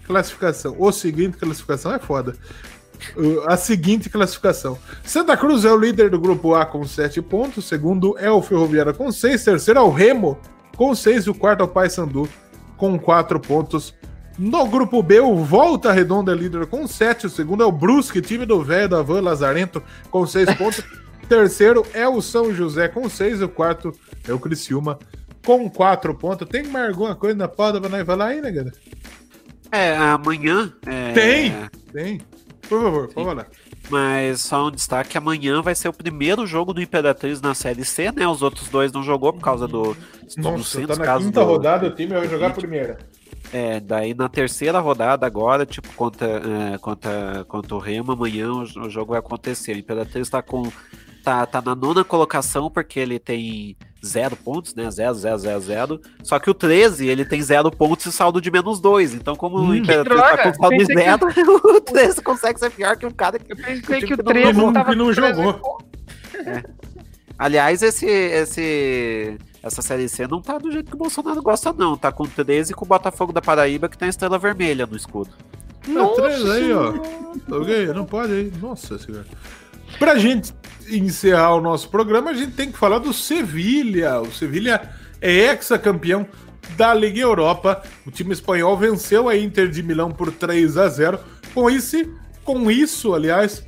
classificação. 0.06 0.76
O 0.78 0.92
seguinte 0.92 1.36
classificação 1.36 1.92
é 1.92 1.98
foda. 1.98 2.34
A 3.46 3.56
seguinte 3.56 4.08
classificação. 4.08 4.78
Santa 5.04 5.36
Cruz 5.36 5.64
é 5.64 5.72
o 5.72 5.76
líder 5.76 6.10
do 6.10 6.18
grupo 6.18 6.54
A 6.54 6.64
com 6.64 6.84
7 6.86 7.20
pontos. 7.22 7.66
Segundo 7.66 8.16
é 8.18 8.30
o 8.30 8.42
Ferroviária 8.42 8.92
com 8.92 9.10
6. 9.12 9.44
Terceiro 9.44 9.80
é 9.80 9.82
o 9.82 9.90
Remo 9.90 10.38
com 10.76 10.94
6. 10.94 11.26
E 11.26 11.30
o 11.30 11.34
quarto 11.34 11.60
é 11.60 11.64
o 11.64 11.68
Paysandu 11.68 12.28
com 12.76 12.98
4 12.98 13.38
pontos. 13.40 13.94
No 14.38 14.66
grupo 14.66 15.02
B, 15.02 15.20
o 15.20 15.36
Volta 15.36 15.92
Redonda 15.92 16.32
é 16.32 16.34
líder 16.34 16.66
com 16.66 16.86
7. 16.86 17.26
O 17.26 17.30
segundo 17.30 17.62
é 17.62 17.66
o 17.66 17.72
Brusque, 17.72 18.20
time 18.20 18.44
do 18.44 18.62
velho 18.62 18.88
da 18.88 19.02
Van 19.02 19.20
Lazarento, 19.20 19.82
com 20.10 20.26
6 20.26 20.54
pontos. 20.56 20.82
Terceiro 21.28 21.84
é 21.92 22.06
o 22.08 22.20
São 22.20 22.54
José 22.54 22.88
com 22.88 23.08
6. 23.08 23.42
O 23.42 23.48
quarto 23.48 23.92
é 24.26 24.32
o 24.32 24.38
Criciúma 24.38 24.98
com 25.44 25.68
4 25.70 26.14
pontos. 26.14 26.48
Tem 26.48 26.64
mais 26.64 26.90
alguma 26.90 27.14
coisa 27.14 27.36
na 27.36 27.48
pauta 27.48 27.80
pra 27.80 27.88
nós 27.88 28.04
falar 28.04 28.26
aí, 28.26 28.40
né, 28.40 28.50
galera? 28.50 28.76
É, 29.70 29.96
amanhã. 29.96 30.72
É... 30.86 31.12
Tem, 31.12 31.52
tem. 31.92 32.20
Por 32.68 32.82
favor, 32.82 33.08
por 33.08 33.24
favor. 33.24 33.46
Mas 33.90 34.40
só 34.40 34.66
um 34.66 34.70
destaque: 34.70 35.16
amanhã 35.16 35.62
vai 35.62 35.74
ser 35.74 35.88
o 35.88 35.92
primeiro 35.92 36.46
jogo 36.46 36.72
do 36.72 36.82
Imperatriz 36.82 37.40
na 37.40 37.54
Série 37.54 37.84
C, 37.84 38.10
né? 38.12 38.26
Os 38.26 38.42
outros 38.42 38.68
dois 38.68 38.92
não 38.92 39.02
jogou 39.02 39.32
por 39.32 39.42
causa 39.42 39.68
do. 39.68 39.96
Nossa, 40.36 40.86
tá 40.86 40.96
na 40.96 41.18
quinta 41.18 41.40
do... 41.40 41.46
rodada, 41.46 41.86
o 41.86 41.94
time 41.94 42.14
vai 42.14 42.28
jogar 42.28 42.48
a 42.48 42.54
primeira. 42.54 42.98
É, 43.52 43.78
daí 43.78 44.12
na 44.12 44.28
terceira 44.28 44.80
rodada 44.80 45.24
agora, 45.24 45.64
tipo, 45.64 45.88
contra, 45.94 46.26
é, 46.74 46.78
contra, 46.78 47.44
contra 47.46 47.74
o 47.76 47.78
Remo, 47.78 48.12
amanhã 48.12 48.50
o, 48.50 48.62
o 48.62 48.90
jogo 48.90 49.10
vai 49.10 49.20
acontecer. 49.20 49.76
O 49.76 49.78
Imperatriz 49.78 50.28
tá 50.28 50.42
com 50.42 50.64
tá, 51.26 51.44
tá 51.44 51.60
na 51.60 51.74
nona 51.74 52.04
colocação 52.04 52.70
porque 52.70 53.00
ele 53.00 53.18
tem 53.18 53.76
zero 54.04 54.36
pontos, 54.36 54.76
né? 54.76 54.88
Zero, 54.92 55.14
zero, 55.14 55.38
zero, 55.38 55.60
zero. 55.60 56.00
Só 56.22 56.38
que 56.38 56.48
o 56.48 56.54
13, 56.54 57.08
ele 57.08 57.24
tem 57.24 57.42
zero 57.42 57.68
pontos 57.68 58.06
e 58.06 58.12
saldo 58.12 58.40
de 58.40 58.48
menos 58.48 58.78
dois. 58.78 59.12
Então, 59.12 59.34
como 59.34 59.58
hum, 59.58 59.70
o 59.70 59.74
Imperatriz 59.74 60.20
tá 60.20 60.38
com 60.44 60.54
saldo 60.54 60.76
de 60.76 60.84
zero, 60.84 61.26
que... 61.26 61.40
o 61.42 61.80
13 61.82 62.22
consegue 62.22 62.60
ser 62.60 62.70
pior 62.70 62.96
que 62.96 63.04
um 63.04 63.10
cara 63.10 63.40
que, 63.40 63.52
Eu 63.52 63.56
pensei 63.56 64.00
que, 64.02 64.06
que 64.06 64.14
o 64.14 64.22
13 64.22 64.52
não, 64.52 64.72
tava 64.72 64.94
não 64.94 65.12
jogou. 65.12 65.80
É. 66.32 66.62
Aliás, 67.36 67.82
esse, 67.82 68.06
esse, 68.06 69.36
essa 69.60 69.82
série 69.82 70.08
C 70.08 70.28
não 70.28 70.40
tá 70.40 70.58
do 70.58 70.70
jeito 70.70 70.90
que 70.90 70.94
o 70.94 70.98
Bolsonaro 70.98 71.42
gosta, 71.42 71.72
não. 71.72 71.96
Tá 71.96 72.12
com 72.12 72.24
13 72.24 72.72
com 72.72 72.84
o 72.84 72.88
Botafogo 72.88 73.32
da 73.32 73.42
Paraíba, 73.42 73.88
que 73.88 73.98
tem 73.98 74.06
a 74.06 74.10
estrela 74.10 74.38
vermelha 74.38 74.86
no 74.86 74.96
escudo. 74.96 75.30
Nossa, 75.88 76.22
13 76.22 76.50
aí, 76.52 76.72
ó. 76.72 76.94
Okay, 77.60 77.86
não 77.86 78.04
pode 78.04 78.32
aí. 78.32 78.52
Nossa 78.60 78.96
senhora. 78.96 79.26
Pra 79.98 80.18
gente 80.18 80.52
encerrar 80.88 81.54
o 81.54 81.60
nosso 81.60 81.88
programa, 81.88 82.30
a 82.30 82.34
gente 82.34 82.52
tem 82.52 82.70
que 82.70 82.78
falar 82.78 82.98
do 82.98 83.12
Sevilha. 83.12 84.20
O 84.20 84.32
Sevilha 84.32 84.90
é 85.20 85.50
ex-campeão 85.50 86.26
da 86.76 86.92
Liga 86.92 87.20
Europa. 87.20 87.82
O 88.04 88.10
time 88.10 88.32
espanhol 88.32 88.76
venceu 88.76 89.28
a 89.28 89.36
Inter 89.36 89.68
de 89.68 89.82
Milão 89.82 90.10
por 90.10 90.30
3 90.30 90.76
a 90.76 90.88
0. 90.88 91.18
Com 91.54 91.70
isso, 91.70 91.96
com 92.44 92.70
isso, 92.70 93.14
aliás, 93.14 93.64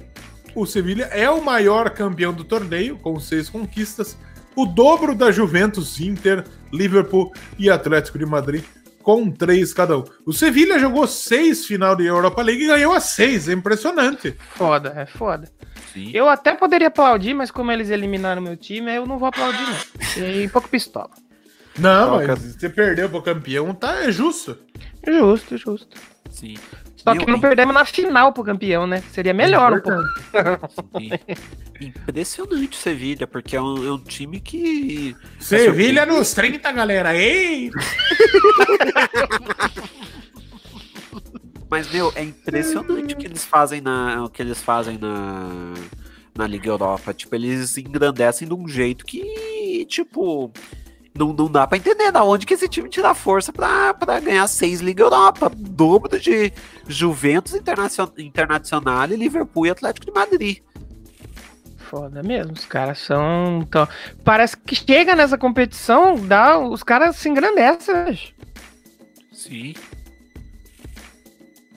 o 0.55 0.67
Sevilha 0.67 1.05
é 1.05 1.31
o 1.31 1.43
maior 1.43 1.91
campeão 1.91 2.33
do 2.33 2.45
torneio, 2.45 2.99
com 2.99 3.19
seis 3.19 3.49
conquistas, 3.49 4.17
o 4.55 4.67
dobro 4.67 5.15
da 5.15 5.31
Juventus, 5.31 6.01
Inter, 6.01 6.45
Liverpool 6.73 7.33
e 7.59 7.71
Atlético 7.71 8.19
de 8.19 8.27
Madrid, 8.27 8.65
com 9.09 9.31
três 9.31 9.73
cada 9.73 9.97
um. 9.97 10.05
O 10.27 10.35
Sevilha 10.35 10.79
jogou 10.79 11.07
seis 11.07 11.65
final 11.65 11.97
de 11.97 12.05
Europa 12.05 12.43
League 12.43 12.63
e 12.63 12.67
ganhou 12.67 12.93
a 12.93 13.01
seis, 13.01 13.49
é 13.49 13.55
impressionante. 13.55 14.37
Foda, 14.51 14.93
é 14.95 15.07
foda. 15.07 15.51
Sim. 15.95 16.11
Eu 16.13 16.29
até 16.29 16.55
poderia 16.55 16.89
aplaudir, 16.89 17.33
mas 17.33 17.51
como 17.51 17.73
eles 17.73 17.89
eliminaram 17.89 18.43
meu 18.43 18.55
time, 18.55 18.95
eu 18.95 19.07
não 19.07 19.19
vou 19.19 19.29
aplaudir, 19.29 19.63
não. 19.63 20.29
E 20.29 20.45
um 20.45 20.51
pouco 20.51 20.69
pistola. 20.69 21.09
Não, 21.79 22.17
mas 22.17 22.39
você 22.39 22.69
perdeu 22.69 23.09
pro 23.09 23.23
campeão, 23.23 23.73
tá? 23.73 24.05
É 24.05 24.13
justo. 24.13 24.59
Justo, 25.07 25.57
justo. 25.57 25.97
Sim. 26.29 26.59
Só 27.15 27.25
que 27.25 27.31
não 27.31 27.41
perdemos 27.41 27.75
na 27.75 27.85
final 27.85 28.33
pro 28.33 28.45
campeão, 28.45 28.87
né? 28.87 29.03
Seria 29.13 29.33
melhor 29.35 29.75
um 29.75 29.81
pouco. 29.81 30.03
Impressionante 31.81 32.77
o 32.77 32.81
Sevilha, 32.81 33.27
porque 33.27 33.57
é 33.57 33.63
um, 33.63 33.87
é 33.87 33.93
um 33.93 33.99
time 33.99 34.41
que. 34.41 35.17
Sevilha 35.39 36.05
nos 36.05 36.33
30, 36.35 36.73
galera! 36.73 37.17
Ei! 37.17 37.71
Mas, 41.71 41.91
meu, 41.93 42.13
é 42.17 42.23
impressionante 42.25 43.15
o 43.15 43.17
que 43.17 43.27
eles 43.27 43.45
fazem 43.45 43.81
na. 43.81 44.25
O 44.25 44.31
que 44.31 44.43
eles 44.43 44.61
fazem 44.61 44.99
na. 44.99 45.75
Na 46.37 46.47
Liga 46.47 46.69
Europa. 46.69 47.13
Tipo, 47.13 47.35
eles 47.35 47.77
engrandecem 47.77 48.47
de 48.49 48.55
um 48.55 48.67
jeito 48.69 49.05
que, 49.05 49.87
tipo. 49.89 50.53
Não, 51.19 51.33
não 51.33 51.51
dá 51.51 51.67
pra 51.67 51.77
entender 51.77 52.13
da 52.13 52.23
onde 52.23 52.47
que 52.47 52.55
esse 52.55 52.69
time 52.69 52.89
tira 52.89 53.13
força 53.13 53.53
pra, 53.53 53.93
pra 53.93 54.21
ganhar 54.21 54.47
seis 54.47 54.81
Liga 54.81 55.03
Europa. 55.03 55.51
Dobro 55.53 56.19
de 56.21 56.53
Juventus 56.87 57.55
Internacional, 57.55 58.15
Internacional 58.19 59.11
e 59.11 59.17
Liverpool 59.17 59.67
e 59.67 59.71
Atlético 59.71 60.07
de 60.07 60.13
Madrid. 60.13 60.59
Foda 61.77 62.23
mesmo, 62.23 62.53
os 62.53 62.65
caras 62.67 62.99
são. 62.99 63.61
Então, 63.63 63.89
parece 64.23 64.57
que 64.57 64.77
chega 64.77 65.17
nessa 65.17 65.37
competição, 65.37 66.15
dá, 66.15 66.59
os 66.59 66.83
caras 66.85 67.17
se 67.17 67.29
engrandecem. 67.29 68.35
Sim. 69.33 69.75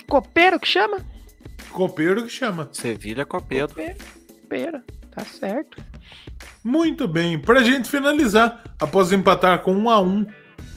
Copeiro 0.08 0.60
que 0.60 0.68
chama? 0.68 0.98
Copeiro 1.72 2.24
que 2.24 2.30
chama. 2.30 2.70
Sevilha 2.74 3.26
Copeiro. 3.26 3.70
Copeiro, 3.70 3.96
copeiro. 4.42 4.82
tá 5.12 5.24
certo. 5.24 5.91
Muito 6.64 7.08
bem, 7.08 7.40
pra 7.40 7.64
gente 7.64 7.90
finalizar, 7.90 8.64
após 8.80 9.12
empatar 9.12 9.60
com 9.60 9.74
1 9.74 9.90
a 9.90 10.00
1 10.02 10.26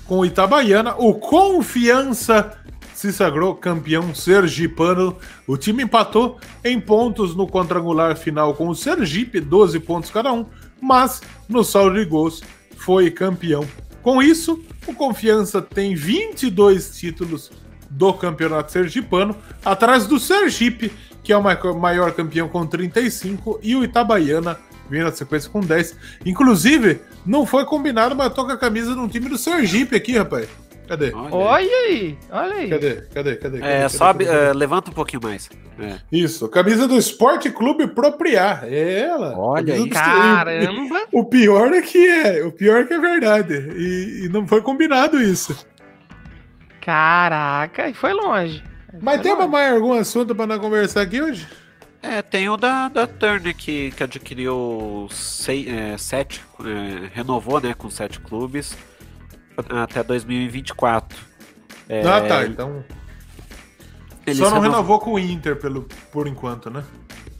com 0.06 0.18
o 0.18 0.26
Itabaiana, 0.26 0.94
o 0.96 1.14
Confiança 1.14 2.58
se 2.94 3.12
sagrou 3.12 3.54
campeão 3.54 4.14
sergipano. 4.14 5.16
O 5.46 5.56
time 5.56 5.82
empatou 5.82 6.38
em 6.64 6.80
pontos 6.80 7.34
no 7.34 7.46
quadrangular 7.46 8.16
final 8.16 8.54
com 8.54 8.68
o 8.68 8.74
Sergipe, 8.74 9.40
12 9.40 9.80
pontos 9.80 10.10
cada 10.10 10.32
um, 10.32 10.46
mas 10.80 11.20
no 11.48 11.64
saldo 11.64 11.98
de 11.98 12.04
gols 12.04 12.42
foi 12.76 13.10
campeão. 13.10 13.66
Com 14.02 14.22
isso, 14.22 14.62
o 14.86 14.94
Confiança 14.94 15.60
tem 15.60 15.94
22 15.94 16.96
títulos 16.96 17.50
do 17.90 18.12
Campeonato 18.12 18.72
Sergipano, 18.72 19.36
atrás 19.64 20.06
do 20.06 20.18
Sergipe, 20.18 20.92
que 21.22 21.32
é 21.32 21.36
o 21.36 21.74
maior 21.78 22.12
campeão 22.12 22.48
com 22.48 22.66
35, 22.66 23.60
e 23.62 23.74
o 23.74 23.82
Itabaiana 23.82 24.58
vindo 24.88 25.04
na 25.04 25.12
sequência 25.12 25.50
com 25.50 25.60
10. 25.60 25.96
Inclusive, 26.24 27.00
não 27.24 27.46
foi 27.46 27.64
combinado, 27.64 28.14
mas 28.14 28.28
eu 28.28 28.34
tô 28.34 28.44
com 28.44 28.52
a 28.52 28.56
camisa 28.56 28.94
de 28.94 29.00
um 29.00 29.08
time 29.08 29.28
do 29.28 29.38
Sergipe 29.38 29.96
aqui, 29.96 30.16
rapaz. 30.16 30.48
Cadê? 30.86 31.12
Olha 31.14 31.66
aí, 31.86 32.18
olha 32.30 32.54
aí. 32.56 32.68
Cadê? 32.68 32.94
Cadê? 32.94 33.36
Cadê? 33.36 33.36
cadê 33.36 33.56
é, 33.58 33.82
cadê, 33.82 33.88
sobe, 33.88 34.24
cadê? 34.26 34.50
Uh, 34.50 34.54
levanta 34.54 34.90
um 34.90 34.94
pouquinho 34.94 35.22
mais. 35.22 35.48
É. 35.78 35.98
Isso, 36.12 36.46
camisa 36.48 36.86
do 36.86 36.98
Esporte 36.98 37.50
Clube 37.50 37.86
Propriar. 37.86 38.64
É 38.64 39.00
ela. 39.00 39.34
Olha 39.36 39.74
aí. 39.74 39.88
Caramba. 39.88 41.06
O 41.10 41.24
pior 41.24 41.72
é 41.72 41.80
que 41.80 42.06
é, 42.06 42.44
o 42.44 42.52
pior 42.52 42.82
é 42.82 42.84
que 42.84 42.92
é 42.92 42.98
verdade. 42.98 43.54
E, 43.76 44.26
e 44.26 44.28
não 44.28 44.46
foi 44.46 44.60
combinado 44.60 45.20
isso. 45.20 45.56
Caraca, 46.82 47.88
e 47.88 47.94
foi 47.94 48.12
longe. 48.12 48.62
Mas 49.00 49.16
foi 49.16 49.22
tem 49.22 49.34
longe. 49.34 49.48
mais 49.48 49.74
algum 49.74 49.94
assunto 49.94 50.34
para 50.34 50.46
nós 50.46 50.58
conversar 50.58 51.00
aqui 51.00 51.20
hoje? 51.20 51.48
É, 52.06 52.20
tem 52.20 52.50
o 52.50 52.56
da, 52.58 52.88
da 52.88 53.06
Turner 53.06 53.56
que, 53.56 53.90
que 53.92 54.02
adquiriu 54.02 55.08
seis, 55.10 55.66
é, 55.66 55.96
sete, 55.96 56.42
é, 56.60 57.08
renovou 57.14 57.58
né, 57.62 57.72
com 57.72 57.88
sete 57.88 58.20
clubes 58.20 58.76
até 59.56 60.02
2024. 60.02 61.18
É, 61.88 62.06
ah, 62.06 62.20
tá, 62.20 62.44
então. 62.44 62.84
Só 64.34 64.50
não 64.50 64.60
renovou 64.60 64.98
com 64.98 65.14
o 65.14 65.18
Inter 65.18 65.56
pelo, 65.56 65.88
por 66.12 66.26
enquanto, 66.26 66.68
né? 66.68 66.84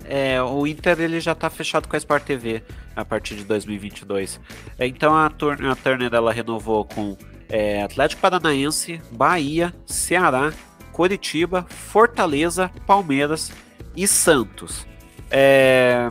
É, 0.07 0.43
o 0.43 0.67
Inter 0.67 0.99
ele 0.99 1.21
já 1.21 1.35
tá 1.35 1.51
fechado 1.51 1.87
com 1.87 1.97
a 1.97 1.99
Sport 1.99 2.25
TV 2.25 2.63
a 2.97 3.05
partir 3.05 3.37
de 3.37 3.45
2022. 3.45 4.41
É, 4.79 4.87
então 4.87 5.15
a, 5.15 5.29
Turner, 5.29 5.71
a 5.71 5.77
Turner 5.77 6.13
ela 6.13 6.33
renovou 6.33 6.87
com 6.87 7.19
é, 7.51 7.83
Atlético 7.83 8.23
Paranaense, 8.23 8.99
Bahia, 9.13 9.75
Ceará, 9.85 10.55
Coritiba, 10.91 11.67
Fortaleza, 11.69 12.71
Palmeiras 12.87 13.53
e 13.97 14.07
Santos. 14.07 14.87
É, 15.31 16.11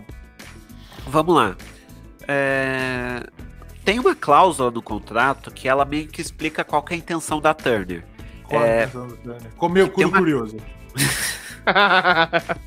vamos 1.08 1.36
lá. 1.36 1.56
É, 2.28 3.24
tem 3.84 4.00
uma 4.00 4.16
cláusula 4.16 4.72
no 4.72 4.82
contrato 4.82 5.52
que 5.52 5.68
ela 5.68 5.86
meio 5.86 6.08
que 6.08 6.22
explica 6.22 6.64
qual 6.64 6.82
que 6.82 6.94
é 6.94 6.96
a 6.96 7.00
intenção 7.00 7.40
da 7.42 7.54
Turner. 7.54 8.06
Qual 8.44 8.64
é, 8.64 8.84
a 8.84 8.84
intenção 8.84 9.08
da 9.08 9.16
Turner? 9.16 9.52
Comeu 9.58 9.90
cu 9.90 10.04
uma... 10.04 10.18
curioso. 10.18 10.58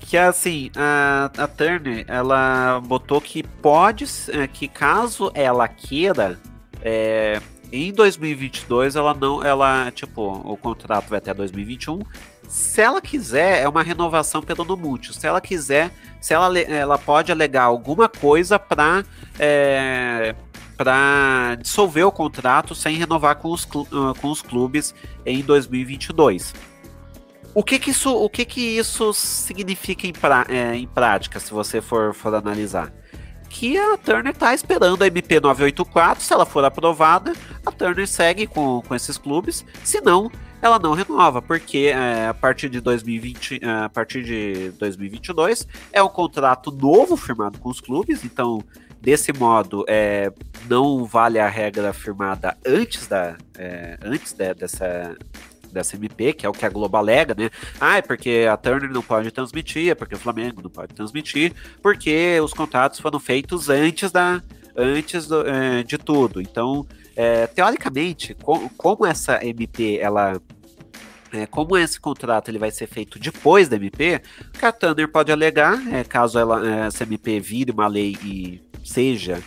que 0.00 0.16
é 0.16 0.24
assim, 0.24 0.70
a, 0.76 1.30
a 1.36 1.46
Turner, 1.46 2.04
ela 2.08 2.80
botou 2.80 3.20
que 3.20 3.42
pode, 3.42 4.06
é, 4.28 4.46
que 4.46 4.66
caso 4.68 5.30
ela 5.34 5.68
queira, 5.68 6.40
é, 6.80 7.40
em 7.70 7.92
2022 7.92 8.96
ela 8.96 9.12
não, 9.12 9.42
ela, 9.42 9.90
tipo, 9.90 10.22
o 10.22 10.56
contrato 10.56 11.08
vai 11.08 11.18
até 11.18 11.34
2021. 11.34 12.00
Se 12.48 12.80
ela 12.80 13.00
quiser, 13.00 13.62
é 13.62 13.68
uma 13.68 13.82
renovação 13.82 14.42
pelo 14.42 14.64
no 14.64 14.76
múltiplo. 14.76 15.20
Se 15.20 15.26
ela 15.26 15.40
quiser, 15.40 15.92
se 16.18 16.32
ela, 16.32 16.58
ela 16.58 16.98
pode 16.98 17.30
alegar 17.30 17.64
alguma 17.64 18.08
coisa 18.08 18.58
para 18.58 19.04
é, 19.38 20.34
para 20.76 21.56
dissolver 21.60 22.06
o 22.06 22.12
contrato 22.12 22.74
sem 22.74 22.96
renovar 22.96 23.36
com 23.36 23.50
os, 23.50 23.68
ah, 23.92 24.14
com 24.18 24.30
os 24.30 24.40
clubes 24.40 24.94
em 25.26 25.42
2022. 25.42 26.54
O 27.52 27.62
que 27.62 27.78
que 27.78 27.90
isso, 27.90 28.14
o 28.14 28.30
que 28.30 28.44
que 28.44 28.78
isso 28.78 29.12
significa 29.12 30.06
em, 30.06 30.12
pra, 30.12 30.46
é, 30.48 30.74
em 30.74 30.86
prática, 30.86 31.40
se 31.40 31.52
você 31.52 31.80
for, 31.80 32.14
for 32.14 32.34
analisar? 32.34 32.92
que 33.48 33.78
a 33.78 33.96
Turner 33.96 34.32
está 34.32 34.54
esperando 34.54 35.02
a 35.02 35.06
MP 35.06 35.40
984. 35.40 36.22
Se 36.22 36.32
ela 36.32 36.46
for 36.46 36.64
aprovada, 36.64 37.32
a 37.64 37.72
Turner 37.72 38.06
segue 38.06 38.46
com, 38.46 38.82
com 38.86 38.94
esses 38.94 39.18
clubes. 39.18 39.64
Se 39.82 40.00
não, 40.00 40.30
ela 40.60 40.78
não 40.78 40.92
renova, 40.92 41.40
porque 41.40 41.92
é, 41.94 42.26
a 42.26 42.34
partir 42.34 42.68
de 42.68 42.80
2020, 42.80 43.60
é, 43.62 43.68
a 43.84 43.88
partir 43.88 44.22
de 44.24 44.70
2022 44.78 45.66
é 45.92 46.02
um 46.02 46.08
contrato 46.08 46.70
novo 46.70 47.16
firmado 47.16 47.58
com 47.58 47.68
os 47.68 47.80
clubes, 47.80 48.24
então 48.24 48.62
desse 49.00 49.32
modo 49.32 49.84
é, 49.88 50.32
não 50.68 51.04
vale 51.04 51.38
a 51.38 51.48
regra 51.48 51.92
firmada 51.92 52.56
antes 52.66 53.06
da 53.06 53.36
é, 53.56 53.98
antes 54.02 54.32
de, 54.32 54.54
dessa 54.54 55.16
dessa 55.72 55.96
MP, 55.96 56.32
que 56.32 56.46
é 56.46 56.48
o 56.48 56.52
que 56.52 56.64
a 56.64 56.68
Globo 56.68 56.96
alega, 56.96 57.34
né? 57.36 57.50
Ah, 57.78 57.98
é 57.98 58.02
porque 58.02 58.46
a 58.50 58.56
Turner 58.56 58.90
não 58.90 59.02
pode 59.02 59.30
transmitir, 59.30 59.90
é 59.90 59.94
porque 59.94 60.14
o 60.14 60.18
Flamengo 60.18 60.62
não 60.62 60.70
pode 60.70 60.94
transmitir, 60.94 61.52
porque 61.82 62.40
os 62.40 62.54
contratos 62.54 63.00
foram 63.00 63.20
feitos 63.20 63.68
antes 63.68 64.10
da 64.10 64.42
antes 64.74 65.26
do, 65.26 65.46
é, 65.46 65.82
de 65.82 65.98
tudo. 65.98 66.40
Então, 66.40 66.86
é, 67.18 67.48
teoricamente, 67.48 68.32
com, 68.32 68.68
como 68.68 69.04
essa 69.04 69.44
MP, 69.44 69.98
ela 69.98 70.40
é, 71.32 71.46
como 71.46 71.76
esse 71.76 72.00
contrato 72.00 72.48
ele 72.48 72.60
vai 72.60 72.70
ser 72.70 72.86
feito 72.86 73.18
depois 73.18 73.68
da 73.68 73.74
MP, 73.74 74.22
a 74.62 74.70
Tanner 74.70 75.10
pode 75.10 75.32
alegar, 75.32 75.76
é, 75.92 76.04
caso 76.04 76.38
ela, 76.38 76.64
é, 76.64 76.86
essa 76.86 77.02
MP 77.02 77.40
vire 77.40 77.72
uma 77.72 77.88
lei 77.88 78.16
e 78.22 78.62
seja 78.84 79.42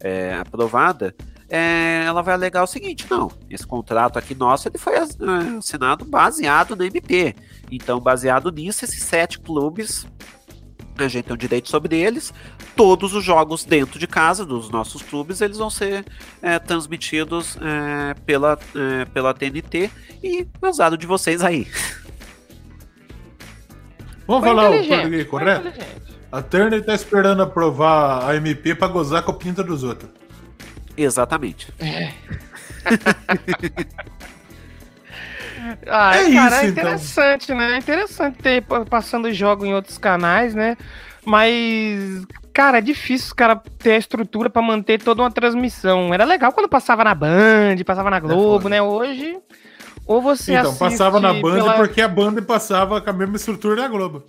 é, 0.00 0.34
aprovada, 0.34 1.14
é, 1.48 2.04
ela 2.04 2.20
vai 2.20 2.34
alegar 2.34 2.62
o 2.62 2.66
seguinte: 2.66 3.06
não, 3.08 3.30
esse 3.48 3.66
contrato 3.66 4.18
aqui 4.18 4.34
nosso 4.34 4.68
ele 4.68 4.76
foi 4.76 4.94
assinado 4.98 6.04
baseado 6.04 6.76
na 6.76 6.84
MP. 6.84 7.34
Então, 7.70 8.00
baseado 8.00 8.52
nisso, 8.52 8.84
esses 8.84 9.02
sete 9.02 9.40
clubes 9.40 10.06
a 10.98 11.08
gente 11.08 11.24
tem 11.24 11.34
o 11.34 11.36
direito 11.36 11.68
sobre 11.68 11.98
eles. 11.98 12.32
Todos 12.76 13.14
os 13.14 13.24
jogos 13.24 13.64
dentro 13.64 13.98
de 13.98 14.06
casa 14.06 14.44
dos 14.44 14.70
nossos 14.70 15.02
clubes 15.02 15.40
eles 15.40 15.58
vão 15.58 15.70
ser 15.70 16.04
é, 16.42 16.58
transmitidos 16.58 17.56
é, 17.60 18.14
pela, 18.26 18.58
é, 18.74 19.04
pela 19.06 19.34
TNT 19.34 19.90
e 20.22 20.46
usado 20.62 20.96
de 20.96 21.06
vocês 21.06 21.42
aí. 21.42 21.66
Vamos 24.26 24.44
Foi 24.44 24.48
falar 24.48 24.70
o 24.70 24.86
português 24.86 25.28
correto? 25.28 25.72
A 26.32 26.42
Turner 26.42 26.80
está 26.80 26.94
esperando 26.94 27.42
aprovar 27.42 28.28
a 28.28 28.36
MP 28.36 28.74
para 28.74 28.88
gozar 28.88 29.22
com 29.22 29.30
a 29.30 29.34
pinta 29.34 29.62
dos 29.62 29.84
outros. 29.84 30.10
Exatamente. 30.96 31.72
É. 31.78 32.12
Ah, 35.86 36.16
é, 36.16 36.32
cara, 36.32 36.56
isso, 36.56 36.64
é 36.64 36.68
então. 36.68 36.68
interessante, 36.68 37.44
então. 37.44 37.56
né? 37.56 37.74
É 37.74 37.78
interessante 37.78 38.38
ter 38.38 38.64
passando 38.88 39.32
jogo 39.32 39.64
em 39.64 39.74
outros 39.74 39.98
canais, 39.98 40.54
né? 40.54 40.76
Mas, 41.24 42.26
cara, 42.52 42.78
é 42.78 42.80
difícil 42.80 43.28
os 43.28 43.32
caras 43.32 43.58
ter 43.78 43.92
a 43.92 43.98
estrutura 43.98 44.50
para 44.50 44.62
manter 44.62 45.02
toda 45.02 45.22
uma 45.22 45.30
transmissão. 45.30 46.12
Era 46.12 46.24
legal 46.24 46.52
quando 46.52 46.68
passava 46.68 47.02
na 47.04 47.14
Band, 47.14 47.76
passava 47.84 48.10
na 48.10 48.18
é 48.18 48.20
Globo, 48.20 48.68
é 48.68 48.70
né? 48.72 48.82
Hoje, 48.82 49.38
ou 50.06 50.20
você 50.20 50.54
Então, 50.54 50.74
passava 50.76 51.18
na 51.18 51.32
Band 51.32 51.54
pela... 51.54 51.74
porque 51.74 52.00
a 52.00 52.08
Band 52.08 52.42
passava 52.42 53.00
com 53.00 53.10
a 53.10 53.12
mesma 53.12 53.36
estrutura 53.36 53.76
da 53.76 53.88
Globo. 53.88 54.22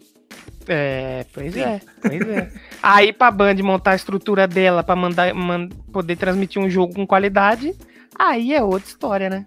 É, 0.68 1.26
pois 1.32 1.56
é, 1.56 1.80
pois 2.02 2.22
é. 2.22 2.52
Aí 2.82 3.14
pra 3.14 3.30
Band 3.30 3.56
montar 3.62 3.92
a 3.92 3.96
estrutura 3.96 4.48
dela 4.48 4.84
pra 4.84 4.96
mandar, 4.96 5.34
man, 5.34 5.70
poder 5.92 6.16
transmitir 6.16 6.62
um 6.62 6.70
jogo 6.70 6.96
com 6.96 7.06
qualidade, 7.06 7.76
aí 8.18 8.54
é 8.54 8.64
outra 8.64 8.88
história, 8.88 9.30
né? 9.30 9.46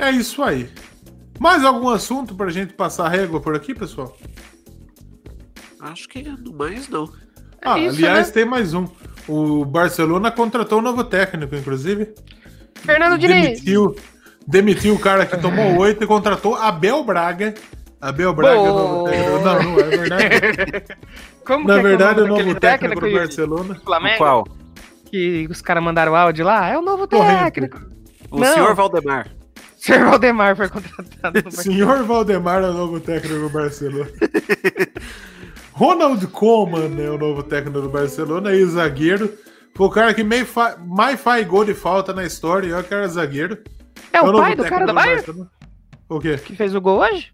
É 0.00 0.10
isso 0.10 0.42
aí. 0.42 0.68
Mais 1.38 1.62
algum 1.62 1.90
assunto 1.90 2.34
pra 2.34 2.48
gente 2.48 2.72
passar 2.72 3.04
a 3.04 3.08
régua 3.08 3.38
por 3.38 3.54
aqui, 3.54 3.74
pessoal? 3.74 4.16
Acho 5.78 6.08
que 6.08 6.22
no 6.22 6.54
mais 6.54 6.88
não. 6.88 7.10
Ah, 7.62 7.78
é 7.78 7.84
isso, 7.84 7.98
aliás, 7.98 8.28
né? 8.28 8.32
tem 8.32 8.44
mais 8.46 8.72
um. 8.72 8.86
O 9.28 9.64
Barcelona 9.64 10.30
contratou 10.30 10.78
um 10.78 10.82
novo 10.82 11.04
técnico, 11.04 11.54
inclusive. 11.54 12.14
Fernando 12.76 13.18
Diniz. 13.18 13.60
Demitiu, 13.60 13.96
demitiu 14.46 14.94
o 14.94 14.98
cara 14.98 15.26
que 15.26 15.36
tomou 15.36 15.76
oito 15.80 16.02
e 16.02 16.06
contratou 16.06 16.54
Abel 16.54 17.04
Braga. 17.04 17.54
Abel 18.00 18.32
Braga 18.32 18.56
é 18.56 18.70
o 18.70 18.74
novo 18.74 19.04
técnico. 19.04 19.38
Não, 19.44 19.62
não 19.62 19.80
é 19.80 19.84
verdade. 19.84 20.84
Como 21.44 21.68
Na 21.68 21.78
é 21.78 21.82
verdade, 21.82 22.20
é 22.20 22.22
o 22.22 22.26
novo 22.26 22.54
técnico, 22.54 22.60
técnico 22.60 23.00
do 23.00 23.12
Barcelona. 23.12 23.80
Flamengo? 23.84 24.18
Qual? 24.18 24.48
Que 25.10 25.46
os 25.50 25.60
caras 25.60 25.82
mandaram 25.82 26.16
áudio 26.16 26.46
lá. 26.46 26.68
É 26.68 26.78
o 26.78 26.82
novo 26.82 27.06
técnico. 27.06 27.80
O 28.30 28.38
não. 28.40 28.54
senhor 28.54 28.74
Valdemar. 28.74 29.39
Senhor 29.82 30.04
Valdemar 30.04 30.56
foi 30.56 30.68
contratado. 30.68 31.50
Senhor 31.50 32.04
Valdemar 32.04 32.62
é 32.62 32.68
o 32.68 32.74
novo 32.74 33.00
técnico 33.00 33.40
do 33.40 33.48
Barcelona. 33.48 34.10
Ronald 35.72 36.26
Koeman 36.26 37.02
é 37.02 37.08
o 37.08 37.16
novo 37.16 37.42
técnico 37.42 37.80
do 37.80 37.88
Barcelona 37.88 38.52
e 38.52 38.62
zagueiro. 38.66 39.32
Foi 39.74 39.86
o 39.86 39.90
cara 39.90 40.12
que 40.12 40.22
fa 40.44 40.76
mais 40.84 41.18
faz 41.18 41.46
gol 41.46 41.64
de 41.64 41.72
falta 41.72 42.12
na 42.12 42.24
história. 42.24 42.68
Eu 42.68 42.84
que 42.84 42.92
era 42.92 43.08
zagueiro. 43.08 43.56
É, 44.12 44.18
é 44.18 44.22
o, 44.22 44.28
o 44.28 44.38
pai 44.38 44.54
do 44.54 44.64
cara 44.64 44.84
do, 44.84 44.88
do 44.88 44.94
Bayern? 44.94 45.48
O 46.10 46.20
quê? 46.20 46.36
Que 46.36 46.54
fez 46.54 46.74
o 46.74 46.80
gol 46.80 46.98
hoje? 46.98 47.32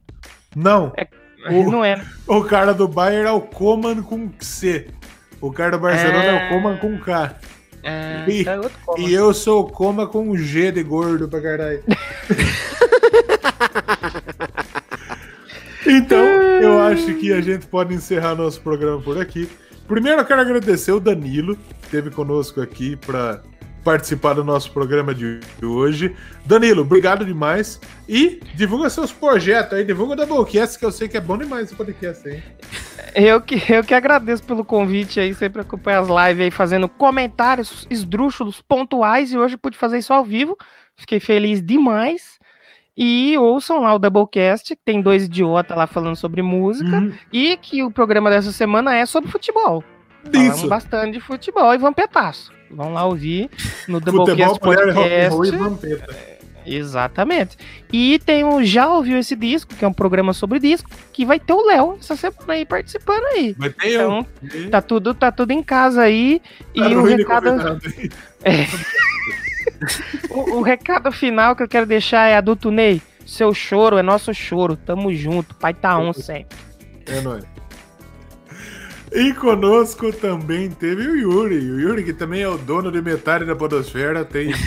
Não. 0.55 0.93
É, 0.97 1.09
o, 1.51 1.69
não 1.69 1.85
é. 1.85 2.01
O 2.29 2.45
cara 2.45 2.73
do 2.73 2.87
Bayern 2.87 3.27
é 3.27 3.33
o 3.33 3.41
Koeman 3.41 4.03
com 4.03 4.31
C. 4.39 4.89
O 5.41 5.51
cara 5.51 5.73
do 5.73 5.81
Barcelona 5.81 6.25
é, 6.25 6.29
é 6.29 6.47
o 6.47 6.49
Koeman 6.49 6.77
com 6.77 6.97
K. 7.01 7.35
É, 7.89 8.25
e, 8.29 8.41
é 8.41 8.61
e, 8.99 9.15
eu 9.15 9.33
sou 9.33 9.65
coma 9.65 10.09
com 10.09 10.31
um 10.31 10.37
G 10.37 10.73
de 10.73 10.83
gordo 10.83 11.29
pra 11.29 11.41
caralho. 11.41 11.85
então, 15.87 16.19
eu 16.61 16.81
acho 16.81 17.15
que 17.15 17.33
a 17.33 17.41
gente 17.41 17.65
pode 17.69 17.95
encerrar 17.95 18.35
nosso 18.35 18.61
programa 18.61 19.01
por 19.01 19.21
aqui. 19.21 19.49
Primeiro, 19.87 20.21
eu 20.21 20.25
quero 20.25 20.41
agradecer 20.41 20.91
o 20.91 20.99
Danilo, 20.99 21.55
que 21.55 21.85
esteve 21.85 22.11
conosco 22.11 22.61
aqui 22.61 22.97
para 22.97 23.41
participar 23.87 24.35
do 24.35 24.43
nosso 24.43 24.73
programa 24.73 25.15
de 25.15 25.39
hoje. 25.63 26.13
Danilo, 26.45 26.83
obrigado 26.83 27.25
demais. 27.25 27.81
E 28.09 28.41
divulga 28.53 28.91
seus 28.91 29.13
projetos 29.13 29.75
aí, 29.75 29.85
divulga 29.85 30.15
o 30.15 30.17
Doublecast, 30.17 30.77
que 30.77 30.85
eu 30.85 30.91
sei 30.91 31.07
que 31.07 31.17
é 31.17 31.21
bom 31.21 31.39
demais 31.39 31.67
esse 31.67 31.75
podcast 31.77 32.29
aí. 32.29 32.43
Eu 33.15 33.41
que, 33.41 33.63
eu 33.73 33.85
que 33.85 33.95
agradeço 33.95 34.43
pelo 34.43 34.65
convite 34.65 35.21
aí, 35.21 35.33
sempre 35.35 35.61
acompanho 35.61 36.01
as 36.01 36.09
lives 36.09 36.45
aí 36.45 36.51
fazendo 36.51 36.89
comentários 36.89 37.87
esdrúxulos 37.89 38.61
pontuais 38.61 39.33
e 39.33 39.39
hoje 39.39 39.57
pude 39.57 39.79
fazer 39.79 39.99
isso 39.99 40.13
ao 40.13 40.25
vivo. 40.25 40.59
Fiquei 40.97 41.21
feliz 41.21 41.63
demais. 41.63 42.41
E 42.97 43.39
ouçam 43.39 43.83
lá 43.83 43.95
o 43.95 44.01
Doublecast, 44.01 44.75
que 44.75 44.83
tem 44.85 45.01
dois 45.01 45.27
idiotas 45.27 45.77
lá 45.77 45.87
falando 45.87 46.17
sobre 46.17 46.43
música, 46.43 46.97
uhum. 46.97 47.13
e 47.33 47.57
que 47.59 47.85
o 47.85 47.91
programa 47.91 48.31
dessa 48.31 48.51
semana 48.51 48.97
é 48.97 49.07
sobre 49.07 49.31
futebol. 49.31 49.85
Isso. 50.25 50.33
Falamos 50.33 50.63
bastante 50.65 51.13
de 51.13 51.21
futebol 51.21 51.73
e 51.73 51.79
vampetaço. 51.79 52.56
Vão 52.71 52.93
lá 52.93 53.05
ouvir 53.05 53.51
no 53.87 54.01
Doublecast 54.01 54.59
Podcast. 54.61 55.39
E 56.65 56.75
Exatamente. 56.75 57.57
E 57.93 58.19
tem 58.19 58.45
o 58.45 58.63
Já 58.65 58.89
Ouviu 58.89 59.19
Esse 59.19 59.37
Disco, 59.37 59.75
que 59.75 59.85
é 59.85 59.89
um 59.89 59.93
programa 59.93 60.33
sobre 60.33 60.59
disco, 60.59 60.91
que 61.13 61.25
vai 61.25 61.39
ter 61.39 61.53
o 61.53 61.65
Léo 61.65 61.97
essa 62.01 62.17
semana 62.17 62.55
aí 62.55 62.67
participando 62.67 63.25
aí. 63.35 63.55
Vai 63.57 63.71
ter 63.71 63.95
então, 63.95 64.27
eu. 64.53 64.71
Tá 64.71 64.83
tudo, 64.83 65.15
tá 65.15 65.31
tudo 65.31 65.53
em 65.53 65.63
casa 65.63 66.03
aí. 66.03 66.43
Tá 66.75 66.89
e 66.89 66.97
o 66.97 67.05
recado. 67.05 67.49
É. 68.43 68.67
o, 70.29 70.57
o, 70.57 70.63
recado 70.63 71.13
final 71.13 71.55
que 71.55 71.63
eu 71.63 71.69
quero 71.69 71.87
deixar 71.87 72.29
é 72.29 72.37
adulto 72.37 72.71
Ney. 72.71 73.01
Seu 73.25 73.55
choro 73.55 73.97
é 73.97 74.03
nosso 74.03 74.35
choro. 74.35 74.77
Tamo 74.77 75.15
junto. 75.15 75.55
Pai 75.55 75.73
tá 75.73 75.97
on 75.99 76.13
sempre. 76.13 76.59
É 77.07 77.21
nóis. 77.21 77.56
E 79.17 79.33
conosco 79.33 80.13
também 80.13 80.71
teve 80.71 81.09
o 81.09 81.17
Yuri. 81.17 81.57
O 81.57 81.81
Yuri, 81.81 82.05
que 82.05 82.13
também 82.13 82.43
é 82.43 82.49
o 82.49 82.59
dono 82.59 82.93
de 82.93 83.01
metade 83.01 83.47
da 83.47 83.57
Podosfera, 83.57 84.27
tem 84.27 84.53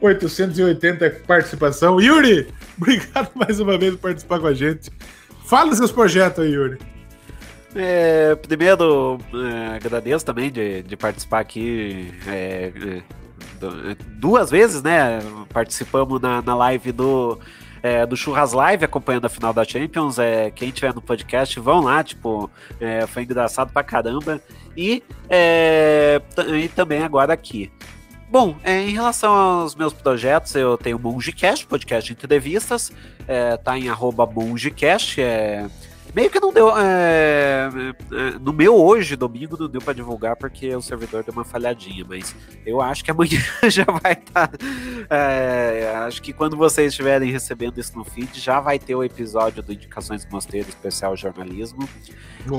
880 0.00 1.10
participação. 1.26 2.00
Yuri, 2.00 2.46
obrigado 2.78 3.32
mais 3.34 3.58
uma 3.58 3.76
vez 3.76 3.94
por 3.94 4.02
participar 4.02 4.38
com 4.38 4.46
a 4.46 4.54
gente. 4.54 4.88
Fala 5.46 5.74
seus 5.74 5.90
projetos 5.90 6.44
aí, 6.44 6.52
Yuri. 6.52 6.78
É, 7.74 8.36
primeiro, 8.36 9.18
é, 9.34 9.74
agradeço 9.74 10.24
também 10.24 10.48
de, 10.48 10.82
de 10.82 10.96
participar 10.96 11.40
aqui 11.40 12.14
é, 12.28 12.70
é 13.60 13.96
duas 14.12 14.48
vezes, 14.48 14.80
né? 14.80 15.18
Participamos 15.52 16.20
na, 16.20 16.40
na 16.40 16.54
live 16.54 16.92
do 16.92 17.36
é, 17.86 18.04
do 18.04 18.16
Churras 18.16 18.52
Live 18.52 18.84
acompanhando 18.84 19.26
a 19.26 19.28
final 19.28 19.52
da 19.52 19.64
Champions. 19.64 20.18
É, 20.18 20.50
quem 20.50 20.72
tiver 20.72 20.92
no 20.92 21.00
podcast, 21.00 21.58
vão 21.60 21.80
lá, 21.80 22.02
tipo, 22.02 22.50
é, 22.80 23.06
foi 23.06 23.22
engraçado 23.22 23.72
pra 23.72 23.84
caramba. 23.84 24.40
E, 24.76 25.04
é, 25.30 26.20
e 26.60 26.68
também 26.68 27.02
agora 27.02 27.32
aqui. 27.32 27.70
Bom, 28.28 28.56
é, 28.64 28.82
em 28.82 28.90
relação 28.90 29.32
aos 29.32 29.76
meus 29.76 29.92
projetos, 29.92 30.52
eu 30.56 30.76
tenho 30.76 30.96
o 30.96 31.00
MongeCast, 31.00 31.64
podcast 31.66 32.12
de 32.12 32.12
entrevistas, 32.12 32.90
é, 33.28 33.56
tá 33.56 33.78
em 33.78 33.88
arroba 33.88 34.26
MongeCast, 34.26 35.20
é, 35.20 35.66
Meio 36.16 36.30
que 36.30 36.40
não 36.40 36.50
deu. 36.50 36.72
É, 36.78 37.68
é, 38.10 38.38
no 38.40 38.50
meu 38.50 38.74
hoje, 38.74 39.16
domingo, 39.16 39.54
não 39.60 39.68
deu 39.68 39.82
para 39.82 39.92
divulgar 39.92 40.34
porque 40.34 40.74
o 40.74 40.80
servidor 40.80 41.22
deu 41.22 41.30
uma 41.34 41.44
falhadinha, 41.44 42.06
mas 42.08 42.34
eu 42.64 42.80
acho 42.80 43.04
que 43.04 43.10
amanhã 43.10 43.38
já 43.68 43.84
vai 43.84 44.14
estar. 44.14 44.48
Tá, 44.48 44.58
é, 45.10 45.94
acho 46.06 46.22
que 46.22 46.32
quando 46.32 46.56
vocês 46.56 46.92
estiverem 46.92 47.30
recebendo 47.30 47.78
isso 47.78 47.94
no 47.94 48.02
feed, 48.02 48.40
já 48.40 48.60
vai 48.60 48.78
ter 48.78 48.94
o 48.94 49.04
episódio 49.04 49.62
do 49.62 49.74
Indicações 49.74 50.26
Mosteiro 50.30 50.66
Especial 50.70 51.14
Jornalismo. 51.14 51.86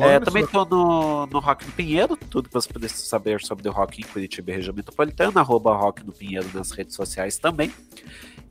É, 0.03 0.19
também 0.19 0.43
estou 0.43 0.63
no, 0.63 1.25
no 1.25 1.39
Rock 1.39 1.65
no 1.65 1.71
Pinheiro, 1.71 2.15
tudo 2.15 2.49
que 2.49 2.53
você 2.53 2.71
precisa 2.71 3.05
saber 3.05 3.41
sobre 3.41 3.67
o 3.67 3.71
Rock 3.71 4.01
em 4.01 4.05
Curitiba 4.05 4.51
e 4.51 4.55
região 4.55 4.75
metropolitana, 4.75 5.41
arroba 5.41 5.75
Rock 5.75 6.05
no 6.05 6.11
Pinheiro 6.11 6.47
nas 6.53 6.69
redes 6.69 6.95
sociais 6.95 7.39
também. 7.39 7.73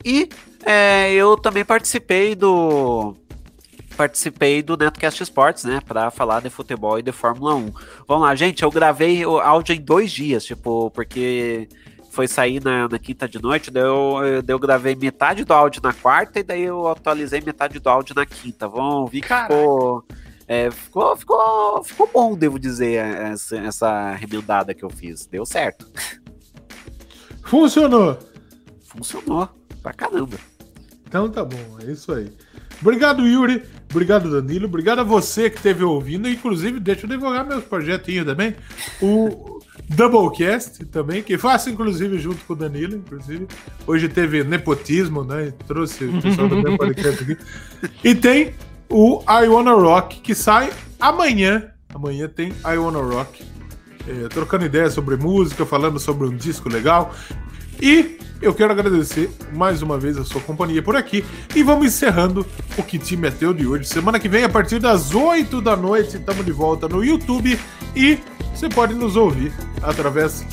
E 0.05 0.29
é, 0.65 1.13
eu 1.13 1.37
também 1.37 1.65
participei 1.65 2.35
do 2.35 3.15
participei 3.97 4.63
do 4.63 4.77
Netcast 4.77 5.23
Sports, 5.23 5.65
né, 5.65 5.81
para 5.87 6.11
falar 6.11 6.41
de 6.41 6.51
futebol 6.51 6.99
e 6.99 7.03
de 7.03 7.13
Fórmula 7.13 7.55
1. 7.55 7.73
Vamos 8.07 8.25
lá, 8.25 8.35
gente, 8.35 8.63
eu 8.63 8.71
gravei 8.71 9.25
o 9.25 9.39
áudio 9.39 9.75
em 9.75 9.81
dois 9.81 10.13
dias, 10.13 10.45
tipo, 10.45 10.91
porque 10.91 11.69
foi 12.11 12.27
sair 12.27 12.63
na, 12.63 12.89
na 12.89 12.99
quinta 12.99 13.29
de 13.29 13.41
noite, 13.41 13.71
daí 13.71 13.83
eu, 13.83 14.43
daí 14.43 14.55
eu 14.55 14.59
gravei 14.59 14.95
metade 14.95 15.45
do 15.45 15.53
áudio 15.53 15.83
na 15.83 15.93
quarta 15.93 16.41
e 16.41 16.43
daí 16.43 16.63
eu 16.63 16.89
atualizei 16.89 17.41
metade 17.41 17.79
do 17.79 17.89
áudio 17.89 18.15
na 18.15 18.25
quinta. 18.25 18.67
Vamos 18.67 19.11
ver 19.11 19.21
que 19.21 19.29
ficou, 19.29 20.05
é, 20.49 20.71
ficou, 20.71 21.17
ficou, 21.17 21.85
ficou 21.85 22.11
bom, 22.13 22.35
devo 22.35 22.59
dizer, 22.59 23.05
essa, 23.05 23.57
essa 23.59 24.13
remendada 24.13 24.73
que 24.73 24.83
eu 24.83 24.89
fiz. 24.89 25.27
Deu 25.27 25.45
certo. 25.45 25.87
Funcionou. 27.45 28.19
Funcionou 28.85 29.49
pra 29.83 29.93
caramba. 29.93 30.39
Então 31.07 31.31
tá 31.31 31.45
bom, 31.45 31.79
é 31.83 31.93
isso 31.93 32.13
aí. 32.13 32.33
Obrigado, 32.81 33.27
Yuri. 33.27 33.63
Obrigado, 33.91 34.31
Danilo. 34.31 34.67
Obrigado 34.67 35.01
a 35.01 35.05
você 35.05 35.49
que 35.49 35.57
esteve 35.57 35.85
ouvindo. 35.85 36.29
Inclusive, 36.29 36.81
deixa 36.81 37.07
eu 37.07 37.11
divulgar 37.11 37.47
meus 37.47 37.65
projetinhos 37.65 38.27
também. 38.27 38.55
O 39.01 39.61
Doublecast 39.89 40.85
também, 40.87 41.23
que 41.23 41.39
faço, 41.39 41.71
inclusive, 41.71 42.19
junto 42.19 42.45
com 42.45 42.53
o 42.53 42.57
Danilo. 42.57 42.97
Inclusive, 42.97 43.47
hoje 43.87 44.09
teve 44.09 44.43
nepotismo, 44.43 45.25
né? 45.25 45.53
Trouxe 45.67 46.05
o 46.05 46.21
pessoal 46.21 46.49
do 46.49 46.61
meu 46.61 46.77
podcast 46.79 47.23
aqui. 47.23 47.39
E 48.03 48.15
tem 48.15 48.55
o 48.89 49.23
I 49.23 49.47
Wanna 49.49 49.73
Rock, 49.73 50.21
que 50.21 50.35
sai 50.35 50.73
amanhã. 50.99 51.71
Amanhã 51.95 52.29
tem 52.29 52.49
I 52.65 52.77
Wanna 52.77 53.01
Rock. 53.01 53.45
É, 54.09 54.29
trocando 54.29 54.65
ideias 54.65 54.93
sobre 54.95 55.17
música, 55.17 55.67
falando 55.67 55.99
sobre 55.99 56.27
um 56.27 56.37
disco 56.37 56.69
legal. 56.69 57.15
E 57.81 58.19
eu 58.41 58.55
quero 58.55 58.73
agradecer 58.73 59.31
mais 59.53 59.83
uma 59.83 59.99
vez 59.99 60.17
a 60.17 60.25
sua 60.25 60.41
companhia 60.41 60.83
por 60.83 60.97
aqui. 60.97 61.25
E 61.55 61.63
vamos 61.63 61.87
encerrando 61.87 62.47
o 62.77 62.83
Que 62.83 62.99
Time 62.99 63.29
é 63.29 63.31
Teu 63.31 63.53
de 63.55 63.67
hoje. 63.67 63.89
Semana 63.89 64.19
que 64.21 64.29
vem, 64.29 64.45
a 64.45 64.49
partir 64.49 64.79
das 64.79 65.15
8 65.15 65.61
da 65.61 65.77
noite, 65.77 66.17
estamos 66.17 66.45
de 66.45 66.53
volta 66.53 66.89
no 66.89 67.05
YouTube. 67.05 67.59
E 67.95 68.19
você 68.55 68.69
pode 68.69 68.95
nos 68.95 69.17
ouvir 69.17 69.53
através 69.83 70.45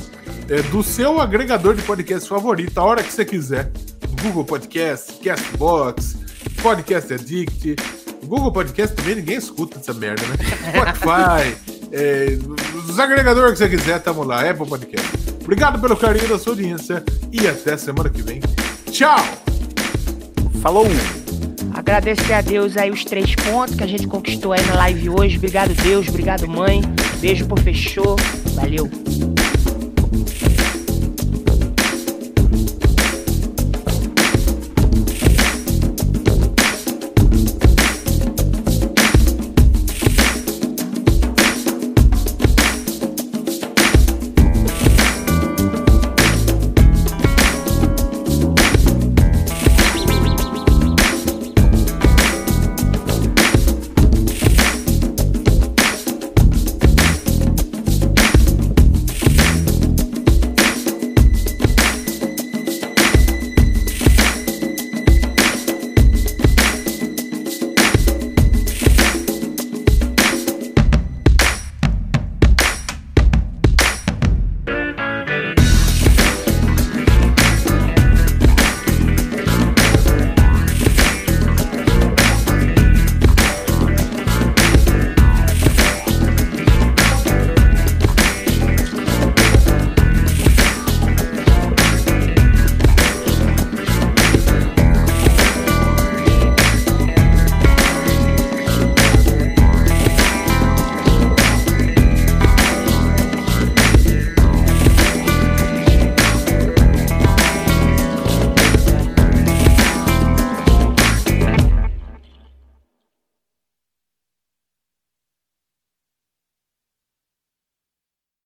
é, 0.49 0.61
do 0.63 0.81
seu 0.81 1.19
agregador 1.19 1.75
de 1.75 1.81
podcast 1.81 2.27
favorito, 2.27 2.77
a 2.77 2.83
hora 2.83 3.03
que 3.03 3.11
você 3.11 3.25
quiser. 3.25 3.71
Google 4.21 4.45
Podcast, 4.45 5.13
Castbox, 5.19 6.17
Podcast 6.61 7.13
Addict. 7.13 7.75
Google 8.25 8.51
Podcast 8.51 8.95
também 8.95 9.15
ninguém 9.15 9.35
escuta 9.35 9.79
essa 9.79 9.93
merda, 9.93 10.23
né? 10.27 10.35
Spotify. 10.95 11.73
É, 11.91 12.37
os 12.87 12.97
agregadores 12.97 13.51
que 13.51 13.57
você 13.57 13.69
quiser, 13.69 13.99
tamo 13.99 14.23
lá. 14.23 14.49
Apple 14.49 14.67
Podcast. 14.67 15.22
Obrigado 15.43 15.79
pelo 15.79 15.95
carinho 15.95 16.27
da 16.27 16.39
sua 16.39 16.53
audiência 16.53 17.03
e 17.31 17.47
até 17.47 17.77
semana 17.77 18.09
que 18.09 18.21
vem. 18.21 18.41
Tchau! 18.89 19.19
Falou! 20.61 20.87
Agradecer 21.73 22.33
a 22.33 22.41
Deus 22.41 22.77
aí 22.77 22.89
os 22.89 23.03
três 23.03 23.35
pontos 23.35 23.75
que 23.75 23.83
a 23.83 23.87
gente 23.87 24.07
conquistou 24.07 24.53
aí 24.53 24.65
na 24.65 24.75
live 24.75 25.09
hoje. 25.09 25.37
Obrigado, 25.37 25.73
Deus. 25.73 26.07
Obrigado, 26.07 26.47
mãe. 26.47 26.81
Beijo 27.19 27.45
pro 27.45 27.61
fechou. 27.61 28.15
Valeu. 28.55 28.89